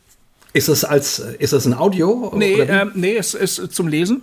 Ist 0.54 0.70
es 0.70 0.84
als 0.84 1.20
ist 1.20 1.54
das 1.54 1.66
ein 1.66 1.74
Audio? 1.74 2.34
Nee, 2.36 2.62
ähm, 2.62 2.92
nee, 2.96 3.16
es 3.16 3.34
ist 3.34 3.74
zum 3.74 3.88
Lesen. 3.88 4.22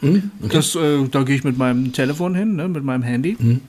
Mhm, 0.00 0.30
okay. 0.42 0.56
das, 0.56 0.74
äh, 0.74 1.06
da 1.10 1.22
gehe 1.22 1.36
ich 1.36 1.44
mit 1.44 1.56
meinem 1.56 1.92
Telefon 1.92 2.34
hin, 2.34 2.56
ne, 2.56 2.68
mit 2.68 2.84
meinem 2.84 3.02
Handy. 3.02 3.36
Mhm 3.38 3.60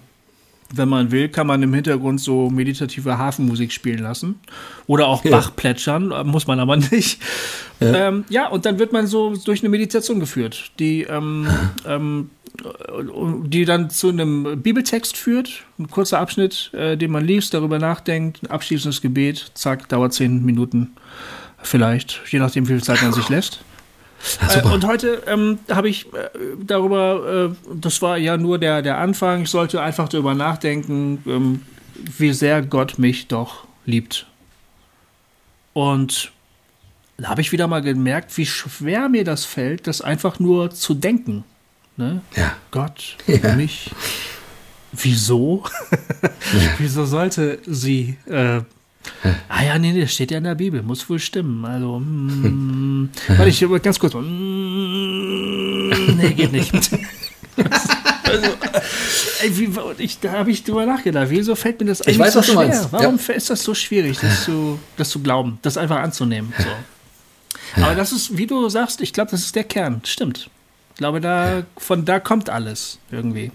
wenn 0.73 0.89
man 0.89 1.11
will, 1.11 1.29
kann 1.29 1.47
man 1.47 1.61
im 1.61 1.73
Hintergrund 1.73 2.19
so 2.19 2.49
meditative 2.49 3.17
Hafenmusik 3.17 3.71
spielen 3.71 3.99
lassen. 3.99 4.39
Oder 4.87 5.07
auch 5.07 5.23
ja. 5.23 5.31
Bach 5.31 5.55
plätschern, 5.55 6.11
muss 6.25 6.47
man 6.47 6.59
aber 6.59 6.77
nicht. 6.91 7.21
Ja. 7.79 8.07
Ähm, 8.07 8.25
ja, 8.29 8.47
und 8.47 8.65
dann 8.65 8.79
wird 8.79 8.91
man 8.91 9.07
so 9.07 9.35
durch 9.35 9.61
eine 9.61 9.69
Meditation 9.69 10.19
geführt, 10.19 10.71
die, 10.79 11.03
ähm, 11.03 11.47
ähm, 11.87 12.29
die 13.45 13.65
dann 13.65 13.89
zu 13.89 14.09
einem 14.09 14.61
Bibeltext 14.61 15.17
führt. 15.17 15.63
Ein 15.77 15.89
kurzer 15.89 16.19
Abschnitt, 16.19 16.71
äh, 16.73 16.97
den 16.97 17.11
man 17.11 17.25
liest, 17.25 17.53
darüber 17.53 17.79
nachdenkt, 17.79 18.43
ein 18.43 18.51
abschließendes 18.51 19.01
Gebet, 19.01 19.51
zack, 19.53 19.89
dauert 19.89 20.13
zehn 20.13 20.43
Minuten 20.43 20.95
vielleicht, 21.61 22.21
je 22.29 22.39
nachdem, 22.39 22.67
wie 22.67 22.73
viel 22.73 22.83
Zeit 22.83 23.01
man 23.01 23.13
sich 23.13 23.29
lässt. 23.29 23.59
Ja, 24.49 24.61
äh, 24.61 24.73
und 24.73 24.85
heute 24.85 25.23
ähm, 25.27 25.59
habe 25.69 25.89
ich 25.89 26.05
äh, 26.13 26.29
darüber, 26.63 27.51
äh, 27.51 27.75
das 27.75 28.01
war 28.01 28.17
ja 28.17 28.37
nur 28.37 28.57
der, 28.57 28.81
der 28.81 28.97
Anfang, 28.97 29.43
ich 29.43 29.49
sollte 29.49 29.81
einfach 29.81 30.09
darüber 30.09 30.33
nachdenken, 30.33 31.23
ähm, 31.25 31.61
wie 32.17 32.33
sehr 32.33 32.61
Gott 32.61 32.97
mich 32.99 33.27
doch 33.27 33.65
liebt. 33.85 34.27
Und 35.73 36.31
da 37.17 37.29
habe 37.29 37.41
ich 37.41 37.51
wieder 37.51 37.67
mal 37.67 37.81
gemerkt, 37.81 38.35
wie 38.37 38.45
schwer 38.45 39.09
mir 39.09 39.23
das 39.23 39.45
fällt, 39.45 39.87
das 39.87 40.01
einfach 40.01 40.39
nur 40.39 40.71
zu 40.71 40.93
denken. 40.93 41.43
Ne? 41.97 42.21
Ja. 42.35 42.55
Gott, 42.71 43.17
ja. 43.27 43.55
mich. 43.55 43.91
Wieso? 44.91 45.63
Wieso 46.77 47.05
sollte 47.05 47.59
sie 47.65 48.17
äh, 48.27 48.61
Ah 49.49 49.63
ja, 49.63 49.79
nee, 49.79 49.99
das 49.99 50.13
steht 50.13 50.31
ja 50.31 50.37
in 50.37 50.43
der 50.43 50.55
Bibel, 50.55 50.81
muss 50.81 51.09
wohl 51.09 51.19
stimmen. 51.19 51.63
Also, 51.65 51.99
mm, 51.99 53.09
warte, 53.27 53.49
ich 53.49 53.65
ganz 53.81 53.99
kurz. 53.99 54.13
Mm, 54.13 55.89
nee, 56.17 56.33
geht 56.33 56.51
nicht. 56.51 56.73
also, 58.23 58.47
ey, 59.41 59.57
wie, 59.57 59.69
ich, 59.97 60.19
da 60.19 60.33
habe 60.33 60.51
ich 60.51 60.63
drüber 60.63 60.85
nachgedacht. 60.85 61.27
Wieso 61.29 61.55
fällt 61.55 61.79
mir 61.79 61.87
das 61.87 62.01
eigentlich 62.01 62.15
ich 62.15 62.21
weiß, 62.21 62.33
so 62.33 62.39
was 62.39 62.45
schwer? 62.47 62.55
Du 62.55 62.67
meinst. 62.67 62.91
Warum 62.91 63.19
ja. 63.27 63.33
ist 63.33 63.49
das 63.49 63.63
so 63.63 63.73
schwierig, 63.73 64.19
das 64.19 64.43
zu, 64.45 64.79
das 64.97 65.09
zu 65.09 65.21
glauben, 65.21 65.59
das 65.61 65.77
einfach 65.77 65.97
anzunehmen? 65.97 66.53
So. 66.57 67.81
Aber 67.81 67.95
das 67.95 68.11
ist, 68.11 68.37
wie 68.37 68.47
du 68.47 68.69
sagst, 68.69 69.01
ich 69.01 69.13
glaube, 69.13 69.31
das 69.31 69.41
ist 69.41 69.55
der 69.55 69.63
Kern. 69.63 70.01
Stimmt. 70.05 70.49
Ich 70.91 70.97
glaube, 70.97 71.19
da, 71.21 71.63
von 71.77 72.05
da 72.05 72.19
kommt 72.19 72.49
alles 72.49 72.99
irgendwie. 73.11 73.51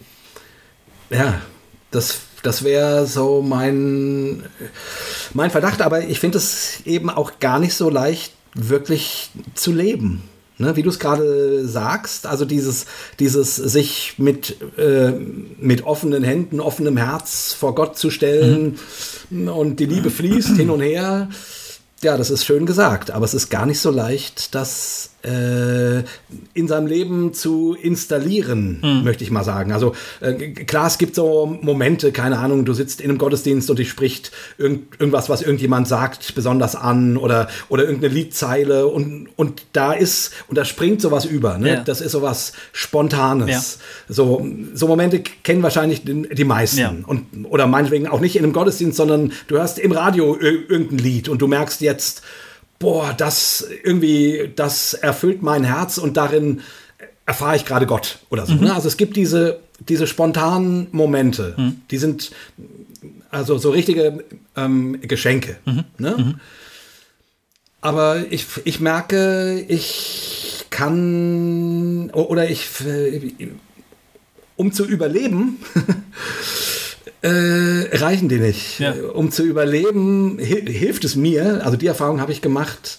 Ja, 1.10 1.40
das 1.90 2.20
das 2.42 2.64
wäre 2.64 3.06
so 3.06 3.42
mein, 3.42 4.44
mein 5.34 5.50
Verdacht, 5.50 5.82
aber 5.82 6.04
ich 6.04 6.20
finde 6.20 6.38
es 6.38 6.80
eben 6.84 7.10
auch 7.10 7.38
gar 7.40 7.58
nicht 7.58 7.74
so 7.74 7.90
leicht, 7.90 8.32
wirklich 8.54 9.30
zu 9.54 9.72
leben. 9.72 10.22
Ne, 10.58 10.76
wie 10.76 10.82
du 10.82 10.90
es 10.90 10.98
gerade 10.98 11.66
sagst, 11.66 12.26
also 12.26 12.44
dieses, 12.44 12.84
dieses 13.18 13.56
sich 13.56 14.16
mit, 14.18 14.56
äh, 14.76 15.12
mit 15.58 15.84
offenen 15.84 16.22
Händen, 16.22 16.60
offenem 16.60 16.98
Herz 16.98 17.54
vor 17.54 17.74
Gott 17.74 17.96
zu 17.96 18.10
stellen 18.10 18.78
mhm. 19.30 19.48
und 19.48 19.80
die 19.80 19.86
Liebe 19.86 20.10
fließt 20.10 20.56
hin 20.56 20.68
und 20.68 20.82
her. 20.82 21.30
Ja, 22.02 22.18
das 22.18 22.28
ist 22.28 22.44
schön 22.44 22.66
gesagt, 22.66 23.10
aber 23.10 23.24
es 23.24 23.32
ist 23.32 23.48
gar 23.48 23.64
nicht 23.64 23.80
so 23.80 23.90
leicht, 23.90 24.54
das 24.54 25.12
in 25.22 26.66
seinem 26.66 26.86
Leben 26.86 27.34
zu 27.34 27.76
installieren, 27.80 28.80
mhm. 28.82 29.04
möchte 29.04 29.22
ich 29.22 29.30
mal 29.30 29.44
sagen. 29.44 29.70
Also 29.70 29.94
äh, 30.20 30.32
klar, 30.32 30.86
es 30.86 30.96
gibt 30.96 31.14
so 31.14 31.58
Momente, 31.60 32.10
keine 32.10 32.38
Ahnung, 32.38 32.64
du 32.64 32.72
sitzt 32.72 33.02
in 33.02 33.10
einem 33.10 33.18
Gottesdienst 33.18 33.68
und 33.68 33.78
dich 33.78 33.90
spricht 33.90 34.32
irgend, 34.56 34.98
irgendwas, 34.98 35.28
was 35.28 35.42
irgendjemand 35.42 35.88
sagt, 35.88 36.34
besonders 36.34 36.74
an 36.74 37.18
oder, 37.18 37.48
oder 37.68 37.84
irgendeine 37.84 38.14
Liedzeile 38.14 38.86
und, 38.86 39.28
und 39.36 39.62
da 39.74 39.92
ist, 39.92 40.32
und 40.48 40.56
da 40.56 40.64
springt 40.64 41.02
sowas 41.02 41.26
über, 41.26 41.58
ne? 41.58 41.68
Ja. 41.68 41.80
Das 41.80 42.00
ist 42.00 42.12
sowas 42.12 42.54
Spontanes. 42.72 43.78
Ja. 44.08 44.14
So, 44.14 44.46
so 44.72 44.88
Momente 44.88 45.20
kennen 45.20 45.62
wahrscheinlich 45.62 46.02
die 46.04 46.44
meisten. 46.44 46.78
Ja. 46.78 46.94
Und, 47.06 47.26
oder 47.44 47.66
meinetwegen 47.66 48.06
auch 48.08 48.20
nicht 48.20 48.36
in 48.36 48.44
einem 48.44 48.54
Gottesdienst, 48.54 48.96
sondern 48.96 49.32
du 49.48 49.56
hörst 49.56 49.78
im 49.78 49.92
Radio 49.92 50.38
irgendein 50.38 50.98
Lied 50.98 51.28
und 51.28 51.42
du 51.42 51.46
merkst 51.46 51.82
jetzt, 51.82 52.22
boah, 52.80 53.14
das 53.16 53.64
irgendwie, 53.84 54.50
das 54.56 54.94
erfüllt 54.94 55.42
mein 55.42 55.62
Herz 55.62 55.98
und 55.98 56.16
darin 56.16 56.62
erfahre 57.26 57.54
ich 57.54 57.64
gerade 57.64 57.86
Gott 57.86 58.18
oder 58.30 58.46
so. 58.46 58.54
Mhm. 58.54 58.62
Ne? 58.62 58.74
Also 58.74 58.88
es 58.88 58.96
gibt 58.96 59.16
diese, 59.16 59.60
diese 59.88 60.08
spontanen 60.08 60.88
Momente, 60.90 61.54
mhm. 61.56 61.82
die 61.90 61.98
sind 61.98 62.32
also 63.30 63.58
so 63.58 63.70
richtige 63.70 64.24
ähm, 64.56 65.00
Geschenke. 65.02 65.58
Mhm. 65.64 65.84
Ne? 65.98 66.16
Mhm. 66.18 66.34
Aber 67.82 68.24
ich, 68.30 68.46
ich 68.64 68.80
merke, 68.80 69.64
ich 69.68 70.66
kann 70.70 72.10
oder 72.10 72.50
ich, 72.50 72.66
um 74.56 74.72
zu 74.72 74.84
überleben, 74.86 75.58
äh, 77.22 77.96
reichen 77.96 78.28
die 78.28 78.38
nicht. 78.38 78.80
Ja. 78.80 78.94
Um 79.12 79.30
zu 79.30 79.44
überleben, 79.44 80.38
hilft 80.38 81.04
es 81.04 81.16
mir, 81.16 81.64
also 81.64 81.76
die 81.76 81.86
Erfahrung 81.86 82.20
habe 82.20 82.32
ich 82.32 82.40
gemacht, 82.40 82.98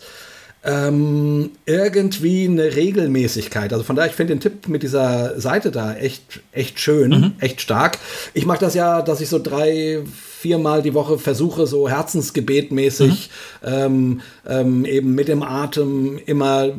ähm, 0.64 1.52
irgendwie 1.65 2.45
eine 2.45 2.76
Regelmäßigkeit. 2.76 3.73
Also 3.73 3.84
von 3.84 3.95
daher, 3.95 4.11
ich 4.11 4.15
finde 4.15 4.35
den 4.35 4.41
Tipp 4.41 4.68
mit 4.68 4.84
dieser 4.84 5.39
Seite 5.39 5.72
da 5.72 5.95
echt, 5.95 6.41
echt 6.52 6.80
schön, 6.80 7.10
mhm. 7.10 7.31
echt 7.39 7.61
stark. 7.61 7.98
Ich 8.34 8.45
mache 8.45 8.60
das 8.60 8.76
ja, 8.76 9.02
dass 9.02 9.22
ich 9.22 9.30
so 9.30 9.39
drei, 9.39 10.03
viermal 10.41 10.81
die 10.81 10.95
Woche 10.95 11.19
versuche, 11.19 11.68
so 11.68 11.88
herzensgebetmäßig, 11.88 13.30
mhm. 13.61 13.68
ähm, 13.68 14.22
ähm, 14.47 14.85
eben 14.85 15.13
mit 15.13 15.27
dem 15.27 15.43
Atem 15.43 16.19
immer 16.26 16.69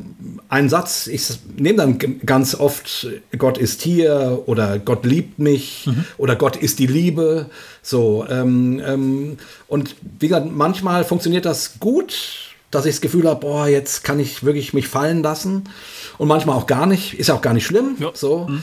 einen 0.48 0.68
Satz. 0.68 1.06
Ich 1.06 1.28
nehme 1.56 1.78
dann 1.78 1.98
ganz 2.26 2.56
oft, 2.56 3.06
Gott 3.38 3.58
ist 3.58 3.82
hier 3.82 4.42
oder 4.46 4.80
Gott 4.80 5.06
liebt 5.06 5.38
mich 5.38 5.86
mhm. 5.86 6.04
oder 6.18 6.34
Gott 6.34 6.56
ist 6.56 6.80
die 6.80 6.88
Liebe. 6.88 7.46
So, 7.82 8.26
ähm, 8.28 8.82
ähm, 8.84 9.36
und 9.68 9.94
wie 10.18 10.26
gesagt, 10.28 10.50
manchmal 10.50 11.04
funktioniert 11.04 11.44
das 11.44 11.78
gut 11.78 12.50
dass 12.72 12.86
ich 12.86 12.94
das 12.94 13.00
Gefühl 13.02 13.28
habe, 13.28 13.40
boah, 13.40 13.68
jetzt 13.68 14.02
kann 14.02 14.18
ich 14.18 14.44
wirklich 14.44 14.72
mich 14.72 14.88
fallen 14.88 15.22
lassen. 15.22 15.68
Und 16.16 16.26
manchmal 16.26 16.56
auch 16.56 16.66
gar 16.66 16.86
nicht. 16.86 17.12
Ist 17.12 17.30
auch 17.30 17.42
gar 17.42 17.52
nicht 17.52 17.66
schlimm. 17.66 17.96
Ja. 17.98 18.12
So. 18.14 18.46
Mhm. 18.48 18.62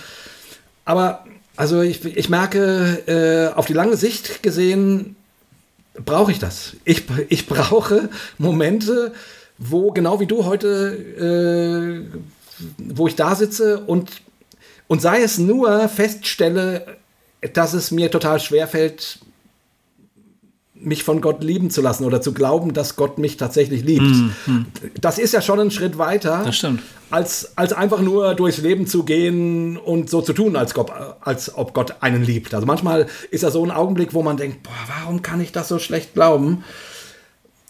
Aber 0.84 1.26
also 1.60 1.81
ich, 1.81 2.06
ich 2.06 2.30
merke, 2.30 3.03
äh, 3.06 3.53
auf 3.53 3.65
die 3.65 3.73
lange 3.73 3.98
Sicht 3.98 4.41
gesehen, 4.41 5.18
brauche 5.94 6.31
ich 6.31 6.40
das. 6.40 6.77
Ich, 6.86 7.03
ich 7.27 7.48
brauche 7.48 8.07
Momente, 8.38 9.14
wo 9.57 9.91
genau 9.91 10.22
wie 10.22 10.26
du 10.26 10.45
heute, 10.45 12.07
äh, 12.10 12.19
wo 12.77 13.07
ich 13.07 13.18
da 13.18 13.36
sitze 13.36 13.81
und, 13.81 14.22
und 14.88 15.02
sei 15.02 15.22
es 15.22 15.38
nur 15.38 15.90
feststelle, 15.90 16.98
dass 17.52 17.73
es 17.73 17.91
mir 17.91 18.10
total 18.10 18.40
schwer 18.40 18.69
fällt, 18.69 19.19
mich 20.81 21.03
von 21.03 21.22
Gott 21.22 21.43
lieben 21.43 21.69
zu 21.69 21.81
lassen 21.81 22.06
oder 22.06 22.22
zu 22.22 22.34
glauben, 22.34 22.73
dass 22.73 22.95
Gott 22.95 23.18
mich 23.18 23.38
tatsächlich 23.38 23.84
liebt. 23.84 24.06
Mm, 24.06 24.31
mm. 24.45 24.65
Das 25.01 25.18
ist 25.18 25.34
ja 25.34 25.41
schon 25.41 25.60
ein 25.60 25.72
Schritt 25.72 25.97
weiter. 25.97 26.43
Als, 27.11 27.53
als 27.56 27.73
einfach 27.73 28.01
nur 28.01 28.35
durchs 28.35 28.60
Leben 28.60 28.88
zu 28.88 29.03
gehen 29.03 29.77
und 29.77 30.10
so 30.10 30.22
zu 30.22 30.34
tun, 30.34 30.56
als, 30.56 30.73
Gott, 30.73 30.91
als 31.22 31.57
ob 31.57 31.73
Gott 31.73 31.95
einen 32.01 32.23
liebt. 32.23 32.53
Also 32.53 32.65
manchmal 32.65 33.07
ist 33.31 33.43
ja 33.43 33.51
so 33.51 33.64
ein 33.64 33.72
Augenblick, 33.72 34.14
wo 34.14 34.22
man 34.23 34.38
denkt, 34.38 34.64
boah, 34.64 34.72
warum 34.99 35.22
kann 35.22 35.41
ich 35.41 35.51
das 35.51 35.68
so 35.68 35.80
schlecht 35.80 36.14
glauben? 36.14 36.64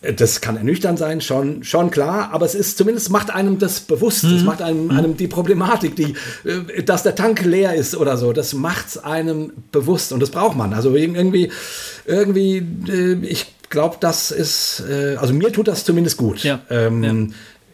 Das 0.02 0.40
kann 0.40 0.56
ernüchternd 0.56 0.98
sein, 0.98 1.20
schon, 1.20 1.64
schon 1.66 1.92
klar, 1.92 2.30
aber 2.32 2.46
es 2.46 2.56
ist 2.56 2.78
zumindest 2.78 3.10
macht 3.10 3.32
einem 3.32 3.60
das 3.60 3.82
bewusst. 3.82 4.24
Es 4.24 4.42
mhm. 4.42 4.46
macht 4.46 4.62
einem, 4.62 4.92
einem 4.92 5.18
die 5.18 5.28
Problematik, 5.28 5.98
die, 5.98 6.16
äh, 6.46 6.84
dass 6.84 7.04
der 7.04 7.16
Tank 7.16 7.44
leer 7.44 7.76
ist 7.76 7.98
oder 7.98 8.16
so. 8.16 8.32
Das 8.32 8.54
macht 8.54 8.88
es 8.88 8.98
einem 8.98 9.52
bewusst 9.74 10.14
und 10.14 10.22
das 10.22 10.30
braucht 10.30 10.56
man. 10.56 10.74
Also 10.74 10.96
irgendwie, 10.96 11.52
irgendwie, 12.06 12.66
äh, 12.88 13.18
ich 13.26 13.48
glaube, 13.70 13.98
das 14.00 14.32
ist, 14.32 14.84
äh, 14.90 15.18
also 15.18 15.34
mir 15.34 15.52
tut 15.52 15.68
das 15.68 15.84
zumindest 15.84 16.16
gut. 16.16 16.44
Ja. 16.44 16.62
Ähm, 16.70 17.04
ja. 17.04 17.10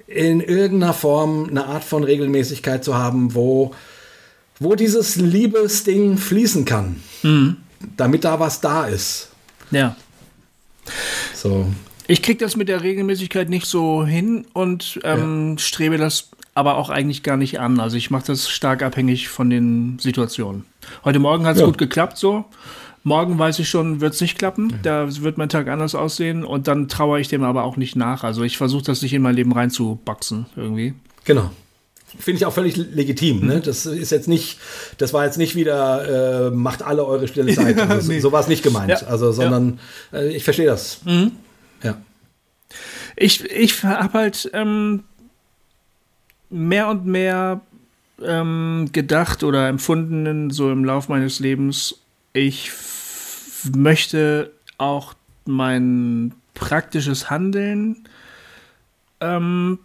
In 0.08 0.42
irgendeiner 0.42 0.94
Form 0.94 1.48
eine 1.50 1.66
Art 1.66 1.84
von 1.84 2.04
Regelmäßigkeit 2.04 2.84
zu 2.84 2.96
haben, 2.96 3.36
wo, 3.36 3.76
wo 4.60 4.74
dieses 4.74 5.16
Liebesding 5.16 6.18
fließen 6.18 6.66
kann, 6.66 7.04
mhm. 7.22 7.58
damit 7.98 8.24
da 8.24 8.40
was 8.40 8.62
da 8.62 8.88
ist. 8.88 9.30
Ja. 9.70 9.96
So. 11.36 11.68
Ich 12.08 12.22
kriege 12.22 12.38
das 12.44 12.56
mit 12.56 12.70
der 12.70 12.84
Regelmäßigkeit 12.84 13.50
nicht 13.50 13.66
so 13.66 14.06
hin 14.06 14.46
und 14.54 15.00
ähm, 15.04 15.52
ja. 15.52 15.58
strebe 15.58 15.98
das 15.98 16.30
aber 16.54 16.78
auch 16.78 16.90
eigentlich 16.90 17.24
gar 17.24 17.38
nicht 17.38 17.60
an. 17.60 17.80
Also 17.80 17.98
ich 17.98 18.12
mache 18.12 18.28
das 18.28 18.50
stark 18.50 18.82
abhängig 18.82 19.28
von 19.28 19.50
den 19.50 20.00
Situationen. 20.00 20.66
Heute 21.04 21.20
Morgen 21.20 21.46
hat 21.46 21.56
es 21.56 21.62
ja. 21.62 21.66
gut 21.66 21.78
geklappt 21.78 22.18
so. 22.18 22.46
Morgen 23.04 23.38
weiß 23.38 23.60
ich 23.60 23.70
schon, 23.70 24.02
wird 24.02 24.16
es 24.16 24.22
nicht 24.22 24.38
klappen. 24.38 24.80
Da 24.82 25.22
wird 25.22 25.38
mein 25.38 25.50
Tag 25.50 25.68
anders 25.68 25.94
aussehen 25.94 26.44
und 26.44 26.68
dann 26.68 26.88
traue 26.88 27.20
ich 27.20 27.28
dem 27.28 27.44
aber 27.44 27.64
auch 27.64 27.78
nicht 27.78 27.96
nach. 27.96 28.24
Also 28.24 28.44
ich 28.44 28.58
versuche 28.58 28.84
das 28.84 29.02
nicht 29.02 29.14
in 29.14 29.22
mein 29.22 29.36
Leben 29.36 29.52
reinzuboxen 29.52 30.48
irgendwie. 30.56 30.94
Genau. 31.24 31.52
Finde 32.18 32.38
ich 32.38 32.46
auch 32.46 32.54
völlig 32.54 32.78
legitim. 32.78 33.46
Ne? 33.46 33.60
Das 33.60 33.86
ist 33.86 34.12
jetzt 34.12 34.28
nicht, 34.28 34.58
das 34.98 35.12
war 35.14 35.26
jetzt 35.26 35.38
nicht 35.38 35.56
wieder, 35.56 36.48
äh, 36.48 36.52
macht 36.52 36.82
alle 36.82 37.06
eure 37.06 37.28
stille 37.28 37.54
Zeit. 37.54 37.78
Also, 37.90 38.12
nee. 38.12 38.20
So 38.20 38.32
war 38.32 38.40
es 38.40 38.48
nicht 38.48 38.64
gemeint. 38.64 38.90
Ja. 38.90 39.08
Also, 39.08 39.32
sondern 39.32 39.80
ja. 40.12 40.20
äh, 40.20 40.30
ich 40.30 40.44
verstehe 40.44 40.66
das. 40.66 41.02
Mhm. 41.04 41.32
Ich, 43.16 43.44
ich 43.50 43.84
habe 43.84 44.14
halt 44.14 44.50
ähm, 44.54 45.04
mehr 46.50 46.90
und 46.90 47.06
mehr 47.06 47.62
ähm, 48.24 48.90
gedacht 48.92 49.44
oder 49.44 49.68
empfunden, 49.68 50.50
so 50.50 50.72
im 50.72 50.86
Lauf 50.86 51.10
meines 51.10 51.40
Lebens, 51.40 52.02
ich 52.34 52.72
möchte 53.74 54.52
auch 54.78 55.14
mein 55.46 56.34
praktisches 56.54 57.30
Handeln 57.30 58.08
ähm, 59.22 59.80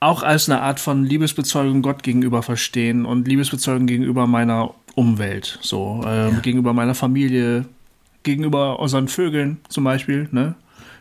auch 0.00 0.22
als 0.22 0.48
eine 0.48 0.60
Art 0.60 0.78
von 0.78 1.04
Liebesbezeugung 1.04 1.82
Gott 1.82 2.02
gegenüber 2.02 2.42
verstehen 2.42 3.06
und 3.06 3.26
Liebesbezeugung 3.26 3.86
gegenüber 3.86 4.26
meiner 4.26 4.74
Umwelt, 4.94 5.58
so 5.62 6.02
ähm, 6.06 6.34
ja. 6.34 6.40
gegenüber 6.40 6.72
meiner 6.72 6.94
Familie, 6.94 7.66
gegenüber 8.22 8.78
unseren 8.78 9.08
Vögeln 9.08 9.58
zum 9.68 9.84
Beispiel, 9.84 10.28
ne? 10.32 10.54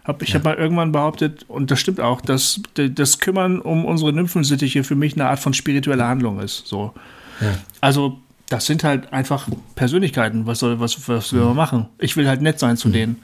Hab, 0.06 0.22
ich 0.22 0.30
ja. 0.30 0.36
habe 0.36 0.50
mal 0.50 0.56
irgendwann 0.56 0.92
behauptet, 0.92 1.46
und 1.48 1.72
das 1.72 1.80
stimmt 1.80 2.00
auch, 2.00 2.22
dass 2.22 2.62
das 2.76 3.20
Kümmern 3.20 3.60
um 3.60 3.86
unsere 3.86 4.14
Nymphensittiche 4.14 4.84
für 4.84 4.96
mich 4.96 5.16
eine 5.16 5.28
Art 5.28 5.40
von 5.40 5.54
spiritueller 5.54 6.08
Handlung 6.08 6.40
ist. 6.40 6.68
So. 6.68 6.94
Ja. 7.42 7.56
Also, 7.82 8.20
das 8.50 8.68
sind 8.68 8.84
halt 8.84 9.12
einfach 9.12 9.48
Persönlichkeiten. 9.74 10.46
Was 10.46 10.60
soll, 10.60 10.80
was, 10.80 11.10
was 11.10 11.34
will 11.34 11.42
man 11.42 11.56
machen? 11.56 11.88
Ich 11.98 12.16
will 12.16 12.28
halt 12.28 12.42
nett 12.42 12.60
sein 12.60 12.78
zu 12.78 12.90
denen. 12.90 13.18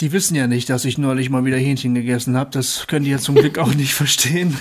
Die 0.00 0.10
wissen 0.10 0.34
ja 0.34 0.48
nicht, 0.48 0.68
dass 0.70 0.84
ich 0.84 0.98
neulich 0.98 1.30
mal 1.30 1.44
wieder 1.44 1.56
Hähnchen 1.56 1.94
gegessen 1.94 2.36
habe. 2.36 2.50
Das 2.50 2.88
können 2.88 3.04
die 3.04 3.12
ja 3.12 3.18
zum 3.18 3.36
Glück 3.36 3.58
auch 3.58 3.72
nicht 3.74 3.94
verstehen. 3.94 4.56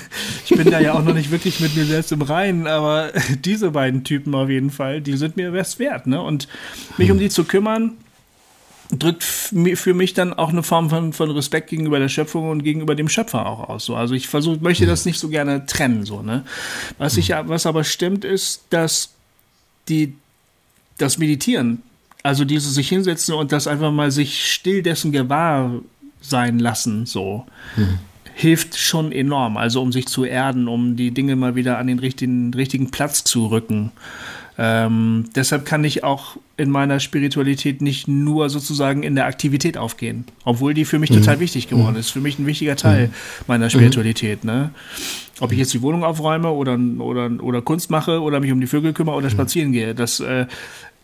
Ich 0.45 0.55
bin 0.55 0.69
da 0.69 0.79
ja 0.79 0.93
auch 0.93 1.03
noch 1.03 1.15
nicht 1.15 1.31
wirklich 1.31 1.59
mit 1.59 1.75
mir 1.75 1.85
selbst 1.85 2.11
im 2.11 2.21
Reinen, 2.21 2.67
aber 2.67 3.11
diese 3.43 3.71
beiden 3.71 4.03
Typen 4.03 4.35
auf 4.35 4.49
jeden 4.49 4.69
Fall, 4.69 5.01
die 5.01 5.17
sind 5.17 5.35
mir 5.35 5.51
was 5.51 5.79
wert. 5.79 6.05
Ne? 6.05 6.21
Und 6.21 6.47
mich 6.99 7.09
um 7.09 7.17
die 7.17 7.29
zu 7.29 7.45
kümmern, 7.45 7.93
drückt 8.91 9.23
für 9.23 9.93
mich 9.93 10.13
dann 10.13 10.33
auch 10.33 10.49
eine 10.49 10.63
Form 10.63 10.89
von, 10.89 11.13
von 11.13 11.31
Respekt 11.31 11.69
gegenüber 11.69 11.99
der 11.99 12.09
Schöpfung 12.09 12.49
und 12.49 12.63
gegenüber 12.63 12.95
dem 12.95 13.09
Schöpfer 13.09 13.45
auch 13.45 13.69
aus. 13.69 13.85
So. 13.85 13.95
Also 13.95 14.13
ich 14.13 14.27
versuche, 14.27 14.59
möchte 14.61 14.85
das 14.85 15.05
nicht 15.05 15.19
so 15.19 15.29
gerne 15.29 15.65
trennen. 15.65 16.05
So, 16.05 16.21
ne? 16.21 16.43
was, 16.97 17.17
ich, 17.17 17.29
was 17.29 17.65
aber 17.65 17.83
stimmt, 17.83 18.25
ist, 18.25 18.63
dass 18.69 19.13
die, 19.89 20.15
das 20.97 21.17
Meditieren, 21.17 21.81
also 22.23 22.45
dieses 22.45 22.73
sich 22.75 22.89
hinsetzen 22.89 23.35
und 23.35 23.51
das 23.51 23.67
einfach 23.67 23.91
mal 23.91 24.11
sich 24.11 24.51
still 24.51 24.83
dessen 24.83 25.11
gewahr 25.11 25.71
sein 26.21 26.59
lassen, 26.59 27.05
so, 27.05 27.45
mhm. 27.75 27.99
hilft 28.33 28.77
schon 28.77 29.11
enorm. 29.11 29.57
Also 29.57 29.81
um 29.81 29.91
sich 29.91 30.07
zu 30.07 30.23
erden, 30.23 30.67
um 30.67 30.95
die 30.95 31.11
Dinge 31.11 31.35
mal 31.35 31.55
wieder 31.55 31.77
an 31.77 31.87
den 31.87 31.99
richtigen, 31.99 32.53
richtigen 32.53 32.91
Platz 32.91 33.23
zu 33.23 33.47
rücken. 33.47 33.91
Ähm, 34.57 35.25
deshalb 35.35 35.65
kann 35.65 35.83
ich 35.83 36.03
auch 36.03 36.37
in 36.57 36.69
meiner 36.69 36.99
Spiritualität 36.99 37.81
nicht 37.81 38.07
nur 38.07 38.49
sozusagen 38.49 39.01
in 39.01 39.15
der 39.15 39.25
Aktivität 39.25 39.77
aufgehen, 39.77 40.25
obwohl 40.45 40.73
die 40.75 40.85
für 40.85 40.99
mich 40.99 41.09
mhm. 41.09 41.15
total 41.15 41.39
wichtig 41.39 41.67
geworden 41.67 41.93
mhm. 41.93 41.99
ist. 41.99 42.11
Für 42.11 42.21
mich 42.21 42.37
ein 42.37 42.45
wichtiger 42.45 42.75
Teil 42.75 43.07
mhm. 43.07 43.13
meiner 43.47 43.69
Spiritualität. 43.69 44.43
Ne? 44.43 44.69
Ob 45.39 45.51
ich 45.51 45.57
jetzt 45.57 45.73
die 45.73 45.81
Wohnung 45.81 46.03
aufräume 46.03 46.51
oder, 46.51 46.77
oder, 46.99 47.31
oder 47.41 47.61
Kunst 47.61 47.89
mache 47.89 48.21
oder 48.21 48.39
mich 48.39 48.51
um 48.51 48.61
die 48.61 48.67
Vögel 48.67 48.93
kümmere 48.93 49.15
oder 49.15 49.27
mhm. 49.27 49.31
spazieren 49.31 49.71
gehe, 49.71 49.95
das 49.95 50.19
äh, 50.19 50.45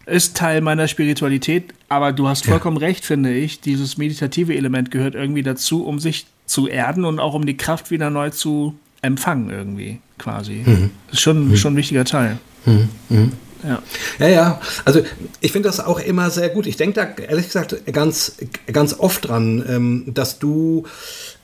ist 0.05 0.37
Teil 0.37 0.61
meiner 0.61 0.87
Spiritualität. 0.87 1.73
Aber 1.87 2.13
du 2.13 2.27
hast 2.27 2.45
vollkommen 2.45 2.77
ja. 2.77 2.87
recht, 2.87 3.05
finde 3.05 3.33
ich. 3.33 3.61
Dieses 3.61 3.97
meditative 3.97 4.55
Element 4.55 4.91
gehört 4.91 5.15
irgendwie 5.15 5.43
dazu, 5.43 5.85
um 5.85 5.99
sich 5.99 6.27
zu 6.45 6.67
erden 6.67 7.05
und 7.05 7.19
auch 7.19 7.33
um 7.33 7.45
die 7.45 7.57
Kraft 7.57 7.89
wieder 7.89 8.09
neu 8.09 8.29
zu 8.29 8.77
empfangen 9.01 9.49
irgendwie 9.49 9.99
quasi. 10.17 10.63
Mhm. 10.65 10.91
Das 11.07 11.15
ist 11.15 11.21
schon, 11.21 11.49
mhm. 11.49 11.57
schon 11.57 11.73
ein 11.73 11.77
wichtiger 11.77 12.05
Teil. 12.05 12.37
Mhm. 12.65 12.89
mhm. 13.09 13.31
Ja. 13.61 13.81
ja, 14.19 14.27
ja. 14.27 14.61
Also 14.85 15.01
ich 15.41 15.51
finde 15.51 15.67
das 15.67 15.81
auch 15.81 15.99
immer 15.99 16.29
sehr 16.29 16.47
gut. 16.47 16.65
Ich 16.65 16.77
denke 16.77 16.93
da 16.93 17.23
ehrlich 17.23 17.47
gesagt 17.47 17.75
ganz, 17.91 18.37
ganz 18.71 18.95
oft 18.97 19.27
dran, 19.27 19.65
ähm, 19.67 20.03
dass 20.07 20.39
du 20.39 20.85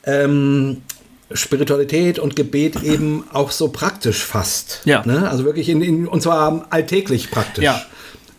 ähm, 0.06 0.78
Spiritualität 1.32 2.20
und 2.20 2.36
Gebet 2.36 2.84
eben 2.84 3.26
auch 3.34 3.52
so 3.52 3.70
praktisch 3.70 4.24
fasst. 4.24 4.82
Ja. 4.86 5.06
Ne? 5.06 5.30
Also 5.30 5.44
wirklich 5.44 5.70
in, 5.70 5.82
in, 5.82 6.08
und 6.08 6.22
zwar 6.22 6.68
alltäglich 6.70 7.32
praktisch. 7.32 7.64
Ja. 7.64 7.82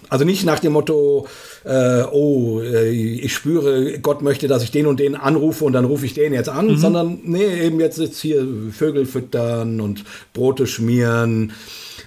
Also 0.08 0.24
nicht 0.24 0.44
nach 0.44 0.60
dem 0.60 0.72
Motto, 0.72 1.26
äh, 1.64 2.02
oh, 2.12 2.60
äh, 2.60 2.90
ich 2.90 3.34
spüre, 3.34 3.98
Gott 3.98 4.22
möchte, 4.22 4.46
dass 4.46 4.62
ich 4.62 4.70
den 4.70 4.86
und 4.86 5.00
den 5.00 5.16
anrufe 5.16 5.64
und 5.64 5.72
dann 5.72 5.84
rufe 5.84 6.06
ich 6.06 6.14
den 6.14 6.32
jetzt 6.32 6.48
an, 6.48 6.68
mhm. 6.68 6.76
sondern 6.76 7.18
nee, 7.24 7.60
eben 7.60 7.80
jetzt 7.80 7.98
jetzt 7.98 8.20
hier 8.20 8.46
Vögel 8.70 9.04
füttern 9.04 9.80
und 9.80 10.04
Brote 10.32 10.68
schmieren. 10.68 11.52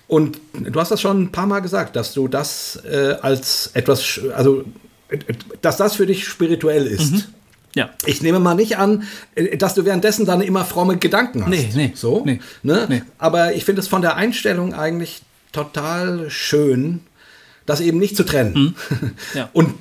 Und 0.10 0.42
du 0.54 0.80
hast 0.80 0.90
das 0.90 1.00
schon 1.00 1.22
ein 1.22 1.32
paar 1.32 1.46
Mal 1.46 1.60
gesagt, 1.60 1.96
dass 1.96 2.16
du 2.16 2.28
das 2.28 2.82
äh, 2.84 3.16
als 3.22 3.70
etwas, 3.76 4.20
also 4.36 4.66
dass 5.62 5.78
das 5.78 5.96
für 5.96 6.08
dich 6.08 6.28
spirituell 6.28 6.88
ist. 6.88 7.12
Mhm. 7.12 7.24
Ja. 7.76 7.92
Ich 8.08 8.24
nehme 8.24 8.40
mal 8.40 8.56
nicht 8.56 8.78
an, 8.78 9.04
äh, 9.36 9.56
dass 9.56 9.76
du 9.76 9.86
währenddessen 9.86 10.26
dann 10.26 10.42
immer 10.42 10.66
fromme 10.66 10.98
Gedanken 10.98 11.44
hast. 11.44 11.50
Nee, 11.50 11.70
nee. 11.76 11.92
So, 11.94 12.24
nee, 12.26 12.40
ne? 12.64 12.88
nee. 12.90 13.04
Aber 13.20 13.54
ich 13.54 13.66
finde 13.66 13.82
es 13.82 13.88
von 13.88 14.02
der 14.02 14.16
Einstellung 14.16 14.74
eigentlich 14.74 15.22
total 15.52 16.32
schön, 16.32 17.02
das 17.68 17.80
eben 17.80 18.00
nicht 18.00 18.18
zu 18.18 18.24
trennen. 18.24 18.76
Mhm. 18.90 19.12
Ja. 19.36 19.50
Und, 19.54 19.76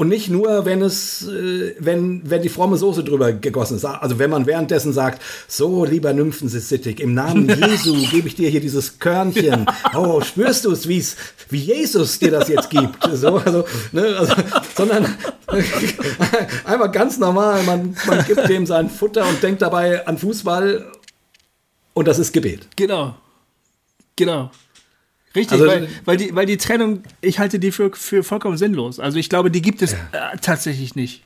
und 0.00 0.08
nicht 0.08 0.30
nur, 0.30 0.64
wenn 0.64 0.80
es, 0.80 1.28
äh, 1.28 1.74
wenn, 1.78 2.22
wenn 2.24 2.40
die 2.40 2.48
fromme 2.48 2.78
Soße 2.78 3.04
drüber 3.04 3.34
gegossen 3.34 3.76
ist. 3.76 3.84
Also 3.84 4.18
wenn 4.18 4.30
man 4.30 4.46
währenddessen 4.46 4.94
sagt, 4.94 5.20
so 5.46 5.84
lieber 5.84 6.14
Nymphensittig, 6.14 7.00
im 7.00 7.12
Namen 7.12 7.46
Jesu 7.68 7.94
gebe 8.10 8.26
ich 8.26 8.34
dir 8.34 8.48
hier 8.48 8.62
dieses 8.62 8.98
Körnchen. 8.98 9.66
Oh, 9.94 10.22
spürst 10.22 10.64
du 10.64 10.72
es, 10.72 10.88
wie 10.88 11.58
Jesus 11.58 12.18
dir 12.18 12.30
das 12.30 12.48
jetzt 12.48 12.70
gibt? 12.70 12.96
So, 13.12 13.36
also, 13.36 13.66
ne, 13.92 14.16
also, 14.18 14.32
sondern 14.74 15.04
einfach 16.64 16.92
ganz 16.92 17.18
normal, 17.18 17.62
man, 17.64 17.94
man 18.06 18.24
gibt 18.24 18.48
dem 18.48 18.64
sein 18.64 18.88
Futter 18.88 19.28
und 19.28 19.42
denkt 19.42 19.60
dabei 19.60 20.06
an 20.06 20.16
Fußball 20.16 20.90
und 21.92 22.08
das 22.08 22.18
ist 22.18 22.32
Gebet. 22.32 22.68
Genau. 22.74 23.16
Genau. 24.16 24.50
Richtig, 25.34 25.60
also, 25.60 25.66
weil, 25.66 25.88
weil, 26.04 26.16
die, 26.16 26.34
weil 26.34 26.46
die 26.46 26.56
Trennung, 26.56 27.04
ich 27.20 27.38
halte 27.38 27.58
die 27.58 27.70
für, 27.70 27.92
für 27.92 28.24
vollkommen 28.24 28.56
sinnlos. 28.56 28.98
Also 28.98 29.18
ich 29.18 29.28
glaube, 29.28 29.50
die 29.50 29.62
gibt 29.62 29.80
es 29.80 29.92
ja. 29.92 30.32
äh, 30.32 30.36
tatsächlich 30.38 30.96
nicht. 30.96 31.22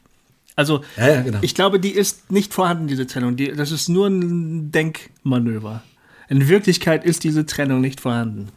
Also 0.56 0.84
ja, 0.96 1.08
ja, 1.08 1.22
genau. 1.22 1.38
ich 1.40 1.54
glaube, 1.54 1.80
die 1.80 1.90
ist 1.90 2.30
nicht 2.30 2.52
vorhanden, 2.52 2.86
diese 2.86 3.06
Trennung. 3.06 3.36
Die, 3.36 3.52
das 3.52 3.72
ist 3.72 3.88
nur 3.88 4.08
ein 4.08 4.70
Denkmanöver. 4.70 5.82
In 6.28 6.48
Wirklichkeit 6.48 7.04
ist 7.04 7.24
diese 7.24 7.46
Trennung 7.46 7.80
nicht 7.80 8.00
vorhanden. 8.00 8.48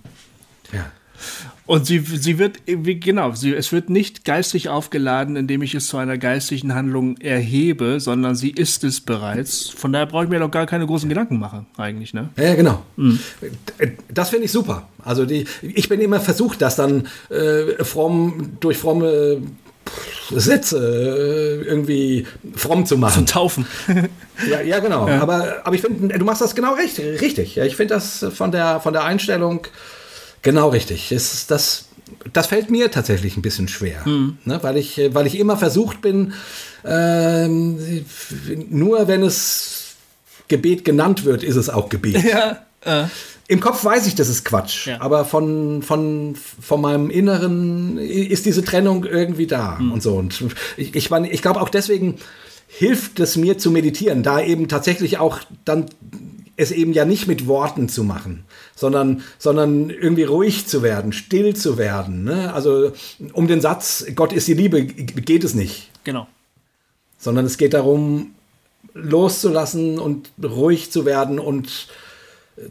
Ja. 0.74 0.92
Und 1.68 1.86
sie, 1.86 2.00
sie 2.00 2.40
wird, 2.40 2.60
genau, 2.66 3.34
sie, 3.34 3.54
es 3.54 3.74
wird 3.74 3.90
nicht 3.90 4.24
geistig 4.24 4.70
aufgeladen, 4.70 5.36
indem 5.36 5.62
ich 5.62 5.76
es 5.76 5.88
zu 5.88 5.98
einer 5.98 6.18
geistigen 6.18 6.74
Handlung 6.74 7.18
erhebe, 7.18 8.00
sondern 8.00 8.36
sie 8.36 8.52
ist 8.52 8.86
es 8.86 9.02
bereits. 9.02 9.70
Von 9.70 9.92
daher 9.92 10.06
brauche 10.06 10.24
ich 10.24 10.30
mir 10.30 10.40
doch 10.40 10.50
gar 10.50 10.66
keine 10.66 10.88
großen 10.88 11.10
Gedanken 11.10 11.40
machen, 11.40 11.66
eigentlich, 11.76 12.14
ne? 12.14 12.30
Ja, 12.38 12.56
genau. 12.56 12.84
Mhm. 12.96 13.20
Das 14.08 14.30
finde 14.30 14.46
ich 14.46 14.52
super. 14.54 14.88
Also 15.04 15.26
die, 15.26 15.46
ich 15.62 15.90
bin 15.90 16.00
immer 16.00 16.22
versucht, 16.22 16.62
das 16.62 16.78
dann 16.78 17.08
äh, 17.30 17.84
fromm, 17.84 18.54
durch 18.62 18.78
fromme 18.78 19.42
Sätze 20.30 21.64
äh, 21.66 21.68
irgendwie 21.68 22.26
fromm 22.56 22.86
zu 22.86 22.98
machen. 22.98 23.28
Zu 23.28 23.34
taufen. 23.34 23.68
ja, 24.50 24.62
ja, 24.62 24.80
genau. 24.80 25.08
Ja. 25.08 25.22
Aber, 25.22 25.62
aber 25.66 25.76
ich 25.76 25.82
finde, 25.82 26.18
du 26.18 26.26
machst 26.26 26.42
das 26.42 26.56
genau 26.56 26.76
recht, 26.76 27.00
richtig. 27.00 27.58
Ich 27.58 27.76
finde 27.76 27.96
das 27.96 28.26
von 28.34 28.52
der, 28.52 28.80
von 28.80 28.94
der 28.94 29.04
Einstellung 29.04 29.68
Genau 30.42 30.70
richtig. 30.70 31.12
Es, 31.12 31.48
das, 31.48 31.86
das 32.34 32.48
fällt 32.48 32.70
mir 32.70 32.92
tatsächlich 32.92 33.38
ein 33.38 33.42
bisschen 33.42 33.68
schwer, 33.68 34.06
mhm. 34.06 34.38
ne, 34.46 34.60
weil, 34.62 34.78
ich, 34.78 35.00
weil 35.14 35.28
ich 35.28 35.38
immer 35.38 35.58
versucht 35.58 36.02
bin, 36.02 36.34
ähm, 36.86 38.06
nur 38.70 39.08
wenn 39.08 39.24
es 39.24 39.96
Gebet 40.48 40.86
genannt 40.86 41.26
wird, 41.26 41.44
ist 41.44 41.56
es 41.56 41.70
auch 41.70 41.90
Gebet. 41.90 42.24
Ja, 42.24 42.66
äh. 42.82 43.08
Im 43.50 43.62
Kopf 43.62 43.86
weiß 43.86 44.08
ich, 44.08 44.16
das 44.16 44.28
ist 44.28 44.44
Quatsch, 44.44 44.88
ja. 44.88 45.00
aber 45.00 45.24
von, 45.24 45.82
von, 45.82 46.36
von 46.36 46.82
meinem 46.82 47.10
Inneren 47.10 47.98
ist 47.98 48.46
diese 48.46 48.62
Trennung 48.62 49.06
irgendwie 49.06 49.48
da 49.48 49.78
mhm. 49.80 49.94
und 49.94 50.04
so. 50.04 50.16
Und 50.16 50.44
ich, 50.76 50.96
ich, 50.96 51.10
ich 51.12 51.42
glaube 51.42 51.62
auch 51.62 51.70
deswegen 51.70 52.16
hilft 52.68 53.22
es 53.22 53.38
mir 53.38 53.58
zu 53.58 53.72
meditieren, 53.72 54.22
da 54.22 54.42
eben 54.42 54.68
tatsächlich 54.68 55.18
auch 55.18 55.40
dann 55.64 55.86
es 56.58 56.72
eben 56.72 56.92
ja 56.92 57.06
nicht 57.06 57.28
mit 57.28 57.48
Worten 57.48 57.88
zu 57.88 58.04
machen, 58.04 58.44
sondern, 58.76 59.22
sondern 59.38 59.92
irgendwie 59.92 60.24
ruhig 60.24 60.68
zu 60.68 60.82
werden, 60.82 61.14
still 61.14 61.56
zu 61.56 61.78
werden. 61.78 62.24
Ne? 62.24 62.52
Also 62.54 62.92
um 63.34 63.48
den 63.48 63.62
Satz, 63.62 64.06
Gott 64.16 64.34
ist 64.34 64.48
die 64.48 64.56
Liebe, 64.56 64.84
geht 64.84 65.44
es 65.44 65.54
nicht. 65.54 65.92
Genau. 66.04 66.28
Sondern 67.20 67.46
es 67.46 67.58
geht 67.58 67.74
darum, 67.74 68.32
loszulassen 68.94 70.00
und 70.00 70.32
ruhig 70.44 70.92
zu 70.92 71.06
werden 71.06 71.38
und 71.38 71.88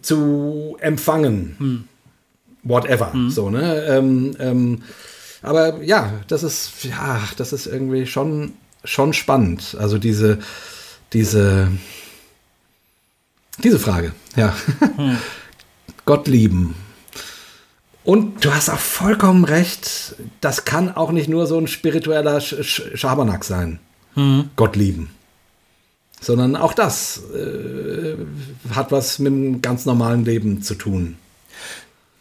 zu 0.03 0.77
empfangen. 0.81 1.55
Hm. 1.59 1.85
Whatever. 2.65 3.13
Hm. 3.13 3.31
So, 3.31 3.51
ne? 3.51 3.85
Ähm, 3.85 4.37
ähm, 4.41 4.83
aber 5.43 5.81
ja, 5.85 6.13
das 6.27 6.43
ist, 6.43 6.83
ja, 6.83 7.23
das 7.37 7.53
ist 7.53 7.67
irgendwie 7.67 8.07
schon, 8.07 8.55
schon 8.83 9.13
spannend. 9.13 9.77
Also 9.79 9.99
diese, 9.99 10.41
diese, 11.13 11.69
diese 13.63 13.79
Frage, 13.79 14.13
ja. 14.37 14.55
Hm. 14.97 15.19
Gott 16.05 16.29
lieben. 16.29 16.75
Und 18.05 18.45
du 18.45 18.55
hast 18.55 18.71
auch 18.71 18.79
vollkommen 18.79 19.45
recht, 19.45 20.15
das 20.41 20.65
kann 20.65 20.95
auch 20.95 21.11
nicht 21.11 21.29
nur 21.29 21.47
so 21.47 21.59
ein 21.59 21.67
spiritueller 21.67 22.41
Sch 22.41 22.63
Sch 22.63 22.83
Schabernack 22.95 23.45
sein. 23.45 23.81
Hm. 24.15 24.51
Gott 24.55 24.77
lieben. 24.77 25.11
Sondern 26.21 26.57
auch 26.57 26.73
das 26.73 27.23
äh, 27.35 28.15
hat 28.75 28.93
was 28.93 29.19
mit 29.19 29.33
dem 29.33 29.63
ganz 29.63 29.85
normalen 29.87 30.25
Leben 30.25 30.63
zu 30.63 30.75
tun. 30.75 31.17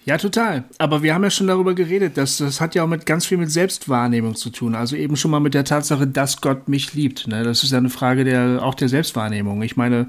Ja, 0.06 0.18
total. 0.18 0.66
Aber 0.78 1.02
wir 1.02 1.14
haben 1.16 1.24
ja 1.24 1.32
schon 1.32 1.48
darüber 1.48 1.74
geredet, 1.74 2.18
dass 2.18 2.38
das 2.38 2.62
hat 2.62 2.76
ja 2.76 2.84
auch 2.84 2.88
mit 2.88 3.08
ganz 3.08 3.26
viel 3.26 3.40
mit 3.40 3.52
Selbstwahrnehmung 3.52 4.36
zu 4.36 4.52
tun. 4.52 4.76
Also 4.76 4.96
eben 4.96 5.16
schon 5.18 5.32
mal 5.32 5.40
mit 5.40 5.56
der 5.56 5.66
Tatsache, 5.66 6.06
dass 6.06 6.42
Gott 6.42 6.68
mich 6.68 6.94
liebt. 6.94 7.28
Ne? 7.28 7.44
Das 7.44 7.64
ist 7.64 7.72
ja 7.72 7.80
eine 7.80 7.90
Frage 7.90 8.24
der 8.24 8.62
auch 8.62 8.76
der 8.76 8.90
Selbstwahrnehmung. 8.90 9.64
Ich 9.64 9.78
meine, 9.78 10.08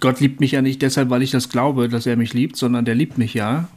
Gott 0.00 0.20
liebt 0.20 0.40
mich 0.40 0.52
ja 0.52 0.62
nicht 0.62 0.82
deshalb, 0.82 1.10
weil 1.10 1.22
ich 1.22 1.30
das 1.30 1.48
glaube, 1.48 1.88
dass 1.88 2.06
er 2.06 2.16
mich 2.16 2.34
liebt, 2.34 2.56
sondern 2.56 2.84
der 2.84 2.94
liebt 2.94 3.18
mich 3.18 3.34
ja. 3.34 3.68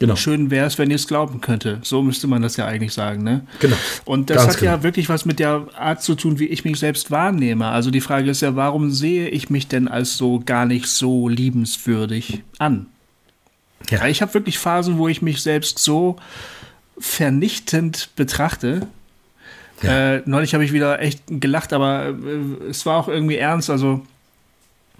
Genau. 0.00 0.16
Schön 0.16 0.50
wäre 0.50 0.66
es, 0.66 0.76
wenn 0.78 0.90
ihr 0.90 0.96
es 0.96 1.06
glauben 1.06 1.40
könnte. 1.40 1.78
So 1.82 2.02
müsste 2.02 2.26
man 2.26 2.42
das 2.42 2.56
ja 2.56 2.66
eigentlich 2.66 2.92
sagen, 2.92 3.22
ne? 3.22 3.46
Genau. 3.60 3.76
Und 4.04 4.28
das 4.28 4.38
Ganz 4.38 4.48
hat 4.48 4.58
genau. 4.58 4.72
ja 4.72 4.82
wirklich 4.82 5.08
was 5.08 5.24
mit 5.24 5.38
der 5.38 5.68
Art 5.78 6.02
zu 6.02 6.16
tun, 6.16 6.40
wie 6.40 6.46
ich 6.46 6.64
mich 6.64 6.80
selbst 6.80 7.12
wahrnehme. 7.12 7.66
Also 7.68 7.92
die 7.92 8.00
Frage 8.00 8.30
ist 8.30 8.42
ja, 8.42 8.56
warum 8.56 8.90
sehe 8.90 9.28
ich 9.28 9.50
mich 9.50 9.68
denn 9.68 9.86
als 9.86 10.16
so 10.16 10.42
gar 10.44 10.66
nicht 10.66 10.88
so 10.88 11.28
liebenswürdig 11.28 12.42
an? 12.58 12.86
Ja. 13.88 14.06
Ich 14.06 14.20
habe 14.20 14.34
wirklich 14.34 14.58
Phasen, 14.58 14.98
wo 14.98 15.06
ich 15.06 15.22
mich 15.22 15.42
selbst 15.42 15.78
so 15.78 16.16
vernichtend 16.98 18.10
betrachte. 18.16 18.88
Ja. 19.82 20.14
Äh, 20.14 20.22
neulich 20.26 20.54
habe 20.54 20.64
ich 20.64 20.72
wieder 20.72 21.00
echt 21.00 21.22
gelacht, 21.28 21.72
aber 21.72 22.08
äh, 22.08 22.68
es 22.68 22.84
war 22.84 22.96
auch 22.96 23.08
irgendwie 23.08 23.36
ernst. 23.36 23.70
Also 23.70 24.04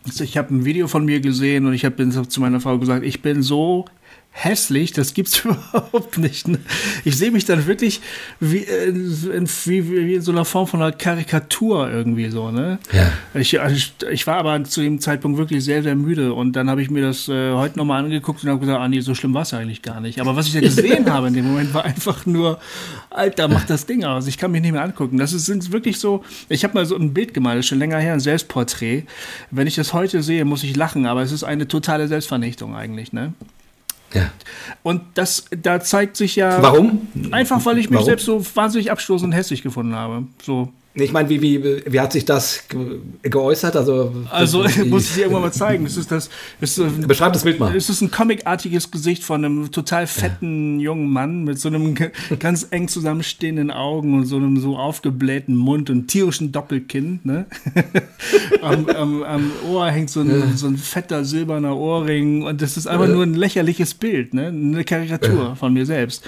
ich 0.06 0.36
habe 0.36 0.55
ein 0.55 0.64
Video 0.64 0.86
von 0.86 1.05
mir 1.05 1.20
gesehen 1.20 1.66
und 1.66 1.72
ich 1.72 1.85
habe 1.85 2.09
zu 2.28 2.40
meiner 2.40 2.60
Frau 2.60 2.78
gesagt, 2.78 3.05
ich 3.05 3.22
bin 3.22 3.43
so 3.43 3.86
hässlich, 4.36 4.93
das 4.93 5.15
gibt's 5.15 5.39
überhaupt 5.44 6.19
nicht. 6.19 6.48
Ne? 6.48 6.59
Ich 7.05 7.16
sehe 7.16 7.31
mich 7.31 7.44
dann 7.44 7.66
wirklich 7.66 8.01
wie 8.40 8.65
äh, 8.65 8.89
in, 8.89 9.48
wie, 9.65 9.90
wie 9.90 10.15
in 10.16 10.23
so 10.23 10.32
einer 10.32 10.44
Form 10.44 10.66
von 10.66 10.82
einer 10.82 10.93
Karikatur 10.93 11.89
irgendwie 11.90 12.28
so, 12.28 12.51
ne? 12.51 12.78
Ja. 12.93 13.12
Ich, 13.40 13.59
also 13.61 13.74
ich, 13.77 13.94
ich, 14.11 14.27
war 14.27 14.36
aber 14.36 14.62
zu 14.65 14.82
dem 14.82 14.98
Zeitpunkt 15.01 15.39
wirklich 15.39 15.65
sehr, 15.65 15.82
sehr 15.85 15.94
müde 15.94 16.35
und 16.35 16.55
dann 16.55 16.69
habe 16.69 16.82
ich 16.82 16.90
mir 16.90 17.02
das 17.02 17.28
äh, 17.28 17.52
heute 17.52 17.78
nochmal 17.78 18.05
angeguckt 18.05 18.43
und 18.43 18.51
habe 18.51 18.59
gesagt, 18.59 18.78
ah 18.78 18.89
nee, 18.89 19.01
so 19.01 19.15
schlimm 19.15 19.32
war 19.35 19.43
es 19.43 19.55
eigentlich 19.55 19.82
gar 19.82 20.01
nicht. 20.01 20.20
Aber 20.20 20.35
was 20.35 20.48
ich 20.48 20.52
da 20.52 20.61
gesehen 20.74 21.11
habe 21.12 21.28
in 21.28 21.35
dem 21.35 21.47
Moment 21.47 21.73
war 21.73 21.85
einfach 21.85 22.27
nur, 22.27 22.59
Alter, 23.11 23.47
mach 23.47 23.65
das 23.65 23.86
Ding 23.86 24.05
aus. 24.05 24.27
Ich 24.27 24.36
kann 24.36 24.51
mich 24.51 24.62
nicht 24.62 24.73
mehr 24.73 24.82
angucken. 24.82 25.16
Das 25.16 25.32
ist, 25.32 25.47
sind 25.47 25.73
wirklich 25.73 26.01
so, 26.01 26.24
ich 26.48 26.65
habe 26.65 26.74
mal 26.74 26.86
so 26.86 26.97
ein 26.97 27.15
Bild 27.15 27.35
gemalt, 27.35 27.65
schon 27.65 27.78
länger 27.78 27.98
her, 27.98 28.12
ein 28.12 28.20
Selbstporträt. 28.20 29.05
Wenn 29.52 29.69
ich 29.69 29.77
das 29.77 29.93
heute 29.93 30.24
sehe, 30.24 30.44
muss 30.44 30.65
ich 30.65 30.74
lachen, 30.74 31.06
aber 31.06 31.23
es 31.23 31.31
ist 31.31 31.44
eine 31.44 31.69
totale 31.69 32.09
Selbstvernichtung 32.09 32.74
eigentlich, 32.74 33.12
ne? 33.12 33.32
Ja. 34.15 34.31
Und 34.82 35.03
das, 35.15 35.47
da 35.51 35.81
zeigt 35.81 36.16
sich 36.16 36.36
ja. 36.36 36.62
Warum? 36.62 37.09
Einfach, 37.31 37.65
weil 37.66 37.78
ich 37.78 37.91
mich 37.91 37.99
Warum? 37.99 38.07
selbst 38.07 38.24
so 38.24 38.45
wahnsinnig 38.55 38.91
abstoßend 38.91 39.32
und 39.32 39.36
hässlich 39.36 39.62
gefunden 39.62 39.95
habe. 39.95 40.24
So. 40.43 40.73
Ich 40.97 41.11
meine, 41.11 41.29
wie, 41.29 41.43
wie, 41.43 41.83
wie 41.87 42.01
hat 42.01 42.12
sich 42.12 42.25
das 42.25 42.65
geäußert? 43.23 43.75
Also, 43.75 44.15
also 44.31 44.65
muss 44.87 45.09
ich 45.09 45.15
dir 45.15 45.23
irgendwann 45.23 45.43
mal 45.43 45.53
zeigen. 45.53 45.87
Ist 45.87 45.97
das, 45.97 46.07
das 46.61 46.79
ist, 46.79 47.09
Beschreib 47.09 47.33
das 47.33 47.43
Bild 47.43 47.59
mal. 47.59 47.75
Es 47.75 47.91
ist 47.91 48.01
ein 48.01 48.12
comicartiges 48.12 48.93
Gesicht 48.93 49.25
von 49.25 49.45
einem 49.45 49.73
total 49.73 50.07
fetten 50.07 50.79
ja. 50.79 50.85
jungen 50.85 51.11
Mann 51.11 51.43
mit 51.43 51.59
so 51.59 51.69
einem 51.69 51.97
ganz 52.39 52.69
eng 52.71 52.87
zusammenstehenden 52.87 53.73
Augen 53.73 54.15
und 54.15 54.27
so 54.27 54.37
einem 54.37 54.61
so 54.61 54.77
aufgeblähten 54.77 55.57
Mund 55.57 55.91
und 55.91 56.07
tierischen 56.07 56.53
Doppelkinn. 56.53 57.19
Ne? 57.25 57.47
am, 58.62 58.87
am, 58.87 59.23
am, 59.25 59.51
Ohr 59.69 59.91
hängt 59.91 60.11
so 60.11 60.21
ein, 60.21 60.31
ja. 60.31 60.57
so 60.57 60.69
ein 60.69 60.77
fetter 60.77 61.25
silberner 61.25 61.77
Ohrring 61.77 62.45
und 62.45 62.62
das 62.62 62.77
ist 62.77 62.87
einfach 62.87 63.09
ja. 63.09 63.15
nur 63.15 63.25
ein 63.25 63.35
lächerliches 63.35 63.95
Bild, 63.95 64.33
ne? 64.33 64.47
eine 64.47 64.85
Karikatur 64.85 65.57
von 65.57 65.73
mir 65.73 65.87
selbst. 65.87 66.25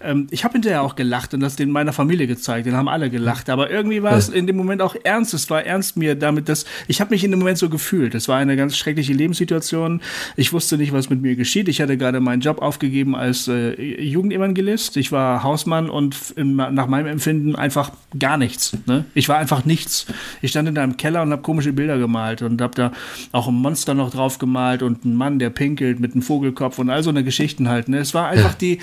Ähm, 0.00 0.28
ich 0.30 0.44
habe 0.44 0.52
hinterher 0.52 0.82
auch 0.82 0.94
gelacht 0.94 1.34
und 1.34 1.40
das 1.40 1.56
den 1.56 1.72
meiner 1.72 1.92
Familie 1.92 2.28
gezeigt. 2.28 2.66
Den 2.66 2.76
haben 2.76 2.88
alle 2.88 3.10
gelacht, 3.10 3.50
aber 3.50 3.68
irgendwie 3.68 3.95
irgendwie 3.96 4.02
war 4.10 4.18
es 4.18 4.28
in 4.28 4.46
dem 4.46 4.56
Moment 4.56 4.82
auch 4.82 4.94
ernst. 5.02 5.34
Es 5.34 5.48
war 5.50 5.64
ernst 5.64 5.96
mir 5.96 6.14
damit, 6.14 6.48
dass 6.48 6.64
ich 6.86 7.00
habe 7.00 7.10
mich 7.10 7.24
in 7.24 7.30
dem 7.30 7.40
Moment 7.40 7.58
so 7.58 7.68
gefühlt. 7.68 8.14
Es 8.14 8.28
war 8.28 8.38
eine 8.38 8.56
ganz 8.56 8.76
schreckliche 8.76 9.12
Lebenssituation. 9.12 10.00
Ich 10.36 10.52
wusste 10.52 10.76
nicht, 10.76 10.92
was 10.92 11.10
mit 11.10 11.22
mir 11.22 11.36
geschieht. 11.36 11.68
Ich 11.68 11.80
hatte 11.80 11.96
gerade 11.96 12.20
meinen 12.20 12.40
Job 12.40 12.60
aufgegeben 12.60 13.14
als 13.16 13.48
äh, 13.48 13.80
Jugendevangelist. 13.80 14.96
Ich 14.96 15.12
war 15.12 15.42
Hausmann 15.42 15.90
und 15.90 16.16
im, 16.36 16.56
nach 16.56 16.86
meinem 16.86 17.06
Empfinden 17.06 17.56
einfach 17.56 17.92
gar 18.18 18.36
nichts. 18.36 18.76
Ne? 18.86 19.04
Ich 19.14 19.28
war 19.28 19.38
einfach 19.38 19.64
nichts. 19.64 20.06
Ich 20.42 20.50
stand 20.50 20.68
in 20.68 20.78
einem 20.78 20.96
Keller 20.96 21.22
und 21.22 21.32
habe 21.32 21.42
komische 21.42 21.72
Bilder 21.72 21.98
gemalt 21.98 22.42
und 22.42 22.60
habe 22.60 22.74
da 22.74 22.92
auch 23.32 23.48
ein 23.48 23.54
Monster 23.54 23.94
noch 23.94 24.10
drauf 24.10 24.38
gemalt 24.38 24.82
und 24.82 25.04
einen 25.04 25.14
Mann, 25.14 25.38
der 25.38 25.50
pinkelt 25.50 26.00
mit 26.00 26.12
einem 26.12 26.22
Vogelkopf 26.22 26.78
und 26.78 26.90
all 26.90 27.02
so 27.02 27.10
eine 27.10 27.24
Geschichten 27.24 27.68
halt. 27.68 27.88
Ne? 27.88 27.98
Es 27.98 28.14
war 28.14 28.28
einfach 28.28 28.54
die, 28.54 28.78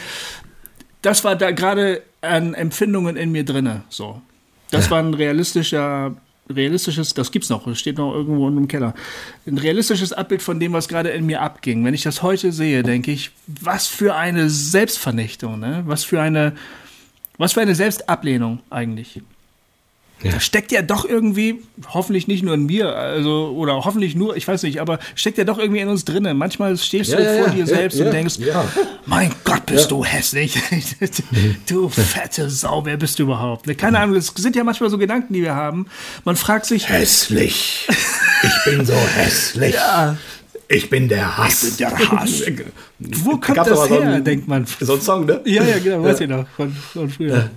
das 1.01 1.23
war 1.23 1.35
da 1.35 1.51
gerade 1.51 2.01
an 2.21 2.53
Empfindungen 2.53 3.15
in 3.17 3.31
mir 3.31 3.43
drinne. 3.43 3.83
So. 3.89 4.21
Das 4.73 4.91
war 4.91 4.99
ein 4.99 5.13
realistischer, 5.13 6.15
realistisches, 6.49 7.13
das 7.13 7.31
gibt's 7.31 7.49
noch, 7.49 7.65
das 7.65 7.79
steht 7.79 7.97
noch 7.97 8.13
irgendwo 8.13 8.47
in 8.47 8.57
einem 8.57 8.67
Keller. 8.67 8.93
Ein 9.45 9.57
realistisches 9.57 10.13
Abbild 10.13 10.41
von 10.41 10.59
dem, 10.59 10.73
was 10.73 10.87
gerade 10.87 11.09
in 11.09 11.25
mir 11.25 11.41
abging. 11.41 11.83
Wenn 11.85 11.93
ich 11.93 12.03
das 12.03 12.21
heute 12.21 12.51
sehe, 12.51 12.83
denke 12.83 13.11
ich, 13.11 13.31
was 13.47 13.87
für 13.87 14.15
eine 14.15 14.49
Selbstvernichtung, 14.49 15.59
ne? 15.59 15.83
Was 15.85 16.03
für 16.03 16.21
eine, 16.21 16.53
was 17.37 17.53
für 17.53 17.61
eine 17.61 17.75
Selbstablehnung 17.75 18.59
eigentlich. 18.69 19.21
Ja. 20.21 20.31
Da 20.31 20.39
steckt 20.39 20.71
ja 20.71 20.81
doch 20.81 21.03
irgendwie, 21.03 21.61
hoffentlich 21.89 22.27
nicht 22.27 22.43
nur 22.43 22.53
in 22.53 22.65
mir, 22.65 22.95
also, 22.95 23.53
oder 23.57 23.83
hoffentlich 23.83 24.15
nur, 24.15 24.37
ich 24.37 24.47
weiß 24.47 24.63
nicht, 24.63 24.79
aber 24.79 24.99
steckt 25.15 25.37
ja 25.37 25.43
doch 25.43 25.57
irgendwie 25.57 25.81
in 25.81 25.89
uns 25.89 26.05
drinnen. 26.05 26.37
Manchmal 26.37 26.77
stehst 26.77 27.11
ja, 27.11 27.17
du 27.17 27.23
ja, 27.23 27.43
vor 27.43 27.53
dir 27.53 27.67
selbst 27.67 27.99
und 27.99 28.11
denkst, 28.11 28.35
mein 29.05 29.31
Gott, 29.43 29.65
bist 29.65 29.91
du 29.91 30.05
hässlich. 30.05 30.57
du 31.67 31.89
fette 31.89 32.49
Sau, 32.49 32.85
wer 32.85 32.95
bist 32.95 33.19
du 33.19 33.23
überhaupt? 33.23 33.67
Ne, 33.67 33.75
keine 33.75 33.99
Ahnung, 33.99 34.15
das 34.15 34.27
sind 34.27 34.55
ja 34.55 34.63
manchmal 34.63 34.89
so 34.89 34.97
Gedanken, 34.97 35.33
die 35.33 35.41
wir 35.41 35.55
haben. 35.55 35.87
Man 36.23 36.37
fragt 36.37 36.67
sich. 36.67 36.87
Hässlich. 36.87 37.87
Ich 38.43 38.71
bin 38.71 38.85
so 38.85 38.93
hässlich. 38.93 39.75
Ja. 39.75 40.17
Ich 40.69 40.89
bin 40.89 41.07
der 41.07 41.37
Hass. 41.37 41.63
Ich 41.63 41.77
bin 41.77 41.87
der 41.89 42.11
Hass. 42.11 42.43
Wo 42.99 43.37
kommt 43.37 43.57
das 43.57 43.67
her, 43.67 43.87
so 43.87 43.99
ein, 43.99 44.23
denkt 44.23 44.47
man. 44.47 44.65
So 44.79 44.93
ein 44.93 45.01
Song, 45.01 45.25
ne? 45.25 45.41
Ja, 45.45 45.63
ja, 45.63 45.77
genau, 45.79 46.03
weiß 46.03 46.21
ich 46.21 46.29
noch, 46.29 46.47
von, 46.55 46.71
von 46.71 47.09
früher. 47.09 47.49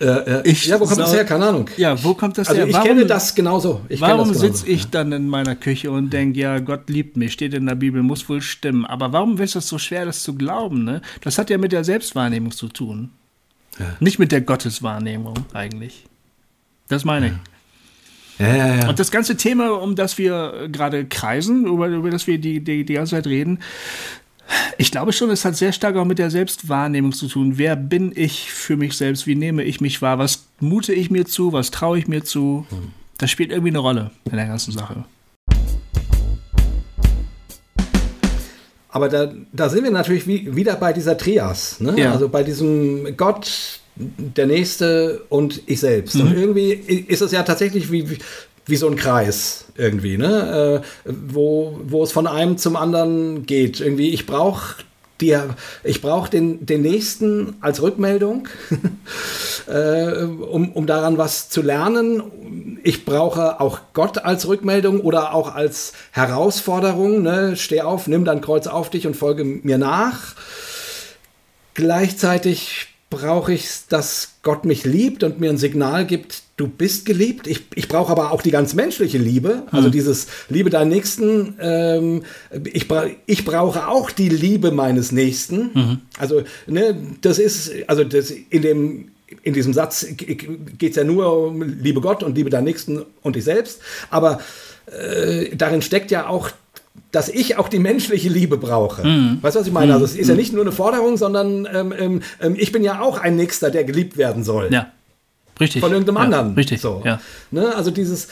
Äh, 0.00 0.48
ich, 0.48 0.66
ja, 0.66 0.80
wo 0.80 0.86
kommt 0.86 0.98
das 0.98 1.14
her? 1.14 1.24
Keine 1.24 1.46
Ahnung. 1.46 1.70
Ja, 1.76 2.02
wo 2.02 2.14
kommt 2.14 2.36
das 2.36 2.48
also 2.48 2.60
her? 2.60 2.66
Ich 2.66 2.74
warum, 2.74 2.88
kenne 2.88 3.06
das 3.06 3.34
genauso. 3.34 3.82
Ich 3.88 4.00
warum 4.00 4.34
sitze 4.34 4.66
ich 4.66 4.90
dann 4.90 5.12
in 5.12 5.28
meiner 5.28 5.54
Küche 5.54 5.90
und 5.90 6.10
denke, 6.10 6.40
ja, 6.40 6.58
Gott 6.58 6.90
liebt 6.90 7.16
mich, 7.16 7.32
steht 7.32 7.54
in 7.54 7.66
der 7.66 7.76
Bibel, 7.76 8.02
muss 8.02 8.28
wohl 8.28 8.40
stimmen. 8.40 8.84
Aber 8.84 9.12
warum 9.12 9.38
ist 9.38 9.54
es 9.54 9.68
so 9.68 9.78
schwer, 9.78 10.04
das 10.04 10.22
zu 10.22 10.34
glauben? 10.34 10.84
Ne? 10.84 11.02
Das 11.20 11.38
hat 11.38 11.50
ja 11.50 11.58
mit 11.58 11.72
der 11.72 11.84
Selbstwahrnehmung 11.84 12.50
zu 12.50 12.68
tun. 12.68 13.10
Ja. 13.78 13.96
Nicht 14.00 14.18
mit 14.18 14.32
der 14.32 14.40
Gotteswahrnehmung 14.40 15.34
eigentlich. 15.52 16.04
Das 16.88 17.04
meine 17.04 17.28
ich. 17.28 17.32
Ja, 18.38 18.56
ja, 18.56 18.74
ja. 18.76 18.88
Und 18.88 18.98
das 18.98 19.10
ganze 19.10 19.36
Thema, 19.36 19.70
um 19.80 19.94
das 19.94 20.18
wir 20.18 20.68
gerade 20.70 21.06
kreisen, 21.06 21.66
über, 21.66 21.88
über 21.88 22.10
das 22.10 22.26
wir 22.26 22.38
die, 22.38 22.60
die, 22.60 22.84
die 22.84 22.94
ganze 22.94 23.16
Zeit 23.16 23.26
reden, 23.26 23.60
ich 24.78 24.90
glaube 24.90 25.12
schon, 25.12 25.30
es 25.30 25.44
hat 25.44 25.56
sehr 25.56 25.72
stark 25.72 25.96
auch 25.96 26.04
mit 26.04 26.18
der 26.18 26.30
Selbstwahrnehmung 26.30 27.12
zu 27.12 27.28
tun. 27.28 27.58
Wer 27.58 27.76
bin 27.76 28.12
ich 28.14 28.50
für 28.52 28.76
mich 28.76 28.96
selbst? 28.96 29.26
Wie 29.26 29.34
nehme 29.34 29.64
ich 29.64 29.80
mich 29.80 30.02
wahr? 30.02 30.18
Was 30.18 30.46
mute 30.60 30.92
ich 30.92 31.10
mir 31.10 31.24
zu? 31.24 31.52
Was 31.52 31.70
traue 31.70 31.98
ich 31.98 32.08
mir 32.08 32.24
zu? 32.24 32.66
Das 33.18 33.30
spielt 33.30 33.50
irgendwie 33.50 33.70
eine 33.70 33.78
Rolle 33.78 34.10
in 34.24 34.36
der 34.36 34.46
ganzen 34.46 34.72
Sache. 34.72 35.04
Aber 38.88 39.08
da, 39.08 39.32
da 39.52 39.70
sind 39.70 39.84
wir 39.84 39.90
natürlich 39.90 40.26
wie, 40.26 40.54
wieder 40.54 40.76
bei 40.76 40.92
dieser 40.92 41.16
Trias. 41.16 41.80
Ne? 41.80 41.94
Ja. 41.98 42.12
Also 42.12 42.28
bei 42.28 42.42
diesem 42.42 43.16
Gott, 43.16 43.80
der 43.96 44.46
Nächste 44.46 45.24
und 45.30 45.62
ich 45.66 45.80
selbst. 45.80 46.14
Mhm. 46.14 46.20
Und 46.22 46.36
irgendwie 46.36 46.72
ist 46.72 47.22
es 47.22 47.32
ja 47.32 47.42
tatsächlich 47.42 47.90
wie, 47.90 48.18
wie 48.66 48.76
so 48.76 48.88
ein 48.88 48.96
Kreis 48.96 49.66
irgendwie, 49.76 50.18
ne? 50.18 50.82
Äh, 51.04 51.10
wo, 51.10 51.80
wo 51.84 52.02
es 52.02 52.12
von 52.12 52.26
einem 52.26 52.58
zum 52.58 52.76
anderen 52.76 53.46
geht. 53.46 53.80
Irgendwie, 53.80 54.10
ich 54.10 54.26
brauche 54.26 54.76
ich 55.84 56.02
brauche 56.02 56.30
den, 56.30 56.66
den 56.66 56.82
nächsten 56.82 57.54
als 57.60 57.80
Rückmeldung, 57.80 58.48
äh, 59.68 60.24
um, 60.24 60.72
um 60.72 60.86
daran 60.86 61.18
was 61.18 61.48
zu 61.48 61.62
lernen. 61.62 62.80
Ich 62.82 63.04
brauche 63.04 63.60
auch 63.60 63.80
Gott 63.92 64.18
als 64.18 64.48
Rückmeldung 64.48 65.00
oder 65.00 65.34
auch 65.34 65.54
als 65.54 65.92
Herausforderung. 66.10 67.22
Ne? 67.22 67.56
Steh 67.56 67.82
auf, 67.82 68.08
nimm 68.08 68.24
dein 68.24 68.40
Kreuz 68.40 68.66
auf 68.66 68.90
dich 68.90 69.06
und 69.06 69.14
folge 69.14 69.44
mir 69.44 69.78
nach. 69.78 70.34
Gleichzeitig 71.74 72.88
brauche 73.08 73.52
ich, 73.52 73.68
dass 73.88 74.34
Gott 74.42 74.64
mich 74.64 74.84
liebt 74.84 75.22
und 75.22 75.38
mir 75.38 75.50
ein 75.50 75.58
Signal 75.58 76.04
gibt, 76.04 76.42
du 76.62 76.68
bist 76.68 77.04
geliebt. 77.04 77.48
Ich, 77.48 77.64
ich 77.74 77.88
brauche 77.88 78.12
aber 78.12 78.30
auch 78.30 78.40
die 78.40 78.52
ganz 78.52 78.72
menschliche 78.72 79.18
Liebe, 79.18 79.64
also 79.72 79.88
mhm. 79.88 79.92
dieses 79.92 80.28
Liebe 80.48 80.70
deinen 80.70 80.90
Nächsten. 80.90 81.56
Ähm, 81.60 82.22
ich, 82.72 82.86
bra 82.86 83.06
ich 83.26 83.44
brauche 83.44 83.88
auch 83.88 84.12
die 84.12 84.28
Liebe 84.28 84.70
meines 84.70 85.10
Nächsten. 85.10 85.70
Mhm. 85.74 85.98
Also, 86.18 86.44
ne, 86.68 86.96
das 87.20 87.40
ist, 87.40 87.72
also 87.88 88.04
das 88.04 88.30
in 88.30 88.62
dem 88.62 89.08
in 89.42 89.54
diesem 89.54 89.72
Satz 89.72 90.06
geht 90.14 90.90
es 90.90 90.96
ja 90.96 91.04
nur 91.04 91.48
um 91.48 91.62
Liebe 91.62 92.00
Gott 92.00 92.22
und 92.22 92.36
Liebe 92.36 92.50
deinen 92.50 92.64
Nächsten 92.64 93.02
und 93.22 93.34
dich 93.34 93.44
selbst. 93.44 93.80
Aber 94.10 94.40
äh, 94.86 95.56
darin 95.56 95.82
steckt 95.82 96.10
ja 96.10 96.28
auch 96.28 96.50
dass 97.10 97.28
ich 97.28 97.58
auch 97.58 97.68
die 97.68 97.78
menschliche 97.78 98.28
Liebe 98.28 98.56
brauche. 98.56 99.06
Mhm. 99.06 99.38
Weißt 99.42 99.56
du, 99.56 99.60
was 99.60 99.66
ich 99.66 99.72
meine? 99.72 99.92
Also 99.92 100.04
es 100.04 100.14
ist 100.14 100.28
ja 100.28 100.34
mhm. 100.34 100.40
nicht 100.40 100.52
nur 100.52 100.62
eine 100.62 100.72
Forderung, 100.72 101.16
sondern 101.16 101.66
ähm, 101.72 102.22
ähm, 102.40 102.54
ich 102.56 102.72
bin 102.72 102.82
ja 102.82 103.00
auch 103.00 103.18
ein 103.18 103.36
Nächster, 103.36 103.70
der 103.70 103.84
geliebt 103.84 104.16
werden 104.16 104.44
soll. 104.44 104.68
Ja. 104.70 104.92
Richtig. 105.60 105.80
Von 105.80 105.92
irgendeinem 105.92 106.16
ja, 106.16 106.22
anderen. 106.22 106.54
Richtig. 106.54 106.80
So. 106.80 107.02
Ja. 107.04 107.20
Ne? 107.50 107.74
Also 107.74 107.90
dieses, 107.90 108.28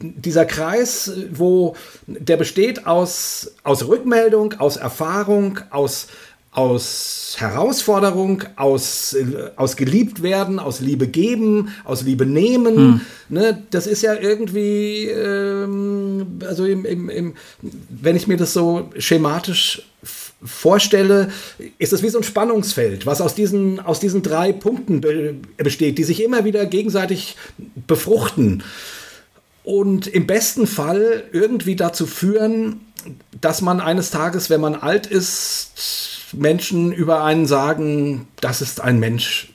dieser 0.00 0.44
Kreis, 0.44 1.12
wo 1.32 1.76
der 2.06 2.36
besteht 2.36 2.86
aus, 2.86 3.52
aus 3.62 3.86
Rückmeldung, 3.86 4.54
aus 4.54 4.76
Erfahrung, 4.76 5.60
aus 5.70 6.08
aus 6.54 7.34
Herausforderung, 7.38 8.44
aus, 8.54 9.16
aus 9.56 9.74
geliebt 9.76 10.22
werden, 10.22 10.60
aus 10.60 10.78
Liebe 10.78 11.08
geben, 11.08 11.74
aus 11.82 12.02
Liebe 12.02 12.26
nehmen. 12.26 12.76
Hm. 12.76 13.00
Ne, 13.28 13.62
das 13.70 13.88
ist 13.88 14.02
ja 14.02 14.14
irgendwie, 14.14 15.08
ähm, 15.08 16.38
also 16.46 16.64
im, 16.64 16.84
im, 16.84 17.08
im, 17.08 17.34
wenn 17.60 18.14
ich 18.14 18.28
mir 18.28 18.36
das 18.36 18.52
so 18.52 18.88
schematisch 18.96 19.82
vorstelle, 20.44 21.30
ist 21.78 21.92
es 21.92 22.02
wie 22.02 22.10
so 22.10 22.18
ein 22.18 22.24
Spannungsfeld, 22.24 23.06
was 23.06 23.20
aus 23.20 23.34
diesen, 23.34 23.80
aus 23.80 23.98
diesen 24.00 24.22
drei 24.22 24.52
Punkten 24.52 25.00
be 25.00 25.34
besteht, 25.56 25.98
die 25.98 26.04
sich 26.04 26.22
immer 26.22 26.44
wieder 26.44 26.66
gegenseitig 26.66 27.36
befruchten 27.86 28.62
und 29.64 30.06
im 30.06 30.26
besten 30.26 30.66
Fall 30.66 31.24
irgendwie 31.32 31.74
dazu 31.74 32.06
führen, 32.06 32.80
dass 33.40 33.62
man 33.62 33.80
eines 33.80 34.10
Tages, 34.10 34.50
wenn 34.50 34.60
man 34.60 34.74
alt 34.74 35.06
ist, 35.06 35.72
Menschen 36.32 36.92
über 36.92 37.24
einen 37.24 37.46
sagen, 37.46 38.28
das 38.40 38.60
ist 38.60 38.80
ein 38.80 39.00
Mensch 39.00 39.52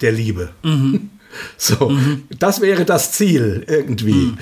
der 0.00 0.12
Liebe. 0.12 0.50
Mhm. 0.62 1.10
So, 1.56 1.90
mhm. 1.90 2.24
das 2.40 2.60
wäre 2.60 2.84
das 2.84 3.12
Ziel 3.12 3.64
irgendwie. 3.68 4.12
Mhm. 4.12 4.38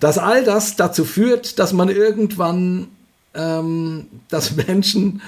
Dass 0.00 0.18
all 0.18 0.42
das 0.42 0.74
dazu 0.74 1.04
führt, 1.04 1.60
dass 1.60 1.72
man 1.72 1.88
irgendwann, 1.88 2.88
ähm, 3.34 4.06
dass 4.28 4.56
Menschen, 4.56 5.22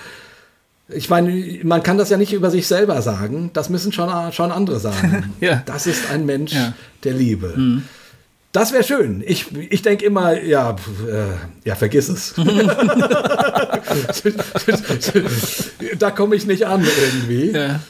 ich 0.88 1.10
meine, 1.10 1.60
man 1.62 1.82
kann 1.82 1.98
das 1.98 2.10
ja 2.10 2.16
nicht 2.16 2.32
über 2.32 2.50
sich 2.50 2.66
selber 2.66 3.00
sagen, 3.02 3.50
das 3.52 3.70
müssen 3.70 3.92
schon, 3.92 4.32
schon 4.32 4.52
andere 4.52 4.80
sagen. 4.80 5.32
ja. 5.40 5.62
Das 5.66 5.86
ist 5.86 6.10
ein 6.10 6.26
Mensch 6.26 6.52
ja. 6.52 6.74
der 7.04 7.14
Liebe. 7.14 7.54
Mhm. 7.56 7.84
Das 8.52 8.72
wäre 8.72 8.84
schön. 8.84 9.24
Ich, 9.26 9.46
ich 9.56 9.82
denke 9.82 10.04
immer, 10.04 10.40
ja, 10.40 10.76
äh, 11.08 11.24
ja, 11.64 11.74
vergiss 11.74 12.08
es. 12.08 12.34
da 15.98 16.12
komme 16.12 16.36
ich 16.36 16.46
nicht 16.46 16.64
an 16.64 16.84
irgendwie. 16.84 17.50
Ja. 17.50 17.80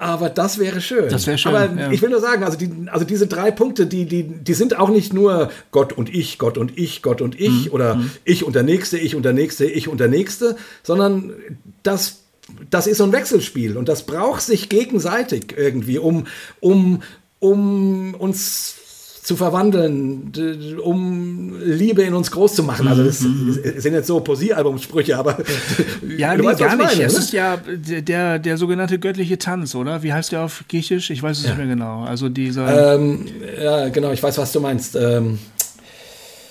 Aber 0.00 0.30
das 0.30 0.58
wäre 0.58 0.80
schön. 0.80 1.10
Das 1.10 1.26
wäre 1.26 1.36
schön. 1.36 1.54
Aber 1.54 1.78
ja. 1.78 1.90
ich 1.90 2.00
will 2.00 2.08
nur 2.08 2.20
sagen, 2.20 2.42
also, 2.42 2.56
die, 2.56 2.88
also 2.90 3.04
diese 3.04 3.26
drei 3.26 3.50
Punkte, 3.50 3.86
die, 3.86 4.06
die, 4.06 4.22
die 4.22 4.54
sind 4.54 4.78
auch 4.78 4.88
nicht 4.88 5.12
nur 5.12 5.50
Gott 5.72 5.92
und 5.92 6.12
ich, 6.12 6.38
Gott 6.38 6.56
und 6.56 6.78
ich, 6.78 7.02
Gott 7.02 7.20
und 7.20 7.38
ich 7.38 7.66
mhm. 7.66 7.72
oder 7.72 7.96
mhm. 7.96 8.10
ich 8.24 8.42
und 8.44 8.56
der 8.56 8.62
Nächste, 8.62 8.96
ich 8.96 9.14
und 9.14 9.24
der 9.24 9.34
Nächste, 9.34 9.66
ich 9.66 9.88
und 9.88 10.00
der 10.00 10.08
Nächste, 10.08 10.56
sondern 10.82 11.34
das, 11.82 12.22
das 12.70 12.86
ist 12.86 12.96
so 12.96 13.04
ein 13.04 13.12
Wechselspiel 13.12 13.76
und 13.76 13.90
das 13.90 14.06
braucht 14.06 14.40
sich 14.40 14.70
gegenseitig 14.70 15.54
irgendwie, 15.54 15.98
um, 15.98 16.26
um 16.60 17.02
um 17.40 18.14
uns 18.14 18.76
zu 19.30 19.36
verwandeln, 19.36 20.32
um 20.82 21.54
Liebe 21.64 22.02
in 22.02 22.14
uns 22.14 22.32
groß 22.32 22.56
zu 22.56 22.64
machen. 22.64 22.88
Also 22.88 23.04
das 23.04 23.20
sind 23.20 23.92
jetzt 23.92 24.08
so 24.08 24.18
Poesiealbumsprüche, 24.18 25.16
aber 25.16 25.38
Ja, 26.18 26.34
du 26.34 26.42
nee, 26.42 26.48
weißt, 26.48 26.58
gar 26.58 26.72
ich 26.72 26.78
nicht. 26.78 26.86
meine, 26.96 27.02
es 27.04 27.12
ne? 27.12 27.18
ist 27.20 27.32
ja 27.32 27.56
der, 27.56 28.40
der, 28.40 28.56
sogenannte 28.56 28.98
göttliche 28.98 29.38
Tanz, 29.38 29.76
oder? 29.76 30.02
Wie 30.02 30.12
heißt 30.12 30.32
der 30.32 30.40
auf 30.40 30.64
Griechisch? 30.68 31.10
Ich 31.10 31.22
weiß 31.22 31.38
es 31.38 31.44
nicht 31.44 31.58
mehr 31.58 31.68
genau. 31.68 32.02
Also 32.02 32.28
dieser, 32.28 32.96
ähm, 32.96 33.26
ja, 33.62 33.88
genau, 33.90 34.10
ich 34.10 34.20
weiß, 34.20 34.36
was 34.36 34.50
du 34.50 34.58
meinst. 34.58 34.96
Ähm, 34.96 35.38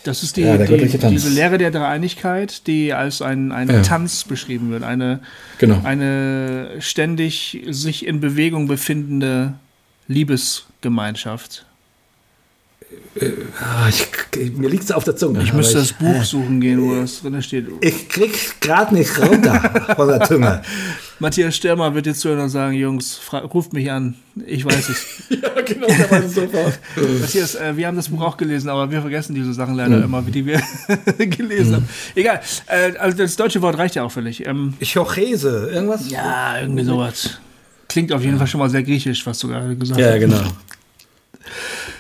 das 0.06 0.24
ist 0.24 0.38
die, 0.38 0.44
ja, 0.44 0.58
die, 0.58 0.88
diese 0.88 1.30
Lehre 1.32 1.58
der 1.58 1.72
Dreieinigkeit, 1.72 2.66
die 2.66 2.94
als 2.94 3.22
ein, 3.22 3.52
ein 3.52 3.68
Ja. 3.68 3.82
Tanz 3.82 4.24
beschrieben 4.24 4.72
wird. 4.72 4.84
Eine, 4.84 5.20
genau. 5.58 5.82
eine 5.84 6.78
ständig 6.80 7.62
sich 7.72 8.08
in 8.08 8.22
Bewegung 8.22 8.70
befindende 8.70 9.56
Liebesgemeinschaft. 10.08 11.66
Ah, 13.61 13.90
ich, 13.90 14.52
mir 14.57 14.70
liegt 14.70 14.84
es 14.84 14.91
auf 14.91 15.03
der 15.03 15.16
Zunge. 15.16 15.44
Ich 15.44 15.53
müsste 15.53 15.80
das 15.80 15.94
Buch 15.94 16.24
suchen 16.24 16.61
gehen, 16.61 16.82
wo 16.82 16.95
das 16.95 17.22
drin 17.22 17.41
steht. 17.41 17.68
Ich 17.82 18.07
krieg 18.07 18.61
gerade 18.61 18.94
nicht 18.95 19.18
runter 19.20 19.94
von 19.95 20.07
der 20.07 20.22
Zunge. 20.22 20.61
Matthias 21.20 21.56
Stürmer 21.57 21.94
wird 21.94 22.06
jetzt 22.06 22.22
zuhören 22.22 22.40
und 22.40 22.49
sagen, 22.49 22.74
Jungs, 22.76 23.20
ruft 23.53 23.74
mich 23.74 23.91
an. 23.91 24.16
Ich 24.45 24.64
weiß 24.64 24.90
es. 24.90 25.06
ja, 25.30 25.61
genau, 25.66 25.88
der 25.88 26.10
weiß 26.10 26.26
es 26.26 26.36
sofort. 26.36 26.80
Matthias, 27.22 27.56
äh, 27.56 27.76
wir 27.76 27.88
haben 27.88 27.98
das 27.98 28.07
Buch 28.10 28.22
auch 28.22 28.38
gelesen, 28.38 28.70
aber 28.70 28.90
wir 28.90 29.02
vergessen 29.02 29.36
diese 29.36 29.53
Sachen 29.53 29.76
leider 29.76 29.98
Hm. 29.98 30.03
immer, 30.03 30.22
die 30.22 30.45
wir 30.45 30.61
gelesen 31.18 31.76
haben. 31.76 31.90
Egal, 32.16 32.40
äh, 32.68 32.94
also 32.98 33.18
das 33.18 33.36
deutsche 33.36 33.61
Wort 33.61 33.78
reicht 33.78 33.95
ja 33.95 34.03
auch 34.03 34.11
völlig. 34.11 34.45
Ähm, 34.48 34.76
Chochese, 34.82 35.70
irgendwas? 35.74 36.10
ja, 36.10 36.60
irgendwie 36.61 36.86
sowas. 36.86 37.40
Klingt 37.90 38.14
auf 38.14 38.24
jeden 38.24 38.38
Fall 38.38 38.48
schon 38.48 38.60
mal 38.60 38.70
sehr 38.70 38.84
griechisch, 38.84 39.26
was 39.26 39.40
du 39.40 39.49
gerade 39.49 39.76
gesagt 39.76 39.99
Ja, 39.99 40.11
hast. 40.11 40.20
genau. 40.20 40.41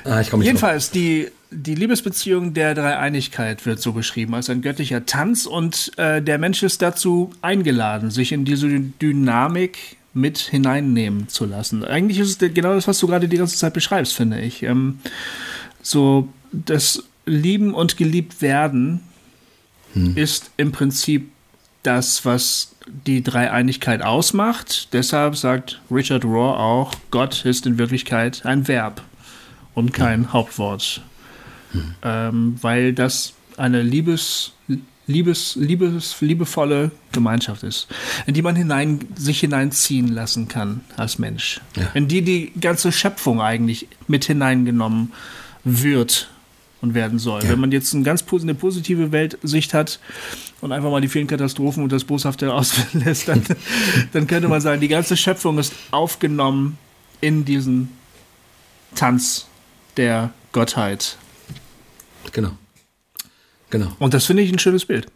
Ah, 0.05 0.21
ich 0.21 0.29
komme 0.29 0.41
nicht 0.41 0.47
Jedenfalls, 0.47 0.91
die, 0.91 1.29
die 1.51 1.75
Liebesbeziehung 1.75 2.53
der 2.53 2.75
Dreieinigkeit 2.75 3.65
wird 3.65 3.81
so 3.81 3.93
beschrieben 3.93 4.35
als 4.35 4.49
ein 4.49 4.61
göttlicher 4.61 5.05
Tanz 5.05 5.45
und 5.45 5.91
äh, 5.97 6.21
der 6.21 6.37
Mensch 6.37 6.63
ist 6.63 6.81
dazu 6.81 7.31
eingeladen, 7.41 8.11
sich 8.11 8.31
in 8.31 8.45
diese 8.45 8.67
Dynamik 8.67 9.97
mit 10.13 10.37
hineinnehmen 10.37 11.27
zu 11.27 11.45
lassen. 11.45 11.83
Eigentlich 11.83 12.19
ist 12.19 12.41
es 12.41 12.53
genau 12.53 12.73
das, 12.73 12.87
was 12.87 12.99
du 12.99 13.07
gerade 13.07 13.27
die 13.27 13.37
ganze 13.37 13.57
Zeit 13.57 13.73
beschreibst, 13.73 14.13
finde 14.13 14.41
ich. 14.41 14.63
Ähm, 14.63 14.99
so 15.81 16.29
das 16.51 17.03
Lieben 17.25 17.73
und 17.73 17.97
geliebt 17.97 18.41
werden 18.41 19.01
ist 20.15 20.51
im 20.57 20.71
Prinzip 20.71 21.29
das, 21.83 22.25
was 22.25 22.75
die 23.07 23.23
Dreieinigkeit 23.23 24.01
ausmacht. 24.01 24.89
Deshalb 24.93 25.35
sagt 25.35 25.81
Richard 25.91 26.25
Rohr 26.25 26.59
auch, 26.59 26.93
Gott 27.11 27.45
ist 27.45 27.65
in 27.65 27.77
Wirklichkeit 27.77 28.45
ein 28.45 28.67
Verb 28.67 29.01
und 29.73 29.93
kein 29.93 30.33
Hauptwort. 30.33 31.01
Ähm, 32.03 32.55
weil 32.61 32.93
das 32.93 33.33
eine 33.57 33.81
Liebes, 33.83 34.53
Liebes, 35.05 35.55
Liebes, 35.55 36.21
liebevolle 36.21 36.91
Gemeinschaft 37.11 37.63
ist, 37.63 37.87
in 38.27 38.35
die 38.35 38.43
man 38.43 38.55
hinein, 38.55 38.99
sich 39.15 39.39
hineinziehen 39.39 40.07
lassen 40.07 40.47
kann 40.47 40.81
als 40.97 41.17
Mensch. 41.17 41.61
In 41.95 42.07
die 42.07 42.21
die 42.21 42.51
ganze 42.59 42.91
Schöpfung 42.91 43.41
eigentlich 43.41 43.87
mit 44.07 44.25
hineingenommen 44.25 45.11
wird 45.63 46.29
und 46.81 46.93
werden 46.93 47.19
soll. 47.19 47.41
Wenn 47.43 47.59
man 47.59 47.71
jetzt 47.71 47.93
ein 47.93 48.03
ganz, 48.03 48.23
eine 48.31 48.53
positive 48.53 49.11
Weltsicht 49.11 49.73
hat 49.73 49.99
und 50.61 50.71
einfach 50.71 50.91
mal 50.91 51.01
die 51.01 51.07
vielen 51.07 51.27
Katastrophen 51.27 51.83
und 51.83 51.91
das 51.91 52.03
Boshafte 52.03 52.53
auslässt, 52.53 53.27
dann, 53.27 53.43
dann 54.13 54.27
könnte 54.27 54.47
man 54.47 54.61
sagen, 54.61 54.79
die 54.79 54.87
ganze 54.87 55.17
Schöpfung 55.17 55.57
ist 55.57 55.73
aufgenommen 55.91 56.77
in 57.19 57.45
diesen 57.45 57.89
Tanz 58.95 59.48
der 59.97 60.31
Gottheit. 60.51 61.17
Genau. 62.31 62.51
Genau. 63.69 63.91
Und 63.99 64.13
das 64.13 64.25
finde 64.25 64.43
ich 64.43 64.51
ein 64.51 64.59
schönes 64.59 64.85
Bild. 64.85 65.07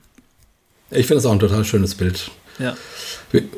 Ich 0.92 1.08
finde 1.08 1.16
das 1.16 1.26
auch 1.26 1.32
ein 1.32 1.40
total 1.40 1.66
schönes 1.66 1.96
Bild. 1.96 2.30
Ja. 2.60 2.76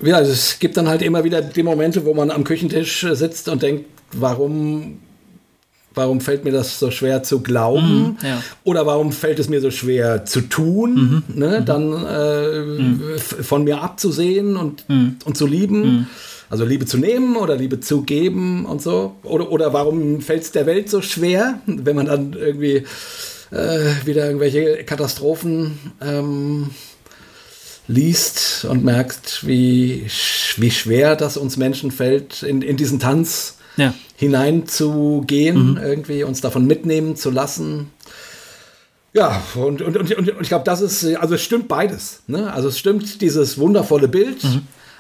Ja, 0.04 0.16
also 0.16 0.32
es 0.32 0.60
gibt 0.60 0.78
dann 0.78 0.88
halt 0.88 1.02
immer 1.02 1.24
wieder 1.26 1.42
die 1.42 1.64
Momente, 1.64 2.06
wo 2.06 2.14
man 2.14 2.32
am 2.32 2.46
Küchentisch 2.46 3.06
sitzt 3.12 3.50
und 3.50 3.62
denkt, 3.62 3.86
warum, 4.14 5.00
warum 5.94 6.22
fällt 6.22 6.46
mir 6.46 6.54
das 6.54 6.80
so 6.80 6.92
schwer 6.92 7.22
zu 7.24 7.42
glauben? 7.42 8.18
ja. 8.24 8.42
Oder 8.64 8.86
warum 8.86 9.12
fällt 9.12 9.38
es 9.40 9.50
mir 9.50 9.60
so 9.60 9.70
schwer 9.70 10.24
zu 10.26 10.40
tun? 10.42 11.24
Ne? 11.28 11.62
Dann 11.66 11.92
äh, 12.06 13.16
f- 13.16 13.36
von 13.46 13.66
mir 13.66 13.82
abzusehen 13.82 14.56
und, 14.56 14.86
und 14.88 15.36
zu 15.36 15.46
lieben. 15.46 16.08
Also 16.50 16.64
Liebe 16.66 16.86
zu 16.86 16.98
nehmen 16.98 17.36
oder 17.38 17.56
Liebe 17.56 17.80
zu 17.80 18.04
geben 18.04 18.66
und 18.66 18.82
so. 18.82 19.16
Oder, 19.24 19.52
oder 19.52 19.74
warum 19.74 20.22
fällt 20.22 20.44
es 20.44 20.52
der 20.52 20.66
Welt 20.66 20.90
so 20.90 21.02
schwer, 21.02 21.60
wenn 21.66 21.96
man 21.96 22.06
dann 22.06 22.34
irgendwie 22.34 22.84
äh, 23.52 24.06
wieder 24.06 24.26
irgendwelche 24.28 24.84
Katastrophen 24.84 25.80
ähm, 26.02 26.70
liest 27.88 28.66
und 28.70 28.84
merkt, 28.84 29.46
wie, 29.46 30.08
wie 30.58 30.72
schwer 30.72 31.16
das 31.16 31.38
uns 31.38 31.58
Menschen 31.58 31.92
fällt, 31.92 32.44
in, 32.44 32.62
in 32.62 32.78
diesen 32.78 33.00
Tanz 33.00 33.58
Ja. 33.78 33.94
hineinzugehen, 34.16 35.80
irgendwie 35.82 36.24
uns 36.24 36.42
davon 36.42 36.66
mitnehmen 36.66 37.16
zu 37.16 37.30
lassen. 37.32 37.92
Ja, 39.14 39.42
und, 39.56 39.82
und, 39.82 39.96
und, 39.96 40.14
und 40.18 40.42
ich 40.42 40.50
glaube, 40.50 40.66
das 40.66 40.82
ist, 40.82 41.06
also 41.16 41.36
es 41.36 41.42
stimmt 41.42 41.68
beides. 41.70 42.22
Ne? 42.28 42.52
Also 42.52 42.68
es 42.68 42.78
stimmt 42.78 43.22
dieses 43.22 43.58
wundervolle 43.58 44.08
Bild 44.10 44.38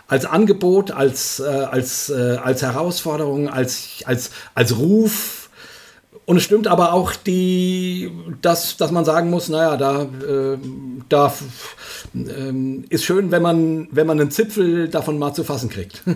als 0.07 0.26
Angebot, 0.26 0.91
als, 0.91 1.40
äh, 1.40 1.44
als, 1.44 2.10
äh, 2.10 2.38
als 2.41 2.61
Herausforderung, 2.61 3.49
als, 3.49 4.03
als, 4.06 4.32
als 4.53 4.77
Ruf. 4.77 5.49
Und 6.26 6.38
es 6.38 6.44
stimmt 6.44 6.68
aber 6.68 6.94
auch 6.94 7.14
die, 7.15 8.11
dass, 8.41 8.77
dass 8.77 8.91
man 8.91 9.06
sagen 9.06 9.30
muss, 9.30 9.48
naja, 9.49 9.77
da, 9.77 10.03
äh, 10.03 10.57
da 11.10 11.34
ähm, 12.14 12.86
ist 12.90 13.03
schön, 13.03 13.32
wenn 13.32 13.41
man, 13.41 13.88
wenn 13.91 14.07
man 14.07 14.19
einen 14.19 14.32
Zipfel 14.32 14.88
davon 14.90 15.19
mal 15.19 15.34
zu 15.34 15.44
fassen 15.44 15.69
kriegt. 15.69 16.03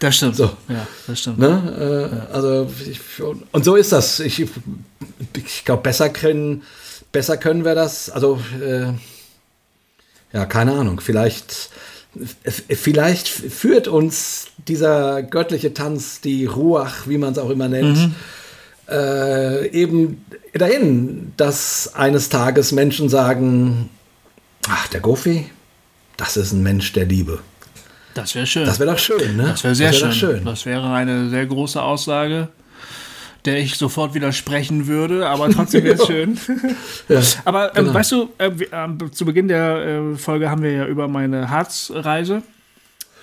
Das 0.00 0.16
stimmt. 0.16 0.36
So. 0.36 0.50
Ja, 0.68 0.86
das 1.06 1.20
stimmt. 1.20 1.38
Ne? 1.38 2.26
Äh, 2.30 2.34
also 2.34 2.68
ich, 2.84 3.00
und 3.22 3.64
so 3.64 3.76
ist 3.76 3.92
das. 3.92 4.20
Ich, 4.20 4.44
ich 5.34 5.64
glaube, 5.64 5.82
besser 5.82 6.10
können, 6.10 6.62
besser 7.12 7.36
können 7.36 7.64
wir 7.64 7.74
das. 7.74 8.10
Also 8.10 8.40
äh, 8.60 8.92
ja, 10.32 10.46
keine 10.46 10.72
Ahnung. 10.72 11.00
Vielleicht, 11.00 11.70
vielleicht 12.44 13.28
führt 13.28 13.88
uns 13.88 14.48
dieser 14.68 15.22
göttliche 15.22 15.74
Tanz, 15.74 16.20
die 16.20 16.46
Ruach, 16.46 17.06
wie 17.06 17.18
man 17.18 17.32
es 17.32 17.38
auch 17.38 17.50
immer 17.50 17.68
nennt, 17.68 18.10
äh, 18.88 19.68
eben 19.70 20.24
dahin, 20.52 21.32
dass 21.36 21.94
eines 21.94 22.28
Tages 22.28 22.72
Menschen 22.72 23.08
sagen: 23.08 23.90
Ach, 24.68 24.88
der 24.88 25.00
Gofi, 25.00 25.50
das 26.16 26.36
ist 26.36 26.52
ein 26.52 26.62
Mensch 26.62 26.92
der 26.92 27.06
Liebe. 27.06 27.40
Das 28.14 28.34
wäre 28.34 28.46
schön. 28.46 28.64
Das 28.64 28.78
wäre 28.78 28.92
doch 28.92 28.98
schön, 28.98 29.36
ne? 29.36 29.48
Das 29.48 29.64
wäre 29.64 29.74
sehr 29.74 29.90
wär 29.90 29.98
schön. 29.98 30.12
schön. 30.12 30.44
Das 30.44 30.64
wäre 30.66 30.92
eine 30.92 31.28
sehr 31.30 31.46
große 31.46 31.82
Aussage, 31.82 32.48
der 33.44 33.58
ich 33.58 33.76
sofort 33.76 34.14
widersprechen 34.14 34.86
würde, 34.86 35.28
aber 35.28 35.50
trotzdem 35.50 35.84
wäre 35.84 35.96
es 35.96 36.06
schön. 36.06 36.38
aber 37.44 37.76
ähm, 37.76 37.84
genau. 37.84 37.94
weißt 37.94 38.12
du, 38.12 38.28
äh, 38.38 38.50
ähm, 38.72 38.98
zu 39.12 39.24
Beginn 39.24 39.48
der 39.48 39.84
äh, 40.12 40.14
Folge 40.16 40.50
haben 40.50 40.62
wir 40.62 40.72
ja 40.72 40.86
über 40.86 41.08
meine 41.08 41.50
Harzreise 41.50 42.42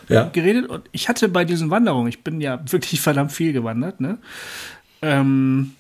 Ja. 0.10 0.30
geredet 0.32 0.68
und 0.70 0.84
ich 0.92 1.10
hatte 1.10 1.28
bei 1.30 1.44
diesen 1.46 1.70
Wanderungen, 1.70 2.08
ich 2.08 2.24
bin 2.24 2.40
ja 2.42 2.60
wirklich 2.72 3.02
verdammt 3.02 3.32
viel 3.32 3.54
gewandert, 3.54 4.00
ne? 4.00 4.18
Ähm, 5.02 5.72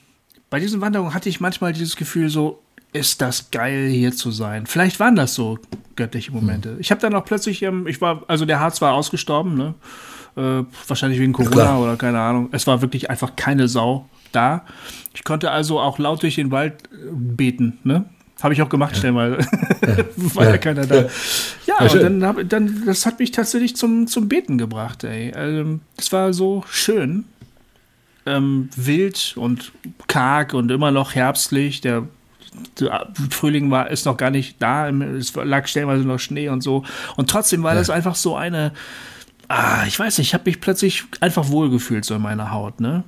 bei 0.49 0.59
diesen 0.59 0.81
Wanderungen 0.81 1.13
hatte 1.13 1.29
ich 1.29 1.39
manchmal 1.39 1.73
dieses 1.73 1.95
Gefühl 1.95 2.29
so, 2.29 2.61
ist 2.93 3.21
das 3.21 3.51
geil 3.51 3.87
hier 3.87 4.11
zu 4.11 4.31
sein. 4.31 4.65
Vielleicht 4.65 4.99
waren 4.99 5.15
das 5.15 5.33
so 5.35 5.59
göttliche 5.95 6.31
Momente. 6.31 6.75
Ich 6.79 6.91
habe 6.91 6.99
dann 6.99 7.13
auch 7.15 7.23
plötzlich, 7.23 7.61
ähm, 7.61 7.87
ich 7.87 8.01
war, 8.01 8.23
also 8.27 8.45
der 8.45 8.59
Harz 8.59 8.81
war 8.81 8.93
ausgestorben, 8.93 9.55
ne? 9.55 9.75
Äh, 10.35 10.63
wahrscheinlich 10.87 11.19
wegen 11.19 11.33
Corona 11.33 11.51
Klar. 11.53 11.79
oder 11.81 11.95
keine 11.97 12.19
Ahnung. 12.19 12.49
Es 12.51 12.65
war 12.65 12.81
wirklich 12.81 13.09
einfach 13.09 13.35
keine 13.35 13.67
Sau 13.67 14.09
da. 14.31 14.65
Ich 15.13 15.23
konnte 15.23 15.51
also 15.51 15.79
auch 15.79 15.99
laut 15.99 16.23
durch 16.23 16.35
den 16.35 16.51
Wald 16.51 16.83
äh, 16.91 16.97
beten, 17.11 17.79
ne? 17.83 18.05
Habe 18.41 18.55
ich 18.55 18.61
auch 18.63 18.69
gemacht, 18.69 18.97
stellenweise. 18.97 19.37
War 20.15 20.45
ja, 20.45 20.51
Ja. 20.51 20.57
keiner 20.57 20.87
da. 20.87 20.95
Ja, 21.01 21.07
Ja, 21.67 21.91
und 21.91 22.01
dann, 22.01 22.23
hab, 22.25 22.49
dann, 22.49 22.83
das 22.87 23.05
hat 23.05 23.19
mich 23.19 23.29
tatsächlich 23.31 23.75
zum, 23.75 24.07
zum 24.07 24.27
Beten 24.27 24.57
gebracht, 24.57 25.03
ey. 25.03 25.31
Ähm, 25.35 25.81
das 25.95 26.11
war 26.11 26.33
so 26.33 26.63
schön. 26.69 27.25
Ähm, 28.25 28.69
wild 28.75 29.33
und 29.35 29.71
karg 30.07 30.53
und 30.55 30.71
immer 30.71 30.89
noch 30.91 31.13
herbstlich. 31.13 31.81
Der, 31.81 32.07
der 32.79 33.09
Frühling 33.29 33.69
war, 33.69 33.91
ist 33.91 34.05
noch 34.05 34.17
gar 34.17 34.31
nicht 34.31 34.55
da. 34.59 34.89
Es 34.89 35.35
lag 35.35 35.67
stellenweise 35.67 36.03
noch 36.03 36.19
Schnee 36.19 36.49
und 36.49 36.61
so. 36.61 36.83
Und 37.17 37.29
trotzdem 37.29 37.61
war 37.61 37.75
das 37.75 37.91
einfach 37.91 38.15
so 38.15 38.35
eine, 38.35 38.73
ah, 39.49 39.85
ich 39.87 39.99
weiß 39.99 40.17
nicht, 40.17 40.29
ich 40.29 40.33
habe 40.33 40.45
mich 40.49 40.61
plötzlich 40.61 41.03
einfach 41.19 41.49
wohlgefühlt 41.49 42.05
so 42.05 42.15
in 42.15 42.21
meiner 42.23 42.51
Haut, 42.51 42.79
ne? 42.79 43.03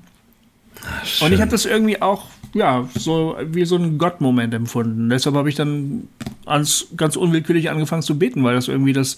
Und 1.22 1.34
ich 1.34 1.41
habe 1.41 1.51
das 1.51 1.65
irgendwie 1.65 2.01
auch, 2.01 2.26
ja, 2.53 2.88
so 2.95 3.38
wie 3.45 3.65
so 3.65 3.76
ein 3.77 3.97
Gott-Moment 3.97 4.53
empfunden. 4.53 5.10
Deshalb 5.10 5.35
habe 5.35 5.49
ich 5.49 5.55
dann 5.55 6.07
ganz, 6.45 6.88
ganz 6.95 7.15
unwillkürlich 7.15 7.69
angefangen 7.69 8.03
zu 8.03 8.18
beten, 8.18 8.43
weil 8.43 8.55
das 8.55 8.68
irgendwie 8.68 8.93
das 8.93 9.18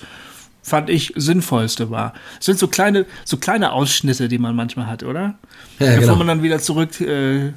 fand 0.61 0.89
ich, 0.89 1.13
sinnvollste 1.15 1.91
war. 1.91 2.13
Es 2.39 2.47
sind 2.47 2.57
so 2.57 2.67
kleine, 2.67 3.05
so 3.23 3.37
kleine 3.37 3.71
Ausschnitte, 3.71 4.27
die 4.27 4.39
man 4.39 4.55
manchmal 4.55 4.87
hat, 4.87 5.03
oder? 5.03 5.35
Ja, 5.79 5.95
Bevor 5.95 5.99
genau. 5.99 6.15
man 6.15 6.27
dann 6.27 6.43
wieder 6.43 6.57
zurück 6.57 6.99
äh, 7.01 7.51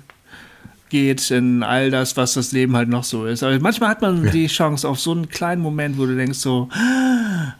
geht 0.90 1.30
in 1.30 1.62
all 1.62 1.90
das, 1.90 2.16
was 2.16 2.34
das 2.34 2.52
Leben 2.52 2.76
halt 2.76 2.88
noch 2.88 3.04
so 3.04 3.26
ist. 3.26 3.42
Aber 3.42 3.58
manchmal 3.60 3.90
hat 3.90 4.02
man 4.02 4.30
die 4.30 4.46
Chance 4.46 4.88
auf 4.88 5.00
so 5.00 5.12
einen 5.12 5.28
kleinen 5.28 5.62
Moment, 5.62 5.98
wo 5.98 6.06
du 6.06 6.16
denkst 6.16 6.38
so, 6.38 6.68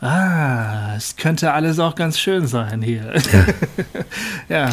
ah, 0.00 0.94
es 0.96 1.16
könnte 1.16 1.52
alles 1.52 1.78
auch 1.78 1.94
ganz 1.94 2.18
schön 2.18 2.46
sein 2.46 2.82
hier. 2.82 3.14
Ja, 3.32 3.46
Ja, 4.68 4.72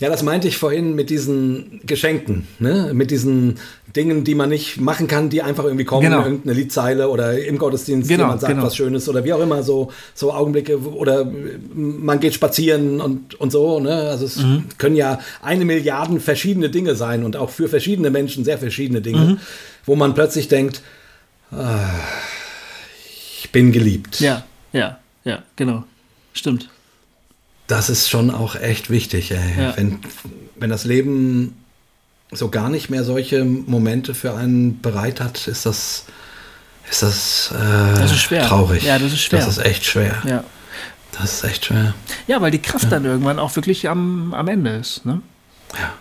das 0.00 0.22
meinte 0.22 0.46
ich 0.48 0.58
vorhin 0.58 0.94
mit 0.94 1.08
diesen 1.10 1.80
Geschenken, 1.86 2.46
ne? 2.58 2.90
mit 2.92 3.10
diesen 3.10 3.58
Dingen, 3.94 4.24
die 4.24 4.34
man 4.34 4.50
nicht 4.50 4.78
machen 4.78 5.08
kann, 5.08 5.30
die 5.30 5.40
einfach 5.40 5.64
irgendwie 5.64 5.84
kommen, 5.86 6.02
Genau. 6.02 6.22
irgendeine 6.22 6.52
Liedzeile 6.54 7.08
oder 7.08 7.42
im 7.42 7.56
Gottesdienst 7.56 8.08
Genau, 8.08 8.24
jemand 8.24 8.40
sagt 8.42 8.52
genau. 8.52 8.66
was 8.66 8.76
Schönes 8.76 9.08
oder 9.08 9.24
wie 9.24 9.32
auch 9.32 9.40
immer, 9.40 9.62
so, 9.62 9.90
so 10.14 10.32
Augenblicke 10.34 10.78
oder 10.78 11.26
man 11.74 12.20
geht 12.20 12.34
spazieren 12.34 13.00
und, 13.00 13.34
und 13.40 13.50
so. 13.52 13.80
Ne? 13.80 13.94
Also 14.10 14.26
es 14.26 14.36
Mhm. 14.36 14.64
können 14.76 14.96
ja 14.96 15.18
eine 15.40 15.64
Milliarden 15.64 16.20
verschiedene 16.20 16.68
Dinge 16.68 16.94
sein 16.94 17.24
und 17.24 17.36
auch 17.36 17.48
für 17.48 17.68
verschiedene 17.68 18.10
Menschen 18.10 18.44
sehr 18.44 18.58
verschiedene 18.58 19.00
Dinge, 19.00 19.18
Mhm. 19.20 19.38
wo 19.86 19.96
man 19.96 20.12
plötzlich 20.14 20.48
denkt, 20.48 20.82
ah, 21.52 21.78
ich 23.42 23.50
bin 23.50 23.72
geliebt. 23.72 24.20
ja, 24.20 24.44
ja, 24.72 24.98
ja, 25.24 25.42
genau. 25.56 25.84
Stimmt. 26.34 26.68
Das 27.66 27.90
ist 27.90 28.08
schon 28.08 28.30
auch 28.30 28.54
echt 28.54 28.90
wichtig, 28.90 29.32
ey. 29.32 29.38
Ja. 29.62 29.76
Wenn, 29.76 29.98
wenn 30.56 30.70
das 30.70 30.84
Leben 30.84 31.56
so 32.30 32.48
gar 32.48 32.68
nicht 32.68 32.90
mehr 32.90 33.04
solche 33.04 33.44
Momente 33.44 34.14
für 34.14 34.34
einen 34.34 34.80
bereit 34.80 35.20
hat, 35.20 35.46
ist 35.48 35.66
das, 35.66 36.04
ist 36.90 37.02
das, 37.02 37.52
äh, 37.52 37.94
Das 38.00 38.12
ist 38.12 38.20
schwer. 38.20 38.46
traurig. 38.46 38.84
Ja, 38.84 38.98
das 38.98 39.12
ist 39.12 39.20
schwer. 39.22 39.40
Das 39.40 39.48
ist 39.48 39.58
echt 39.64 39.84
schwer. 39.84 40.22
Ja. 40.24 40.44
Das 41.18 41.32
ist 41.34 41.44
echt 41.44 41.64
schwer. 41.66 41.94
Ja, 42.26 42.40
weil 42.40 42.50
die 42.50 42.60
Kraft 42.60 42.92
dann 42.92 43.04
irgendwann 43.04 43.38
auch 43.38 43.54
wirklich 43.56 43.88
am, 43.88 44.34
am 44.34 44.48
Ende 44.48 44.76
ist. 44.76 45.04
Ne? 45.06 45.22
Ja. 45.72 45.94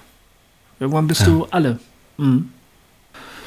Irgendwann 0.79 1.07
bist 1.07 1.25
du 1.25 1.47
alle. 1.51 1.79
Mhm. 2.17 2.49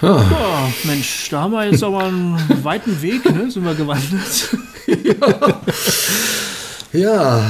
Ja. 0.00 0.14
Boah, 0.14 0.72
Mensch, 0.84 1.28
da 1.30 1.42
haben 1.42 1.52
wir 1.52 1.68
jetzt 1.70 1.82
aber 1.82 2.04
einen 2.04 2.64
weiten 2.64 3.02
Weg, 3.02 3.24
ne? 3.30 3.50
Sind 3.50 3.64
wir 3.64 3.74
gewandert. 3.74 4.48
Ja, 4.88 5.60
äh, 6.92 7.40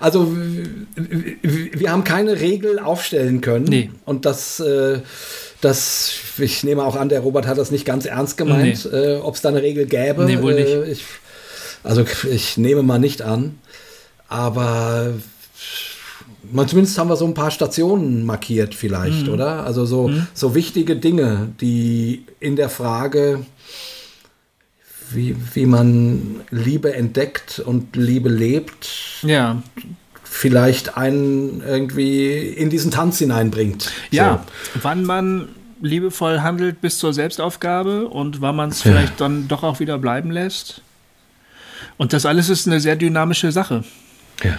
also 0.00 0.32
wir 0.32 1.90
haben 1.90 2.04
keine 2.04 2.40
Regel 2.40 2.78
aufstellen 2.78 3.40
können. 3.40 3.66
Nee. 3.66 3.90
Und 4.04 4.24
das, 4.24 4.60
äh, 4.60 5.00
das, 5.60 6.12
ich 6.38 6.64
nehme 6.64 6.84
auch 6.84 6.96
an, 6.96 7.08
der 7.08 7.20
Robert 7.20 7.46
hat 7.46 7.58
das 7.58 7.70
nicht 7.70 7.84
ganz 7.84 8.06
ernst 8.06 8.36
gemeint, 8.36 8.88
äh, 8.92 9.16
ob 9.16 9.34
es 9.34 9.42
da 9.42 9.50
eine 9.50 9.62
Regel 9.62 9.86
gäbe. 9.86 10.24
Nee, 10.24 10.40
wohl 10.40 10.54
nicht. 10.54 10.68
Äh, 10.68 10.90
ich, 10.90 11.04
also 11.82 12.04
ich 12.30 12.56
nehme 12.56 12.82
mal 12.82 12.98
nicht 12.98 13.22
an. 13.22 13.58
Aber 14.28 15.14
man, 16.50 16.68
zumindest 16.68 16.98
haben 16.98 17.08
wir 17.08 17.16
so 17.16 17.26
ein 17.26 17.34
paar 17.34 17.50
Stationen 17.50 18.24
markiert 18.24 18.70
Mhm. 18.70 18.76
vielleicht, 18.76 19.28
oder? 19.28 19.64
Also 19.64 19.84
so, 19.84 20.10
so 20.34 20.54
wichtige 20.54 20.96
Dinge, 20.96 21.48
die 21.60 22.24
in 22.40 22.56
der 22.56 22.68
Frage, 22.68 23.44
wie, 25.10 25.36
wie 25.54 25.66
man 25.66 26.40
Liebe 26.50 26.94
entdeckt 26.94 27.58
und 27.60 27.96
Liebe 27.96 28.28
lebt, 28.28 28.88
Ja, 29.22 29.62
vielleicht 30.24 30.96
einen 30.96 31.62
irgendwie 31.66 32.36
in 32.38 32.70
diesen 32.70 32.90
Tanz 32.90 33.18
hineinbringt. 33.18 33.90
ja. 34.10 34.44
Wann 34.82 35.04
man 35.04 35.48
liebevoll 35.82 36.40
handelt 36.40 36.80
bis 36.80 36.98
zur 36.98 37.12
Selbstaufgabe 37.12 38.08
und 38.08 38.40
wann 38.40 38.56
man 38.56 38.70
es 38.70 38.82
Ja. 38.84 38.90
vielleicht 38.92 39.20
dann 39.20 39.46
doch 39.48 39.62
auch 39.62 39.78
wieder 39.80 39.98
bleiben 39.98 40.30
lässt. 40.30 40.80
Und 41.98 42.12
das 42.12 42.26
alles 42.26 42.48
ist 42.48 42.66
eine 42.66 42.80
sehr 42.80 42.96
dynamische 42.96 43.52
Sache 43.52 43.84
So. 44.42 44.48
Ja. 44.48 44.58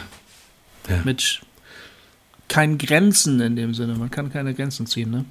mit 1.03 1.41
keinen 2.47 2.77
Grenzen 2.77 3.39
in 3.41 3.55
dem 3.55 3.73
Sinne. 3.73 3.95
Man 3.95 4.09
kann 4.09 4.31
keine 4.31 4.53
Grenzen 4.53 4.85
ziehen, 4.87 5.11
ne? 5.11 5.25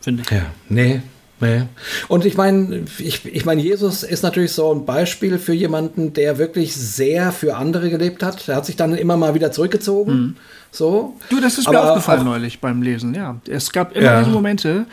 Finde 0.00 0.22
ich. 0.22 0.30
Ja, 0.30 0.46
nee. 0.68 1.02
Nee. 1.40 1.62
Und 2.08 2.24
ich 2.24 2.36
meine, 2.36 2.84
ich, 2.98 3.24
ich 3.26 3.44
meine, 3.44 3.60
Jesus 3.60 4.02
ist 4.04 4.22
natürlich 4.22 4.52
so 4.52 4.72
ein 4.72 4.86
Beispiel 4.86 5.38
für 5.38 5.52
jemanden, 5.52 6.12
der 6.12 6.38
wirklich 6.38 6.74
sehr 6.74 7.32
für 7.32 7.56
andere 7.56 7.90
gelebt 7.90 8.22
hat. 8.22 8.48
Er 8.48 8.56
hat 8.56 8.66
sich 8.66 8.76
dann 8.76 8.94
immer 8.94 9.16
mal 9.16 9.34
wieder 9.34 9.50
zurückgezogen. 9.52 10.36
So. 10.70 11.16
Du, 11.30 11.40
das 11.40 11.58
ist 11.58 11.68
mir 11.68 11.78
Aber 11.78 11.90
aufgefallen 11.90 12.20
auch- 12.20 12.24
neulich 12.24 12.60
beim 12.60 12.82
Lesen, 12.82 13.14
ja. 13.14 13.40
Es 13.48 13.72
gab 13.72 13.94
immer 13.96 14.04
Ja. 14.04 14.18
diese 14.20 14.30
Momente, 14.30 14.86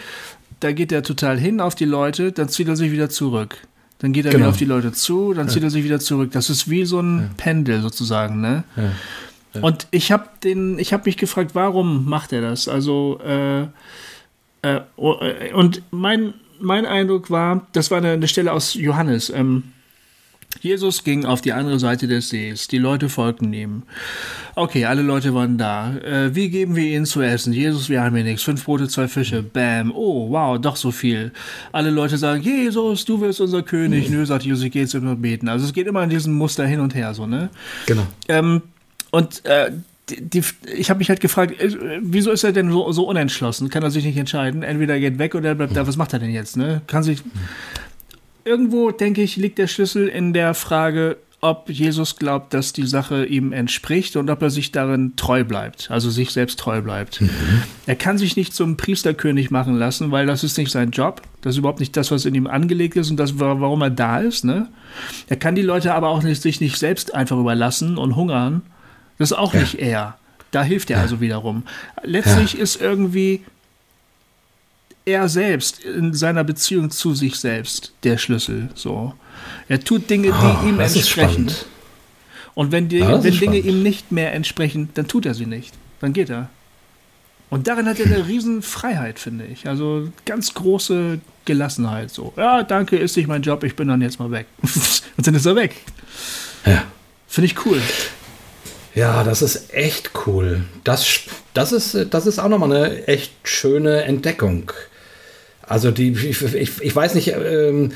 da 0.59 0.71
geht 0.71 0.91
er 0.91 1.03
total 1.03 1.39
hin 1.39 1.61
auf 1.61 1.75
die 1.75 1.85
Leute, 1.85 2.31
dann 2.31 2.49
zieht 2.49 2.67
er 2.67 2.75
sich 2.75 2.91
wieder 2.91 3.09
zurück. 3.09 3.55
Dann 3.99 4.11
geht 4.13 4.25
er 4.25 4.31
Genau. 4.31 4.41
wieder 4.45 4.49
auf 4.49 4.57
die 4.57 4.65
Leute 4.65 4.91
zu, 4.93 5.33
dann 5.33 5.47
zieht 5.47 5.61
er 5.63 5.69
sich 5.69 5.83
wieder 5.83 5.99
zurück. 5.99 6.31
Das 6.31 6.49
ist 6.49 6.69
wie 6.69 6.85
so 6.85 6.99
ein 6.99 7.29
Pendel 7.37 7.81
sozusagen, 7.81 8.41
ne? 8.41 8.63
Und 9.61 9.85
ich 9.91 10.11
habe 10.11 10.25
den, 10.43 10.79
ich 10.79 10.91
habe 10.91 11.03
mich 11.05 11.17
gefragt, 11.17 11.51
warum 11.53 12.05
macht 12.09 12.33
er 12.33 12.41
das? 12.41 12.67
Also 12.67 13.19
äh, 13.23 13.67
äh, 14.61 14.81
oh, 14.95 15.17
äh, 15.21 15.53
und 15.53 15.81
mein 15.91 16.33
mein 16.61 16.85
Eindruck 16.85 17.29
war, 17.31 17.67
das 17.73 17.91
war 17.91 17.97
eine, 17.97 18.11
eine 18.11 18.27
Stelle 18.27 18.51
aus 18.51 18.75
Johannes. 18.75 19.29
Ähm, 19.29 19.63
Jesus 20.59 21.03
ging 21.03 21.25
auf 21.25 21.41
die 21.41 21.53
andere 21.53 21.79
Seite 21.79 22.07
des 22.07 22.29
Sees. 22.29 22.67
Die 22.67 22.77
Leute 22.77 23.07
folgten 23.09 23.53
ihm. 23.53 23.83
Okay, 24.55 24.85
alle 24.85 25.01
Leute 25.01 25.33
waren 25.33 25.57
da. 25.57 25.95
Äh, 25.97 26.35
wie 26.35 26.49
geben 26.49 26.75
wir 26.75 26.83
ihnen 26.83 27.05
zu 27.05 27.21
essen? 27.21 27.53
Jesus, 27.53 27.89
wir 27.89 28.03
haben 28.03 28.15
hier 28.15 28.25
nichts. 28.25 28.43
Fünf 28.43 28.65
Brote, 28.65 28.87
zwei 28.89 29.07
Fische. 29.07 29.41
Bam. 29.41 29.91
Oh, 29.95 30.29
wow, 30.29 30.59
doch 30.59 30.75
so 30.75 30.91
viel. 30.91 31.31
Alle 31.71 31.89
Leute 31.89 32.17
sagen, 32.17 32.41
Jesus, 32.41 33.05
du 33.05 33.21
wirst 33.21 33.39
unser 33.39 33.63
König. 33.63 34.09
Nö, 34.09 34.25
sagt 34.25 34.43
Jesus, 34.43 34.63
ich 34.65 34.71
gehe 34.71 34.81
jetzt 34.81 34.93
immer 34.93 35.15
beten. 35.15 35.47
Also 35.47 35.65
es 35.65 35.73
geht 35.73 35.87
immer 35.87 36.03
in 36.03 36.09
diesem 36.09 36.33
Muster 36.33 36.67
hin 36.67 36.81
und 36.81 36.93
her, 36.93 37.13
so, 37.13 37.25
ne? 37.25 37.49
Genau. 37.85 38.05
Ähm, 38.27 38.61
und 39.11 39.45
äh, 39.45 39.71
die, 40.19 40.43
ich 40.75 40.89
habe 40.89 40.97
mich 40.99 41.09
halt 41.09 41.19
gefragt, 41.21 41.59
äh, 41.61 41.75
wieso 42.01 42.31
ist 42.31 42.43
er 42.43 42.51
denn 42.51 42.71
so, 42.71 42.91
so 42.91 43.07
unentschlossen? 43.07 43.69
Kann 43.69 43.83
er 43.83 43.91
sich 43.91 44.03
nicht 44.05 44.17
entscheiden? 44.17 44.63
Entweder 44.63 44.95
er 44.95 44.99
geht 44.99 45.17
weg 45.19 45.35
oder 45.35 45.49
er 45.49 45.55
bleibt 45.55 45.75
da. 45.75 45.85
Was 45.87 45.97
macht 45.97 46.13
er 46.13 46.19
denn 46.19 46.31
jetzt? 46.31 46.57
Ne? 46.57 46.81
Kann 46.87 47.03
sich. 47.03 47.21
Irgendwo, 48.43 48.89
denke 48.91 49.21
ich, 49.21 49.37
liegt 49.37 49.59
der 49.59 49.67
Schlüssel 49.67 50.07
in 50.07 50.33
der 50.33 50.53
Frage, 50.55 51.17
ob 51.41 51.69
Jesus 51.71 52.17
glaubt, 52.17 52.53
dass 52.53 52.71
die 52.73 52.85
Sache 52.85 53.25
ihm 53.25 53.51
entspricht 53.51 54.15
und 54.15 54.29
ob 54.29 54.41
er 54.43 54.49
sich 54.51 54.71
darin 54.71 55.13
treu 55.15 55.43
bleibt, 55.43 55.89
also 55.89 56.09
sich 56.11 56.29
selbst 56.31 56.59
treu 56.59 56.81
bleibt. 56.81 57.21
Er 57.87 57.95
kann 57.95 58.19
sich 58.19 58.35
nicht 58.35 58.53
zum 58.53 58.77
Priesterkönig 58.77 59.49
machen 59.49 59.75
lassen, 59.77 60.11
weil 60.11 60.27
das 60.27 60.43
ist 60.43 60.57
nicht 60.59 60.71
sein 60.71 60.91
Job. 60.91 61.21
Das 61.41 61.55
ist 61.55 61.57
überhaupt 61.59 61.79
nicht 61.79 61.97
das, 61.97 62.11
was 62.11 62.25
in 62.25 62.35
ihm 62.35 62.45
angelegt 62.45 62.95
ist 62.95 63.09
und 63.09 63.17
das, 63.17 63.39
wa- 63.39 63.59
warum 63.59 63.81
er 63.81 63.89
da 63.89 64.19
ist. 64.19 64.45
Ne? 64.45 64.67
Er 65.29 65.37
kann 65.37 65.55
die 65.55 65.63
Leute 65.63 65.95
aber 65.95 66.09
auch 66.09 66.21
nicht, 66.21 66.41
sich 66.43 66.61
nicht 66.61 66.77
selbst 66.77 67.13
einfach 67.15 67.37
überlassen 67.39 67.97
und 67.97 68.15
hungern. 68.15 68.61
Das 69.21 69.29
ist 69.29 69.37
auch 69.37 69.53
nicht 69.53 69.75
er. 69.75 70.17
Da 70.49 70.63
hilft 70.63 70.89
er 70.89 70.99
also 70.99 71.21
wiederum. 71.21 71.61
Letztlich 72.01 72.57
ist 72.57 72.81
irgendwie 72.81 73.43
er 75.05 75.29
selbst 75.29 75.83
in 75.83 76.15
seiner 76.15 76.43
Beziehung 76.43 76.89
zu 76.89 77.13
sich 77.13 77.35
selbst 77.35 77.93
der 78.03 78.17
Schlüssel. 78.17 78.69
So. 78.73 79.13
Er 79.67 79.79
tut 79.79 80.09
Dinge, 80.09 80.29
die 80.29 80.33
Ah, 80.33 80.63
ihm 80.67 80.79
entsprechen. 80.79 81.51
Und 82.55 82.71
wenn, 82.71 82.89
die, 82.89 82.97
Ja, 82.97 83.11
das 83.11 83.23
wenn 83.25 83.33
Dinge 83.33 83.57
spannend. 83.57 83.65
ihm 83.65 83.83
nicht 83.83 84.11
mehr 84.11 84.33
entsprechen, 84.33 84.89
dann 84.95 85.07
tut 85.07 85.27
er 85.27 85.35
sie 85.35 85.45
nicht. 85.45 85.75
Dann 85.99 86.13
geht 86.13 86.31
er. 86.31 86.49
Und 87.51 87.67
darin 87.67 87.85
hat 87.87 87.99
er 87.99 88.07
eine 88.07 88.27
riesen 88.27 88.63
Freiheit, 88.63 89.19
finde 89.19 89.45
ich. 89.45 89.67
Also 89.67 90.09
ganz 90.25 90.55
große 90.55 91.19
Gelassenheit. 91.45 92.09
So, 92.09 92.33
ja, 92.37 92.63
danke, 92.63 92.97
ist 92.97 93.15
nicht 93.17 93.27
mein 93.27 93.43
Job, 93.43 93.63
ich 93.63 93.75
bin 93.75 93.87
dann 93.87 94.01
jetzt 94.01 94.17
mal 94.17 94.31
weg. 94.31 94.47
Und 95.17 95.27
dann 95.27 95.35
ist 95.35 95.45
er 95.45 95.55
weg. 95.55 95.75
Ja. 96.65 96.85
Finde 97.27 97.45
ich 97.45 97.65
cool. 97.67 97.79
Ja, 98.93 99.23
das 99.23 99.41
ist 99.41 99.73
echt 99.73 100.11
cool. 100.25 100.63
Das, 100.83 101.21
das, 101.53 101.71
ist, 101.71 102.13
das 102.13 102.27
ist 102.27 102.39
auch 102.39 102.49
nochmal 102.49 102.73
eine 102.73 103.07
echt 103.07 103.31
schöne 103.43 104.03
Entdeckung. 104.03 104.71
Also 105.71 105.89
die, 105.89 106.11
ich, 106.11 106.41
ich, 106.53 106.81
ich 106.81 106.93
weiß 106.93 107.15
nicht, 107.15 107.33
ähm, 107.33 107.93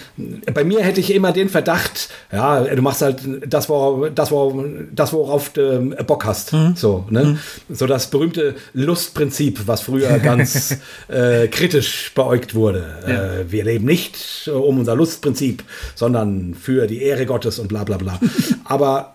bei 0.54 0.64
mir 0.64 0.82
hätte 0.82 1.02
ich 1.02 1.14
immer 1.14 1.34
den 1.34 1.50
Verdacht, 1.50 2.08
ja, 2.32 2.64
du 2.64 2.82
machst 2.82 3.02
halt 3.02 3.18
das, 3.46 3.68
wor, 3.68 4.10
das, 4.10 4.32
wor, 4.32 4.64
das 4.94 5.12
worauf 5.12 5.50
du 5.50 5.94
Bock 6.08 6.24
hast. 6.24 6.54
So, 6.76 7.06
ne? 7.10 7.38
so 7.68 7.86
das 7.86 8.10
berühmte 8.10 8.56
Lustprinzip, 8.72 9.68
was 9.68 9.82
früher 9.82 10.20
ganz 10.24 10.78
äh, 11.10 11.50
kritisch 11.50 12.14
beäugt 12.16 12.56
wurde. 12.56 13.44
Äh, 13.48 13.52
wir 13.52 13.66
leben 13.66 13.84
nicht 13.84 14.48
um 14.48 14.80
unser 14.80 14.96
Lustprinzip, 14.96 15.62
sondern 15.96 16.54
für 16.56 16.88
die 16.88 17.02
Ehre 17.02 17.26
Gottes 17.26 17.60
und 17.60 17.68
bla 17.68 17.84
bla 17.84 17.98
bla. 17.98 18.18
Aber 18.64 19.15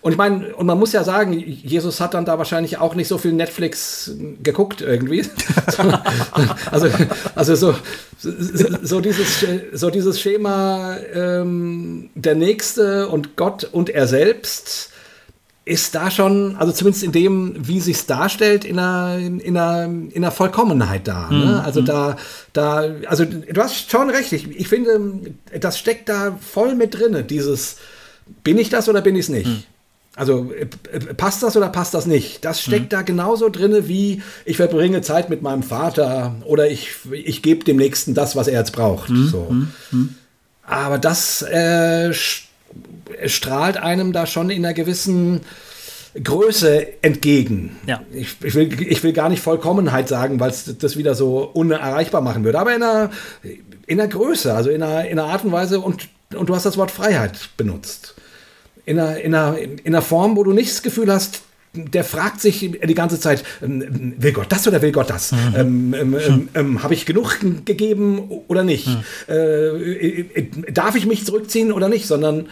und 0.00 0.12
ich 0.12 0.18
meine, 0.18 0.54
und 0.56 0.66
man 0.66 0.78
muss 0.78 0.92
ja 0.92 1.04
sagen, 1.04 1.32
Jesus 1.32 2.00
hat 2.00 2.14
dann 2.14 2.24
da 2.24 2.38
wahrscheinlich 2.38 2.78
auch 2.78 2.94
nicht 2.94 3.08
so 3.08 3.18
viel 3.18 3.32
Netflix 3.32 4.12
geguckt 4.42 4.80
irgendwie. 4.80 5.24
also, 6.70 6.88
also 7.34 7.54
so, 7.54 7.74
so, 8.18 9.00
dieses, 9.00 9.46
so 9.72 9.90
dieses 9.90 10.20
Schema, 10.20 10.96
ähm, 11.14 12.10
der 12.14 12.34
Nächste 12.34 13.08
und 13.08 13.36
Gott 13.36 13.68
und 13.70 13.90
er 13.90 14.06
selbst, 14.06 14.90
ist 15.66 15.96
da 15.96 16.12
schon, 16.12 16.56
also 16.56 16.72
zumindest 16.72 17.02
in 17.02 17.10
dem, 17.10 17.54
wie 17.58 17.80
sich's 17.80 18.06
darstellt, 18.06 18.64
in 18.64 18.78
einer, 18.78 19.18
in, 19.18 19.40
in 19.40 19.56
einer, 19.56 19.84
in 19.84 20.16
einer 20.16 20.30
Vollkommenheit 20.30 21.08
da. 21.08 21.28
Ne? 21.28 21.44
Mhm. 21.44 21.60
Also 21.64 21.82
da, 21.82 22.16
da, 22.52 22.84
also 23.06 23.24
du 23.24 23.60
hast 23.60 23.90
schon 23.90 24.08
recht. 24.08 24.32
Ich, 24.32 24.48
ich 24.48 24.68
finde, 24.68 25.34
das 25.58 25.76
steckt 25.76 26.08
da 26.08 26.38
voll 26.40 26.76
mit 26.76 26.94
drinne. 26.94 27.24
Dieses, 27.24 27.78
bin 28.44 28.58
ich 28.58 28.68
das 28.68 28.88
oder 28.88 29.00
bin 29.00 29.14
ich 29.16 29.22
es 29.22 29.28
nicht? 29.28 29.46
Mhm. 29.46 29.62
Also 30.14 30.50
äh, 30.52 30.66
äh, 30.96 31.14
passt 31.14 31.42
das 31.42 31.56
oder 31.56 31.68
passt 31.68 31.92
das 31.94 32.06
nicht? 32.06 32.44
Das 32.44 32.62
steckt 32.62 32.86
Mhm. 32.86 32.88
da 32.88 33.02
genauso 33.02 33.48
drinne 33.50 33.86
wie 33.88 34.22
ich 34.44 34.56
verbringe 34.56 35.02
Zeit 35.02 35.28
mit 35.28 35.42
meinem 35.42 35.62
Vater 35.62 36.36
oder 36.44 36.68
ich, 36.70 36.92
ich 37.12 37.42
gebe 37.42 37.64
dem 37.64 37.76
Nächsten 37.76 38.14
das, 38.14 38.34
was 38.34 38.48
er 38.48 38.58
jetzt 38.60 38.72
braucht. 38.72 39.10
Mhm. 39.10 39.28
So. 39.28 39.54
Aber 40.62 40.98
das 40.98 41.42
äh, 41.42 42.12
strahlt 43.26 43.76
einem 43.76 44.12
da 44.12 44.26
schon 44.26 44.50
in 44.50 44.64
einer 44.64 44.74
gewissen 44.74 45.42
Größe 46.22 47.02
entgegen. 47.02 47.76
Ja. 47.86 48.00
Ich, 48.12 48.36
ich, 48.42 48.54
will, 48.54 48.82
ich 48.90 49.02
will 49.02 49.12
gar 49.12 49.28
nicht 49.28 49.42
Vollkommenheit 49.42 50.08
sagen, 50.08 50.40
weil 50.40 50.50
es 50.50 50.78
das 50.78 50.96
wieder 50.96 51.14
so 51.14 51.40
unerreichbar 51.40 52.22
machen 52.22 52.42
würde, 52.42 52.58
aber 52.58 52.74
in 52.74 52.82
einer, 52.82 53.10
in 53.86 54.00
einer 54.00 54.08
Größe, 54.08 54.54
also 54.54 54.70
in 54.70 54.82
einer, 54.82 55.06
in 55.06 55.18
einer 55.18 55.28
Art 55.28 55.44
und 55.44 55.52
Weise 55.52 55.78
und, 55.80 56.08
und 56.34 56.48
du 56.48 56.54
hast 56.54 56.64
das 56.64 56.78
Wort 56.78 56.90
Freiheit 56.90 57.50
benutzt. 57.58 58.14
In 58.86 58.98
einer, 58.98 59.20
in, 59.20 59.34
einer, 59.34 59.58
in 59.58 59.78
einer 59.86 60.02
Form, 60.02 60.36
wo 60.36 60.44
du 60.44 60.52
nicht 60.52 60.70
das 60.70 60.82
Gefühl 60.82 61.12
hast, 61.12 61.42
der 61.76 62.04
fragt 62.04 62.40
sich 62.40 62.60
die 62.60 62.94
ganze 62.94 63.20
Zeit, 63.20 63.44
ähm, 63.62 64.14
will 64.18 64.32
Gott 64.32 64.46
das 64.48 64.66
oder 64.66 64.80
will 64.80 64.92
Gott 64.92 65.10
das? 65.10 65.32
Ähm, 65.32 65.94
ähm, 65.94 66.16
ähm, 66.18 66.48
ähm, 66.54 66.82
Habe 66.82 66.94
ich 66.94 67.06
genug 67.06 67.38
gegeben 67.64 68.30
oder 68.48 68.64
nicht? 68.64 68.88
Äh, 69.28 69.34
äh, 69.34 70.72
darf 70.72 70.96
ich 70.96 71.06
mich 71.06 71.26
zurückziehen 71.26 71.72
oder 71.72 71.88
nicht? 71.88 72.06
Sondern 72.06 72.46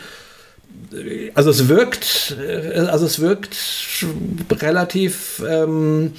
äh, 0.93 1.31
also 1.35 1.51
es 1.51 1.69
wirkt, 1.69 2.37
äh, 2.47 2.81
also 2.81 3.07
es 3.07 3.21
wirkt 3.21 3.57
relativ 4.51 5.43
ähm, 5.49 6.13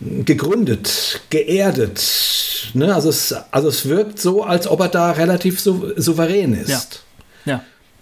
gegründet, 0.00 1.20
geerdet. 1.30 2.70
Ne? 2.74 2.94
Also, 2.94 3.10
es, 3.10 3.34
also 3.50 3.68
es 3.68 3.88
wirkt 3.88 4.20
so, 4.20 4.42
als 4.42 4.66
ob 4.66 4.80
er 4.80 4.88
da 4.88 5.10
relativ 5.12 5.60
sou 5.60 5.92
souverän 5.96 6.54
ist. 6.54 6.70
Ja. 6.70 6.82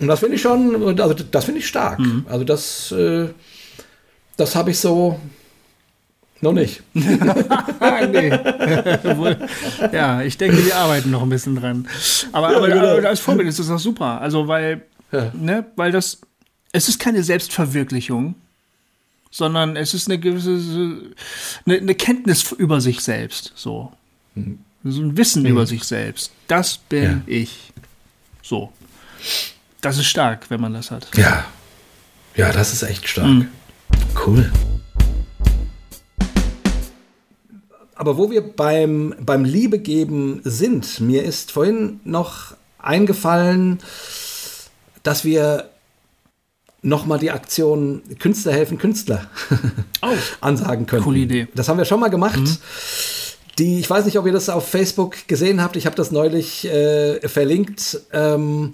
Ja. 0.01 0.03
Und 0.03 0.09
das 0.09 0.21
finde 0.21 0.35
ich 0.37 0.43
schon, 0.43 0.99
also 1.01 1.15
das 1.15 1.45
finde 1.45 1.61
ich 1.61 1.67
stark. 1.69 2.01
Also 2.29 2.45
das, 2.45 2.91
äh, 2.93 3.29
das 4.37 4.57
habe 4.57 4.71
ich 4.71 4.79
so 4.79 5.21
noch 6.41 6.53
nicht. 6.53 6.83
Nee. 6.95 8.31
Ja, 9.93 10.23
ich 10.23 10.37
denke, 10.39 10.65
wir 10.65 10.77
arbeiten 10.77 11.11
noch 11.11 11.23
ein 11.23 11.29
bisschen 11.29 11.57
dran. 11.57 11.87
Aber, 12.33 12.57
aber, 12.57 12.69
genau. 12.69 12.97
aber 12.99 13.09
als 13.09 13.21
Vorbild 13.21 13.49
ist 13.49 13.59
das 13.59 13.71
auch 13.71 13.79
super. 13.79 14.21
Also, 14.21 14.49
weil, 14.49 14.83
Ja. 15.13 15.31
ne, 15.35 15.67
weil 15.77 15.93
das, 15.93 16.21
es 16.73 16.89
ist 16.89 16.99
keine 16.99 17.23
Selbstverwirklichung, 17.23 18.35
sondern 19.31 19.77
es 19.77 19.93
ist 19.95 20.09
eine 20.09 20.19
gewisse, 20.19 21.01
eine, 21.67 21.77
eine 21.79 21.95
Kenntnis 21.95 22.53
über 22.53 22.81
sich 22.81 23.01
selbst, 23.01 23.53
so. 23.55 23.93
So 24.83 25.03
ein 25.03 25.17
Wissen 25.17 25.45
über 25.45 25.67
sich 25.67 25.85
selbst. 25.85 26.33
Das 26.49 26.79
bin 26.79 27.03
Ja. 27.05 27.21
ich. 27.27 27.73
So. 28.43 28.73
Das 29.81 29.97
ist 29.97 30.07
stark, 30.07 30.51
wenn 30.51 30.61
man 30.61 30.75
das 30.75 30.91
hat. 30.91 31.09
Ja. 31.17 31.47
Ja, 32.37 32.53
das 32.53 32.73
ist 32.73 32.83
echt 32.83 33.09
stark. 33.09 33.47
Cool. 34.27 34.51
Aber 37.95 38.17
wo 38.17 38.31
wir 38.31 38.43
beim, 38.43 39.15
beim 39.21 39.45
Liebegeben 39.45 40.41
sind, 40.45 41.01
mir 41.01 41.25
ist 41.25 41.53
vorhin 41.53 42.01
noch 42.05 42.55
eingefallen, 42.79 43.79
dass 45.03 45.25
wir 45.25 45.71
nochmal 46.83 47.19
die 47.19 47.31
Aktion 47.31 48.03
Künstler 48.19 48.53
helfen 48.53 48.79
Künstler 48.79 49.27
ansagen 50.41 50.87
können. 50.87 51.05
Coole 51.05 51.19
Idee. 51.19 51.49
Das 51.55 51.69
haben 51.69 51.79
wir 51.79 51.85
schon 51.85 52.01
mal 52.01 52.09
gemacht. 52.09 52.41
Die, 53.59 53.81
ich 53.81 53.91
weiß 53.91 54.07
nicht, 54.07 54.19
ob 54.19 54.27
ihr 54.27 54.33
das 54.33 54.49
auf 54.49 54.69
Facebook 54.69 55.29
gesehen 55.29 55.63
habt. 55.63 55.77
Ich 55.77 55.85
habe 55.85 55.97
das 55.97 56.11
neulich 56.11 56.67
äh, 56.67 57.27
verlinkt. 57.29 58.01
Ähm, 58.13 58.73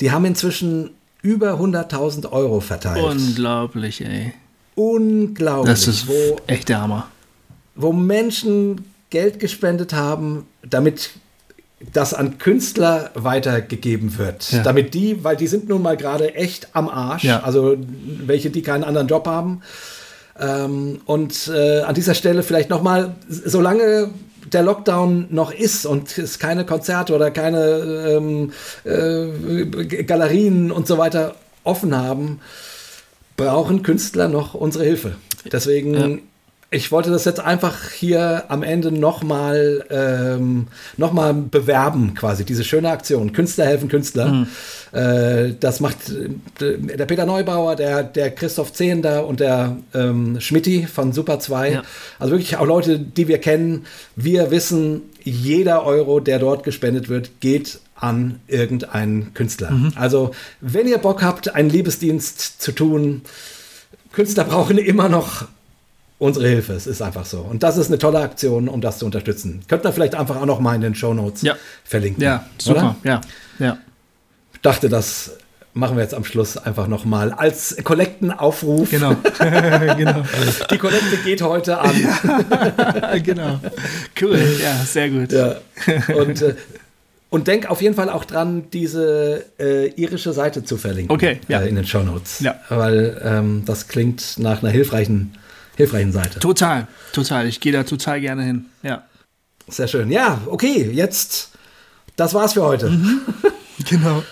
die 0.00 0.10
haben 0.12 0.24
inzwischen 0.24 0.90
über 1.22 1.54
100.000 1.54 2.30
Euro 2.30 2.60
verteilt. 2.60 3.02
Unglaublich, 3.04 4.00
ey. 4.04 4.32
Unglaublich. 4.74 5.70
Das 5.74 5.88
ist 5.88 6.06
wo, 6.08 6.36
echt 6.46 6.68
der 6.68 6.80
Hammer. 6.80 7.08
wo 7.74 7.92
Menschen 7.92 8.84
Geld 9.10 9.40
gespendet 9.40 9.92
haben, 9.92 10.46
damit 10.68 11.10
das 11.92 12.12
an 12.14 12.38
Künstler 12.38 13.10
weitergegeben 13.14 14.18
wird. 14.18 14.50
Ja. 14.52 14.62
Damit 14.62 14.94
die, 14.94 15.22
weil 15.24 15.36
die 15.36 15.46
sind 15.46 15.68
nun 15.68 15.82
mal 15.82 15.96
gerade 15.96 16.34
echt 16.34 16.68
am 16.74 16.88
Arsch, 16.88 17.24
Ja. 17.24 17.40
also 17.42 17.76
welche, 18.26 18.50
die 18.50 18.62
keinen 18.62 18.84
anderen 18.84 19.06
Job 19.08 19.26
haben. 19.26 19.62
Ähm, 20.40 21.00
und 21.06 21.48
äh, 21.52 21.80
an 21.80 21.94
dieser 21.94 22.14
Stelle 22.14 22.42
vielleicht 22.42 22.70
nochmal, 22.70 23.14
solange 23.28 24.10
der 24.52 24.62
Lockdown 24.62 25.28
noch 25.30 25.52
ist 25.52 25.86
und 25.86 26.16
es 26.18 26.38
keine 26.38 26.64
Konzerte 26.64 27.14
oder 27.14 27.30
keine 27.30 28.16
ähm, 28.16 28.52
äh, 28.84 30.04
Galerien 30.04 30.70
und 30.70 30.86
so 30.86 30.98
weiter 30.98 31.34
offen 31.64 31.96
haben, 31.96 32.40
brauchen 33.36 33.82
Künstler 33.82 34.28
noch 34.28 34.54
unsere 34.54 34.84
Hilfe. 34.84 35.16
Deswegen, 35.50 36.22
ich 36.70 36.92
wollte 36.92 37.10
das 37.10 37.24
jetzt 37.24 37.40
einfach 37.40 37.90
hier 37.90 38.44
am 38.48 38.62
Ende 38.62 38.92
nochmal 38.92 39.84
ähm, 39.88 40.66
noch 40.98 41.14
mal 41.14 41.32
bewerben, 41.32 42.12
quasi, 42.14 42.44
diese 42.44 42.62
schöne 42.62 42.90
Aktion. 42.90 43.32
Künstler 43.32 43.64
helfen 43.64 43.88
Künstler. 43.88 44.46
Äh, 44.92 45.54
das 45.58 45.80
macht 45.80 46.10
äh, 46.10 46.76
der 46.78 47.06
Peter 47.06 47.24
Neubauer, 47.24 47.74
der, 47.74 48.02
der 48.02 48.30
Christoph 48.32 48.74
Zehender 48.74 49.26
und 49.26 49.40
der 49.40 49.78
ähm, 49.94 50.40
Schmitti 50.40 50.86
von 50.86 51.14
Super 51.14 51.40
2. 51.40 51.70
Ja. 51.70 51.82
Also 52.18 52.32
wirklich 52.32 52.58
auch 52.58 52.66
Leute, 52.66 52.98
die 52.98 53.28
wir 53.28 53.38
kennen. 53.38 53.86
Wir 54.14 54.50
wissen, 54.50 55.02
jeder 55.24 55.86
Euro, 55.86 56.20
der 56.20 56.38
dort 56.38 56.64
gespendet 56.64 57.08
wird, 57.08 57.40
geht 57.40 57.80
an 57.94 58.40
irgendeinen 58.46 59.32
Künstler. 59.34 59.72
Also, 59.96 60.30
wenn 60.60 60.86
ihr 60.86 60.98
Bock 60.98 61.22
habt, 61.22 61.54
einen 61.54 61.68
Liebesdienst 61.68 62.62
zu 62.62 62.72
tun, 62.72 63.22
Künstler 64.12 64.44
brauchen 64.44 64.78
immer 64.78 65.08
noch 65.08 65.46
unsere 66.18 66.48
Hilfe. 66.48 66.72
Es 66.72 66.86
ist 66.86 67.00
einfach 67.02 67.24
so. 67.26 67.38
Und 67.40 67.62
das 67.62 67.76
ist 67.76 67.88
eine 67.88 67.98
tolle 67.98 68.18
Aktion, 68.20 68.68
um 68.68 68.80
das 68.80 68.98
zu 68.98 69.06
unterstützen. 69.06 69.62
Könnt 69.68 69.84
ihr 69.84 69.92
vielleicht 69.92 70.14
einfach 70.14 70.36
auch 70.36 70.46
noch 70.46 70.60
mal 70.60 70.74
in 70.74 70.80
den 70.80 70.94
Show 70.94 71.14
Notes 71.14 71.42
Ja. 71.42 71.56
verlinken. 71.84 72.22
Ja, 72.22 72.44
super. 72.58 72.96
Oder? 73.02 73.10
Ja, 73.10 73.20
ja. 73.58 73.78
Ich 74.54 74.60
dachte, 74.60 74.88
das 74.88 75.32
machen 75.74 75.96
wir 75.96 76.02
jetzt 76.02 76.14
am 76.14 76.24
Schluss 76.24 76.56
einfach 76.56 76.88
noch 76.88 77.04
mal 77.04 77.30
als 77.32 77.76
Kollektenaufruf. 77.84 78.90
Genau. 78.90 79.14
genau. 79.96 80.22
Die 80.72 80.78
Kollekte 80.78 81.16
geht 81.24 81.40
heute 81.42 81.78
an. 81.78 81.94
genau. 83.22 83.60
Cool. 84.20 84.40
Ja, 84.60 84.74
sehr 84.84 85.10
gut. 85.10 85.30
Ja. 85.30 85.56
Und, 86.16 86.42
äh, 86.42 86.54
und 87.30 87.46
denk 87.46 87.70
auf 87.70 87.80
jeden 87.82 87.94
Fall 87.94 88.10
auch 88.10 88.24
dran, 88.24 88.64
diese 88.72 89.44
äh, 89.60 89.88
irische 89.90 90.32
Seite 90.32 90.64
zu 90.64 90.78
verlinken. 90.78 91.14
Okay, 91.14 91.38
ja. 91.46 91.60
Äh, 91.60 91.68
in 91.68 91.76
den 91.76 91.86
Show 91.86 92.02
Notes. 92.02 92.40
Ja. 92.40 92.56
Weil 92.70 93.20
ähm, 93.24 93.62
das 93.64 93.86
klingt 93.86 94.38
nach 94.38 94.62
einer 94.62 94.72
hilfreichen, 94.72 95.34
hilfreichen 95.78 96.12
Seite. 96.12 96.40
Total, 96.40 96.86
total. 97.12 97.46
Ich 97.46 97.60
gehe 97.60 97.72
da 97.72 97.84
total 97.84 98.20
gerne 98.20 98.42
hin. 98.42 98.66
Ja. 98.82 99.04
Sehr 99.68 99.86
schön. 99.88 100.10
Ja, 100.10 100.40
okay, 100.46 100.90
jetzt, 100.92 101.52
das 102.16 102.34
war's 102.34 102.52
für 102.52 102.62
heute. 102.62 102.92
Genau. 103.88 104.24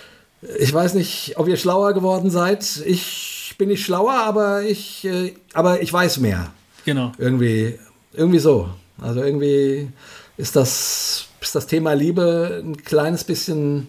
Ich 0.59 0.73
weiß 0.73 0.93
nicht, 0.93 1.35
ob 1.37 1.47
ihr 1.47 1.55
schlauer 1.55 1.93
geworden 1.93 2.29
seid. 2.29 2.83
Ich 2.85 3.55
bin 3.57 3.69
nicht 3.69 3.85
schlauer, 3.85 4.11
aber 4.11 4.61
ich, 4.61 5.05
äh, 5.05 5.33
aber 5.53 5.81
ich 5.81 5.91
weiß 5.91 6.17
mehr. 6.17 6.51
Genau. 6.83 7.13
Irgendwie, 7.17 7.79
irgendwie 8.11 8.39
so. 8.39 8.69
Also 9.01 9.23
irgendwie 9.23 9.87
ist 10.35 10.57
das, 10.57 11.27
ist 11.39 11.55
das 11.55 11.65
Thema 11.65 11.93
Liebe 11.93 12.61
ein 12.61 12.75
kleines 12.83 13.23
bisschen 13.23 13.87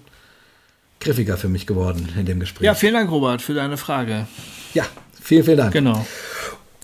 griffiger 1.01 1.37
für 1.37 1.49
mich 1.49 1.67
geworden 1.67 2.09
in 2.17 2.25
dem 2.25 2.39
Gespräch. 2.39 2.67
Ja, 2.67 2.75
vielen 2.75 2.95
Dank, 2.95 3.11
Robert, 3.11 3.43
für 3.43 3.55
deine 3.55 3.77
Frage. 3.77 4.29
Ja, 4.75 4.87
vielen, 5.21 5.43
vielen 5.43 5.59
Dank. 5.59 5.73
Genau. 5.73 6.07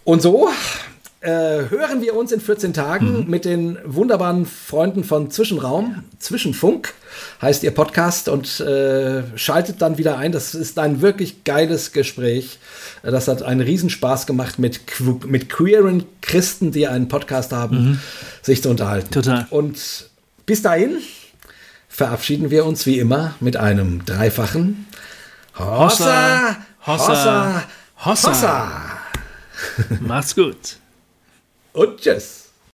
Und 0.05 0.20
so 0.20 0.48
äh, 1.20 1.31
hören 1.70 2.02
wir 2.02 2.14
uns 2.14 2.31
in 2.31 2.40
14 2.40 2.74
Tagen 2.74 3.24
mit 3.31 3.47
den 3.47 3.78
wunderbaren 3.85 4.44
Freunden 4.44 5.02
von 5.02 5.31
Zwischenraum. 5.31 6.05
Zwischenfunk 6.18 6.93
heißt 7.40 7.62
ihr 7.62 7.70
Podcast 7.70 8.28
und 8.28 8.60
äh, 8.60 9.22
schaltet 9.36 9.81
dann 9.81 9.97
wieder 9.97 10.18
ein. 10.18 10.32
Das 10.32 10.55
ist 10.55 10.78
ein 10.78 11.01
wirklich 11.01 11.44
geiles 11.44 11.93
Gespräch. 11.93 12.59
Äh, 13.02 13.10
Das 13.10 13.28
hat 13.28 13.43
einen 13.43 13.62
Riesenspaß 13.62 14.26
gemacht, 14.26 14.59
mit, 14.59 14.81
mit 15.26 15.48
queeren 15.48 16.05
Christen, 16.20 16.72
die 16.72 16.86
einen 16.86 17.09
Podcast 17.09 17.52
haben, 17.52 18.01
sich 18.43 18.62
zu 18.62 18.68
unterhalten. 18.68 19.10
Total. 19.10 19.47
Und 19.48 20.10
bis 20.44 20.60
dahin 20.60 20.98
verabschieden 21.89 22.51
wir 22.51 22.66
uns 22.66 22.85
wie 22.85 22.98
immer 22.98 23.35
mit 23.40 23.56
einem 23.56 24.05
dreifachen 24.05 24.86
Hossa, 25.59 26.56
Hossa, 26.86 26.86
Hossa, 26.86 27.64
Hossa. 28.05 28.31
Hossa. 28.31 29.03
Macht's 30.01 30.35
gut. 30.35 30.77
Und 31.73 32.01
tschüss. 32.01 32.44